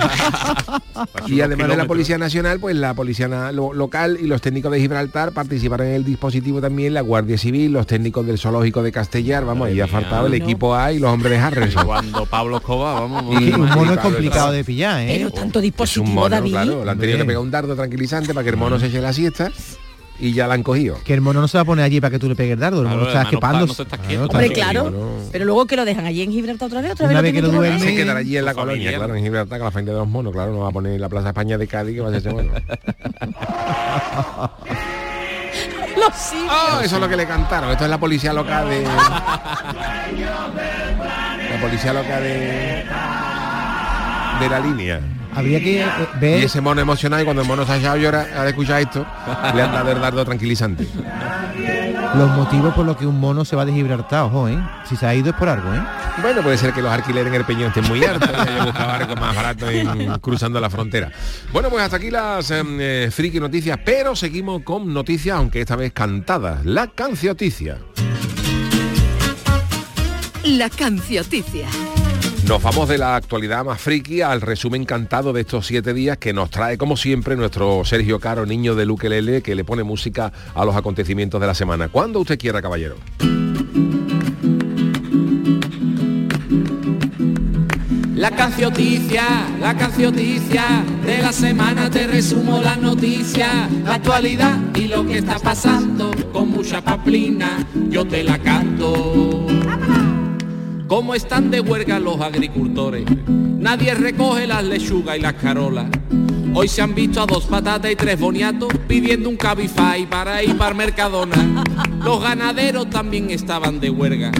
y 1.26 1.40
además 1.40 1.68
de 1.68 1.76
la 1.76 1.86
Policía 1.86 2.16
Nacional, 2.16 2.60
pues 2.60 2.76
la 2.76 2.94
Policía 2.94 3.26
lo- 3.52 3.72
Local 3.72 4.18
y 4.20 4.26
los 4.26 4.40
técnicos 4.40 4.70
de 4.70 4.80
Gibraltar 4.80 5.32
participaron 5.32 5.88
en 5.88 5.94
el 5.94 6.04
dispositivo 6.04 6.60
también, 6.60 6.94
la 6.94 7.00
Guardia 7.00 7.36
Civil, 7.38 7.72
los 7.72 7.86
técnicos 7.86 8.24
del 8.26 8.38
Zoológico 8.38 8.82
de 8.82 8.92
Castellar, 8.92 9.44
vamos, 9.44 9.66
ahí 9.68 9.80
ha 9.80 9.88
faltado 9.88 10.26
el 10.26 10.38
no. 10.38 10.44
equipo 10.44 10.74
A 10.76 10.92
y 10.92 11.00
los 11.00 11.10
hombres 11.10 11.32
de 11.32 11.38
Harrison. 11.38 11.84
Cuando 11.84 12.24
Pablo 12.26 12.58
Escobar, 12.58 13.00
vamos. 13.02 13.40
Y- 13.42 13.50
Un 13.52 13.68
mono 13.70 13.94
es 13.94 13.98
complicado 13.98 14.52
de 14.52 14.62
pillar, 14.64 15.00
¿eh? 15.02 15.14
Pero 15.18 15.30
tanto 15.32 15.58
Es 15.58 15.62
un 15.64 15.70
dispositivo, 15.70 16.06
mono, 16.06 16.28
David. 16.28 16.50
claro. 16.52 16.84
Le 16.84 16.90
han 16.92 16.98
tenido 16.98 17.18
que 17.18 17.24
pegar 17.24 17.42
un 17.42 17.50
dardo 17.50 17.74
tranquilizante 17.74 18.32
para 18.32 18.44
que 18.44 18.50
el 18.50 18.56
mono 18.56 18.78
se 18.78 18.86
eche 18.86 19.00
la 19.00 19.12
siesta 19.12 19.50
y 20.20 20.32
ya 20.32 20.46
la 20.46 20.54
han 20.54 20.62
cogido. 20.62 20.98
Que 21.04 21.14
el 21.14 21.20
mono 21.20 21.40
no 21.40 21.48
se 21.48 21.56
va 21.58 21.62
a 21.62 21.64
poner 21.64 21.84
allí 21.84 22.00
para 22.00 22.10
que 22.10 22.18
tú 22.18 22.28
le 22.28 22.36
pegues 22.36 22.54
el 22.54 22.60
dardo, 22.60 22.82
el 22.82 22.88
mono 22.88 23.06
está 23.06 23.22
escapando. 23.22 23.66
Claro, 23.66 24.24
Hombre, 24.24 24.46
está- 24.46 24.54
claro. 24.54 24.92
Pero 25.32 25.44
luego 25.46 25.66
que 25.66 25.76
lo 25.76 25.84
dejan 25.84 26.04
allí 26.06 26.22
en 26.22 26.30
Gibraltar 26.32 26.66
otra 26.66 26.80
vez, 26.82 26.92
otra 26.92 27.06
Una 27.06 27.20
vez 27.20 27.32
vez 27.32 27.42
que 27.42 27.48
lo. 27.48 27.78
Se 27.78 27.94
quedará 27.94 28.18
allí 28.20 28.36
en 28.36 28.44
la 28.44 28.54
colonia, 28.54 28.74
familia. 28.76 28.98
claro, 28.98 29.14
en 29.16 29.24
Gibraltar, 29.24 29.58
con 29.58 29.64
la 29.66 29.70
familia 29.70 29.92
de 29.94 29.98
los 30.00 30.08
monos, 30.08 30.32
claro, 30.32 30.52
no 30.52 30.58
va 30.60 30.68
a 30.68 30.72
poner 30.72 31.00
la 31.00 31.08
Plaza 31.08 31.28
España 31.28 31.56
de 31.58 31.66
Cádiz 31.66 31.94
que 31.94 32.00
va 32.00 32.08
a 32.08 32.10
ser 32.10 32.18
ese 32.20 32.30
mono. 32.30 32.52
Los 35.96 36.14
simios. 36.16 36.48
Ah, 36.50 36.80
eso 36.84 36.94
es 36.96 37.00
lo 37.02 37.08
que 37.08 37.16
le 37.16 37.26
cantaron. 37.26 37.70
Esto 37.72 37.84
es 37.84 37.90
la 37.90 37.98
policía 37.98 38.32
local 38.32 38.68
de. 38.70 38.82
La 41.50 41.60
policía 41.60 41.92
local 41.92 42.22
de. 42.22 42.84
De 44.40 44.48
la 44.48 44.60
línea. 44.60 45.00
Habría 45.34 45.60
que 45.60 45.80
eh, 45.82 45.86
Y 46.16 46.18
ver 46.20 46.44
ese 46.44 46.60
mono 46.60 46.80
emocionado 46.80 47.22
y 47.22 47.24
cuando 47.24 47.42
el 47.42 47.48
mono 47.48 47.64
se 47.64 47.72
ha 47.72 47.76
echado 47.76 47.94
a 47.94 47.98
llorar 47.98 48.28
al 48.36 48.48
escuchar 48.48 48.80
esto, 48.80 49.06
le 49.54 49.62
han 49.62 49.72
dado 49.72 49.92
el 49.92 50.00
dardo 50.00 50.24
tranquilizante. 50.24 50.86
los 52.14 52.30
motivos 52.32 52.74
por 52.74 52.84
los 52.84 52.96
que 52.96 53.06
un 53.06 53.20
mono 53.20 53.44
se 53.44 53.54
va 53.56 53.64
de 53.64 53.72
Gibraltar, 53.72 54.24
ojo, 54.24 54.48
¿eh? 54.48 54.58
Si 54.88 54.96
se 54.96 55.06
ha 55.06 55.14
ido 55.14 55.30
es 55.30 55.36
por 55.36 55.48
algo, 55.48 55.72
¿eh? 55.72 55.80
Bueno, 56.22 56.42
puede 56.42 56.58
ser 56.58 56.72
que 56.72 56.82
los 56.82 56.90
alquileres 56.90 57.28
en 57.28 57.34
el 57.34 57.44
Peñón 57.44 57.68
estén 57.68 57.86
muy 57.86 58.04
altos, 58.04 58.28
haya 58.28 58.64
buscado 58.64 58.90
algo 58.90 59.16
más 59.16 59.34
barato 59.36 59.70
en- 59.70 60.18
cruzando 60.18 60.60
la 60.60 60.68
frontera. 60.68 61.10
Bueno, 61.52 61.70
pues 61.70 61.84
hasta 61.84 61.96
aquí 61.96 62.10
las 62.10 62.50
em, 62.50 62.78
eh, 62.80 63.08
friki 63.12 63.38
noticias, 63.38 63.78
pero 63.84 64.16
seguimos 64.16 64.62
con 64.62 64.92
noticias, 64.92 65.36
aunque 65.36 65.60
esta 65.60 65.76
vez 65.76 65.92
cantadas. 65.92 66.64
La 66.66 66.88
cancioticia. 66.88 67.78
La 70.44 70.68
cancioticia. 70.68 71.68
Nos 72.50 72.64
vamos 72.64 72.88
de 72.88 72.98
la 72.98 73.14
actualidad 73.14 73.64
más 73.64 73.80
friki 73.80 74.22
al 74.22 74.40
resumen 74.40 74.84
cantado 74.84 75.32
de 75.32 75.42
estos 75.42 75.68
siete 75.68 75.94
días 75.94 76.18
que 76.18 76.32
nos 76.32 76.50
trae, 76.50 76.76
como 76.76 76.96
siempre, 76.96 77.36
nuestro 77.36 77.84
Sergio 77.84 78.18
Caro, 78.18 78.44
niño 78.44 78.74
de 78.74 78.86
Luque 78.86 79.08
Lele, 79.08 79.40
que 79.40 79.54
le 79.54 79.62
pone 79.62 79.84
música 79.84 80.32
a 80.52 80.64
los 80.64 80.74
acontecimientos 80.74 81.40
de 81.40 81.46
la 81.46 81.54
semana. 81.54 81.90
Cuando 81.90 82.18
usted 82.18 82.36
quiera, 82.36 82.60
caballero. 82.60 82.96
La 88.16 88.32
cancioticia, 88.32 89.46
la 89.60 89.76
cancioticia, 89.76 90.84
de 91.06 91.18
la 91.18 91.32
semana 91.32 91.88
te 91.88 92.08
resumo 92.08 92.60
las 92.60 92.80
noticias, 92.80 93.70
la 93.84 93.94
actualidad 93.94 94.58
y 94.74 94.88
lo 94.88 95.06
que 95.06 95.18
está 95.18 95.38
pasando, 95.38 96.10
con 96.32 96.50
mucha 96.50 96.82
paplina 96.82 97.64
yo 97.90 98.04
te 98.04 98.24
la 98.24 98.38
canto. 98.40 99.49
Cómo 100.90 101.14
están 101.14 101.52
de 101.52 101.60
huelga 101.60 102.00
los 102.00 102.20
agricultores. 102.20 103.04
Nadie 103.28 103.94
recoge 103.94 104.48
las 104.48 104.64
lechugas 104.64 105.16
y 105.16 105.20
las 105.20 105.34
carolas. 105.34 105.86
Hoy 106.52 106.66
se 106.66 106.82
han 106.82 106.96
visto 106.96 107.22
a 107.22 107.26
dos 107.26 107.46
patatas 107.46 107.92
y 107.92 107.94
tres 107.94 108.18
boniatos 108.18 108.72
pidiendo 108.88 109.28
un 109.28 109.36
cabify 109.36 110.04
para 110.06 110.42
ir 110.42 110.58
para 110.58 110.74
Mercadona. 110.74 111.62
Los 112.04 112.20
ganaderos 112.20 112.90
también 112.90 113.30
estaban 113.30 113.78
de 113.78 113.88
huelga. 113.88 114.32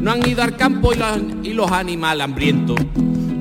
No 0.00 0.12
han 0.12 0.26
ido 0.26 0.42
al 0.42 0.56
campo 0.56 0.94
y 0.94 0.96
los, 0.96 1.18
y 1.42 1.52
los 1.52 1.70
animales 1.70 2.24
hambrientos. 2.24 2.78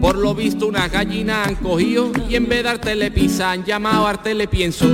Por 0.01 0.17
lo 0.17 0.35
visto 0.35 0.67
unas 0.67 0.91
gallinas 0.91 1.47
han 1.47 1.55
cogido 1.55 2.11
y 2.29 2.35
en 2.35 2.49
vez 2.49 2.63
de 2.63 2.69
Artele 2.69 3.11
Pizza 3.11 3.49
han 3.49 3.63
llamado 3.63 4.05
a 4.07 4.09
Artele 4.09 4.49
Pienso. 4.49 4.87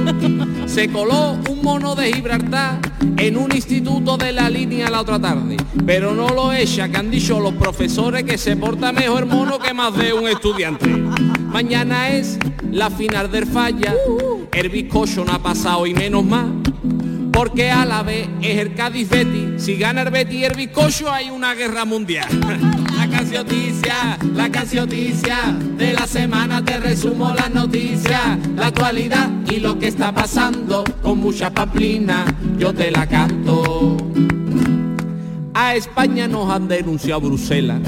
Se 0.74 0.90
coló 0.90 1.38
un 1.52 1.62
mono 1.62 1.94
de 1.94 2.12
Gibraltar 2.12 2.80
en 3.18 3.38
un 3.38 3.54
instituto 3.54 4.18
de 4.18 4.32
la 4.32 4.50
línea 4.50 4.90
la 4.90 5.02
otra 5.02 5.20
tarde. 5.20 5.56
Pero 5.86 6.16
no 6.16 6.30
lo 6.30 6.52
echa, 6.52 6.90
que 6.90 6.98
han 6.98 7.12
dicho 7.12 7.40
los 7.40 7.54
profesores 7.54 8.24
que 8.24 8.40
se 8.40 8.56
porta 8.56 8.92
mejor 8.92 9.28
mono 9.28 9.60
que 9.60 9.72
más 9.72 9.96
de 9.96 10.14
un 10.14 10.28
estudiante. 10.28 10.88
Mañana 10.88 12.10
es 12.10 12.40
la 12.72 12.90
final 12.90 13.30
del 13.30 13.46
falla. 13.46 13.94
El 14.52 14.70
bizcocho 14.70 15.24
no 15.24 15.34
ha 15.34 15.44
pasado 15.44 15.86
y 15.86 15.94
menos 15.94 16.26
más. 16.26 16.48
Porque 17.32 17.70
a 17.70 17.86
la 17.86 18.02
vez 18.02 18.28
es 18.42 18.58
el 18.58 18.74
Cádiz 18.74 19.10
Betty. 19.10 19.60
Si 19.60 19.78
gana 19.78 20.02
el 20.02 20.10
Betty 20.10 20.38
y 20.38 20.46
el 20.46 20.56
bizcocho 20.56 21.12
hay 21.12 21.30
una 21.30 21.54
guerra 21.54 21.86
mundial. 21.86 22.28
La 24.36 24.52
cancioticia 24.52 25.58
de 25.76 25.94
la 25.94 26.06
semana 26.06 26.64
te 26.64 26.78
resumo 26.78 27.34
las 27.34 27.52
noticias, 27.52 28.38
la 28.56 28.68
actualidad 28.68 29.28
y 29.50 29.60
lo 29.60 29.80
que 29.80 29.88
está 29.88 30.14
pasando 30.14 30.84
con 31.02 31.18
mucha 31.18 31.50
pamplina, 31.50 32.26
yo 32.60 32.72
te 32.76 32.92
la 32.92 33.08
canto. 33.08 33.98
A 35.56 35.74
España 35.74 36.28
nos 36.28 36.48
han 36.52 36.68
denunciado 36.68 37.22
Bruselas 37.22 37.82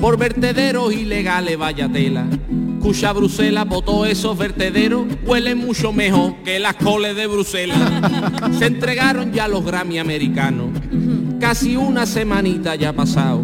por 0.00 0.16
vertederos 0.16 0.92
ilegales, 0.94 1.58
vaya 1.58 1.88
tela. 1.88 2.26
Cuya 2.80 3.12
Bruselas 3.12 3.66
votó 3.66 4.06
esos 4.06 4.38
vertederos, 4.38 5.08
huelen 5.26 5.58
mucho 5.58 5.92
mejor 5.92 6.36
que 6.44 6.60
las 6.60 6.76
coles 6.76 7.16
de 7.16 7.26
Bruselas. 7.26 7.80
Se 8.60 8.66
entregaron 8.66 9.32
ya 9.32 9.48
los 9.48 9.64
Grammy 9.64 9.98
americanos. 9.98 10.68
Casi 11.40 11.74
una 11.74 12.06
semanita 12.06 12.76
ya 12.76 12.90
ha 12.90 12.92
pasado. 12.92 13.42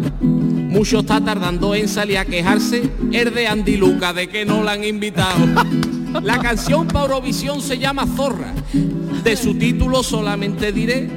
Mucho 0.71 1.01
está 1.01 1.19
tardando 1.19 1.75
en 1.75 1.89
salir 1.89 2.17
a 2.17 2.25
quejarse 2.25 2.89
el 3.11 3.33
de 3.33 3.45
Andy 3.45 3.75
Luca 3.75 4.13
de 4.13 4.27
que 4.27 4.45
no 4.45 4.63
la 4.63 4.71
han 4.71 4.83
invitado. 4.85 5.45
La 6.23 6.39
canción 6.39 6.87
para 6.87 7.05
Eurovisión 7.05 7.61
se 7.61 7.77
llama 7.77 8.05
Zorra. 8.05 8.53
De 9.23 9.35
su 9.37 9.53
título 9.55 10.01
solamente 10.03 10.71
diré 10.71 11.09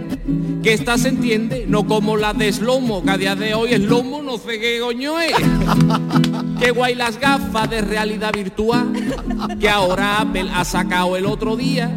que 0.62 0.72
esta 0.72 0.96
se 0.98 1.09
entiende, 1.09 1.66
no 1.68 1.86
como 1.86 2.16
la 2.16 2.32
de 2.32 2.52
Slomo, 2.52 3.02
que 3.02 3.11
a 3.11 3.18
día 3.18 3.36
de 3.36 3.55
hoy 3.55 3.74
es 3.74 3.80
Lomo, 3.80 4.22
no 4.22 4.38
sé 4.38 4.59
qué 4.61 4.78
coño 4.80 5.18
es. 5.20 5.34
Qué 6.61 6.70
guay 6.70 6.94
las 6.94 7.18
gafas 7.18 7.68
de 7.68 7.82
realidad 7.82 8.32
virtual 8.32 8.92
que 9.61 9.68
ahora 9.68 10.20
Apple 10.20 10.48
ha 10.55 10.64
sacado 10.64 11.16
el 11.16 11.26
otro 11.26 11.57
día. 11.57 11.94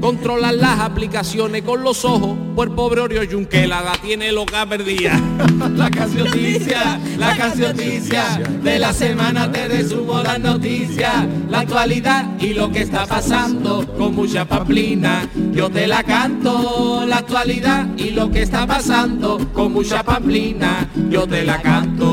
Controlan 0.00 0.58
las 0.58 0.80
aplicaciones 0.80 1.62
con 1.62 1.82
los 1.82 2.04
ojos, 2.04 2.36
el 2.62 2.70
pobre 2.72 3.00
Orio 3.00 3.22
Junquela 3.30 3.80
la 3.80 3.92
tiene 3.92 4.32
loca 4.32 4.66
perdida. 4.66 5.18
La 5.76 5.90
cancioticia, 5.90 7.00
la 7.18 7.36
cancioticia 7.36 8.40
de 8.62 8.78
la 8.78 8.92
semana 8.92 9.50
te 9.50 9.68
resumo 9.68 10.22
las 10.22 10.38
noticias, 10.40 11.26
la 11.48 11.60
actualidad 11.60 12.38
y 12.38 12.54
lo 12.54 12.70
que 12.70 12.80
está 12.80 13.06
pasando 13.06 13.86
con 13.96 14.14
mucha 14.14 14.44
pamplina. 14.44 15.28
Yo 15.52 15.70
te 15.70 15.86
la 15.86 16.02
canto, 16.02 17.04
la 17.06 17.18
actualidad 17.18 17.86
y 17.96 18.10
lo 18.10 18.30
que 18.30 18.42
está 18.42 18.66
pasando 18.66 19.38
con 19.52 19.72
mucha 19.72 20.02
pamplina. 20.02 20.88
Yo 21.08 21.26
te 21.26 21.44
la 21.44 21.60
canto. 21.62 22.09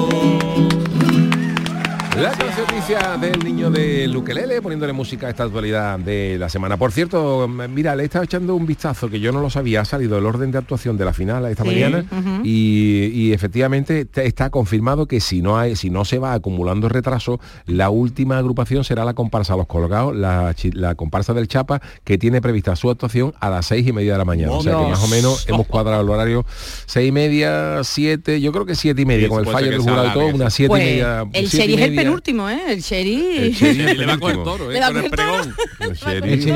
La 2.21 2.31
noticia 2.35 3.15
del 3.21 3.43
niño 3.43 3.69
de 3.69 4.07
Luquelele 4.07 4.59
poniéndole 4.61 4.91
música 4.91 5.27
a 5.27 5.29
esta 5.29 5.43
actualidad 5.43 5.99
de 5.99 6.37
la 6.39 6.49
semana. 6.49 6.75
Por 6.75 6.91
cierto, 6.91 7.47
mira, 7.47 7.95
le 7.95 8.03
he 8.03 8.05
estado 8.07 8.23
echando 8.25 8.55
un 8.55 8.65
vistazo 8.65 9.07
que 9.09 9.19
yo 9.19 9.31
no 9.31 9.39
lo 9.39 9.51
sabía, 9.51 9.81
ha 9.81 9.85
salido 9.85 10.17
el 10.17 10.25
orden 10.25 10.51
de 10.51 10.57
actuación 10.57 10.97
de 10.97 11.05
la 11.05 11.13
final 11.13 11.45
esta 11.45 11.63
Sí, 11.63 11.69
mañana 11.69 12.05
y, 12.43 13.11
y 13.13 13.33
efectivamente 13.33 14.05
te- 14.05 14.25
está 14.25 14.49
confirmado 14.49 15.05
que 15.05 15.19
si 15.19 15.41
no 15.43 15.59
hay, 15.59 15.75
si 15.75 15.91
no 15.91 16.05
se 16.05 16.17
va 16.17 16.33
acumulando 16.33 16.89
retraso, 16.89 17.39
la 17.67 17.91
última 17.91 18.39
agrupación 18.39 18.83
será 18.83 19.05
la 19.05 19.13
comparsa 19.13 19.55
Los 19.55 19.67
Colgados, 19.67 20.15
la, 20.15 20.55
comparsa 20.95 21.33
del 21.35 21.47
Chapa, 21.47 21.81
que 22.03 22.17
tiene 22.17 22.41
prevista 22.41 22.75
su 22.75 22.89
actuación 22.89 23.33
a 23.39 23.49
las 23.51 23.67
seis 23.67 23.85
y 23.87 23.93
media 23.93 24.13
de 24.13 24.17
la 24.17 24.25
mañana. 24.25 24.53
O 24.53 24.63
sea 24.63 24.75
que 24.77 24.89
más 24.89 25.03
o 25.03 25.07
menos 25.07 25.47
hemos 25.47 25.67
cuadrado 25.67 26.01
el 26.01 26.09
horario 26.09 26.45
seis 26.87 27.09
y 27.09 27.11
media, 27.11 27.83
siete, 27.83 28.41
yo 28.41 28.51
creo 28.51 28.65
que 28.65 28.73
siete 28.73 29.03
y 29.03 29.05
media, 29.05 29.25
Sí, 29.27 29.29
con 29.29 29.45
el 29.45 29.51
fallo 29.51 29.69
del 29.69 29.79
jurado 29.81 30.07
y 30.07 30.13
todo, 30.13 30.49
sí. 30.49 30.55
siete 30.55 30.69
Pues, 30.69 30.81
y 30.81 30.85
media. 30.85 31.21
el 31.33 31.47
siete 31.47 31.65
y 31.65 31.69
Sherry 31.69 31.73
es 31.73 31.81
el 31.81 31.89
media. 31.95 32.06
Penúltimo, 32.07 32.49
¿eh? 32.49 32.61
El 32.67 32.81
Sherry... 32.81 33.51
Sherry 33.53 33.95
Le 33.97 34.05
va 34.05 34.13
a 34.13 34.19
coger 34.19 34.43
toro, 34.43 34.71
¿eh? 34.71 34.79
Con 34.81 34.97
el 35.03 35.09
pregón. 35.09 35.55
El 35.79 35.93
Sherry. 35.93 36.51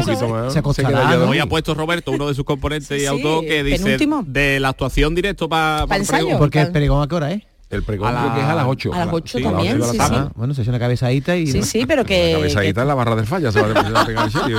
Hoy 1.28 1.40
ha 1.40 1.46
puesto 1.46 1.74
Roberto, 1.74 2.12
uno 2.12 2.28
de 2.28 2.34
sus 2.34 2.44
componentes 2.46 3.02
y 3.02 3.06
autor, 3.06 3.46
que 3.46 3.64
dice 3.64 3.98
de 4.26 4.60
la 4.60 4.70
actuación 4.70 5.16
directo 5.16 5.48
para 5.50 5.86
Pa' 5.88 5.98
ensayo. 5.98 6.38
Porque 6.38 6.62
el 6.62 6.72
pregón 6.72 7.04
a 7.04 7.08
qué 7.08 7.16
hora 7.16 7.32
es? 7.32 7.44
El 7.70 7.84
pregón 7.84 8.14
A 8.14 8.20
creo 8.20 8.34
que 8.34 8.40
es 8.42 8.46
a 8.48 8.56
las 8.56 8.66
8. 8.68 8.94
a 8.94 8.98
las 9.06 9.14
ocho 9.14 9.40
también, 9.40 9.82
sí, 9.82 9.98
Ah, 9.98 10.30
bueno, 10.36 10.54
se 10.54 10.62
echa 10.62 10.72
una 10.72 10.80
cabezadita 10.80 11.38
y... 11.38 11.48
Sí, 11.48 11.62
sí, 11.64 11.86
pero 11.86 12.04
que... 12.06 12.34
La 12.34 12.40
cabezadita 12.40 12.74
que- 12.74 12.82
en 12.82 12.88
la 12.90 12.96
barra 12.96 13.16
del 13.16 13.26
falla 13.26 13.50
se 13.50 13.62
va 13.62 14.02
a 14.02 14.06
pegar 14.06 14.26
el 14.26 14.32
Sherry. 14.32 14.56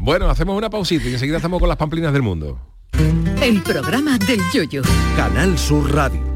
bueno, 0.00 0.28
hacemos 0.28 0.58
una 0.58 0.68
pausita 0.68 1.08
y 1.08 1.12
enseguida 1.12 1.36
estamos 1.36 1.60
con 1.60 1.68
las 1.68 1.78
pamplinas 1.78 2.12
del 2.12 2.22
mundo. 2.22 2.58
El 3.40 3.62
programa 3.62 4.18
del 4.18 4.40
yoyo. 4.52 4.82
Canal 5.16 5.56
Sur 5.56 5.94
Radio. 5.94 6.35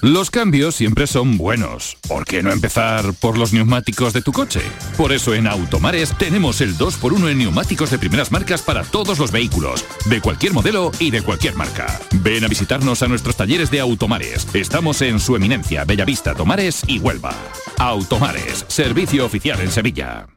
Los 0.00 0.30
cambios 0.30 0.76
siempre 0.76 1.08
son 1.08 1.36
buenos. 1.36 1.96
¿Por 2.06 2.24
qué 2.24 2.40
no 2.40 2.52
empezar 2.52 3.14
por 3.14 3.36
los 3.36 3.52
neumáticos 3.52 4.12
de 4.12 4.22
tu 4.22 4.32
coche? 4.32 4.60
Por 4.96 5.10
eso 5.12 5.34
en 5.34 5.48
Automares 5.48 6.16
tenemos 6.16 6.60
el 6.60 6.78
2x1 6.78 7.30
en 7.30 7.38
neumáticos 7.38 7.90
de 7.90 7.98
primeras 7.98 8.30
marcas 8.30 8.62
para 8.62 8.84
todos 8.84 9.18
los 9.18 9.32
vehículos, 9.32 9.84
de 10.06 10.20
cualquier 10.20 10.52
modelo 10.52 10.92
y 11.00 11.10
de 11.10 11.22
cualquier 11.22 11.56
marca. 11.56 12.00
Ven 12.22 12.44
a 12.44 12.48
visitarnos 12.48 13.02
a 13.02 13.08
nuestros 13.08 13.34
talleres 13.34 13.72
de 13.72 13.80
Automares. 13.80 14.46
Estamos 14.54 15.02
en 15.02 15.18
su 15.18 15.34
eminencia, 15.34 15.84
Bellavista, 15.84 16.32
Tomares 16.32 16.82
y 16.86 17.00
Huelva. 17.00 17.34
Automares, 17.78 18.66
servicio 18.68 19.26
oficial 19.26 19.60
en 19.60 19.72
Sevilla. 19.72 20.28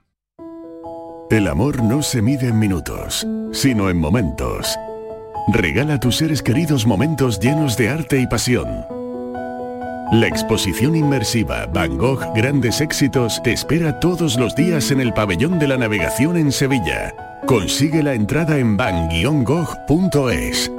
El 1.29 1.47
amor 1.47 1.83
no 1.83 2.01
se 2.01 2.23
mide 2.23 2.47
en 2.47 2.57
minutos, 2.57 3.27
sino 3.53 3.91
en 3.91 3.97
momentos. 3.97 4.75
Regala 5.53 5.95
a 5.95 5.99
tus 5.99 6.17
seres 6.17 6.41
queridos 6.41 6.87
momentos 6.87 7.39
llenos 7.39 7.77
de 7.77 7.89
arte 7.89 8.19
y 8.19 8.25
pasión. 8.25 9.00
La 10.11 10.27
exposición 10.27 10.93
inmersiva 10.93 11.67
Van 11.67 11.97
Gogh 11.97 12.33
Grandes 12.35 12.81
Éxitos 12.81 13.41
te 13.43 13.53
espera 13.53 13.97
todos 14.01 14.37
los 14.37 14.53
días 14.55 14.91
en 14.91 14.99
el 14.99 15.13
Pabellón 15.13 15.57
de 15.57 15.69
la 15.69 15.77
Navegación 15.77 16.35
en 16.35 16.51
Sevilla. 16.51 17.15
Consigue 17.47 18.03
la 18.03 18.13
entrada 18.13 18.57
en 18.57 18.75
van-gogh.es. 18.75 20.69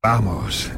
Vamos, 0.00 0.70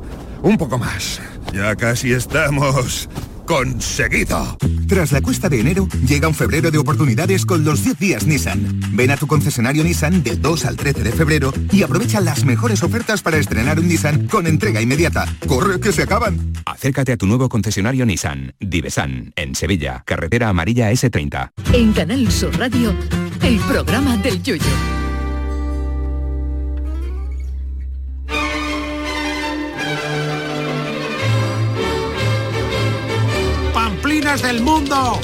un 0.43 0.57
poco 0.57 0.78
más. 0.78 1.20
Ya 1.53 1.76
casi 1.76 2.14
estamos. 2.14 3.07
¡Conseguido! 3.47 4.57
Tras 4.89 5.13
la 5.13 5.21
cuesta 5.21 5.49
de 5.49 5.61
enero, 5.61 5.89
llega 6.07 6.29
un 6.29 6.35
febrero 6.35 6.71
de 6.71 6.79
oportunidades 6.79 7.45
con 7.45 7.65
los 7.65 7.85
10 7.85 7.99
días 7.99 8.27
Nissan. 8.27 8.81
Ven 8.93 9.11
a 9.11 9.17
tu 9.17 9.27
concesionario 9.27 9.85
Nissan 9.85 10.23
del 10.23 10.41
2 10.41 10.65
al 10.65 10.77
13 10.77 11.03
de 11.03 11.13
febrero 11.13 11.53
y 11.73 11.83
aprovecha 11.83 12.21
las 12.21 12.45
mejores 12.45 12.83
ofertas 12.83 13.23
para 13.23 13.39
estrenar 13.39 13.79
un 13.79 13.89
Nissan 13.89 14.29
con 14.29 14.47
entrega 14.47 14.81
inmediata. 14.81 15.27
¡Corre 15.47 15.81
que 15.81 15.93
se 15.93 16.03
acaban! 16.03 16.53
Acércate 16.67 17.13
a 17.13 17.17
tu 17.17 17.27
nuevo 17.27 17.49
concesionario 17.49 18.07
Nissan, 18.07 18.55
Divesan, 18.61 19.33
en 19.37 19.55
Sevilla, 19.55 20.03
carretera 20.07 20.49
amarilla 20.49 20.91
S30. 20.91 21.51
En 21.73 21.93
Canal 21.93 22.31
Sur 22.31 22.57
Radio, 22.59 22.95
el 23.43 23.59
programa 23.61 24.17
del 24.19 24.43
yoyo. 24.43 25.04
¡Pamplinas 34.15 34.43
del 34.43 34.61
mundo! 34.62 35.19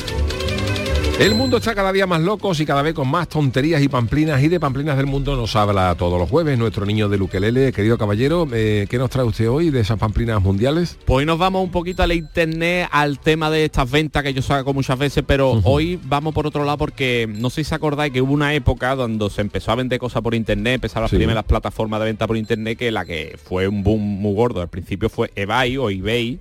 El 1.21 1.37
mundo 1.37 1.59
está 1.59 1.77
cada 1.77 1.93
día 1.93 2.09
más 2.09 2.21
loco 2.23 2.51
y 2.59 2.67
cada 2.67 2.83
vez 2.83 2.93
con 2.93 3.07
más 3.07 3.29
tonterías 3.29 3.81
y 3.83 3.89
pamplinas 3.89 4.43
y 4.43 4.49
de 4.49 4.59
pamplinas 4.59 4.97
del 4.97 5.07
mundo 5.07 5.37
nos 5.37 5.55
habla 5.55 5.95
todos 5.97 6.19
los 6.19 6.29
jueves 6.29 6.59
nuestro 6.59 6.85
niño 6.85 7.09
de 7.09 7.17
Luquelele, 7.17 7.71
querido 7.73 7.97
caballero, 7.99 8.49
eh, 8.53 8.87
¿qué 8.91 8.99
nos 8.99 9.11
trae 9.11 9.25
usted 9.25 9.49
hoy 9.49 9.71
de 9.71 9.79
esas 9.79 9.97
pamplinas 9.97 10.43
mundiales? 10.43 10.99
Pues 11.05 11.19
hoy 11.19 11.25
nos 11.27 11.39
vamos 11.39 11.63
un 11.63 11.71
poquito 11.71 12.03
al 12.03 12.11
internet, 12.11 12.89
al 12.91 13.21
tema 13.21 13.49
de 13.49 13.67
estas 13.67 13.89
ventas 13.89 14.25
que 14.25 14.35
yo 14.35 14.43
saco 14.43 14.75
muchas 14.75 14.99
veces, 14.99 15.23
pero 15.25 15.61
hoy 15.63 16.01
vamos 16.03 16.35
por 16.35 16.49
otro 16.49 16.65
lado 16.65 16.79
porque 16.79 17.29
no 17.33 17.49
sé 17.49 17.63
si 17.63 17.73
acordáis 17.73 18.13
que 18.13 18.21
hubo 18.23 18.33
una 18.33 18.55
época 18.55 18.97
donde 18.97 19.31
se 19.31 19.41
empezó 19.43 19.71
a 19.71 19.77
vender 19.77 20.01
cosas 20.01 20.21
por 20.23 20.35
internet, 20.35 20.75
empezaron 20.77 21.03
las 21.05 21.11
Sí. 21.13 21.17
primeras 21.17 21.45
plataformas 21.45 22.01
de 22.01 22.07
venta 22.07 22.27
por 22.27 22.37
internet 22.37 22.77
que 22.77 22.91
la 22.91 23.05
que 23.05 23.39
fue 23.45 23.69
un 23.69 23.85
boom 23.85 24.01
muy 24.01 24.35
gordo. 24.35 24.63
Al 24.63 24.69
principio 24.69 25.09
fue 25.09 25.31
eBay 25.37 25.77
o 25.77 25.91
eBay 25.91 26.41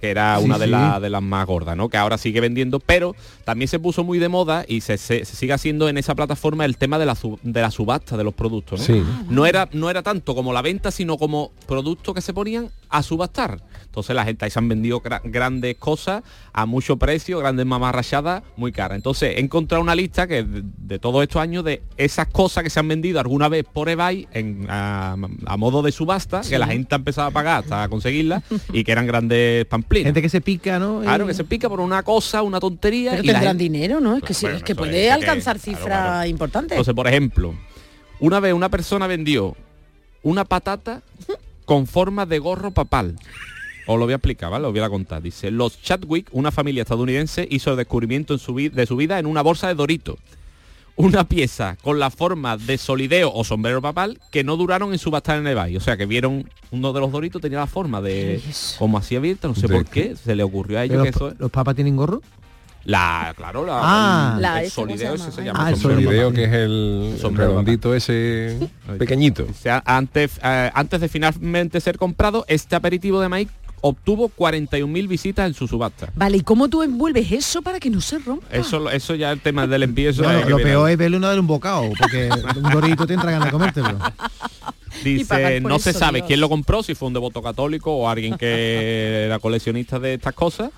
que 0.00 0.10
era 0.10 0.38
Sí, 0.38 0.44
una 0.44 0.58
de, 0.58 0.64
sí. 0.66 0.70
la- 0.70 1.00
de 1.00 1.10
las 1.10 1.22
más 1.22 1.46
gordas, 1.46 1.76
¿no? 1.76 1.88
Que 1.88 1.96
ahora 1.96 2.16
sigue 2.18 2.40
vendiendo, 2.40 2.80
pero 2.80 3.14
también 3.44 3.68
se 3.68 3.78
puso 3.78 4.02
muy 4.04 4.18
de 4.18 4.28
moda 4.28 4.64
y 4.66 4.80
se, 4.80 4.96
se- 4.98 5.24
se 5.24 5.36
sigue 5.36 5.52
haciendo 5.52 5.88
en 5.88 5.98
esa 5.98 6.14
plataforma 6.14 6.64
el 6.64 6.76
tema 6.76 6.98
de 6.98 7.06
la, 7.06 7.16
de 7.42 7.60
la 7.60 7.70
subasta 7.70 8.16
de 8.16 8.24
los 8.24 8.34
productos, 8.34 8.80
¿no? 8.80 8.86
Sí. 8.86 9.02
No 9.28 9.46
era, 9.46 9.68
no 9.72 9.90
era 9.90 10.02
tanto 10.02 10.34
como 10.34 10.52
la 10.52 10.62
venta, 10.62 10.90
sino 10.90 11.18
como 11.18 11.52
productos 11.66 12.14
que 12.14 12.20
se 12.22 12.32
ponían 12.32 12.70
a 12.88 13.02
subastar. 13.02 13.60
Entonces 13.90 14.14
la 14.14 14.24
gente 14.24 14.44
ahí 14.44 14.52
se 14.52 14.58
han 14.60 14.68
vendido 14.68 15.02
gra- 15.02 15.20
grandes 15.24 15.74
cosas 15.76 16.22
a 16.52 16.64
mucho 16.64 16.96
precio, 16.96 17.40
grandes 17.40 17.66
mamarrachadas, 17.66 18.44
muy 18.56 18.70
caras. 18.70 18.94
Entonces 18.94 19.34
he 19.36 19.40
encontrado 19.40 19.82
una 19.82 19.96
lista 19.96 20.28
que 20.28 20.44
de, 20.44 20.62
de 20.78 20.98
todos 21.00 21.24
estos 21.24 21.42
años 21.42 21.64
de 21.64 21.82
esas 21.96 22.28
cosas 22.28 22.62
que 22.62 22.70
se 22.70 22.78
han 22.78 22.86
vendido 22.86 23.18
alguna 23.18 23.48
vez 23.48 23.64
por 23.64 23.88
eBay 23.88 24.28
en, 24.32 24.66
a, 24.68 25.16
a 25.46 25.56
modo 25.56 25.82
de 25.82 25.90
subasta, 25.90 26.44
Sí. 26.44 26.50
que 26.50 26.58
la 26.58 26.68
gente 26.68 26.94
ha 26.94 26.98
empezado 26.98 27.26
a 27.26 27.30
pagar 27.32 27.64
hasta 27.64 27.88
conseguirlas 27.88 28.44
y 28.72 28.84
que 28.84 28.92
eran 28.92 29.08
grandes 29.08 29.66
pamplinas. 29.66 30.06
Gente 30.06 30.22
que 30.22 30.28
se 30.28 30.40
pica, 30.40 30.78
¿no? 30.78 31.00
Claro, 31.00 31.26
que 31.26 31.34
se 31.34 31.42
pica 31.42 31.68
por 31.68 31.80
una 31.80 32.04
cosa, 32.04 32.42
una 32.42 32.60
tontería. 32.60 33.10
Pero 33.10 33.24
y 33.24 33.26
tendrán 33.26 33.58
gente- 33.58 33.64
dinero, 33.64 33.98
¿no? 34.00 34.16
Es 34.16 34.22
que, 34.22 34.34
sí, 34.34 34.42
Bueno, 34.46 34.58
es 34.58 34.62
que 34.62 34.72
eso 34.72 34.78
puede 34.82 35.00
es, 35.00 35.06
que- 35.08 35.12
alcanzar 35.12 35.58
claro, 35.58 35.78
cifras 35.78 36.00
claro. 36.04 36.26
importantes. 36.28 36.72
Entonces, 36.76 36.94
por 36.94 37.08
ejemplo, 37.08 37.54
una 38.20 38.38
vez 38.38 38.54
una 38.54 38.68
persona 38.68 39.08
vendió 39.08 39.56
una 40.22 40.44
patata 40.44 41.02
con 41.64 41.86
forma 41.86 42.26
de 42.26 42.38
gorro 42.38 42.70
papal. 42.72 43.16
Os 43.92 43.98
lo 43.98 44.04
voy 44.06 44.12
a 44.12 44.16
explicar, 44.16 44.50
¿vale? 44.50 44.66
Os 44.66 44.72
voy 44.72 44.80
a 44.82 44.88
contar. 44.88 45.20
Dice, 45.22 45.50
los 45.50 45.80
Chadwick, 45.82 46.28
una 46.32 46.50
familia 46.50 46.82
estadounidense, 46.82 47.46
hizo 47.50 47.70
el 47.72 47.76
descubrimiento 47.76 48.32
en 48.34 48.38
su 48.38 48.54
de 48.54 48.86
su 48.86 48.96
vida 48.96 49.18
en 49.18 49.26
una 49.26 49.42
bolsa 49.42 49.68
de 49.68 49.74
Dorito. 49.74 50.18
Una 50.96 51.24
pieza 51.24 51.76
con 51.82 51.98
la 51.98 52.10
forma 52.10 52.56
de 52.58 52.76
solideo 52.76 53.32
o 53.32 53.42
sombrero 53.42 53.80
papal 53.80 54.18
que 54.30 54.44
no 54.44 54.56
duraron 54.58 54.92
en 54.92 54.98
subastar 54.98 55.38
en 55.38 55.46
eBay. 55.46 55.76
O 55.76 55.80
sea, 55.80 55.96
que 55.96 56.04
vieron 56.04 56.46
uno 56.72 56.92
de 56.92 57.00
los 57.00 57.10
Doritos 57.10 57.40
tenía 57.40 57.58
la 57.60 57.66
forma 57.66 58.02
de 58.02 58.40
como 58.78 58.98
así 58.98 59.16
abierta, 59.16 59.48
no 59.48 59.54
sé 59.54 59.66
¿De 59.66 59.74
por 59.74 59.84
qué? 59.86 60.08
qué, 60.10 60.16
se 60.16 60.34
le 60.36 60.42
ocurrió 60.42 60.78
a 60.78 60.84
ellos 60.84 60.98
Pero 61.02 61.04
que 61.04 61.18
los, 61.24 61.32
eso 61.32 61.36
¿Los 61.40 61.50
papas 61.50 61.74
tienen 61.74 61.96
gorro? 61.96 62.20
la, 62.84 63.32
claro, 63.36 63.64
la, 63.64 63.78
Ah. 63.82 64.32
el, 64.36 64.42
La 64.42 64.60
el 64.60 64.66
esa, 64.66 64.74
¿cómo 64.82 64.96
se 64.96 64.98
solideo 64.98 65.14
llama? 65.16 65.28
ese 65.28 65.32
se 65.32 65.40
Ah, 65.40 65.44
llama. 65.44 65.70
el 65.70 65.76
sombrero 65.76 66.02
solideo, 66.02 66.32
que 66.32 66.44
es 66.44 66.52
el 66.52 67.16
Sombrero 67.20 67.48
redondito 67.50 67.94
ese 67.94 68.58
pequeñito. 68.98 69.46
O 69.50 69.54
sea, 69.54 69.82
antes, 69.86 70.38
eh, 70.42 70.70
antes 70.74 71.00
de 71.00 71.08
finalmente 71.08 71.80
ser 71.80 71.96
comprado, 71.98 72.44
este 72.48 72.76
aperitivo 72.76 73.20
de 73.20 73.28
maíz 73.28 73.48
obtuvo 73.80 74.30
41.000 74.36 75.08
visitas 75.08 75.46
en 75.46 75.54
su 75.54 75.66
subasta. 75.66 76.10
Vale, 76.14 76.38
¿y 76.38 76.40
cómo 76.42 76.68
tú 76.68 76.82
envuelves 76.82 77.30
eso 77.32 77.62
para 77.62 77.80
que 77.80 77.90
no 77.90 78.00
se 78.00 78.18
rompa? 78.18 78.46
Eso, 78.50 78.90
eso 78.90 79.14
ya 79.14 79.32
el 79.32 79.40
tema 79.40 79.66
del 79.66 79.82
envío. 79.82 80.10
eso 80.10 80.22
No, 80.22 80.28
hay 80.28 80.42
que 80.42 80.50
lo 80.50 80.58
peor 80.58 80.90
es 80.90 80.98
verle 80.98 81.16
uno 81.16 81.28
dar 81.28 81.40
un 81.40 81.46
bocado, 81.46 81.90
porque 81.98 82.30
un 82.56 82.70
dorito 82.70 83.06
te 83.06 83.14
entra 83.14 83.30
ganas 83.30 83.46
de 83.46 83.52
comértelo. 83.52 83.98
Dice, 85.04 85.60
no 85.60 85.78
se 85.78 85.92
sabe 85.92 86.18
Dios. 86.18 86.26
quién 86.26 86.40
lo 86.40 86.48
compró, 86.48 86.82
si 86.82 86.94
fue 86.94 87.08
un 87.08 87.14
devoto 87.14 87.42
católico 87.42 87.92
o 87.92 88.08
alguien 88.08 88.36
que 88.36 89.24
era 89.26 89.38
coleccionista 89.38 89.98
de 89.98 90.14
estas 90.14 90.34
cosas, 90.34 90.70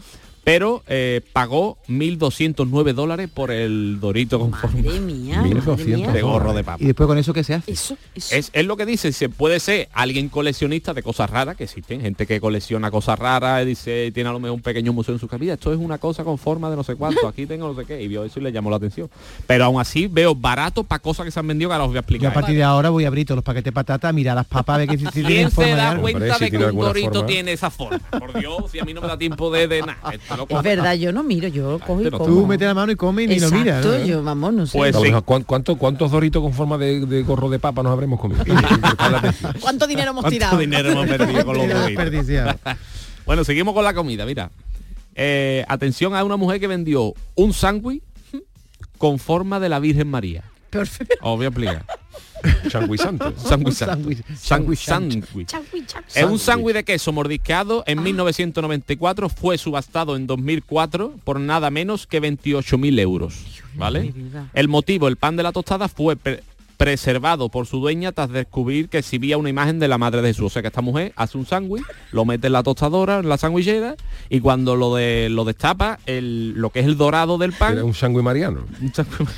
pero 0.44 0.82
eh, 0.88 1.20
pagó 1.32 1.78
1.209 1.88 2.92
dólares 2.94 3.28
por 3.32 3.50
el 3.50 3.98
dorito 4.00 4.38
con 4.38 4.52
forma 4.52 4.80
Madre 4.82 5.00
mía, 5.00 5.42
madre 5.42 5.84
mía. 5.96 6.12
de 6.12 6.22
gorro 6.22 6.52
de 6.52 6.64
papa. 6.64 6.82
Y 6.82 6.86
después 6.86 7.06
con 7.06 7.18
eso 7.18 7.32
qué 7.32 7.44
se 7.44 7.54
hace? 7.54 7.70
Eso, 7.72 7.96
eso. 8.14 8.34
Es, 8.34 8.50
es 8.52 8.66
lo 8.66 8.76
que 8.76 8.86
dice, 8.86 9.12
se 9.12 9.28
puede 9.28 9.60
ser 9.60 9.88
alguien 9.92 10.28
coleccionista 10.28 10.94
de 10.94 11.02
cosas 11.02 11.30
raras, 11.30 11.56
que 11.56 11.64
existen, 11.64 12.00
gente 12.00 12.26
que 12.26 12.40
colecciona 12.40 12.90
cosas 12.90 13.18
raras, 13.18 13.62
y 13.62 13.66
dice, 13.66 14.10
tiene 14.12 14.30
a 14.30 14.32
lo 14.32 14.40
mejor 14.40 14.56
un 14.56 14.62
pequeño 14.62 14.92
museo 14.92 15.14
en 15.14 15.20
su 15.20 15.28
cabida, 15.28 15.54
esto 15.54 15.72
es 15.72 15.78
una 15.78 15.98
cosa 15.98 16.24
con 16.24 16.38
forma 16.38 16.70
de 16.70 16.76
no 16.76 16.82
sé 16.84 16.96
cuánto, 16.96 17.26
aquí 17.28 17.46
tengo 17.46 17.68
no 17.72 17.74
sé 17.80 17.86
qué, 17.86 18.02
y 18.02 18.08
vio 18.08 18.24
eso 18.24 18.40
y 18.40 18.42
le 18.42 18.52
llamó 18.52 18.70
la 18.70 18.76
atención. 18.76 19.08
Pero 19.46 19.64
aún 19.64 19.80
así 19.80 20.06
veo 20.08 20.34
barato 20.34 20.84
para 20.84 21.00
cosas 21.00 21.24
que 21.24 21.30
se 21.30 21.40
han 21.40 21.46
vendido 21.46 21.68
que 21.70 21.74
ahora 21.74 21.84
os 21.84 21.90
voy 21.90 21.96
a 21.96 21.96
Yo 21.96 21.98
a 21.98 22.02
explicar. 22.02 22.32
partir 22.32 22.56
de 22.56 22.62
ahora 22.64 22.90
voy 22.90 23.04
a 23.04 23.08
abrir 23.08 23.26
todos 23.26 23.36
los 23.36 23.44
paquetes 23.44 23.64
de 23.66 23.72
patata, 23.72 24.12
mirar 24.12 24.34
las 24.36 24.46
papas, 24.46 24.78
ver 24.78 24.88
que 24.88 24.98
si, 24.98 25.06
si 25.06 25.22
¿Quién 25.22 25.50
forma 25.50 25.70
se 25.70 25.76
de 25.76 25.76
da 25.76 25.96
cuenta 25.98 26.38
de 26.38 26.50
que 26.50 26.58
un 26.58 26.76
dorito 26.78 27.10
forma. 27.12 27.26
tiene 27.26 27.52
esa 27.52 27.70
forma? 27.70 28.00
Por 28.10 28.38
Dios, 28.38 28.70
si 28.70 28.78
a 28.78 28.84
mí 28.84 28.92
no 28.94 29.00
me 29.00 29.06
da 29.08 29.16
tiempo 29.18 29.50
de, 29.50 29.68
de 29.68 29.82
nada. 29.82 30.12
Es 30.48 30.62
verdad, 30.62 30.94
yo 30.94 31.12
no 31.12 31.22
miro, 31.22 31.48
yo 31.48 31.78
cojo 31.80 32.00
y 32.00 32.04
no 32.04 32.18
como. 32.18 32.24
Tú 32.26 32.46
metes 32.46 32.66
la 32.68 32.74
mano 32.74 32.92
y 32.92 32.96
comes 32.96 33.24
y 33.26 33.28
ni 33.28 33.40
lo 33.40 33.50
miras. 33.50 33.84
¿no? 33.84 34.04
yo, 34.04 34.22
vamos, 34.22 34.52
no 34.54 34.66
sé. 34.66 34.76
Pues 34.78 34.94
A 34.94 34.98
lo 34.98 35.04
sí. 35.04 35.10
mejor, 35.10 35.24
¿cuán- 35.24 35.42
cuánto- 35.44 35.76
¿Cuántos 35.76 36.10
doritos 36.10 36.42
con 36.42 36.52
forma 36.52 36.78
de, 36.78 37.04
de 37.06 37.22
gorro 37.22 37.48
de 37.50 37.58
papa 37.58 37.82
nos 37.82 37.92
habremos 37.92 38.20
comido? 38.20 38.44
¿Cuánto 39.60 39.86
dinero 39.86 40.10
hemos 40.10 40.22
¿Cuánto 40.22 40.30
tirado? 40.30 40.58
dinero 40.58 40.90
hemos 40.90 41.06
perdido 41.06 41.44
con 41.44 41.54
los 41.56 41.62
Dinero 41.62 41.80
doritos? 41.80 42.04
desperdiciado. 42.04 42.58
bueno, 43.26 43.44
seguimos 43.44 43.74
con 43.74 43.84
la 43.84 43.94
comida, 43.94 44.24
mira. 44.26 44.50
Eh, 45.14 45.64
atención 45.68 46.14
a 46.14 46.24
una 46.24 46.36
mujer 46.36 46.58
que 46.60 46.66
vendió 46.66 47.14
un 47.34 47.52
sándwich 47.52 48.02
con 48.98 49.18
forma 49.18 49.60
de 49.60 49.68
la 49.68 49.78
Virgen 49.78 50.08
María. 50.08 50.44
Perfecto. 50.70 51.14
Os 51.22 51.36
voy 51.36 51.44
a 51.44 51.48
explicar. 51.48 51.84
Sándwich 52.70 53.00
santo. 53.00 53.32
Sándwich 53.36 53.74
santo. 53.74 53.94
Sándwich. 53.94 54.18
Sándwich 54.38 54.78
Sándwich. 54.80 55.50
sándwich. 55.50 55.94
Es 56.14 56.24
un 56.24 56.38
sándwich 56.38 56.74
de 56.74 56.84
queso 56.84 57.12
mordisqueado 57.12 57.84
en 57.86 58.02
1994, 58.02 59.28
fue 59.28 59.58
subastado 59.58 60.16
en 60.16 60.26
2004 60.26 61.14
por 61.24 61.40
nada 61.40 61.70
menos 61.70 62.06
que 62.06 62.20
28.000 62.22 62.98
euros. 63.00 63.62
¿Vale? 63.74 64.12
El 64.54 64.68
motivo, 64.68 65.08
el 65.08 65.16
pan 65.16 65.36
de 65.36 65.42
la 65.42 65.52
tostada, 65.52 65.88
fue 65.88 66.16
pre- 66.16 66.42
preservado 66.76 67.48
por 67.48 67.66
su 67.66 67.78
dueña 67.78 68.10
tras 68.12 68.28
descubrir 68.30 68.88
que 68.88 68.98
exhibía 68.98 69.38
una 69.38 69.48
imagen 69.48 69.78
de 69.78 69.86
la 69.88 69.98
madre 69.98 70.20
de 70.20 70.28
Jesús. 70.28 70.46
O 70.46 70.50
sea 70.50 70.62
que 70.62 70.68
esta 70.68 70.82
mujer 70.82 71.12
hace 71.16 71.38
un 71.38 71.46
sándwich, 71.46 71.84
lo 72.10 72.24
mete 72.24 72.48
en 72.48 72.54
la 72.54 72.62
tostadora, 72.64 73.20
en 73.20 73.28
la 73.28 73.38
sandwichera, 73.38 73.94
y 74.28 74.40
cuando 74.40 74.74
lo, 74.76 74.96
de, 74.96 75.28
lo 75.30 75.44
destapa, 75.44 76.00
el, 76.06 76.52
lo 76.54 76.70
que 76.70 76.80
es 76.80 76.86
el 76.86 76.96
dorado 76.96 77.38
del 77.38 77.52
pan, 77.52 77.74
Era 77.74 77.84
un 77.84 77.94
sándwich 77.94 78.24
mariano. 78.24 78.64
un 78.80 78.92
sándwich 78.92 79.28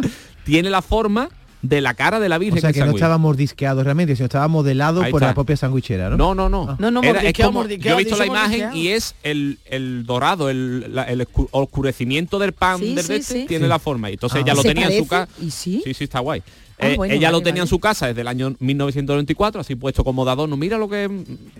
tiene 0.44 0.70
la 0.70 0.82
forma 0.82 1.28
de 1.62 1.80
la 1.80 1.94
cara 1.94 2.18
de 2.20 2.28
la 2.28 2.38
Virgen. 2.38 2.58
O 2.58 2.60
sea 2.60 2.72
que 2.72 2.80
no 2.80 2.90
estaba 2.90 3.18
mordisqueado 3.18 3.84
realmente, 3.84 4.16
sino 4.16 4.26
estaba 4.26 4.48
modelado 4.48 5.02
Ahí 5.02 5.12
por 5.12 5.20
está. 5.22 5.28
la 5.30 5.34
propia 5.34 5.56
sandwichera, 5.56 6.10
¿no? 6.10 6.16
No, 6.16 6.34
no, 6.34 6.48
no. 6.48 6.76
No, 6.78 6.90
no, 6.90 7.02
Era- 7.02 7.20
es 7.22 7.32
como- 7.34 7.52
mordisqueado, 7.60 7.98
yo 7.98 8.00
he 8.00 8.04
visto 8.04 8.18
la 8.18 8.26
imagen 8.26 8.76
y 8.76 8.88
es 8.88 9.14
el, 9.22 9.58
el 9.66 10.04
dorado, 10.04 10.50
el, 10.50 10.92
la- 10.94 11.04
el 11.04 11.26
oscurecimiento 11.52 12.38
del 12.38 12.52
pan 12.52 12.78
Sí, 12.80 12.94
del 12.94 13.04
sí, 13.04 13.12
este, 13.14 13.40
sí. 13.42 13.46
tiene 13.46 13.66
Sí. 13.66 13.68
la 13.68 13.78
forma. 13.78 14.10
Y 14.10 14.14
entonces 14.14 14.38
Ah. 14.38 14.42
ella 14.44 14.54
lo 14.54 14.62
¿Se 14.62 14.68
tenía 14.68 14.88
en 14.88 14.98
su 15.04 15.08
casa. 15.08 15.26
parece? 15.32 15.50
Sí, 15.50 15.82
sí, 15.94 16.04
está 16.04 16.18
guay. 16.20 16.42
Ah, 16.82 16.88
Eh, 16.90 16.96
bueno, 16.96 17.14
ella 17.14 17.30
lo 17.30 17.38
vale, 17.38 17.44
tenía 17.44 17.62
en 17.62 17.68
su 17.68 17.78
casa 17.78 18.06
desde 18.08 18.20
el 18.22 18.28
año 18.28 18.54
1994, 18.58 19.60
así 19.60 19.74
puesto 19.76 20.04
como 20.04 20.24
de 20.24 20.30
adorno. 20.32 20.56
Mira 20.56 20.78
lo 20.78 20.88
que 20.88 21.08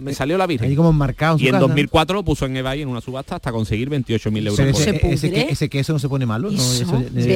me 0.01 0.15
salió 0.15 0.37
la 0.37 0.47
Virgen. 0.47 0.69
Ahí 0.69 0.77
como 0.77 0.91
enmarcado 0.91 1.35
en 1.35 1.39
su 1.39 1.45
y 1.45 1.49
en 1.49 1.53
casa. 1.53 1.61
2004 1.67 2.17
lo 2.17 2.25
puso 2.25 2.47
en 2.47 2.57
eBay 2.57 2.83
en 2.83 2.89
una 2.89 3.01
subasta 3.01 3.37
hasta 3.37 3.53
conseguir 3.53 3.89
28.000 3.91 4.39
euros. 4.39 4.55
Pero 4.57 4.73
por 4.73 4.81
ese, 4.81 4.91
él. 4.91 5.19
¿Se 5.19 5.27
ese, 5.29 5.51
ese 5.53 5.69
queso 5.69 5.93
no 5.93 5.99
se 5.99 6.09
pone 6.09 6.27
malo, 6.27 6.51
¿no? 6.51 6.61
Eso. 6.63 6.87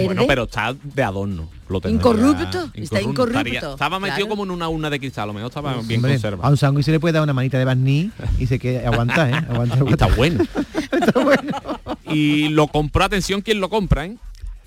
Bueno, 0.04 0.24
pero 0.26 0.44
está 0.44 0.74
de 0.82 1.02
adorno. 1.02 1.48
Lo 1.68 1.80
Incorrupto, 1.88 2.70
está 2.74 3.00
incorrupto, 3.02 3.38
Estaría- 3.40 3.58
estaba 3.72 3.98
metido 3.98 4.16
claro. 4.18 4.28
como 4.30 4.44
en 4.44 4.52
una 4.52 4.68
urna 4.68 4.88
de 4.88 5.00
cristal, 5.00 5.24
a 5.24 5.26
lo 5.26 5.32
mejor 5.32 5.48
estaba 5.48 5.72
bien 5.82 5.98
Hombre, 5.98 6.12
conservado. 6.12 6.44
a 6.46 6.50
un 6.50 6.56
sándwich 6.56 6.84
se 6.84 6.92
le 6.92 7.00
puede 7.00 7.14
dar 7.14 7.24
una 7.24 7.32
manita 7.32 7.58
de 7.58 7.64
barniz 7.64 8.12
y 8.38 8.46
se 8.46 8.60
queda 8.60 8.86
aguanta, 8.88 9.28
¿eh? 9.28 9.34
Aguanta, 9.50 9.76
Y 9.80 9.92
está 9.92 10.06
bueno. 10.06 10.44
Y 12.08 12.48
lo 12.50 12.68
compró, 12.68 13.04
atención, 13.04 13.40
¿quién 13.40 13.58
lo 13.60 13.68
compra? 13.68 14.06
eh? 14.06 14.16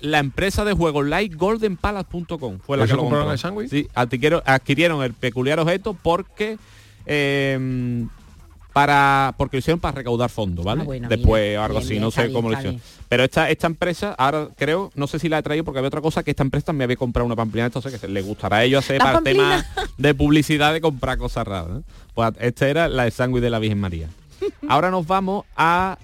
La 0.00 0.18
empresa 0.18 0.64
de 0.64 0.72
juegos 0.72 1.06
Light 1.06 1.34
goldenpalace.com 1.34 2.58
fue 2.58 2.76
la 2.76 2.84
¿Eso 2.84 2.92
que 2.92 2.96
lo 2.96 3.02
compraron 3.02 3.30
el 3.32 3.38
sándwich? 3.38 3.70
Sí, 3.70 3.88
adquirieron, 3.94 4.42
adquirieron 4.46 5.02
el 5.02 5.12
peculiar 5.14 5.58
objeto 5.60 5.94
porque 5.94 6.58
eh, 7.06 8.06
para 8.72 9.34
porque 9.36 9.56
lo 9.56 9.58
hicieron 9.58 9.80
para 9.80 9.96
recaudar 9.96 10.30
fondos, 10.30 10.64
¿vale? 10.64 10.82
Ah, 10.82 10.84
bueno, 10.84 11.08
Después 11.08 11.50
mira, 11.50 11.64
algo 11.64 11.74
bien, 11.78 11.84
así, 11.84 11.90
bien, 11.94 12.02
no 12.02 12.10
sé 12.10 12.22
bien, 12.22 12.32
cómo 12.32 12.48
lo 12.50 12.54
está 12.56 12.68
hicieron. 12.68 12.82
Pero 13.08 13.24
esta, 13.24 13.50
esta 13.50 13.66
empresa, 13.66 14.14
ahora 14.16 14.48
creo, 14.56 14.92
no 14.94 15.06
sé 15.08 15.18
si 15.18 15.28
la 15.28 15.38
he 15.38 15.42
traído 15.42 15.64
porque 15.64 15.78
había 15.80 15.88
otra 15.88 16.00
cosa 16.00 16.22
que 16.22 16.30
esta 16.30 16.44
empresa 16.44 16.72
me 16.72 16.84
había 16.84 16.96
comprado 16.96 17.26
una 17.26 17.34
pamplina, 17.34 17.66
entonces 17.66 17.92
que 17.92 17.98
se- 17.98 18.06
le 18.08 18.22
gustará 18.22 18.58
a 18.58 18.64
ellos 18.64 18.84
hacer 18.84 18.98
La 18.98 19.04
para 19.04 19.18
el 19.18 19.24
tema 19.24 19.64
de 19.98 20.14
publicidad 20.14 20.72
de 20.72 20.80
comprar 20.80 21.18
cosas 21.18 21.46
raras. 21.46 21.68
¿no? 21.70 21.82
Pues 22.14 22.32
esta 22.38 22.68
era 22.68 22.88
la 22.88 23.04
de 23.04 23.10
sándwich 23.10 23.42
de 23.42 23.50
la 23.50 23.58
Virgen 23.58 23.80
María. 23.80 24.08
Ahora 24.68 24.90
nos 24.92 25.06
vamos 25.06 25.44
a 25.56 25.98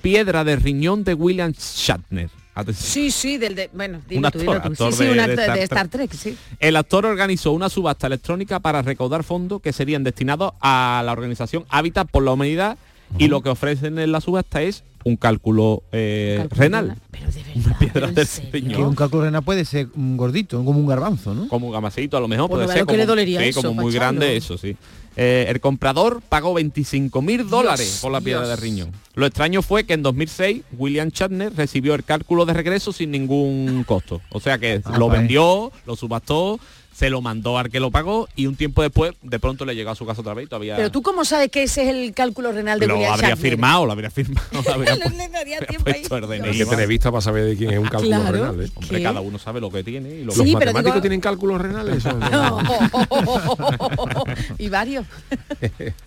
Piedra 0.00 0.44
de 0.44 0.56
riñón 0.56 1.02
de 1.04 1.14
William 1.14 1.52
Shatner. 1.52 2.30
Atención. 2.54 2.90
Sí, 2.90 3.10
sí, 3.10 3.38
del 3.38 3.54
de, 3.54 3.70
bueno, 3.72 3.98
Un 4.10 4.20
tú, 4.20 4.26
actor, 4.26 4.40
dilo 4.40 4.52
tú. 4.60 4.68
actor 4.68 4.92
sí, 4.92 4.98
sí, 5.04 5.08
un 5.08 5.16
de 5.16 5.22
actor 5.22 5.38
Star 5.40 5.56
de 5.56 5.62
Star 5.62 5.88
Trek, 5.88 6.12
sí. 6.12 6.36
El 6.58 6.76
actor 6.76 7.06
organizó 7.06 7.52
una 7.52 7.68
subasta 7.68 8.06
electrónica 8.08 8.60
para 8.60 8.82
recaudar 8.82 9.22
fondos 9.22 9.62
que 9.62 9.72
serían 9.72 10.02
destinados 10.04 10.52
a 10.60 11.02
la 11.04 11.12
organización 11.12 11.64
Hábitat 11.68 12.08
por 12.10 12.24
la 12.24 12.32
Humanidad 12.32 12.76
y 13.18 13.28
lo 13.28 13.40
que 13.42 13.48
ofrecen 13.50 13.98
en 13.98 14.12
la 14.12 14.20
subasta 14.20 14.62
es 14.62 14.84
un 15.04 15.16
cálculo, 15.16 15.82
eh, 15.92 16.36
Cálculo 16.40 16.60
renal. 16.60 16.84
renal. 16.88 17.02
Pero 17.10 17.30
de 17.32 17.42
una 17.66 17.78
piedra 17.78 18.06
del 18.08 18.28
riñón. 18.52 18.72
Que 18.76 18.82
un 18.82 18.94
cálculo 18.94 19.22
renal 19.24 19.42
puede 19.42 19.64
ser 19.64 19.88
un 19.96 20.16
gordito, 20.16 20.64
como 20.64 20.78
un 20.78 20.86
garbanzo, 20.86 21.34
¿no? 21.34 21.48
Como 21.48 21.66
un 21.68 21.72
gamacito, 21.72 22.16
a 22.16 22.20
lo 22.20 22.28
mejor 22.28 22.50
puede 22.50 22.68
ser 22.68 22.84
como, 22.84 22.96
le 22.96 23.06
dolería 23.06 23.40
sí, 23.40 23.48
eso, 23.48 23.62
como 23.62 23.82
muy 23.82 23.92
grande 23.94 24.36
eso, 24.36 24.58
sí. 24.58 24.76
Eh, 25.16 25.46
el 25.48 25.60
comprador 25.60 26.22
pagó 26.28 26.54
25 26.54 27.20
mil 27.20 27.48
dólares 27.50 27.98
por 28.00 28.12
la 28.12 28.20
piedra 28.20 28.46
Dios. 28.46 28.50
de 28.50 28.56
riñón. 28.64 28.92
Lo 29.14 29.26
extraño 29.26 29.60
fue 29.60 29.84
que 29.84 29.94
en 29.94 30.02
2006 30.02 30.62
William 30.78 31.08
Shatner 31.08 31.52
recibió 31.54 31.94
el 31.94 32.04
cálculo 32.04 32.46
de 32.46 32.52
regreso 32.54 32.92
sin 32.92 33.10
ningún 33.10 33.82
costo. 33.86 34.20
O 34.30 34.38
sea 34.38 34.58
que 34.58 34.80
Ah, 34.84 34.96
lo 34.98 35.08
pues. 35.08 35.18
vendió, 35.18 35.72
lo 35.84 35.96
subastó, 35.96 36.60
se 36.94 37.08
lo 37.08 37.22
mandó 37.22 37.56
al 37.58 37.70
que 37.70 37.80
lo 37.80 37.90
pagó 37.90 38.28
y 38.36 38.46
un 38.46 38.56
tiempo 38.56 38.82
después 38.82 39.12
de 39.22 39.38
pronto 39.38 39.64
le 39.64 39.74
llegó 39.74 39.90
a 39.90 39.94
su 39.94 40.04
casa 40.04 40.20
otra 40.20 40.34
vez 40.34 40.46
y 40.46 40.48
todavía 40.48 40.76
Pero 40.76 40.90
tú 40.90 41.00
cómo 41.02 41.24
sabes 41.24 41.50
que 41.50 41.62
ese 41.62 41.82
es 41.84 41.88
el 41.88 42.12
cálculo 42.12 42.52
renal 42.52 42.78
de 42.78 42.86
lo 42.86 42.94
William 42.94 43.14
habría 43.14 43.30
Shatner? 43.30 43.50
firmado, 43.50 43.86
lo 43.86 43.92
habría 43.92 44.10
firmado, 44.10 44.46
lo 44.52 44.58
habría 44.74 44.96
pu- 44.96 45.10
Le 45.16 45.28
daría 45.28 45.58
habría 45.58 45.60
tiempo 45.60 45.88
ahí. 45.90 46.00
puesto 46.06 46.16
el 46.18 46.26
DNI. 46.40 46.48
Hay 46.50 46.58
que 46.58 46.66
tener 46.66 46.88
vista 46.88 47.10
para 47.10 47.22
saber 47.22 47.44
de 47.46 47.56
quién 47.56 47.70
es 47.70 47.78
un 47.78 47.88
cálculo 47.88 48.16
Claro. 48.16 48.32
renal. 48.32 48.60
¿eh? 48.64 48.70
Hombre, 48.74 49.02
cada 49.02 49.20
uno 49.22 49.38
sabe 49.38 49.60
lo 49.60 49.70
que 49.70 49.82
tiene 49.82 50.10
y 50.10 50.18
lo 50.24 50.34
¿Los 50.34 50.38
matemáticos 50.38 50.84
digo- 50.84 51.00
tienen 51.00 51.20
cálculos 51.20 51.60
renales? 51.60 52.04
y 54.58 54.68
varios. 54.68 55.06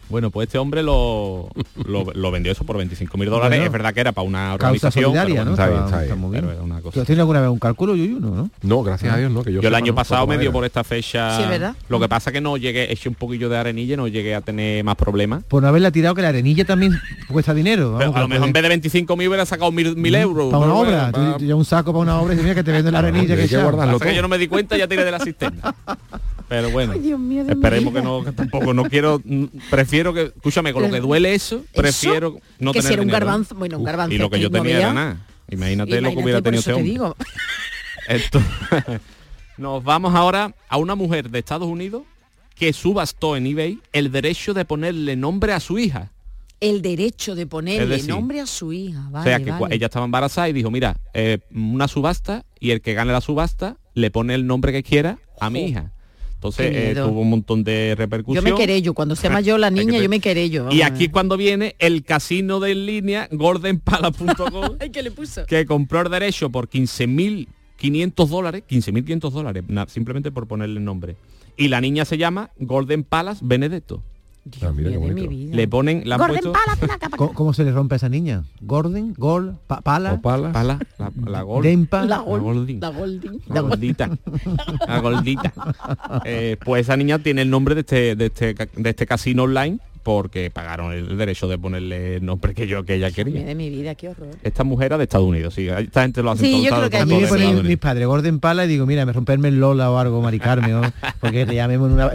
Bueno, 0.10 0.30
pues 0.32 0.48
este 0.48 0.58
hombre 0.58 0.84
lo, 0.84 1.50
lo, 1.86 2.06
lo 2.14 2.32
vendió 2.32 2.52
eso 2.52 2.64
por 2.66 2.78
25 2.78 3.18
mil 3.18 3.30
dólares. 3.30 3.52
Bueno. 3.58 3.66
es 3.66 3.72
verdad 3.72 3.94
que 3.94 4.02
era 4.02 4.12
para 4.12 4.28
una 4.28 4.54
organización. 4.54 5.14
pero 5.14 5.46
¿no? 5.46 5.52
Está 5.52 5.70
bien, 5.70 5.84
está 5.86 6.02
bien. 6.02 6.20
muy 6.20 6.32
bien. 6.32 6.42
pero 6.44 6.54
era 6.54 6.62
una 6.64 6.82
cosa. 6.82 6.94
¿Tú 6.94 7.02
has 7.02 7.08
tenido 7.08 7.22
alguna 7.24 7.42
vez 7.42 7.50
un 7.50 7.60
cálculo, 7.60 7.96
Yuyu? 7.96 8.20
No, 8.20 8.30
¿no? 8.32 8.50
No, 8.62 8.84
gracias 8.84 9.14
a 9.14 9.18
Dios, 9.18 9.32
no. 9.32 9.44
Que 9.44 9.54
yo, 9.54 9.62
Yo 9.62 9.70
el 9.70 9.76
año 9.76 9.96
pasado 9.96 10.28
me 10.28 10.38
dio 10.38 10.52
por 10.52 10.66
esta 10.74 10.84
fecha. 10.84 11.38
Sí, 11.38 11.43
¿verdad? 11.47 11.76
Lo 11.88 11.99
que 11.99 12.09
pasa 12.09 12.32
que 12.32 12.41
no 12.41 12.57
llegué, 12.57 12.91
eché 12.91 13.07
un 13.07 13.13
poquillo 13.13 13.47
de 13.47 13.57
arenilla 13.57 13.93
y 13.93 13.97
no 13.97 14.07
llegué 14.07 14.34
a 14.34 14.41
tener 14.41 14.84
más 14.84 14.95
problemas. 14.95 15.43
Por 15.43 15.61
no 15.61 15.67
haberla 15.69 15.91
tirado, 15.91 16.15
que 16.15 16.24
la 16.24 16.30
arenilla 16.30 16.65
también 16.65 16.99
cuesta 17.28 17.53
dinero. 17.53 17.95
Pero 17.99 18.15
a 18.15 18.21
lo 18.21 18.28
mejor 18.28 18.47
en 18.47 18.53
vez 18.53 18.63
de 18.63 18.69
25 18.69 19.15
mil 19.15 19.28
hubiera 19.28 19.45
sacado 19.45 19.71
mil, 19.71 19.95
mil 19.95 20.15
euros. 20.15 20.51
Para 20.51 20.65
una 20.65 20.74
obra, 20.74 21.11
tú- 21.11 21.34
tú 21.38 21.45
llevas 21.45 21.59
un 21.59 21.65
saco 21.65 21.91
para 21.93 22.01
una 22.01 22.19
obra 22.19 22.34
y 22.34 22.38
mira 22.38 22.55
que 22.55 22.63
te 22.63 22.71
vende 22.71 22.91
la 22.91 22.99
arenilla 22.99 23.36
que 23.36 23.47
que 23.47 23.57
guardarlo 23.61 23.99
que 23.99 24.15
yo 24.15 24.24
no 24.24 24.28
me 24.28 24.39
di 24.39 24.47
cuenta 24.47 24.76
y 24.76 24.80
ya 24.80 24.88
tiré 24.88 25.05
de 25.05 25.11
la 25.11 25.19
cisterna. 25.19 25.76
Pero 26.49 26.71
bueno, 26.71 26.93
Ay, 26.93 26.99
Dios 27.01 27.19
mío 27.19 27.43
de 27.43 27.53
mi 27.55 27.61
esperemos 27.61 27.93
que 27.93 28.01
no, 28.01 28.24
que 28.24 28.32
tampoco 28.32 28.74
no 28.74 28.84
quiero, 28.86 29.21
mm, 29.24 29.45
prefiero 29.69 30.11
que, 30.11 30.24
escúchame, 30.36 30.74
con 30.74 30.82
lo 30.82 30.89
que 30.89 30.99
duele 31.01 31.36
eso, 31.36 31.63
prefiero 31.76 32.38
no 32.57 32.71
que 32.71 32.80
tener 32.80 32.88
si 32.88 32.93
era 32.93 33.01
un 33.03 33.07
garbanzo, 33.09 33.53
bueno, 33.55 33.78
un 33.78 33.84
garbanzo 33.84 34.13
Y 34.13 34.17
lo 34.17 34.30
que 34.32 34.39
yo 34.39 34.49
no 34.49 34.57
tenía 34.61 34.78
vea. 34.78 34.86
era 34.88 34.93
nada. 34.93 35.17
Imagínate, 35.51 36.01
lo 36.01 36.09
que 36.11 36.17
hubiera 36.17 36.41
tenido 36.41 36.61
eso 36.61 36.71
ese 36.71 36.71
te 36.71 36.74
hombre. 36.74 36.91
digo. 36.91 37.15
Esto- 38.07 38.41
Nos 39.58 39.84
vamos 39.84 40.16
ahora 40.16 40.56
a 40.68 40.78
una 40.78 40.95
mujer 40.95 41.30
de 41.30 41.39
Estados 41.39 41.68
Unidos 41.68 42.04
que 42.56 42.74
subastó 42.74 43.36
en 43.36 43.47
eBay 43.47 43.80
el 43.91 44.12
derecho 44.12 44.54
de 44.54 44.66
ponerle 44.66 45.16
nombre 45.16 45.54
a 45.54 45.60
su 45.60 45.78
hija. 45.78 46.12
El 46.60 46.82
derecho 46.82 47.36
de 47.36 47.45
ponerle 47.45 47.95
decir, 47.97 48.10
nombre 48.10 48.39
a 48.39 48.47
su 48.47 48.74
hija. 48.74 49.08
Vale, 49.12 49.22
o 49.22 49.24
sea 49.24 49.43
que 49.43 49.51
vale. 49.51 49.76
ella 49.76 49.88
estaba 49.88 50.06
embarazada 50.06 50.49
y 50.49 50.54
dijo, 50.54 50.72
mira, 50.72 50.95
eh, 51.14 51.39
una 51.54 51.88
subasta 51.88 52.45
y 52.60 52.72
el 52.72 52.82
que 52.82 52.93
gane 52.93 53.12
la 53.12 53.22
subasta 53.22 53.78
le 53.93 54.12
pone 54.12 54.34
el 54.34 54.47
nombre 54.47 54.72
que 54.72 54.82
quiera 54.82 55.20
a 55.39 55.49
mi 55.49 55.66
hija. 55.66 55.91
Entonces 56.36 56.72
eh, 56.74 56.93
tuvo 56.95 57.22
un 57.22 57.30
montón 57.30 57.64
de 57.64 57.89
Yo 57.91 57.95
repercusión. 57.95 58.43
me 58.43 58.56
querello, 58.56 58.93
cuando 58.93 59.16
sea 59.16 59.30
mayor 59.30 59.60
la 59.60 59.70
niña, 59.70 59.99
yo 59.99 60.10
me 60.10 60.20
querello. 60.20 60.64
Y 60.72 60.80
vamos 60.80 60.82
a 60.82 60.88
aquí 60.88 61.10
cuando 61.10 61.38
viene 61.38 61.76
el 61.80 62.04
casino 62.04 62.60
de 62.60 62.72
en 62.72 62.86
línea, 62.86 63.30
goldenpala.com, 63.32 64.78
que 65.47 65.66
compró 65.66 66.01
el 66.01 66.10
derecho 66.10 66.49
por 66.49 66.68
15.500 67.84 68.28
dólares, 68.30 68.64
15.500 68.70 69.32
dólares, 69.32 69.64
na- 69.68 69.88
simplemente 69.88 70.32
por 70.32 70.48
ponerle 70.48 70.80
el 70.80 70.86
nombre. 70.86 71.16
Y 71.58 71.68
la 71.68 71.82
niña 71.82 72.06
se 72.06 72.18
llama 72.18 72.50
Golden 72.60 73.04
Palace 73.04 73.42
Benedetto. 73.44 74.02
Ah, 74.62 74.72
mira 74.76 74.90
qué 74.92 74.98
bonito. 74.98 75.56
Le 75.56 75.68
ponen, 75.70 76.02
la 76.06 76.18
Gordon 76.18 76.40
puesto- 76.42 76.52
Pala, 76.52 77.00
¿Cómo, 77.18 77.34
cómo 77.34 77.54
se 77.54 77.64
le 77.64 77.72
rompe 77.72 77.96
a 77.96 77.98
esa 77.98 78.10
niña? 78.10 78.44
¿Gordon? 78.60 79.14
¿Gol? 79.18 79.56
Pa- 79.68 79.80
¿Pala? 79.80 80.14
O 80.16 80.22
palas. 80.22 80.52
Pala, 80.52 80.80
la, 80.98 81.12
la 81.26 81.42
gol- 81.44 81.64
Dempa. 81.64 82.02
La 82.02 82.08
la 82.08 82.18
gol-. 82.18 82.42
La 82.82 82.90
Golding. 82.90 83.42
La 83.48 83.62
gordita. 83.62 84.10
La 84.88 85.00
gordita. 85.00 85.54
Eh, 86.26 86.58
pues 86.64 86.82
esa 86.82 86.98
niña 86.98 87.20
tiene 87.20 87.42
el 87.44 87.50
nombre 87.50 87.74
de 87.76 87.82
este, 87.82 88.16
de 88.16 88.26
este, 88.26 88.54
de 88.54 88.90
este 88.90 89.06
casino 89.06 89.44
online 89.44 89.80
porque 90.04 90.51
pagaron 90.51 90.91
el 90.93 91.18
derecho 91.18 91.47
de 91.47 91.58
ponerle 91.58 92.18
el 92.18 92.26
nombre 92.26 92.54
que 92.54 92.68
yo 92.68 92.84
que 92.84 92.95
ella 92.95 93.10
quería. 93.12 93.43
de 93.43 93.56
mi 93.56 93.70
vida, 93.70 93.95
qué 93.95 94.10
horror. 94.10 94.28
Esta 94.43 94.64
mujer 94.64 94.88
era 94.88 94.97
de 94.97 95.04
Estados 95.06 95.28
Unidos, 95.28 95.54
sí. 95.54 95.68
Esta 95.70 96.01
gente 96.04 96.22
lo 96.22 96.32
hace 96.32 96.45
Sí, 96.45 96.64
yo 96.64 96.76
creo 96.76 96.89
que 96.89 96.97
A 96.97 97.06
mí 97.06 97.18
me 97.20 97.28
ponen 97.28 97.66
mis 97.66 97.78
padres 97.78 98.06
Gordon 98.06 98.39
Pala 98.39 98.66
y 98.66 98.68
digo, 98.68 98.86
mira, 98.86 99.06
me 99.06 99.14
romperme 99.14 99.47
el 99.47 99.60
Lola 99.60 99.89
o 99.89 99.97
algo, 99.97 100.22
Mari 100.22 100.39
Carmen, 100.39 100.82
porque 101.20 101.45
te 101.45 101.56
llamemos 101.56 101.88
en 101.89 101.93
una... 101.95 102.12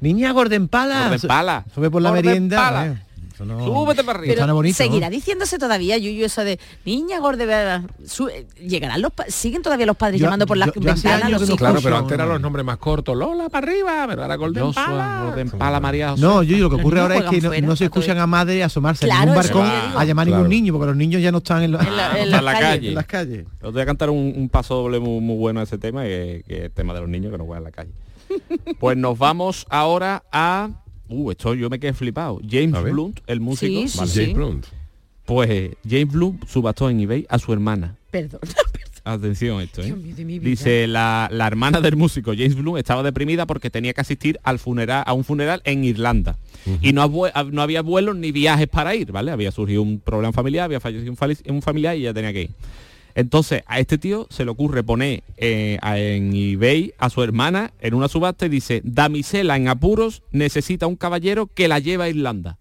Niña 0.00 0.32
Gordon 0.32 0.68
Pala. 0.68 1.08
Gordon 1.08 1.28
Pala. 1.28 1.64
Sube 1.74 1.90
por 1.90 2.00
la 2.02 2.10
Gordon 2.10 2.24
merienda. 2.26 2.56
Pala. 2.56 2.86
eh, 2.86 2.96
eso 3.44 3.58
no- 3.58 3.64
Súbete 3.64 4.04
para 4.04 4.18
arriba. 4.18 4.34
Pero- 4.38 4.54
bonito, 4.54 4.76
seguirá 4.76 5.08
¿no? 5.08 5.14
diciéndose 5.14 5.58
todavía, 5.58 5.96
Yuyu, 5.98 6.24
eso 6.24 6.44
de 6.44 6.58
niña 6.84 7.18
gorda, 7.20 7.84
su- 8.06 8.30
llegarán 8.60 9.02
los 9.02 9.12
pa- 9.12 9.26
siguen 9.28 9.62
todavía 9.62 9.86
los 9.86 9.96
padres 9.96 10.20
Yo- 10.20 10.26
llamando 10.26 10.46
por 10.46 10.56
las 10.56 10.68
yo- 10.68 10.74
yo 10.74 10.80
ventanas 10.80 11.04
a 11.22 11.26
años 11.26 11.30
los 11.32 11.40
que 11.40 11.46
no 11.46 11.54
hijos. 11.54 11.58
Claro, 11.58 11.80
pero 11.82 11.96
antes 11.98 12.12
eran 12.12 12.28
los 12.28 12.40
nombres 12.40 12.64
más 12.64 12.78
cortos. 12.78 13.16
Lola 13.16 13.48
para 13.48 13.66
arriba, 13.66 14.06
pero 14.08 14.22
ahora 14.22 14.36
Golden 14.36 14.64
Joshua, 14.64 14.84
Pala. 14.86 15.22
Golden 15.26 15.50
Pala, 15.50 15.80
María 15.80 16.10
José. 16.10 16.22
No, 16.22 16.42
yo 16.42 16.56
lo 16.58 16.70
que 16.70 16.76
ocurre 16.76 17.00
ahora 17.00 17.16
es 17.18 17.24
que 17.24 17.40
no, 17.40 17.48
fuera, 17.48 17.66
no 17.66 17.76
se 17.76 17.84
a 17.84 17.86
escuchan 17.86 18.18
a 18.18 18.26
madre 18.26 18.62
asomarse 18.64 19.04
Claro, 19.06 19.22
en 19.24 19.28
un 19.30 19.44
eso 19.44 19.54
balcón 19.54 19.70
te 19.80 19.86
digo. 19.88 19.98
a 19.98 20.04
llamar 20.04 20.26
Claro. 20.26 20.42
ningún 20.42 20.50
niño, 20.50 20.72
porque 20.72 20.86
los 20.86 20.96
niños 20.96 21.22
ya 21.22 21.32
no 21.32 21.38
están 21.38 21.62
en, 21.62 21.72
la- 21.72 21.82
En 21.82 21.96
la- 21.96 22.18
en 22.20 22.30
las 22.94 23.06
calles. 23.06 23.46
Os 23.62 23.72
voy 23.72 23.82
a 23.82 23.86
cantar 23.86 24.10
un, 24.10 24.32
un 24.36 24.48
paso 24.48 24.74
doble 24.76 25.00
muy, 25.00 25.20
muy 25.20 25.36
bueno 25.36 25.60
a 25.60 25.62
ese 25.64 25.78
tema, 25.78 26.02
que, 26.04 26.44
que 26.46 26.64
el 26.66 26.70
tema 26.70 26.94
de 26.94 27.00
los 27.00 27.08
niños 27.08 27.32
que 27.32 27.38
no 27.38 27.44
juegan 27.44 27.62
en 27.62 27.64
la 27.64 27.70
calle. 27.72 27.90
Pues 28.80 28.96
nos 28.96 29.18
vamos 29.18 29.66
ahora 29.70 30.22
a... 30.32 30.70
Uh, 31.08 31.30
esto 31.30 31.54
yo 31.54 31.68
me 31.70 31.78
quedé 31.78 31.92
flipado. 31.92 32.40
James. 32.48 32.80
Blunt, 32.82 33.20
el 33.26 33.40
músico. 33.40 33.82
Sí, 33.82 33.88
sí, 33.88 33.98
Vale, 33.98 34.10
sí. 34.10 34.20
James 34.20 34.34
Blunt. 34.34 34.66
Pues 35.24 35.50
eh, 35.50 35.74
James 35.88 36.12
Blunt 36.12 36.46
subastó 36.46 36.90
en 36.90 37.00
eBay 37.00 37.26
a 37.28 37.38
su 37.38 37.52
hermana. 37.52 37.96
Perdón. 38.10 38.40
Atención 39.06 39.60
esto, 39.60 39.82
¿eh? 39.82 39.86
Dios 39.86 39.98
mío 39.98 40.14
de 40.16 40.24
mi 40.24 40.38
vida. 40.38 40.48
Dice 40.48 40.86
la, 40.86 41.28
la 41.30 41.46
hermana 41.46 41.82
del 41.82 41.94
músico 41.94 42.32
James 42.32 42.54
Blunt 42.54 42.78
estaba 42.78 43.02
deprimida 43.02 43.46
porque 43.46 43.68
tenía 43.68 43.92
que 43.92 44.00
asistir 44.00 44.40
al 44.42 44.58
funeral 44.58 45.04
a 45.06 45.12
un 45.12 45.24
funeral 45.24 45.60
en 45.64 45.84
Irlanda 45.84 46.38
y 46.80 46.94
no, 46.94 47.06
no 47.52 47.62
había 47.62 47.82
vuelos 47.82 48.16
ni 48.16 48.32
viajes 48.32 48.66
para 48.66 48.94
ir, 48.94 49.12
¿vale? 49.12 49.30
Había 49.30 49.52
surgido 49.52 49.82
un 49.82 50.00
problema 50.00 50.32
familiar, 50.32 50.64
había 50.64 50.80
fallecido 50.80 51.14
un 51.48 51.62
familiar 51.62 51.96
y 51.98 52.02
ya 52.02 52.14
tenía 52.14 52.32
que 52.32 52.42
ir. 52.44 52.50
Entonces 53.14 53.62
a 53.66 53.78
este 53.78 53.96
tío 53.98 54.26
se 54.30 54.44
le 54.44 54.50
ocurre 54.50 54.82
poner 54.82 55.22
eh, 55.36 55.78
a- 55.82 55.98
en 55.98 56.32
eBay 56.34 56.94
a 56.98 57.10
su 57.10 57.22
hermana 57.22 57.72
en 57.80 57.94
una 57.94 58.08
subasta 58.08 58.46
y 58.46 58.48
dice 58.48 58.80
damisela 58.84 59.56
en 59.56 59.68
apuros 59.68 60.22
necesita 60.32 60.86
un 60.86 60.96
caballero 60.96 61.46
que 61.46 61.68
la 61.68 61.78
lleve 61.78 62.04
a 62.04 62.08
Irlanda. 62.08 62.58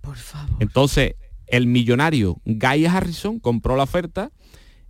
Por 0.00 0.16
favor. 0.16 0.56
Entonces, 0.60 1.14
el 1.46 1.66
millonario 1.66 2.38
Guy 2.46 2.86
Harrison 2.86 3.38
compró 3.38 3.76
la 3.76 3.82
oferta, 3.82 4.30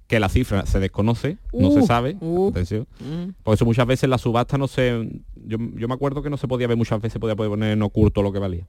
que 0.07 0.21
la 0.21 0.29
cifra 0.29 0.67
se 0.67 0.79
desconoce, 0.81 1.39
no 1.53 1.69
Uh, 1.69 1.81
se 1.81 1.87
sabe, 1.87 2.17
uh. 2.21 2.49
atención. 2.51 2.87
Mm. 3.01 3.31
Por 3.43 3.55
eso 3.55 3.65
muchas 3.65 3.87
veces 3.87 4.09
la 4.11 4.19
subasta 4.19 4.59
no 4.59 4.69
se... 4.69 5.09
Yo, 5.47 5.57
yo 5.77 5.89
me 5.89 5.95
acuerdo 5.95 6.21
que 6.23 6.31
no 6.31 6.37
se 6.37 6.47
podía 6.49 6.67
ver 6.67 6.77
muchas 6.77 7.01
veces, 7.01 7.19
podía 7.21 7.35
poner 7.37 7.73
en 7.73 7.83
oculto 7.83 8.21
lo 8.23 8.33
que 8.33 8.39
valía. 8.41 8.67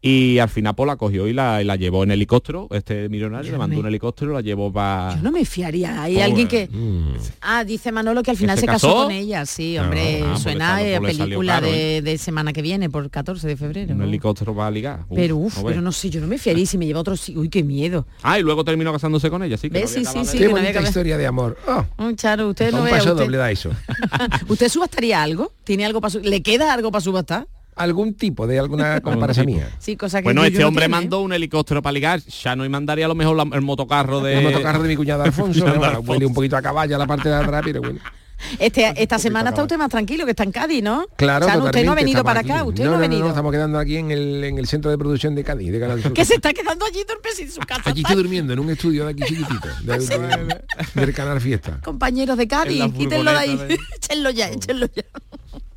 Y 0.00 0.38
al 0.38 0.48
final 0.48 0.76
pues 0.76 0.86
la 0.86 0.94
cogió 0.96 1.26
y 1.26 1.32
la, 1.32 1.60
y 1.60 1.64
la 1.64 1.74
llevó 1.74 2.04
en 2.04 2.12
helicóptero, 2.12 2.68
este 2.70 3.08
millonario 3.08 3.46
Yo 3.46 3.52
le 3.52 3.58
mandó 3.58 3.74
me- 3.74 3.80
un 3.80 3.86
helicóptero, 3.88 4.32
la 4.32 4.40
llevó 4.42 4.72
para... 4.72 5.16
Yo 5.16 5.22
no 5.22 5.32
me 5.32 5.44
fiaría. 5.44 6.00
Hay 6.04 6.20
alguien 6.20 6.46
que... 6.46 6.68
Mm. 6.70 7.14
Ah, 7.40 7.64
dice 7.64 7.90
Manolo 7.90 8.22
que 8.22 8.30
al 8.30 8.36
¿Que 8.36 8.40
final 8.42 8.56
se 8.56 8.60
se 8.60 8.66
casó? 8.68 8.86
casó? 8.86 9.02
con 9.04 9.10
ella. 9.12 9.44
Sí, 9.44 9.76
Ah, 9.76 9.82
hombre, 9.82 10.22
ah, 10.24 10.36
suena 10.36 10.78
salió 10.78 11.02
película 11.02 11.54
caro, 11.54 11.66
de, 11.66 12.00
de 12.02 12.16
semana 12.18 12.52
que 12.52 12.62
viene, 12.62 12.88
por 12.88 13.10
14 13.10 13.44
de 13.48 13.56
febrero. 13.56 13.92
Un 13.92 13.98
¿no? 13.98 14.04
helicóptero 14.04 14.54
para 14.54 14.70
ligar. 14.70 15.00
Uf, 15.08 15.16
Pero 15.16 15.36
uff, 15.36 15.56
no 15.56 15.64
ves. 15.64 15.72
pero 15.72 15.82
no 15.82 15.90
sé, 15.90 16.10
yo 16.10 16.20
no 16.20 16.28
me 16.28 16.38
fiaría 16.38 16.62
y 16.62 16.66
si 16.66 16.78
me 16.78 16.86
lleva 16.86 17.00
otro 17.00 17.16
sí- 17.16 17.36
Uy, 17.36 17.48
qué 17.48 17.64
miedo. 17.64 18.06
Ah, 18.22 18.38
y 18.38 18.42
luego 18.42 18.62
terminó 18.64 18.92
casándose 18.92 19.28
con 19.30 19.42
ella, 19.42 19.56
sí. 19.56 19.68
que 19.68 19.84
Sí, 19.88 20.04
sí, 20.04 20.12
Qué 20.14 20.38
que 20.38 20.44
no 20.44 20.50
había 20.50 20.62
bonita 20.62 20.78
que- 20.80 20.86
historia 20.86 21.18
de 21.18 21.26
amor. 21.26 21.58
Oh, 21.66 21.84
Oh, 21.96 22.12
Charo, 22.12 22.50
usted 22.50 22.70
no 22.70 22.84
un 22.84 22.88
paso 22.88 23.16
doble 23.16 23.36
da 23.36 23.50
eso. 23.50 23.70
¿Usted 24.48 24.68
subastaría 24.68 25.20
algo? 25.20 25.52
¿Tiene 25.64 25.84
algo 25.84 26.00
para 26.00 26.10
su... 26.12 26.20
¿Le 26.20 26.40
queda 26.40 26.72
algo 26.72 26.92
para 26.92 27.00
subastar? 27.02 27.48
Algún 27.78 28.14
tipo 28.14 28.46
de 28.46 28.58
alguna 28.58 29.00
comparsa 29.02 29.44
mía. 29.44 29.68
Sí, 29.78 29.96
cosa 29.96 30.18
que 30.20 30.24
Bueno, 30.24 30.44
este 30.44 30.60
no 30.60 30.68
hombre 30.68 30.86
tiene, 30.86 30.96
¿eh? 30.96 31.00
mandó 31.00 31.20
un 31.20 31.32
helicóptero 31.32 31.80
para 31.82 31.92
ligar, 31.92 32.20
ya 32.20 32.54
no 32.56 32.64
y 32.64 32.68
mandaría 32.68 33.04
a 33.06 33.08
lo 33.08 33.14
mejor 33.14 33.36
la- 33.36 33.56
el 33.56 33.62
motocarro 33.62 34.20
de... 34.20 34.38
El 34.38 34.44
motocarro 34.44 34.82
de 34.82 34.88
mi 34.88 34.96
cuñada 34.96 35.24
Alfonso, 35.24 35.64
huele 36.06 36.26
un 36.26 36.34
poquito 36.34 36.56
a 36.56 36.62
caballo 36.62 36.98
la 36.98 37.06
parte 37.06 37.28
de 37.28 37.34
atrás, 37.36 37.62
pero 37.64 37.80
bueno. 37.80 38.00
Este, 38.60 38.92
esta 39.02 39.18
semana 39.18 39.50
está 39.50 39.62
usted 39.64 39.76
más 39.76 39.88
tranquilo, 39.88 40.24
que 40.24 40.30
está 40.30 40.44
en 40.44 40.52
Cádiz, 40.52 40.80
¿no? 40.80 41.06
Claro, 41.16 41.44
usted 41.64 41.84
no 41.84 41.90
ha 41.90 41.94
venido 41.96 42.22
para 42.22 42.38
aquí. 42.38 42.52
acá, 42.52 42.62
usted 42.62 42.84
no, 42.84 42.90
no, 42.90 42.96
ha 42.96 43.00
no, 43.00 43.02
no, 43.02 43.08
venido. 43.08 43.22
no, 43.24 43.28
estamos 43.30 43.50
quedando 43.50 43.78
aquí 43.80 43.96
en 43.96 44.12
el, 44.12 44.44
en 44.44 44.58
el 44.58 44.68
centro 44.68 44.92
de 44.92 44.96
producción 44.96 45.34
de 45.34 45.42
Cádiz, 45.42 45.72
de 45.72 45.80
Canal 45.80 46.00
Sur. 46.00 46.12
Que 46.12 46.24
se 46.24 46.36
está 46.36 46.52
quedando 46.52 46.86
allí 46.86 47.00
en 47.40 47.50
su 47.50 47.58
casa. 47.62 47.82
Aquí 47.90 48.02
estoy 48.02 48.14
durmiendo 48.14 48.52
en 48.52 48.60
un 48.60 48.70
estudio 48.70 49.06
de 49.06 49.10
aquí 49.10 49.24
chiquitito, 49.24 49.66
de- 49.82 49.98
de- 49.98 50.60
del 50.94 51.14
Canal 51.14 51.40
Fiesta. 51.40 51.80
Compañeros 51.82 52.38
de 52.38 52.46
Cádiz, 52.46 52.84
quítenlo 52.96 53.32
de 53.32 53.36
ahí. 53.38 53.60
échenlo 53.96 54.30
ya, 54.30 54.48
échenlo 54.50 54.86
ya. 54.94 55.02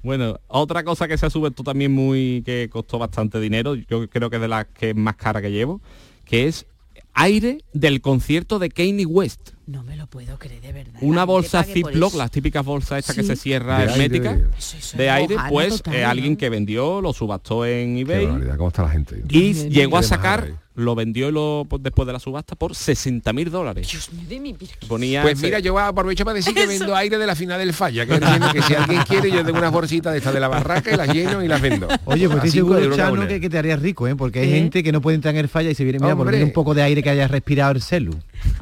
Bueno, 0.03 0.39
otra 0.47 0.83
cosa 0.83 1.07
que 1.07 1.17
se 1.17 1.25
ha 1.25 1.29
subido 1.29 1.51
también 1.51 1.91
muy, 1.91 2.41
que 2.45 2.69
costó 2.71 2.97
bastante 2.97 3.39
dinero, 3.39 3.75
yo 3.75 4.07
creo 4.09 4.29
que 4.29 4.35
es 4.37 4.41
de 4.41 4.47
las 4.47 4.65
que 4.67 4.89
es 4.91 4.95
más 4.95 5.15
cara 5.15 5.41
que 5.41 5.51
llevo, 5.51 5.79
que 6.25 6.47
es 6.47 6.65
aire 7.13 7.59
del 7.73 8.01
concierto 8.01 8.57
de 8.57 8.69
Kanye 8.69 9.05
West. 9.05 9.51
No 9.67 9.83
me 9.83 9.95
lo 9.95 10.07
puedo 10.07 10.37
creer, 10.39 10.61
de 10.61 10.71
verdad. 10.73 10.99
Una 11.01 11.23
bolsa 11.25 11.63
Ziploc, 11.63 12.13
las 12.15 12.31
típicas 12.31 12.65
bolsas 12.65 12.99
estas 12.99 13.15
que 13.15 13.23
se 13.23 13.35
cierra 13.35 13.77
De 13.79 13.81
aire, 13.83 13.93
hermética, 13.93 14.35
de- 14.35 14.57
Eso- 14.57 14.77
eso 14.77 14.97
de 14.97 15.05
es 15.05 15.11
aire, 15.11 15.35
pues 15.49 15.69
total, 15.77 15.95
eh, 15.95 16.01
¿no? 16.01 16.09
alguien 16.09 16.35
que 16.37 16.49
vendió, 16.49 16.99
lo 17.01 17.13
subastó 17.13 17.65
en 17.65 17.95
Qué 17.95 18.01
eBay 18.01 18.25
barbaridad, 18.25 18.57
cómo 18.57 18.69
está 18.69 18.83
la 18.83 18.89
gente. 18.89 19.23
y 19.29 19.53
llegó 19.69 19.97
a 19.97 20.03
sacar 20.03 20.53
lo 20.75 20.95
vendió 20.95 21.29
y 21.29 21.31
lo, 21.33 21.65
pues, 21.67 21.83
después 21.83 22.05
de 22.07 22.13
la 22.13 22.19
subasta 22.19 22.55
por 22.55 22.75
60 22.75 23.33
mil 23.33 23.51
dólares. 23.51 23.87
Dios 23.91 24.11
mío 24.13 24.23
de 24.29 24.39
mi 24.39 24.53
vida. 24.53 24.71
Ponía 24.87 25.21
Pues 25.21 25.37
ese- 25.37 25.47
mira, 25.47 25.59
yo 25.59 25.77
aprovecho 25.77 26.23
para 26.23 26.35
decir 26.35 26.53
que 26.53 26.65
vendo 26.65 26.95
aire 26.95 27.17
de 27.17 27.27
la 27.27 27.35
final 27.35 27.59
del 27.59 27.73
falla, 27.73 28.05
que, 28.05 28.61
si 28.61 28.73
alguien 28.75 29.01
quiere, 29.03 29.29
yo 29.31 29.43
tengo 29.45 29.59
unas 29.59 29.71
bolsitas 29.71 30.13
de 30.13 30.19
estas 30.19 30.33
de 30.33 30.39
la 30.39 30.47
barraca 30.47 30.91
y 30.93 30.95
las 30.97 31.13
lleno 31.13 31.43
y 31.43 31.47
las 31.47 31.61
vendo. 31.61 31.87
Oye, 32.05 32.25
pues 32.27 32.37
estoy 32.37 32.51
seguro, 32.51 32.95
Chano, 32.95 33.27
que, 33.27 33.41
que 33.41 33.49
te 33.49 33.57
harías 33.57 33.81
rico, 33.81 34.07
¿eh? 34.07 34.15
Porque 34.15 34.39
hay 34.39 34.49
¿Eh? 34.49 34.53
gente 34.59 34.81
que 34.83 34.91
no 34.91 35.01
puede 35.01 35.15
entrar 35.15 35.33
en 35.35 35.41
el 35.41 35.49
falla 35.49 35.69
y 35.69 35.75
se 35.75 35.83
viene, 35.83 35.99
mira, 35.99 36.15
por 36.15 36.21
Hombre. 36.21 36.37
menos 36.37 36.47
un 36.49 36.53
poco 36.53 36.73
de 36.73 36.81
aire 36.83 37.03
que 37.03 37.09
haya 37.09 37.27
respirado 37.27 37.71
el 37.73 37.81
celu. 37.81 38.15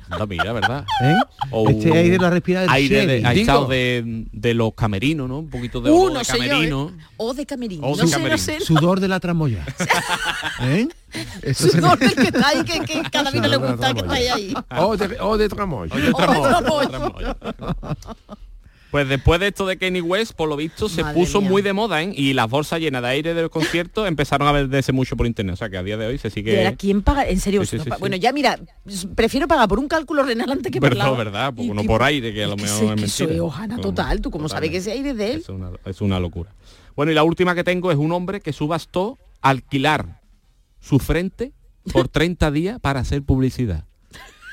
Anda, 0.10 0.26
mira, 0.26 0.54
¿verdad? 0.54 0.86
¿Eh? 1.04 1.16
O 1.52 1.70
Este 1.70 1.96
aire 1.98 2.18
lo 2.18 2.28
ha 2.28 2.30
respirado 2.32 2.66
el 2.66 2.72
aire 2.72 3.06
de, 3.06 3.22
de, 3.22 4.26
de 4.32 4.54
los 4.54 4.74
camerinos, 4.74 5.28
¿no? 5.30 5.40
Un 5.40 5.50
poquito 5.50 5.82
de, 5.82 5.92
Uh, 5.92 6.10
no 6.10 6.20
de 6.20 6.26
yo, 6.26 6.34
¿eh? 6.34 6.48
camerino. 6.48 6.92
O 7.18 7.34
de 7.34 7.46
camerino. 7.46 7.88
O 7.88 7.96
de 7.96 8.04
no 8.04 8.08
sé, 8.08 8.14
camerino. 8.14 8.38
no 8.38 8.44
sé. 8.44 8.60
Sudor 8.60 9.00
de 9.00 9.08
la 9.08 9.20
tramoya. 9.20 9.66
¿Eh? 10.62 10.88
Eso 11.42 11.70
Sudor 11.70 11.98
del 12.00 12.16
que 12.16 12.24
está 12.24 12.48
ahí, 12.50 12.64
que, 12.64 12.80
que 12.82 13.02
cada 13.10 13.32
vez 13.32 13.42
no 13.42 13.48
le 13.48 13.58
gusta 13.58 13.94
que 13.94 14.30
ahí. 14.30 14.54
O 14.78 14.98
de, 14.98 15.18
o 15.20 15.38
de 15.38 15.50
tramoya. 15.50 15.94
O 15.96 16.00
de 16.00 16.14
tramoya. 16.14 17.38
Pues 18.92 19.08
después 19.08 19.40
de 19.40 19.48
esto 19.50 19.68
de 19.68 19.78
Kanye 19.78 20.02
West, 20.02 20.34
por 20.34 20.50
lo 20.50 20.56
visto, 20.56 20.90
se 20.90 21.04
Madre 21.04 21.14
puso 21.20 21.42
mía. 21.42 21.50
muy 21.52 21.62
de 21.62 21.74
moda, 21.74 22.02
¿eh? 22.02 22.12
Y 22.16 22.34
las 22.34 22.50
bolsas 22.50 22.80
llenas 22.80 23.04
de 23.04 23.10
aire 23.10 23.34
del 23.36 23.52
concierto 23.52 24.08
empezaron 24.08 24.48
a 24.48 24.52
venderse 24.52 24.92
mucho 24.94 25.16
por 25.16 25.28
internet. 25.28 25.54
O 25.54 25.58
sea 25.58 25.70
que 25.70 25.78
a 25.78 25.84
día 25.84 25.96
de 25.96 26.08
hoy 26.08 26.18
se 26.18 26.30
¿De 26.30 26.34
sigue... 26.34 26.56
verdad, 26.56 26.76
¿Quién 26.76 27.04
paga? 27.04 27.28
En 27.28 27.40
serio, 27.40 27.62
Sí, 27.66 27.68
sí, 27.72 27.78
no 27.78 27.84
sí, 27.84 27.90
pa- 27.92 27.98
sí. 27.98 28.00
bueno, 28.00 28.16
ya 28.16 28.34
mira, 28.34 28.60
prefiero 29.16 29.48
pagar 29.48 29.68
por 29.70 29.78
un 29.78 29.88
cálculo 29.88 30.24
renal 30.24 30.50
antes 30.52 30.72
que 30.72 30.80
por 30.82 30.96
la 30.96 31.12
verdad, 31.12 31.54
porque 31.56 31.72
Y- 31.72 31.84
y- 31.84 31.88
por 31.88 32.02
aire, 32.02 32.34
que 32.34 32.44
a 32.44 32.48
lo 32.48 32.56
es 32.56 32.64
mejor 32.64 32.94
es 32.96 33.00
que 33.02 33.06
eso 33.06 33.24
mentira. 33.26 33.36
es 33.36 33.42
hojana 33.42 33.76
Pero- 33.76 33.90
total, 33.90 34.22
tú 34.22 34.32
como 34.32 34.50
sabes 34.50 34.72
que 34.72 34.78
ese 34.78 34.92
aire 34.92 35.12
es 35.12 35.18
de 35.18 35.32
él. 35.34 35.40
Es 35.42 35.50
una, 35.50 35.70
es 35.86 36.02
una 36.02 36.20
locura. 36.20 36.52
Bueno, 36.96 37.12
y 37.12 37.16
la 37.16 37.24
última 37.24 37.54
que 37.54 37.64
tengo 37.64 37.92
es 37.92 37.98
un 37.98 38.12
hombre 38.12 38.42
que 38.42 38.54
subastó 38.54 39.20
alquilar 39.42 40.20
su 40.80 40.98
frente 40.98 41.54
por 41.94 42.08
30 42.10 42.50
días 42.50 42.80
para 42.80 43.02
hacer 43.02 43.22
publicidad. 43.22 43.86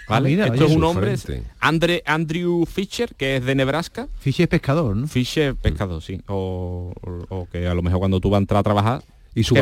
Ah, 0.09 0.21
Esto 0.25 0.67
es 0.67 0.73
un 0.73 0.85
hombre, 0.85 1.15
Andre, 1.59 2.03
Andrew 2.07 2.65
Fisher, 2.65 3.15
que 3.17 3.37
es 3.37 3.45
de 3.45 3.55
Nebraska. 3.55 4.09
Fisher 4.21 4.45
es 4.45 4.49
pescador, 4.49 4.97
¿no? 4.97 5.09
Fisher 5.09 5.55
mm. 5.55 5.57
pescador, 5.57 6.01
sí. 6.01 6.21
O, 6.29 6.93
o, 7.29 7.49
que 7.51 7.67
a 7.67 7.75
lo 7.75 7.83
mejor 7.83 7.99
cuando 7.99 8.21
tú 8.21 8.31
vas 8.31 8.39
a 8.39 8.43
entrar 8.43 8.61
a 8.61 8.63
trabajar... 8.63 9.03
Y 9.35 9.43
su 9.45 9.55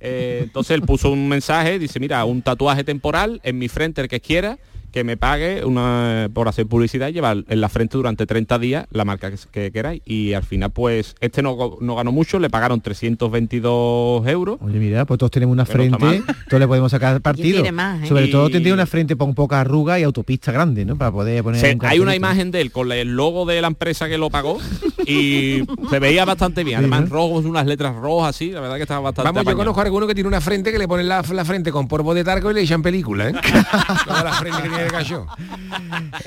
Entonces 0.00 0.70
él 0.70 0.80
puso 0.80 1.10
un 1.10 1.28
mensaje, 1.28 1.78
dice, 1.78 2.00
mira, 2.00 2.24
un 2.24 2.40
tatuaje 2.40 2.82
temporal 2.84 3.38
en 3.44 3.58
mi 3.58 3.68
frente, 3.68 4.00
el 4.00 4.08
que 4.08 4.20
quiera, 4.20 4.58
que 4.94 5.02
me 5.02 5.16
pague 5.16 5.64
una, 5.64 6.30
por 6.32 6.46
hacer 6.46 6.66
publicidad 6.68 7.08
y 7.08 7.12
llevar 7.14 7.38
en 7.48 7.60
la 7.60 7.68
frente 7.68 7.96
durante 7.96 8.26
30 8.26 8.60
días 8.60 8.86
la 8.92 9.04
marca 9.04 9.28
que, 9.28 9.36
que 9.50 9.72
queráis. 9.72 10.00
Y 10.04 10.34
al 10.34 10.44
final, 10.44 10.70
pues, 10.70 11.16
este 11.18 11.42
no, 11.42 11.78
no 11.80 11.96
ganó 11.96 12.12
mucho, 12.12 12.38
le 12.38 12.48
pagaron 12.48 12.80
322 12.80 14.26
euros. 14.28 14.58
Oye, 14.60 14.78
mira, 14.78 15.04
pues 15.04 15.18
todos 15.18 15.32
tenemos 15.32 15.52
una 15.52 15.64
no 15.64 15.66
frente, 15.70 15.98
mal. 15.98 16.24
todos 16.48 16.60
le 16.60 16.68
podemos 16.68 16.92
sacar 16.92 17.20
partido. 17.20 17.54
tiene 17.62 17.72
más, 17.72 18.04
¿eh? 18.04 18.06
Sobre 18.06 18.26
Y- 18.26 18.30
todo 18.30 18.48
tendría 18.50 18.72
una 18.72 18.86
frente 18.86 19.16
con 19.16 19.34
poca 19.34 19.60
arruga 19.60 19.98
y 19.98 20.04
autopista 20.04 20.52
grande, 20.52 20.84
¿no? 20.84 20.96
Para 20.96 21.10
poder 21.10 21.42
poner 21.42 21.60
Se- 21.60 21.74
un 21.74 21.84
hay 21.86 21.98
una 21.98 22.14
imagen 22.14 22.52
de 22.52 22.60
él 22.60 22.70
con 22.70 22.92
el 22.92 23.16
logo 23.16 23.46
de 23.46 23.60
la 23.60 23.66
empresa 23.66 24.08
que 24.08 24.16
lo 24.16 24.30
pagó 24.30 24.58
y 25.06 25.64
se 25.90 25.98
veía 25.98 26.24
bastante 26.24 26.62
bien. 26.62 26.78
Además, 26.78 27.00
en 27.02 27.10
rojo, 27.10 27.38
unas 27.38 27.66
letras 27.66 27.96
rojas, 27.96 28.36
así, 28.36 28.50
la 28.52 28.60
verdad 28.60 28.76
que 28.76 28.82
estaba 28.82 29.00
bastante 29.00 29.32
Vamos, 29.32 29.44
yo 29.50 29.56
conozco 29.56 29.80
a 29.80 29.84
alguno 29.84 30.06
que 30.06 30.14
tiene 30.14 30.28
una 30.28 30.40
frente 30.40 30.70
que 30.70 30.78
le 30.78 30.86
ponen 30.86 31.08
la, 31.08 31.22
la 31.32 31.44
frente 31.44 31.72
con 31.72 31.88
polvo 31.88 32.14
de 32.14 32.22
tarco 32.22 32.50
y 32.50 32.54
le 32.54 32.60
echan 32.62 32.80
película, 32.80 33.28
¿eh? 33.30 33.32
Toda 34.06 34.22
la 34.22 34.32
frente 34.34 34.62
que 34.62 34.68
tiene 34.68 34.83
de 34.84 34.90
cacho. 34.90 35.26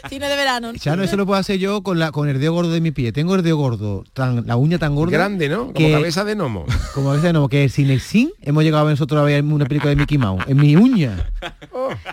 Cine 0.10 0.28
de 0.28 0.36
verano. 0.36 0.74
Chano, 0.76 1.04
eso 1.04 1.16
lo 1.18 1.26
puedo 1.26 1.40
hacer 1.40 1.58
yo 1.60 1.82
con 1.84 2.00
la 2.00 2.12
con 2.12 2.30
el 2.30 2.40
dedo 2.40 2.54
gordo 2.54 2.72
de 2.72 2.82
mi 2.82 2.92
pie. 2.92 3.12
Tengo 3.12 3.36
el 3.36 3.44
dedo 3.44 3.58
gordo, 3.58 4.04
tan, 4.14 4.46
la 4.48 4.56
uña 4.56 4.78
tan 4.80 4.96
gorda. 4.96 5.12
Grande, 5.18 5.50
¿no? 5.50 5.66
Como 5.66 5.74
que- 5.74 5.92
cabeza 5.92 6.24
de 6.24 6.36
gnomo. 6.36 6.66
Como 6.94 7.08
cabeza 7.10 7.28
de 7.28 7.34
gnomo, 7.34 7.50
que 7.50 7.70
sin 7.70 7.90
el 7.90 8.00
sin 8.02 8.32
hemos 8.42 8.64
llegado 8.64 8.82
a 8.82 8.86
ver 8.86 8.94
nosotros 8.94 9.20
a 9.22 9.24
ver 9.24 9.44
una 9.44 9.66
película 9.66 9.90
de 9.92 9.96
Mickey 9.96 10.18
Mouse. 10.18 10.44
En 10.48 10.58
mi 10.58 10.76
uña. 10.76 11.30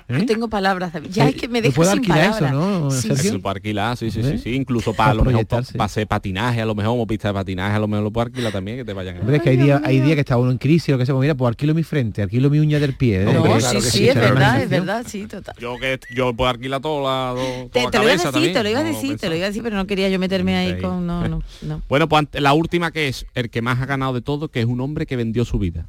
No 0.08 0.26
tengo 0.26 0.48
palabras, 0.48 0.92
David. 0.92 1.08
Ya 1.10 1.26
Eh, 1.26 1.30
es 1.30 1.36
que 1.36 1.48
me 1.48 1.58
¿lo 1.60 1.62
deja 1.64 1.76
puedo 1.76 1.90
sin 1.90 1.98
alquilar 2.00 2.30
palabras. 2.32 2.52
eso, 2.52 2.60
no, 2.80 2.90
Sí, 2.90 3.40
alquilar, 3.44 3.96
sí, 3.96 4.10
sí, 4.10 4.20
¿Eh? 4.20 4.24
sí, 4.32 4.38
sí. 4.38 4.54
Incluso 4.54 4.92
para 4.94 5.04
Para 5.08 5.10
a 5.10 5.14
lo 5.14 5.24
mejor 5.24 5.42
pa- 5.46 5.48
proyectarse. 5.56 5.78
pase 5.78 6.06
patinaje, 6.06 6.60
a 6.60 6.66
lo 6.66 6.74
mejor 6.74 6.92
como 6.92 7.06
pista 7.06 7.28
de 7.28 7.34
patinaje, 7.34 7.76
a 7.76 7.78
lo 7.78 7.88
mejor 7.88 8.04
lo 8.04 8.10
puede 8.10 8.26
alquilar 8.26 8.52
también, 8.52 8.76
que 8.78 8.84
te 8.84 8.92
vayan 8.92 9.16
a 9.16 9.20
Hombre, 9.20 9.36
es 9.36 9.42
que 9.42 9.50
hay 9.50 9.56
días 9.56 9.80
hay 9.84 10.00
días 10.00 10.14
que 10.14 10.20
está 10.20 10.36
uno 10.36 10.50
en 10.50 10.58
crisis 10.58 10.90
o 10.90 10.92
lo 10.92 10.98
que 10.98 11.06
sea. 11.06 11.14
Pues 11.14 11.22
mira, 11.22 11.34
pues 11.34 11.48
alquilo 11.48 11.74
mi 11.74 11.82
frente, 11.82 12.22
alquilo 12.22 12.50
mi 12.50 12.58
uña 12.58 12.78
del 12.78 12.94
pie. 12.94 13.22
¿eh? 13.22 13.24
No, 13.32 13.42
sí, 13.44 13.58
claro 13.58 13.80
que 13.80 13.86
sí, 13.90 14.08
es 14.08 14.14
verdad, 14.14 14.62
es 14.62 14.68
verdad, 14.70 15.04
sí, 15.06 15.26
total. 15.26 15.54
Yo 15.58 15.76
que 15.78 15.98
yo 16.14 16.33
puedo 16.34 16.50
alquilar 16.50 16.80
toda 16.80 17.34
la, 17.34 17.40
Te, 17.70 17.80
toda 17.80 17.84
la 17.84 17.90
te 17.90 17.98
lo 17.98 18.04
iba 18.04 18.12
a 18.12 18.16
cabeza 18.16 18.32
decir, 18.32 18.52
te 18.52 18.62
lo 18.62 18.68
iba 18.68 18.80
a 18.80 18.82
no 18.82 18.88
decir, 18.88 19.18
te 19.18 19.28
lo 19.28 19.36
iba 19.36 19.44
a 19.44 19.48
decir, 19.48 19.62
pero 19.62 19.76
no 19.76 19.86
quería 19.86 20.08
yo 20.08 20.18
meterme 20.18 20.56
ahí 20.56 20.72
Ahí. 20.72 20.80
con... 20.80 21.06
No, 21.06 21.26
no, 21.28 21.42
no. 21.62 21.82
Bueno, 21.88 22.08
pues 22.08 22.28
la 22.32 22.52
última 22.52 22.90
que 22.90 23.08
es 23.08 23.26
el 23.34 23.50
que 23.50 23.62
más 23.62 23.80
ha 23.80 23.86
ganado 23.86 24.12
de 24.12 24.22
todo, 24.22 24.48
que 24.48 24.60
es 24.60 24.66
un 24.66 24.80
hombre 24.80 25.06
que 25.06 25.16
vendió 25.16 25.44
su 25.44 25.58
vida. 25.58 25.88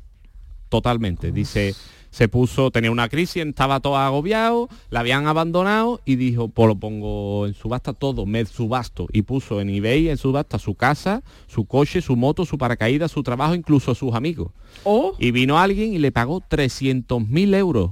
Totalmente. 0.69 1.31
Dice, 1.31 1.75
se 2.15 2.27
puso, 2.27 2.71
tenía 2.71 2.91
una 2.91 3.09
crisis, 3.09 3.45
estaba 3.45 3.79
todo 3.79 3.97
agobiado, 3.97 4.69
la 4.89 5.01
habían 5.01 5.27
abandonado 5.27 6.01
y 6.05 6.15
dijo, 6.15 6.47
pues 6.47 6.67
lo 6.67 6.75
pongo 6.75 7.45
en 7.45 7.53
subasta 7.53 7.93
todo, 7.93 8.25
me 8.25 8.45
subasto. 8.45 9.07
Y 9.11 9.23
puso 9.23 9.61
en 9.61 9.69
eBay 9.69 10.09
en 10.09 10.17
subasta 10.17 10.57
su 10.57 10.75
casa, 10.75 11.23
su 11.47 11.65
coche, 11.65 12.01
su 12.01 12.15
moto, 12.15 12.45
su 12.45 12.57
paracaídas, 12.57 13.11
su 13.11 13.21
trabajo, 13.21 13.53
incluso 13.53 13.93
sus 13.95 14.13
amigos. 14.13 14.51
Oh. 14.83 15.13
Y 15.19 15.31
vino 15.31 15.59
alguien 15.59 15.93
y 15.93 15.99
le 15.99 16.11
pagó 16.11 16.41
300.000 16.41 17.55
euros 17.55 17.91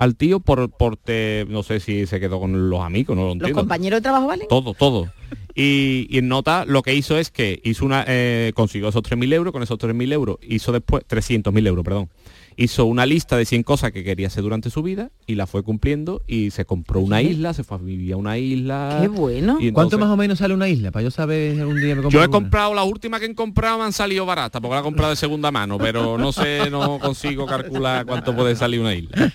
al 0.00 0.16
tío 0.16 0.40
por, 0.40 0.70
por 0.70 0.96
te- 0.96 1.44
no 1.48 1.62
sé 1.62 1.78
si 1.78 2.06
se 2.06 2.18
quedó 2.20 2.40
con 2.40 2.70
los 2.70 2.80
amigos, 2.80 3.14
no 3.16 3.22
lo 3.22 3.28
¿Los 3.28 3.34
entiendo. 3.34 3.58
compañeros 3.60 3.98
de 3.98 4.02
trabajo 4.02 4.26
valen? 4.26 4.48
Todo, 4.48 4.72
todo. 4.74 5.12
Y, 5.54 6.06
y 6.08 6.18
en 6.18 6.28
nota 6.28 6.64
lo 6.64 6.82
que 6.82 6.94
hizo 6.94 7.18
es 7.18 7.30
que 7.30 7.60
hizo 7.64 7.84
una 7.84 8.04
eh, 8.08 8.52
consiguió 8.54 8.88
esos 8.88 9.02
3.000 9.02 9.32
euros, 9.34 9.52
con 9.52 9.62
esos 9.62 9.78
3.000 9.78 10.12
euros 10.12 10.38
hizo 10.42 10.72
después, 10.72 11.04
300.000 11.08 11.66
euros, 11.66 11.84
perdón. 11.84 12.08
Hizo 12.56 12.84
una 12.86 13.06
lista 13.06 13.36
de 13.36 13.44
100 13.46 13.62
cosas 13.62 13.92
que 13.92 14.02
quería 14.04 14.26
hacer 14.26 14.42
durante 14.42 14.70
su 14.70 14.82
vida 14.82 15.10
y 15.26 15.34
la 15.34 15.46
fue 15.46 15.62
cumpliendo 15.62 16.20
y 16.26 16.50
se 16.50 16.64
compró 16.64 17.00
una 17.00 17.22
isla, 17.22 17.54
se 17.54 17.62
fue 17.64 17.76
a 17.78 17.80
vivir 17.80 18.12
a 18.12 18.16
una 18.16 18.38
isla. 18.38 18.98
Qué 19.00 19.08
bueno. 19.08 19.56
Y 19.60 19.70
¿Cuánto 19.72 19.96
entonces- 19.96 19.98
más 20.00 20.08
o 20.10 20.16
menos 20.16 20.38
sale 20.38 20.54
una 20.54 20.68
isla? 20.68 20.90
Para 20.90 21.02
yo 21.04 21.10
saber 21.10 21.54
si 21.54 21.60
algún 21.60 21.76
día 21.80 21.94
me 21.94 22.02
Yo 22.10 22.20
he 22.20 22.22
alguna. 22.22 22.28
comprado, 22.28 22.74
la 22.74 22.82
última 22.84 23.18
que 23.20 23.26
he 23.26 23.34
comprado 23.34 23.78
me 23.78 23.84
han 23.84 23.92
salido 23.92 24.24
baratas, 24.26 24.60
porque 24.60 24.74
la 24.74 24.80
he 24.80 24.84
comprado 24.84 25.10
de 25.10 25.16
segunda 25.16 25.50
mano, 25.50 25.78
pero 25.78 26.16
no 26.18 26.32
sé, 26.32 26.70
no 26.70 26.98
consigo 26.98 27.46
calcular 27.46 28.04
cuánto 28.06 28.34
puede 28.34 28.56
salir 28.56 28.80
una 28.80 28.94
isla. 28.94 29.32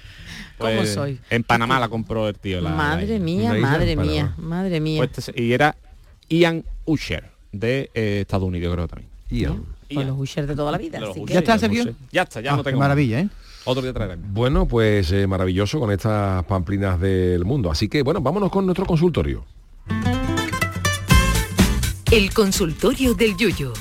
¿Cómo 0.58 0.74
Pues, 0.76 0.94
soy? 0.94 1.20
En 1.30 1.44
Panamá 1.44 1.80
la 1.80 1.90
compró 1.90 2.28
el 2.30 2.36
tío. 2.38 2.62
la- 2.62 2.70
Madre 2.70 3.20
mía, 3.20 3.54
madre 3.60 3.96
mía, 3.96 4.34
madre 4.38 4.80
mía. 4.80 4.98
Pues 5.00 5.10
este 5.18 5.22
se- 5.34 5.42
y 5.42 5.52
era 5.54 5.76
Ian 6.30 6.64
Usher, 6.86 7.30
de 7.52 7.90
eh, 7.94 8.20
Estados 8.22 8.48
Unidos, 8.48 8.74
creo 8.74 8.88
también. 8.88 9.10
Ian. 9.30 9.64
Con 9.94 10.08
los 10.08 10.18
Usher 10.18 10.48
de 10.48 10.56
toda 10.56 10.72
la 10.72 10.78
vida. 10.78 11.00
Así 11.10 11.24
que- 11.26 11.34
¿Ya 11.34 11.40
está, 11.40 11.58
Sergio? 11.60 11.94
Ya 12.12 12.24
está, 12.24 12.42
ya 12.42 12.54
Ah, 12.54 12.58
no 12.58 12.64
qué 12.64 12.70
tengo. 12.72 12.80
maravilla, 12.80 13.20
¿eh? 13.20 13.30
Otro 13.66 13.82
día. 13.82 13.94
Bueno, 14.30 14.68
pues 14.68 15.12
eh, 15.12 15.26
maravilloso 15.28 15.80
con 15.80 15.92
estas 15.92 16.44
pamplinas 16.46 17.00
del 17.00 17.44
mundo. 17.46 17.72
Así 17.72 17.88
que 17.90 18.02
bueno, 18.04 18.22
vámonos 18.22 18.52
con 18.52 18.66
nuestro 18.66 18.86
consultorio. 18.86 19.44
El 22.12 22.32
consultorio 22.34 23.14
del 23.16 23.36
Yuyo. 23.36 23.74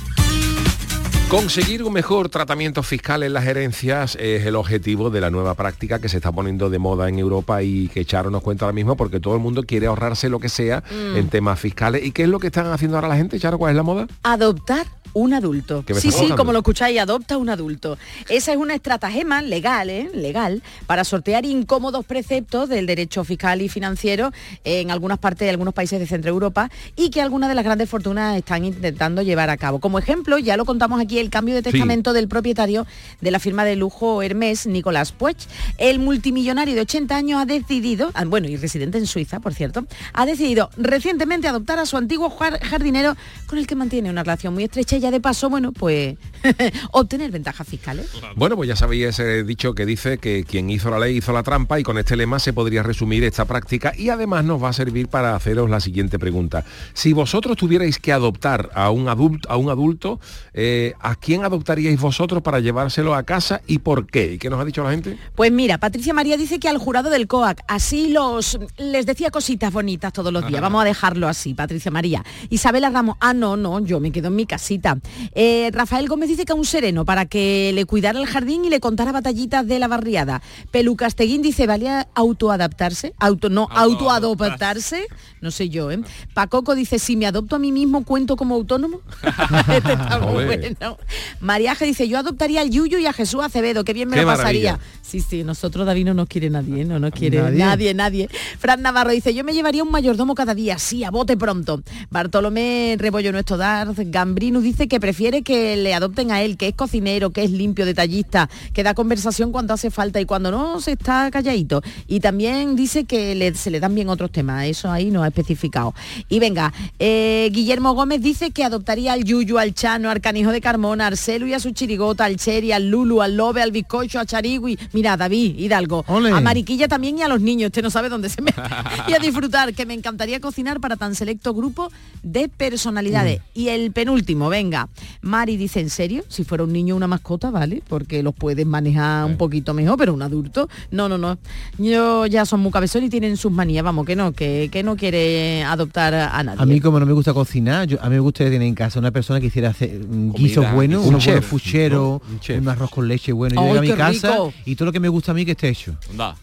Conseguir 1.30 1.82
un 1.82 1.92
mejor 1.92 2.28
tratamiento 2.28 2.82
fiscal 2.84 3.22
en 3.24 3.32
las 3.32 3.44
herencias 3.46 4.16
es 4.20 4.46
el 4.46 4.54
objetivo 4.54 5.10
de 5.10 5.20
la 5.20 5.30
nueva 5.30 5.54
práctica 5.54 5.98
que 5.98 6.08
se 6.08 6.18
está 6.18 6.30
poniendo 6.30 6.70
de 6.70 6.78
moda 6.78 7.08
en 7.08 7.18
Europa 7.18 7.60
y 7.62 7.88
que 7.88 8.04
Charo 8.04 8.30
nos 8.30 8.42
cuenta 8.42 8.66
ahora 8.66 8.74
mismo 8.74 8.96
porque 8.96 9.18
todo 9.18 9.34
el 9.34 9.40
mundo 9.40 9.64
quiere 9.64 9.86
ahorrarse 9.86 10.28
lo 10.28 10.38
que 10.38 10.48
sea 10.48 10.84
Mm. 10.90 11.16
en 11.16 11.28
temas 11.28 11.58
fiscales. 11.58 12.04
¿Y 12.04 12.12
qué 12.12 12.22
es 12.24 12.28
lo 12.28 12.38
que 12.38 12.48
están 12.48 12.66
haciendo 12.66 12.96
ahora 12.98 13.08
la 13.08 13.16
gente, 13.16 13.40
Charo? 13.40 13.58
¿Cuál 13.58 13.70
es 13.72 13.76
la 13.76 13.82
moda? 13.82 14.06
Adoptar 14.22 14.86
un 15.12 15.32
adulto. 15.32 15.84
¿Qué 15.86 15.94
me 15.94 16.00
Sí, 16.00 16.08
sí, 16.10 16.14
contando? 16.16 16.36
como 16.36 16.52
lo 16.52 16.58
escucháis, 16.58 16.98
adopta 16.98 17.38
un 17.38 17.48
adulto. 17.48 17.96
Esa 18.28 18.50
es 18.50 18.58
una 18.58 18.74
estratagema 18.74 19.42
legal, 19.42 19.88
¿eh? 19.88 20.10
legal, 20.12 20.60
para 20.88 21.04
sortear 21.04 21.46
incómodos 21.46 22.04
preceptos 22.04 22.68
del 22.68 22.86
derecho 22.86 23.22
fiscal 23.22 23.62
y 23.62 23.68
financiero 23.68 24.32
en 24.64 24.90
algunas 24.90 25.18
partes 25.18 25.46
de 25.46 25.50
algunos 25.50 25.72
países 25.72 26.00
de 26.00 26.06
Centro 26.08 26.30
Europa 26.32 26.68
y 26.96 27.10
que 27.10 27.22
algunas 27.22 27.48
de 27.48 27.54
las 27.54 27.64
grandes 27.64 27.88
fortunas 27.88 28.36
están 28.36 28.64
intentando 28.64 29.22
llevar 29.22 29.50
a 29.50 29.56
cabo. 29.56 29.78
Como 29.78 30.00
ejemplo, 30.00 30.36
ya 30.38 30.56
lo 30.56 30.64
contamos 30.64 31.00
aquí, 31.00 31.20
el 31.24 31.30
cambio 31.30 31.54
de 31.54 31.62
testamento 31.62 32.12
del 32.12 32.28
propietario 32.28 32.86
de 33.20 33.30
la 33.30 33.38
firma 33.38 33.64
de 33.64 33.76
lujo 33.76 34.22
Hermès, 34.22 34.66
Nicolás 34.66 35.12
Puech. 35.12 35.38
El 35.78 35.98
multimillonario 35.98 36.74
de 36.74 36.82
80 36.82 37.16
años 37.16 37.40
ha 37.40 37.46
decidido, 37.46 38.10
ah, 38.14 38.24
bueno, 38.24 38.48
y 38.48 38.56
residente 38.56 38.98
en 38.98 39.06
Suiza, 39.06 39.40
por 39.40 39.54
cierto, 39.54 39.86
ha 40.12 40.26
decidido 40.26 40.70
recientemente 40.76 41.48
adoptar 41.48 41.78
a 41.78 41.86
su 41.86 41.96
antiguo 41.96 42.30
jar- 42.30 42.60
jardinero 42.62 43.16
con 43.46 43.58
el 43.58 43.66
que 43.66 43.74
mantiene 43.74 44.10
una 44.10 44.22
relación 44.22 44.54
muy 44.54 44.64
estrecha 44.64 44.96
y 44.96 45.00
ya 45.00 45.10
de 45.10 45.20
paso, 45.20 45.50
bueno, 45.50 45.72
pues 45.72 46.16
obtener 46.92 47.30
ventajas 47.30 47.66
fiscales. 47.66 48.10
Bueno, 48.36 48.56
pues 48.56 48.68
ya 48.68 48.76
sabéis 48.76 49.06
ese 49.06 49.44
dicho 49.44 49.74
que 49.74 49.86
dice 49.86 50.18
que 50.18 50.44
quien 50.44 50.70
hizo 50.70 50.90
la 50.90 50.98
ley 50.98 51.16
hizo 51.16 51.32
la 51.32 51.42
trampa 51.42 51.80
y 51.80 51.82
con 51.82 51.98
este 51.98 52.16
lema 52.16 52.38
se 52.38 52.52
podría 52.52 52.82
resumir 52.82 53.24
esta 53.24 53.44
práctica 53.44 53.92
y 53.96 54.10
además 54.10 54.44
nos 54.44 54.62
va 54.62 54.68
a 54.68 54.72
servir 54.72 55.08
para 55.08 55.34
haceros 55.34 55.70
la 55.70 55.80
siguiente 55.80 56.18
pregunta. 56.18 56.64
Si 56.92 57.12
vosotros 57.12 57.56
tuvierais 57.56 57.98
que 57.98 58.12
adoptar 58.12 58.70
a 58.74 58.90
un 58.90 59.08
adulto, 59.08 59.50
a 59.50 59.56
un 59.56 59.70
adulto 59.70 60.20
eh, 60.52 60.92
¿a 61.04 61.14
quién 61.14 61.44
adoptaríais 61.44 62.00
vosotros 62.00 62.42
para 62.42 62.60
llevárselo 62.60 63.14
a 63.14 63.22
casa 63.22 63.60
y 63.66 63.78
por 63.78 64.06
qué? 64.06 64.32
¿Y 64.32 64.38
qué 64.38 64.48
nos 64.48 64.58
ha 64.58 64.64
dicho 64.64 64.82
la 64.82 64.90
gente? 64.90 65.18
Pues 65.34 65.52
mira, 65.52 65.78
Patricia 65.78 66.14
María 66.14 66.36
dice 66.36 66.58
que 66.58 66.68
al 66.68 66.78
jurado 66.78 67.10
del 67.10 67.28
COAC, 67.28 67.62
así 67.68 68.08
los 68.08 68.58
les 68.78 69.04
decía 69.04 69.30
cositas 69.30 69.72
bonitas 69.72 70.12
todos 70.12 70.32
los 70.32 70.46
días. 70.46 70.60
Vamos 70.62 70.80
a 70.82 70.84
dejarlo 70.86 71.28
así, 71.28 71.52
Patricia 71.52 71.90
María. 71.90 72.24
Isabela 72.48 72.88
Ramos, 72.88 73.16
ah, 73.20 73.34
no, 73.34 73.56
no, 73.56 73.80
yo 73.80 74.00
me 74.00 74.10
quedo 74.10 74.28
en 74.28 74.36
mi 74.36 74.46
casita. 74.46 74.98
Eh, 75.34 75.70
Rafael 75.72 76.08
Gómez 76.08 76.30
dice 76.30 76.46
que 76.46 76.52
a 76.52 76.56
un 76.56 76.64
sereno 76.64 77.04
para 77.04 77.26
que 77.26 77.72
le 77.74 77.84
cuidara 77.84 78.18
el 78.18 78.26
jardín 78.26 78.64
y 78.64 78.70
le 78.70 78.80
contara 78.80 79.12
batallitas 79.12 79.66
de 79.66 79.78
la 79.78 79.88
barriada. 79.88 80.40
Pelu 80.70 80.96
Casteguín 80.96 81.42
dice, 81.42 81.66
¿valía 81.66 82.08
autoadaptarse? 82.14 83.12
Auto, 83.18 83.50
no, 83.50 83.68
autoadoptarse. 83.70 85.06
No 85.42 85.50
sé 85.50 85.68
yo, 85.68 85.90
¿eh? 85.90 86.00
Pacoco 86.32 86.74
dice, 86.74 86.98
si 86.98 87.16
me 87.16 87.26
adopto 87.26 87.56
a 87.56 87.58
mí 87.58 87.72
mismo, 87.72 88.04
¿cuento 88.04 88.36
como 88.36 88.54
autónomo? 88.54 89.00
Este 89.74 89.92
está 89.92 90.18
muy 90.20 90.44
Joder. 90.44 90.76
Bueno. 90.96 91.10
Mariaje 91.40 91.84
dice, 91.86 92.08
yo 92.08 92.18
adoptaría 92.18 92.60
al 92.60 92.70
Yuyu 92.70 92.98
y 92.98 93.06
a 93.06 93.12
Jesús 93.12 93.42
Acevedo, 93.44 93.84
que 93.84 93.92
bien 93.92 94.08
me 94.08 94.16
Qué 94.16 94.22
lo 94.22 94.28
pasaría. 94.28 94.72
maravilla. 94.72 94.90
Sí, 95.02 95.20
sí, 95.20 95.44
nosotros 95.44 95.86
David 95.86 96.06
no 96.06 96.14
nos 96.14 96.28
quiere 96.28 96.50
nadie, 96.50 96.84
no 96.84 96.98
nos 96.98 97.12
quiere 97.12 97.38
nadie, 97.40 97.58
Nadie. 97.58 97.94
nadie. 97.94 98.28
Fran 98.58 98.82
Navarro 98.82 99.10
dice, 99.12 99.34
yo 99.34 99.44
me 99.44 99.52
llevaría 99.52 99.82
un 99.82 99.90
mayordomo 99.90 100.34
cada 100.34 100.54
día, 100.54 100.78
sí, 100.78 101.04
a 101.04 101.10
bote 101.10 101.36
pronto. 101.36 101.82
Bartolomé 102.10 102.96
Rebollo 102.98 103.32
Nuestro 103.32 103.56
Darth, 103.58 103.98
Gambrino 104.06 104.60
dice 104.60 104.88
que 104.88 104.98
prefiere 105.00 105.42
que 105.42 105.76
le 105.76 105.92
adopten 105.94 106.30
a 106.32 106.42
él, 106.42 106.56
que 106.56 106.68
es 106.68 106.74
cocinero, 106.74 107.30
que 107.30 107.44
es 107.44 107.50
limpio, 107.50 107.84
detallista, 107.84 108.48
que 108.72 108.82
da 108.82 108.94
conversación 108.94 109.52
cuando 109.52 109.74
hace 109.74 109.90
falta 109.90 110.20
y 110.20 110.24
cuando 110.24 110.50
no 110.50 110.80
se 110.80 110.92
está 110.92 111.30
calladito. 111.30 111.82
Y 112.08 112.20
también 112.20 112.76
dice 112.76 113.04
que 113.04 113.34
le- 113.34 113.54
se 113.54 113.70
le 113.70 113.80
dan 113.80 113.94
bien 113.94 114.08
otros 114.08 114.30
temas, 114.32 114.64
eso 114.66 114.90
ahí 114.90 115.10
no 115.10 115.22
ha 115.22 115.28
especificado. 115.28 115.94
Y 116.28 116.38
venga, 116.40 116.72
eh, 116.98 117.50
Guillermo 117.52 117.92
Gómez 117.94 118.22
dice 118.22 118.50
que 118.52 118.64
adoptaría 118.64 119.12
al 119.12 119.24
Yuyu, 119.24 119.58
al 119.58 119.74
Chano, 119.74 120.08
al 120.10 120.20
Canijo 120.20 120.50
de 120.50 120.60
Carmona, 120.84 121.06
al 121.06 121.16
Celu 121.16 121.46
y 121.46 121.54
a 121.54 121.60
su 121.60 121.70
chirigota, 121.70 122.26
al 122.26 122.36
Cheri, 122.36 122.70
al 122.70 122.90
Lulu, 122.90 123.22
al 123.22 123.38
Lobe, 123.38 123.62
al 123.62 123.72
Bizcocho, 123.72 124.20
a 124.20 124.26
Charigui. 124.26 124.78
Mira, 124.92 125.16
David, 125.16 125.58
Hidalgo. 125.58 126.04
A 126.06 126.40
Mariquilla 126.42 126.88
también 126.88 127.18
y 127.18 127.22
a 127.22 127.28
los 127.28 127.40
niños, 127.40 127.68
usted 127.68 127.82
no 127.82 127.88
sabe 127.88 128.10
dónde 128.10 128.28
se 128.28 128.42
me... 128.42 128.52
y 129.08 129.14
a 129.14 129.18
disfrutar, 129.18 129.72
que 129.72 129.86
me 129.86 129.94
encantaría 129.94 130.40
cocinar 130.40 130.80
para 130.80 130.96
tan 130.96 131.14
selecto 131.14 131.54
grupo 131.54 131.90
de 132.22 132.50
personalidades. 132.50 133.40
Y 133.54 133.68
el 133.68 133.92
penúltimo, 133.92 134.50
venga. 134.50 134.90
Mari 135.22 135.56
dice, 135.56 135.80
¿en 135.80 135.88
serio? 135.88 136.22
Si 136.28 136.44
fuera 136.44 136.64
un 136.64 136.72
niño 136.74 136.96
una 136.96 137.06
mascota, 137.06 137.50
¿vale? 137.50 137.82
Porque 137.88 138.22
los 138.22 138.34
puedes 138.34 138.66
manejar 138.66 139.24
un 139.24 139.38
poquito 139.38 139.72
mejor, 139.72 139.96
pero 139.96 140.12
un 140.12 140.20
adulto, 140.20 140.68
no, 140.90 141.08
no, 141.08 141.16
no. 141.16 141.38
Yo 141.78 142.26
ya 142.26 142.44
son 142.44 142.60
muy 142.60 142.70
cabezones 142.70 143.06
y 143.06 143.10
tienen 143.10 143.38
sus 143.38 143.50
manías, 143.50 143.82
vamos, 143.82 144.04
que 144.04 144.16
no, 144.16 144.32
que, 144.32 144.68
que 144.70 144.82
no 144.82 144.96
quiere 144.96 145.64
adoptar 145.64 146.12
a 146.12 146.42
nadie. 146.42 146.60
A 146.60 146.66
mí 146.66 146.78
como 146.80 147.00
no 147.00 147.06
me 147.06 147.14
gusta 147.14 147.32
cocinar, 147.32 147.86
yo, 147.86 147.96
a 148.02 148.10
mí 148.10 148.16
me 148.16 148.20
gustaría 148.20 148.52
tener 148.52 148.68
en 148.68 148.74
casa 148.74 148.98
una 148.98 149.12
persona 149.12 149.40
que 149.40 149.46
hiciera 149.46 149.70
hacer 149.70 150.04
mm, 150.06 150.32
guisos 150.34 150.73
buenos, 150.74 151.02
un 151.02 151.08
unos 151.08 151.24
buenos 151.24 151.40
chef, 151.42 151.50
fucheros. 151.50 152.20
Un 152.30 152.40
chef. 152.40 152.60
un 152.60 152.68
arroz 152.68 152.90
con 152.90 153.08
leche 153.08 153.32
bueno. 153.32 153.54
Yo 153.54 153.60
¡Ay, 153.60 153.66
llego 153.68 153.78
a 153.78 153.82
mi 153.82 153.88
casa 154.18 154.28
rico! 154.32 154.52
y 154.64 154.76
todo 154.76 154.86
lo 154.86 154.92
que 154.92 155.00
me 155.00 155.08
gusta 155.08 155.32
a 155.32 155.34
mí 155.34 155.44
que 155.44 155.52
esté 155.52 155.68
hecho. 155.68 155.92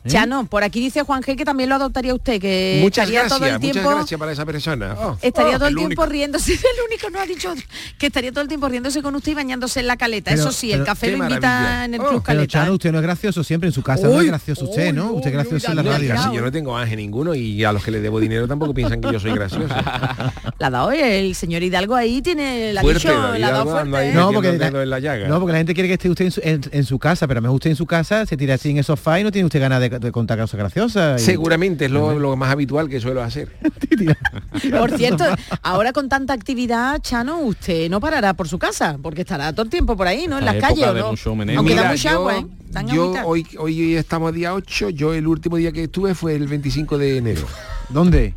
¿Eh? 0.03 0.09
Chano, 0.09 0.45
por 0.45 0.63
aquí 0.63 0.79
dice 0.79 1.03
Juan 1.03 1.21
G 1.21 1.35
que 1.35 1.45
también 1.45 1.69
lo 1.69 1.75
adoptaría 1.75 2.13
usted, 2.13 2.39
que 2.41 2.79
muchas 2.81 3.03
estaría 3.09 3.19
gracias, 3.21 3.37
todo 3.39 3.47
el 3.47 3.53
muchas 3.59 3.71
tiempo 3.73 3.89
gracias 3.91 4.19
para 4.19 4.31
esa 4.31 4.45
persona. 4.45 4.95
Oh, 4.99 5.17
Estaría 5.21 5.55
oh, 5.55 5.59
todo 5.59 5.67
el, 5.67 5.73
el 5.73 5.77
tiempo 5.77 6.01
único. 6.01 6.05
riéndose, 6.11 6.53
el 6.53 6.59
único 6.87 7.09
no 7.09 7.19
ha 7.19 7.25
dicho 7.25 7.53
que 7.97 8.07
estaría 8.07 8.31
todo 8.31 8.41
el 8.41 8.47
tiempo 8.47 8.67
riéndose 8.69 9.01
con 9.01 9.15
usted 9.15 9.31
y 9.31 9.35
bañándose 9.35 9.79
en 9.81 9.87
la 9.87 9.97
caleta. 9.97 10.31
Pero- 10.31 10.41
Eso 10.43 10.51
sí, 10.51 10.71
el 10.71 10.79
pero- 10.79 10.85
café 10.85 11.11
lo 11.11 11.17
invita 11.17 11.39
maravilla. 11.47 11.85
en 11.85 11.93
el 11.95 12.01
Oh, 12.01 12.03
Club 12.03 12.23
Pero 12.25 12.37
Caleta. 12.37 12.47
Chano, 12.51 12.73
usted 12.73 12.91
no 12.91 12.97
es 12.99 13.03
gracioso 13.03 13.43
siempre 13.43 13.67
en 13.67 13.73
su 13.73 13.81
casa, 13.83 14.07
no 14.07 14.19
es 14.21 14.27
gracioso 14.27 14.65
usted, 14.65 14.93
¿no? 14.93 15.11
Usted 15.13 15.27
es 15.29 15.33
gracioso 15.33 15.69
en 15.71 15.75
la 15.77 15.83
radio. 15.83 16.15
yo 16.33 16.41
no 16.41 16.51
tengo 16.51 16.77
ángel 16.77 16.97
ninguno 16.97 17.35
y 17.35 17.63
a 17.63 17.71
los 17.71 17.83
que 17.83 17.91
le 17.91 17.99
debo 18.01 18.19
dinero 18.19 18.47
tampoco 18.47 18.73
piensan 18.73 19.01
que 19.01 19.11
yo 19.11 19.19
soy 19.19 19.31
gracioso. 19.33 19.73
La 20.59 20.67
ha 20.67 20.69
dado 20.69 20.91
el 20.91 21.33
señor 21.35 21.63
Hidalgo 21.63 21.95
ahí 21.95 22.21
tiene 22.21 22.71
la 22.73 22.81
Fuerte, 22.81 22.99
dicho, 23.07 23.13
la 23.37 23.47
ha 23.47 23.51
dado 23.51 23.63
Hidalgo 23.65 23.77
anda 23.77 23.97
fuerte. 23.97 24.09
¿eh? 24.11 24.13
No, 24.21 24.31
porque 24.33 24.49
el 24.49 24.59
la, 24.59 24.67
en 24.83 24.89
la 24.89 24.99
llaga. 24.99 25.27
no, 25.27 25.39
porque 25.39 25.51
la 25.53 25.57
gente 25.59 25.73
quiere 25.73 25.87
que 25.89 25.93
esté 25.93 26.09
usted 26.09 26.25
en 26.25 26.31
su, 26.31 26.41
en- 26.43 26.61
en 26.71 26.83
su 26.83 26.97
casa, 26.99 27.27
pero 27.27 27.37
a 27.37 27.41
lo 27.41 27.43
mejor 27.43 27.55
usted 27.55 27.69
en 27.71 27.75
su 27.75 27.85
casa 27.85 28.25
se 28.25 28.37
tira 28.37 28.55
así 28.55 28.69
en 28.71 28.77
el 28.77 28.83
sofá 28.83 29.19
y 29.19 29.23
no 29.23 29.31
tiene 29.31 29.45
usted 29.45 29.59
ganas 29.59 29.79
de, 29.81 29.89
de 29.89 30.11
contar 30.11 30.39
cosas 30.39 30.57
graciosas. 30.59 31.21
y- 31.21 31.25
Seguramente 31.25 31.85
es 31.85 31.91
lo, 31.91 32.17
lo 32.19 32.35
más 32.35 32.51
habitual 32.51 32.89
que 32.89 32.99
suelo 32.99 33.21
hacer. 33.21 33.49
Por 34.79 34.97
cierto, 34.97 35.23
ahora 35.61 35.93
con 35.93 36.09
tanta 36.09 36.33
actividad, 36.33 36.99
Chano, 37.01 37.39
usted 37.39 37.89
no 37.89 37.99
parará 37.99 38.33
por 38.33 38.47
su 38.47 38.57
casa, 38.59 38.97
porque 39.01 39.21
estará 39.21 39.51
todo 39.53 39.63
el 39.63 39.69
tiempo 39.69 39.95
por 39.97 40.07
ahí, 40.07 40.27
¿no? 40.27 40.37
En 40.39 40.45
las 40.45 40.55
calles, 40.55 40.77
época 40.79 40.91
¿o 40.91 40.93
de 40.93 41.01
¿no? 41.01 41.09
Aunque 41.57 41.75
da 41.75 41.91
mucha 41.91 42.11
agua, 42.11 42.37
¿eh? 42.37 42.45
Yo 42.87 43.03
agüita. 43.03 43.25
hoy, 43.25 43.47
hoy 43.59 43.95
estamos 43.95 44.33
día 44.33 44.53
8, 44.53 44.89
yo 44.89 45.13
el 45.13 45.27
último 45.27 45.57
día 45.57 45.71
que 45.71 45.83
estuve 45.83 46.15
fue 46.15 46.35
el 46.35 46.47
25 46.47 46.97
de 46.97 47.17
enero. 47.17 47.41
¿Dónde? 47.89 48.33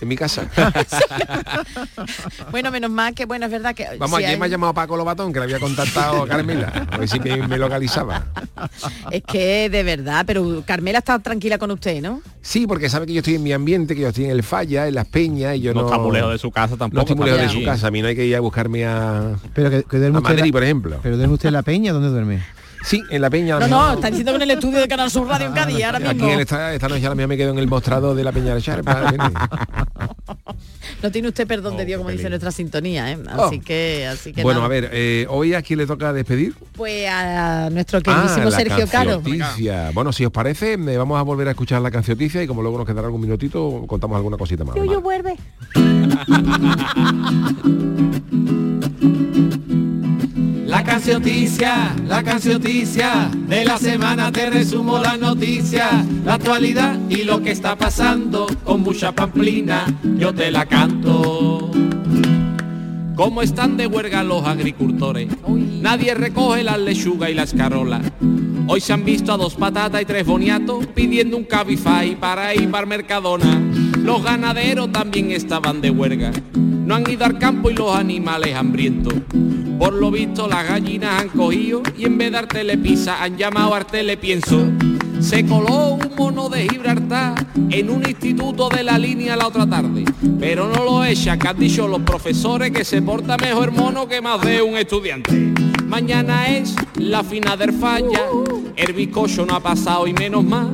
En 0.00 0.08
mi 0.08 0.16
casa. 0.16 0.48
Bueno, 2.50 2.70
menos 2.70 2.90
mal 2.90 3.14
que, 3.14 3.24
bueno, 3.26 3.46
es 3.46 3.52
verdad 3.52 3.74
que... 3.74 3.86
Vamos, 3.98 4.18
si 4.18 4.24
aquí 4.24 4.32
hay- 4.34 4.38
me 4.38 4.46
ha 4.46 4.48
llamado 4.48 4.72
Paco 4.74 4.96
Lobatón, 4.96 5.32
que 5.32 5.38
le 5.40 5.44
había 5.44 5.58
contactado 5.60 6.22
a 6.22 6.28
Carmela, 6.28 6.86
a 6.90 6.96
ver 6.98 7.08
si 7.08 7.18
me, 7.20 7.46
me 7.48 7.58
localizaba. 7.58 8.26
Es 9.10 9.22
que 9.22 9.68
de 9.68 9.82
verdad, 9.82 10.24
pero 10.26 10.62
Carmela 10.66 10.98
está 10.98 11.18
tranquila 11.18 11.58
con 11.58 11.70
usted, 11.70 12.00
¿no? 12.02 12.20
Sí, 12.42 12.66
porque 12.66 12.88
sabe 12.88 13.06
que 13.06 13.12
yo 13.14 13.18
estoy 13.18 13.34
en 13.34 13.42
mi 13.42 13.52
ambiente, 13.52 13.94
que 13.94 14.02
yo 14.02 14.08
estoy 14.08 14.24
en 14.26 14.30
el 14.30 14.42
falla, 14.42 14.86
en 14.88 14.94
las 14.94 15.06
peñas, 15.06 15.56
y 15.56 15.60
yo 15.60 15.74
No 15.74 15.82
no... 15.82 15.86
está 15.86 15.98
muy 15.98 16.12
lejos 16.12 16.32
de 16.32 16.38
su 16.38 16.50
casa 16.50 16.76
tampoco, 16.76 16.94
No 16.94 17.00
estoy 17.02 17.16
muy 17.16 17.26
lejos 17.26 17.40
de 17.42 17.48
su 17.60 17.64
casa, 17.64 17.88
a 17.88 17.90
mí 17.90 18.00
no 18.02 18.08
hay 18.08 18.16
que 18.16 18.24
ir 18.26 18.36
a 18.36 18.40
buscarme 18.40 18.86
a, 18.86 19.36
Pero 19.54 19.70
que, 19.70 19.82
que 19.84 19.98
duerme 19.98 20.18
a 20.18 20.20
Madrid, 20.20 20.44
la- 20.46 20.52
por 20.52 20.62
ejemplo. 20.64 20.98
Pero 21.02 21.16
duerme 21.16 21.34
usted 21.34 21.48
en 21.48 21.54
la 21.54 21.62
peña, 21.62 21.92
¿dónde 21.92 22.08
duerme? 22.08 22.42
Sí, 22.86 23.02
en 23.10 23.20
la 23.20 23.28
peña. 23.28 23.58
No, 23.58 23.66
no, 23.66 23.92
está 23.94 24.08
diciendo 24.08 24.30
que 24.30 24.36
en 24.36 24.42
el 24.42 24.50
estudio 24.52 24.78
de 24.78 24.86
Canal 24.86 25.10
Sur 25.10 25.26
Radio 25.26 25.48
en 25.48 25.54
Cádiz, 25.54 25.84
ahora 25.84 25.98
Aquí 25.98 26.14
mismo. 26.14 26.30
en 26.30 26.40
esta, 26.40 26.72
esta 26.72 26.88
noche 26.88 27.04
a 27.04 27.08
la 27.08 27.14
mía 27.16 27.26
me 27.26 27.36
quedo 27.36 27.50
en 27.50 27.58
el 27.58 27.66
mostrado 27.66 28.14
de 28.14 28.22
la 28.22 28.30
Peña 28.30 28.54
de 28.54 28.62
Charpa. 28.62 29.12
No 31.02 31.10
tiene 31.12 31.28
usted 31.28 31.46
perdón 31.46 31.76
de 31.76 31.84
Dios, 31.84 31.98
como 31.98 32.10
dice 32.10 32.28
nuestra 32.30 32.50
sintonía, 32.50 33.12
¿eh? 33.12 33.18
Oh. 33.36 33.44
Así 33.44 33.60
que, 33.60 34.06
así 34.06 34.32
que 34.32 34.42
bueno, 34.42 34.64
a 34.64 34.68
ver, 34.68 34.88
eh, 34.92 35.26
hoy 35.28 35.52
a 35.52 35.60
quién 35.60 35.78
le 35.78 35.86
toca 35.86 36.12
despedir. 36.12 36.54
Pues 36.74 37.06
a 37.08 37.68
nuestro 37.70 38.00
queridísimo 38.00 38.48
Ah, 38.48 38.50
Sergio 38.50 38.86
Caro. 38.88 39.22
Bueno, 39.92 40.12
si 40.12 40.24
os 40.24 40.32
parece, 40.32 40.72
eh, 40.72 40.96
vamos 40.96 41.18
a 41.18 41.22
volver 41.22 41.48
a 41.48 41.50
escuchar 41.50 41.82
la 41.82 41.90
cancioticia 41.90 42.42
y 42.42 42.46
como 42.46 42.62
luego 42.62 42.78
nos 42.78 42.86
quedará 42.86 43.06
algún 43.06 43.20
minutito, 43.20 43.84
contamos 43.86 44.16
alguna 44.16 44.38
cosita 44.38 44.64
más. 44.64 44.74
Yuyu 44.74 45.00
vuelve. 45.00 45.36
La 50.66 50.82
cancioticia, 50.82 51.94
la 52.08 52.24
cancioticia, 52.24 53.30
de 53.46 53.64
la 53.64 53.78
semana 53.78 54.32
te 54.32 54.50
resumo 54.50 54.98
las 54.98 55.16
noticias, 55.16 56.04
la 56.24 56.34
actualidad 56.34 56.98
y 57.08 57.22
lo 57.22 57.40
que 57.40 57.52
está 57.52 57.76
pasando, 57.76 58.48
con 58.64 58.82
mucha 58.82 59.12
pamplina 59.12 59.86
yo 60.18 60.34
te 60.34 60.50
la 60.50 60.66
canto. 60.66 61.70
¿Cómo 63.14 63.42
están 63.42 63.76
de 63.76 63.86
huelga 63.86 64.24
los 64.24 64.44
agricultores? 64.44 65.28
Nadie 65.46 66.14
recoge 66.14 66.64
las 66.64 66.80
lechugas 66.80 67.30
y 67.30 67.34
las 67.34 67.54
carolas. 67.54 68.02
Hoy 68.66 68.80
se 68.80 68.92
han 68.92 69.04
visto 69.04 69.32
a 69.32 69.36
dos 69.36 69.54
patatas 69.54 70.02
y 70.02 70.04
tres 70.04 70.26
boniatos 70.26 70.84
pidiendo 70.88 71.36
un 71.36 71.44
cabify 71.44 72.16
para 72.16 72.52
ir 72.56 72.68
para 72.72 72.86
Mercadona. 72.86 73.62
Los 74.02 74.24
ganaderos 74.24 74.90
también 74.90 75.30
estaban 75.30 75.80
de 75.80 75.90
huelga. 75.90 76.32
No 76.54 76.96
han 76.96 77.08
ido 77.08 77.24
al 77.24 77.38
campo 77.38 77.70
y 77.70 77.74
los 77.74 77.94
animales 77.94 78.54
hambrientos. 78.56 79.14
Por 79.78 79.92
lo 79.92 80.10
visto 80.10 80.48
las 80.48 80.66
gallinas 80.66 81.20
han 81.20 81.28
cogido 81.28 81.82
y 81.96 82.06
en 82.06 82.16
vez 82.18 82.32
de 82.32 82.38
Artele 82.38 82.78
Pisa 82.78 83.22
han 83.22 83.36
llamado 83.36 83.74
a 83.74 83.78
Artele 83.78 84.16
Pienso. 84.16 84.72
Se 85.20 85.44
coló 85.46 85.94
un 85.94 86.12
mono 86.16 86.48
de 86.48 86.68
Gibraltar 86.68 87.34
en 87.70 87.90
un 87.90 88.06
instituto 88.08 88.68
de 88.68 88.82
la 88.82 88.98
línea 88.98 89.36
la 89.36 89.48
otra 89.48 89.66
tarde. 89.68 90.04
Pero 90.38 90.68
no 90.68 90.84
lo 90.84 91.04
echa, 91.04 91.38
que 91.38 91.48
han 91.48 91.58
dicho 91.58 91.86
los 91.88 92.00
profesores 92.02 92.70
que 92.70 92.84
se 92.84 93.02
porta 93.02 93.36
mejor 93.36 93.72
mono 93.72 94.08
que 94.08 94.20
más 94.20 94.40
de 94.42 94.62
un 94.62 94.76
estudiante. 94.76 95.32
Mañana 95.86 96.48
es 96.48 96.74
la 96.96 97.22
final 97.22 97.58
del 97.58 97.72
falla, 97.72 98.22
el 98.76 98.92
bizcocho 98.92 99.46
no 99.46 99.54
ha 99.54 99.60
pasado 99.60 100.06
y 100.06 100.12
menos 100.12 100.44
más, 100.44 100.66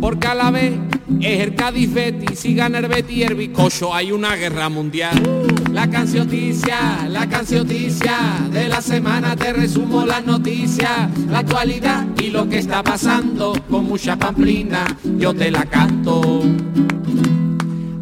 porque 0.00 0.26
a 0.28 0.34
la 0.34 0.50
vez 0.50 0.72
es 1.20 1.40
el 1.40 1.54
Cádiz 1.54 1.92
Betis, 1.92 2.40
si 2.40 2.54
gana 2.54 2.78
el 2.78 2.86
Betis 2.88 3.16
y 3.18 3.22
el 3.22 3.34
bizcocho 3.34 3.94
hay 3.94 4.12
una 4.12 4.34
guerra 4.34 4.68
mundial. 4.68 5.20
La 5.76 5.90
cancioticia, 5.90 7.06
la 7.10 7.28
cancioticia, 7.28 8.16
de 8.50 8.66
la 8.66 8.80
semana 8.80 9.36
te 9.36 9.52
resumo 9.52 10.06
las 10.06 10.24
noticias, 10.24 10.90
la 11.28 11.40
actualidad 11.40 12.06
y 12.18 12.30
lo 12.30 12.48
que 12.48 12.56
está 12.56 12.82
pasando, 12.82 13.52
con 13.68 13.84
mucha 13.84 14.16
pamplina 14.16 14.86
yo 15.18 15.34
te 15.34 15.50
la 15.50 15.66
canto. 15.66 16.42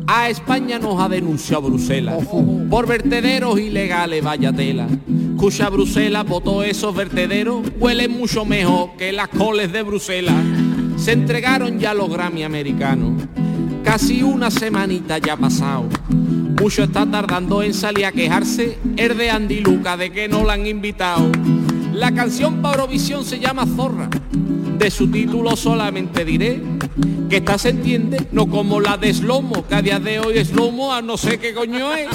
A 0.06 0.28
España 0.28 0.78
nos 0.78 1.00
ha 1.00 1.08
denunciado 1.08 1.62
Bruselas 1.62 2.24
por 2.70 2.86
vertederos 2.86 3.58
ilegales, 3.58 4.22
vaya 4.22 4.52
tela. 4.52 4.86
Escucha 5.32 5.68
Bruselas, 5.68 6.24
votó 6.24 6.62
esos 6.62 6.94
vertederos, 6.94 7.66
huelen 7.80 8.12
mucho 8.12 8.44
mejor 8.44 8.90
que 8.96 9.10
las 9.10 9.30
coles 9.30 9.72
de 9.72 9.82
Bruselas. 9.82 10.44
Se 10.96 11.10
entregaron 11.10 11.80
ya 11.80 11.92
los 11.92 12.08
Grammy 12.08 12.44
americanos, 12.44 13.20
casi 13.82 14.22
una 14.22 14.52
semanita 14.52 15.18
ya 15.18 15.36
pasado. 15.36 15.88
Mucho 16.60 16.84
está 16.84 17.04
tardando 17.04 17.62
en 17.62 17.74
salir 17.74 18.06
a 18.06 18.12
quejarse 18.12 18.78
el 18.96 19.16
de 19.16 19.30
Andy 19.30 19.60
Luca 19.60 19.96
de 19.96 20.10
que 20.10 20.28
no 20.28 20.44
la 20.44 20.54
han 20.54 20.66
invitado. 20.66 21.30
La 21.92 22.12
canción 22.12 22.62
para 22.62 22.76
Eurovisión 22.76 23.24
se 23.24 23.38
llama 23.38 23.66
Zorra. 23.66 24.08
De 24.78 24.90
su 24.90 25.10
título 25.10 25.56
solamente 25.56 26.24
diré 26.24 26.62
que 27.28 27.36
esta 27.36 27.58
se 27.58 27.70
entiende, 27.70 28.26
no 28.32 28.46
como 28.46 28.80
la 28.80 28.96
de 28.96 29.12
Slomo, 29.12 29.66
que 29.66 29.74
a 29.74 29.82
día 29.82 29.98
de 29.98 30.20
hoy 30.20 30.38
es 30.38 30.48
Slomo 30.48 30.92
a 30.92 31.02
no 31.02 31.16
sé 31.16 31.38
qué 31.38 31.54
coño 31.54 31.94
es. 31.94 32.08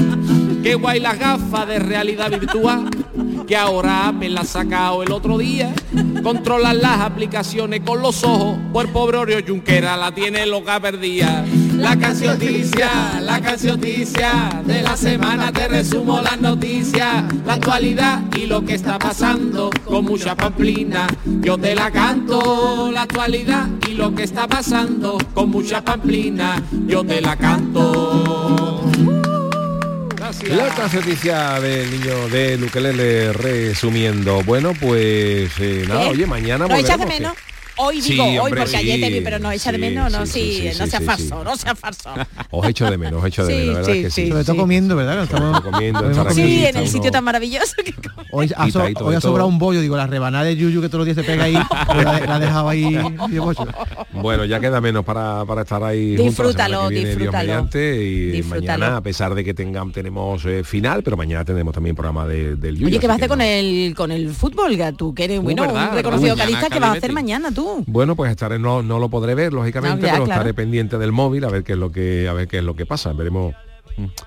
Que 0.64 0.76
guay 0.76 1.00
las 1.00 1.18
gafas 1.20 1.68
de 1.68 1.80
realidad 1.80 2.30
virtual 2.32 2.90
que 3.50 3.58
ahora 3.58 4.10
Apple 4.10 4.30
la 4.30 4.42
ha 4.42 4.46
sacado 4.46 5.02
el 5.02 5.12
otro 5.12 5.40
día. 5.40 5.74
Controlan 6.22 6.82
las 6.82 7.02
aplicaciones 7.02 7.82
con 7.82 8.00
los 8.00 8.24
ojos, 8.24 8.60
por 8.72 8.88
pobre 8.92 9.18
Oreo 9.18 9.40
Junquera 9.46 9.98
la 9.98 10.12
tiene 10.12 10.46
loca 10.46 10.80
perdida. 10.80 11.44
La 11.80 11.98
cancioticia, 11.98 13.22
la 13.22 13.40
cancioticia 13.40 14.62
de 14.66 14.82
la 14.82 14.98
semana 14.98 15.52
te 15.52 15.68
resumo 15.70 16.22
las 16.22 16.40
noticias, 16.40 17.24
la 17.46 17.54
actualidad 17.54 18.22
y 18.36 18.48
lo 18.48 18.64
que 18.66 18.76
está 18.76 19.00
pasando 19.00 19.70
con 19.86 20.04
mucha 20.04 20.36
pamplina. 20.36 21.08
Yo 21.26 21.58
te 21.58 21.74
la 21.76 21.90
canto, 21.90 22.92
la 22.92 23.04
actualidad 23.04 23.68
y 23.88 23.94
lo 23.94 24.14
que 24.14 24.24
está 24.24 24.46
pasando 24.46 25.18
con 25.34 25.50
mucha 25.50 25.82
pamplina. 25.82 26.62
Yo 26.86 27.04
te 27.06 27.22
la 27.22 27.38
canto. 27.38 28.84
La 30.48 30.90
noticia 30.94 31.60
del 31.62 31.92
niño 31.92 32.28
de 32.28 32.58
Luquelele 32.58 33.34
resumiendo. 33.34 34.42
Bueno, 34.44 34.74
pues 34.80 35.52
eh, 35.60 35.86
nada, 35.88 36.04
¿Qué? 36.04 36.10
oye, 36.10 36.26
mañana 36.26 36.68
¿Lo 36.68 36.76
echas 36.76 36.98
de 36.98 37.06
volveremos, 37.06 37.38
Hoy 37.82 38.02
Sí, 38.02 38.12
digo 38.14 38.26
hoy 38.44 38.52
porque 38.54 38.76
ayer 38.76 39.00
te 39.00 39.10
vi, 39.10 39.22
pero 39.22 39.40
no 39.40 39.50
echa 39.52 39.72
de 39.72 39.78
menos, 39.78 40.12
no, 40.12 40.26
sí, 40.26 40.32
sí, 40.42 40.70
sí, 40.74 40.80
no 40.80 40.86
sí, 40.86 40.92
sea 40.92 41.00
sí, 41.00 41.06
farso, 41.06 41.44
no 41.46 41.56
sea 41.56 41.76
farso. 41.76 42.10
Os 42.52 42.68
echo 42.68 42.90
de 42.92 42.98
menos, 42.98 43.22
os 43.22 43.28
echo 43.28 43.46
de 43.46 43.54
Sí, 43.54 43.60
menos, 43.60 43.76
verdad 43.78 43.94
que 43.94 44.12
sí. 44.12 44.24
sí, 44.26 44.30
Sobre 44.30 44.44
todo 44.44 44.56
comiendo, 44.58 44.96
¿verdad? 44.98 45.24
Estamos 45.24 45.62
comiendo, 45.62 46.34
Sí, 46.34 46.66
en 46.66 46.76
el 46.76 46.82
uno- 46.84 46.92
sitio 46.92 47.10
tan 47.12 47.24
maravilloso 47.24 47.76
que 47.84 47.94
Hoy 48.32 48.52
ha, 48.56 48.64
so- 48.64 48.66
Quitadito 48.66 49.04
de 49.04 49.10
hoy 49.10 49.16
ha 49.16 49.20
todo. 49.20 49.32
sobrado 49.32 49.48
un 49.48 49.60
bollo, 49.60 49.80
digo, 49.82 49.96
la 49.96 50.08
rebanada 50.08 50.44
de 50.44 50.56
Yuyu 50.58 50.82
que 50.82 50.90
todos 50.90 51.06
los 51.06 51.16
días 51.16 51.16
se 51.16 51.24
pega 51.24 51.46
ahí, 51.46 51.54
la, 51.96 52.20
la 52.26 52.36
ha 52.36 52.40
dejado 52.40 52.70
ahí. 52.70 52.98
Bueno, 54.14 54.46
ya 54.46 54.60
queda 54.60 54.82
menos 54.82 55.06
para, 55.06 55.46
para 55.46 55.62
estar 55.62 55.84
ahí 55.84 56.16
Disfrútalo, 56.16 56.90
viene, 56.90 57.06
disfrútalo. 57.10 57.68
y 57.74 58.32
Disfrútalo. 58.32 58.80
mañana, 58.80 58.98
a 58.98 59.02
pesar 59.02 59.34
de 59.36 59.44
que 59.44 59.54
tengan, 59.54 59.92
tenemos 59.92 60.44
eh, 60.46 60.64
final, 60.64 61.02
pero 61.04 61.16
mañana 61.18 61.46
tendremos 61.46 61.74
también 61.74 61.96
programa 61.96 62.28
de- 62.28 62.56
del 62.56 62.76
Yuyu. 62.76 62.88
Oye, 62.88 63.00
¿qué 63.00 63.08
vas 63.08 63.16
a 63.16 63.20
que 63.20 63.26
hacer 63.26 63.30
con 63.30 63.42
el 63.42 63.94
con 63.96 64.12
el 64.12 64.30
fútbol? 64.34 64.76
Que 64.76 64.92
tú 64.94 65.14
que 65.14 65.24
eres 65.26 65.42
bueno, 65.42 65.62
verdad, 65.64 65.90
un 65.92 65.96
reconocido 65.96 66.36
Mañana 66.36 66.68
¿qué 66.70 66.80
vas 66.80 66.90
a 66.90 66.94
hacer 66.94 67.14
mañana 67.14 67.52
tú? 67.52 67.69
Bueno, 67.88 68.16
pues 68.16 68.32
estaré 68.32 68.60
no, 68.60 68.82
no 68.82 69.00
lo 69.00 69.10
podré 69.10 69.36
ver 69.36 69.54
lógicamente, 69.54 70.02
No, 70.02 70.08
ya, 70.08 70.14
pero 70.14 70.26
claro. 70.26 70.40
estaré 70.42 70.54
pendiente 70.54 70.98
del 70.98 71.12
móvil 71.12 71.44
a 71.46 71.50
ver 71.50 71.64
qué 71.64 71.74
es 71.74 71.78
lo 71.80 71.92
que 71.92 72.28
a 72.28 72.34
ver 72.34 72.48
qué 72.48 72.58
es 72.60 72.64
lo 72.64 72.76
que 72.76 72.86
pasa. 72.86 73.14
Veremos 73.14 73.54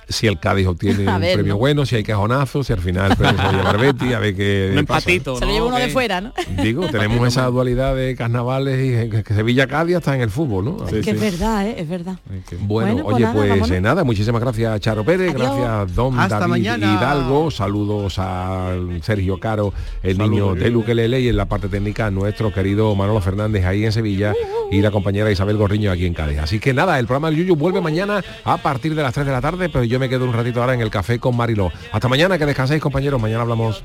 si 0.09 0.27
el 0.27 0.39
Cádiz 0.39 0.67
obtiene 0.67 1.07
A 1.11 1.17
un 1.17 1.21
premio 1.23 1.55
¿no? 1.55 1.59
bueno, 1.59 1.87
si 1.87 1.97
hay 1.97 2.03
cajonazo, 2.03 2.63
si 2.65 2.73
al 2.73 2.81
final 2.81 3.11
el 3.13 3.17
premio 3.17 3.37
se 3.41 3.45
lo 3.45 3.59
lleva 3.59 3.71
el 3.71 3.77
Betis, 3.79 4.15
a 4.15 4.19
ver 4.19 4.35
qué 4.37 4.69
Un 4.73 4.79
empatito, 4.79 5.37
Se 5.37 5.47
lo 5.47 5.53
lleva 5.53 5.67
uno 5.67 5.77
de 5.79 5.89
fuera, 5.89 6.21
¿no? 6.21 6.33
Digo, 6.63 6.87
tenemos 6.91 7.27
esa 7.29 7.47
dualidad 7.47 7.95
de 7.97 8.15
carnavales 8.17 8.79
y 9.07 9.11
que- 9.11 9.23
que 9.23 9.35
Sevilla 9.35 9.67
Cádiz 9.67 9.97
está 9.97 10.15
en 10.15 10.23
el 10.23 10.31
fútbol, 10.31 10.65
¿no? 10.65 10.77
que 10.87 10.99
es 11.01 11.21
verdad, 11.21 11.67
¿eh? 11.67 11.75
es 11.79 11.89
verdad. 11.89 12.17
Bueno, 12.61 12.95
Bueno, 12.95 13.03
pues 13.05 13.15
oye, 13.17 13.23
nada, 13.25 13.35
pues 13.35 13.49
vámonos. 13.51 13.71
eh, 13.71 13.81
nada, 13.81 14.05
muchísimas 14.05 14.41
gracias 14.41 14.81
Charo 14.81 15.05
Pérez, 15.05 15.35
Adiós. 15.35 15.57
gracias 15.57 15.95
Don 15.95 16.19
Hasta 16.19 16.39
David 16.41 16.51
mañana. 16.51 16.95
Hidalgo, 16.95 17.51
saludos 17.51 18.15
a 18.19 18.75
Sergio 19.03 19.39
Caro, 19.39 19.73
el 20.03 20.19
niño 20.19 20.55
de 20.55 20.71
Luquelele 20.71 21.21
y 21.21 21.29
en 21.29 21.37
la 21.37 21.47
parte 21.47 21.69
técnica 21.69 22.11
nuestro 22.11 22.53
querido 22.53 22.95
Manolo 22.95 23.21
Fernández 23.21 23.65
ahí 23.65 23.85
en 23.85 23.93
Sevilla 23.93 24.35
y 24.71 24.81
la 24.81 24.91
compañera 24.91 25.31
Isabel 25.31 25.57
Gorriño 25.57 25.91
aquí 25.91 26.07
en 26.07 26.15
Cádiz. 26.15 26.39
Así 26.39 26.59
que 26.59 26.73
nada, 26.73 26.99
el 26.99 27.07
programa 27.07 27.29
del 27.31 27.39
Yuyu 27.41 27.57
vuelve 27.57 27.81
mañana 27.81 28.23
a 28.45 28.57
partir 28.59 28.95
de 28.95 29.03
las 29.03 29.13
3 29.15 29.27
de 29.27 29.33
la 29.33 29.41
tarde, 29.41 29.62
pero 29.69 29.85
yo 29.85 29.99
me 29.99 30.09
quedo 30.09 30.25
un 30.25 30.33
ratito 30.33 30.61
ahora 30.61 30.75
en 30.75 30.81
el 30.81 30.91
café 30.91 31.19
con 31.19 31.37
Mariló. 31.37 31.71
Hasta 31.93 32.09
mañana, 32.09 32.39
que 32.39 32.47
descanséis 32.47 32.81
compañeros, 32.81 33.21
mañana 33.21 33.43
hablamos. 33.43 33.83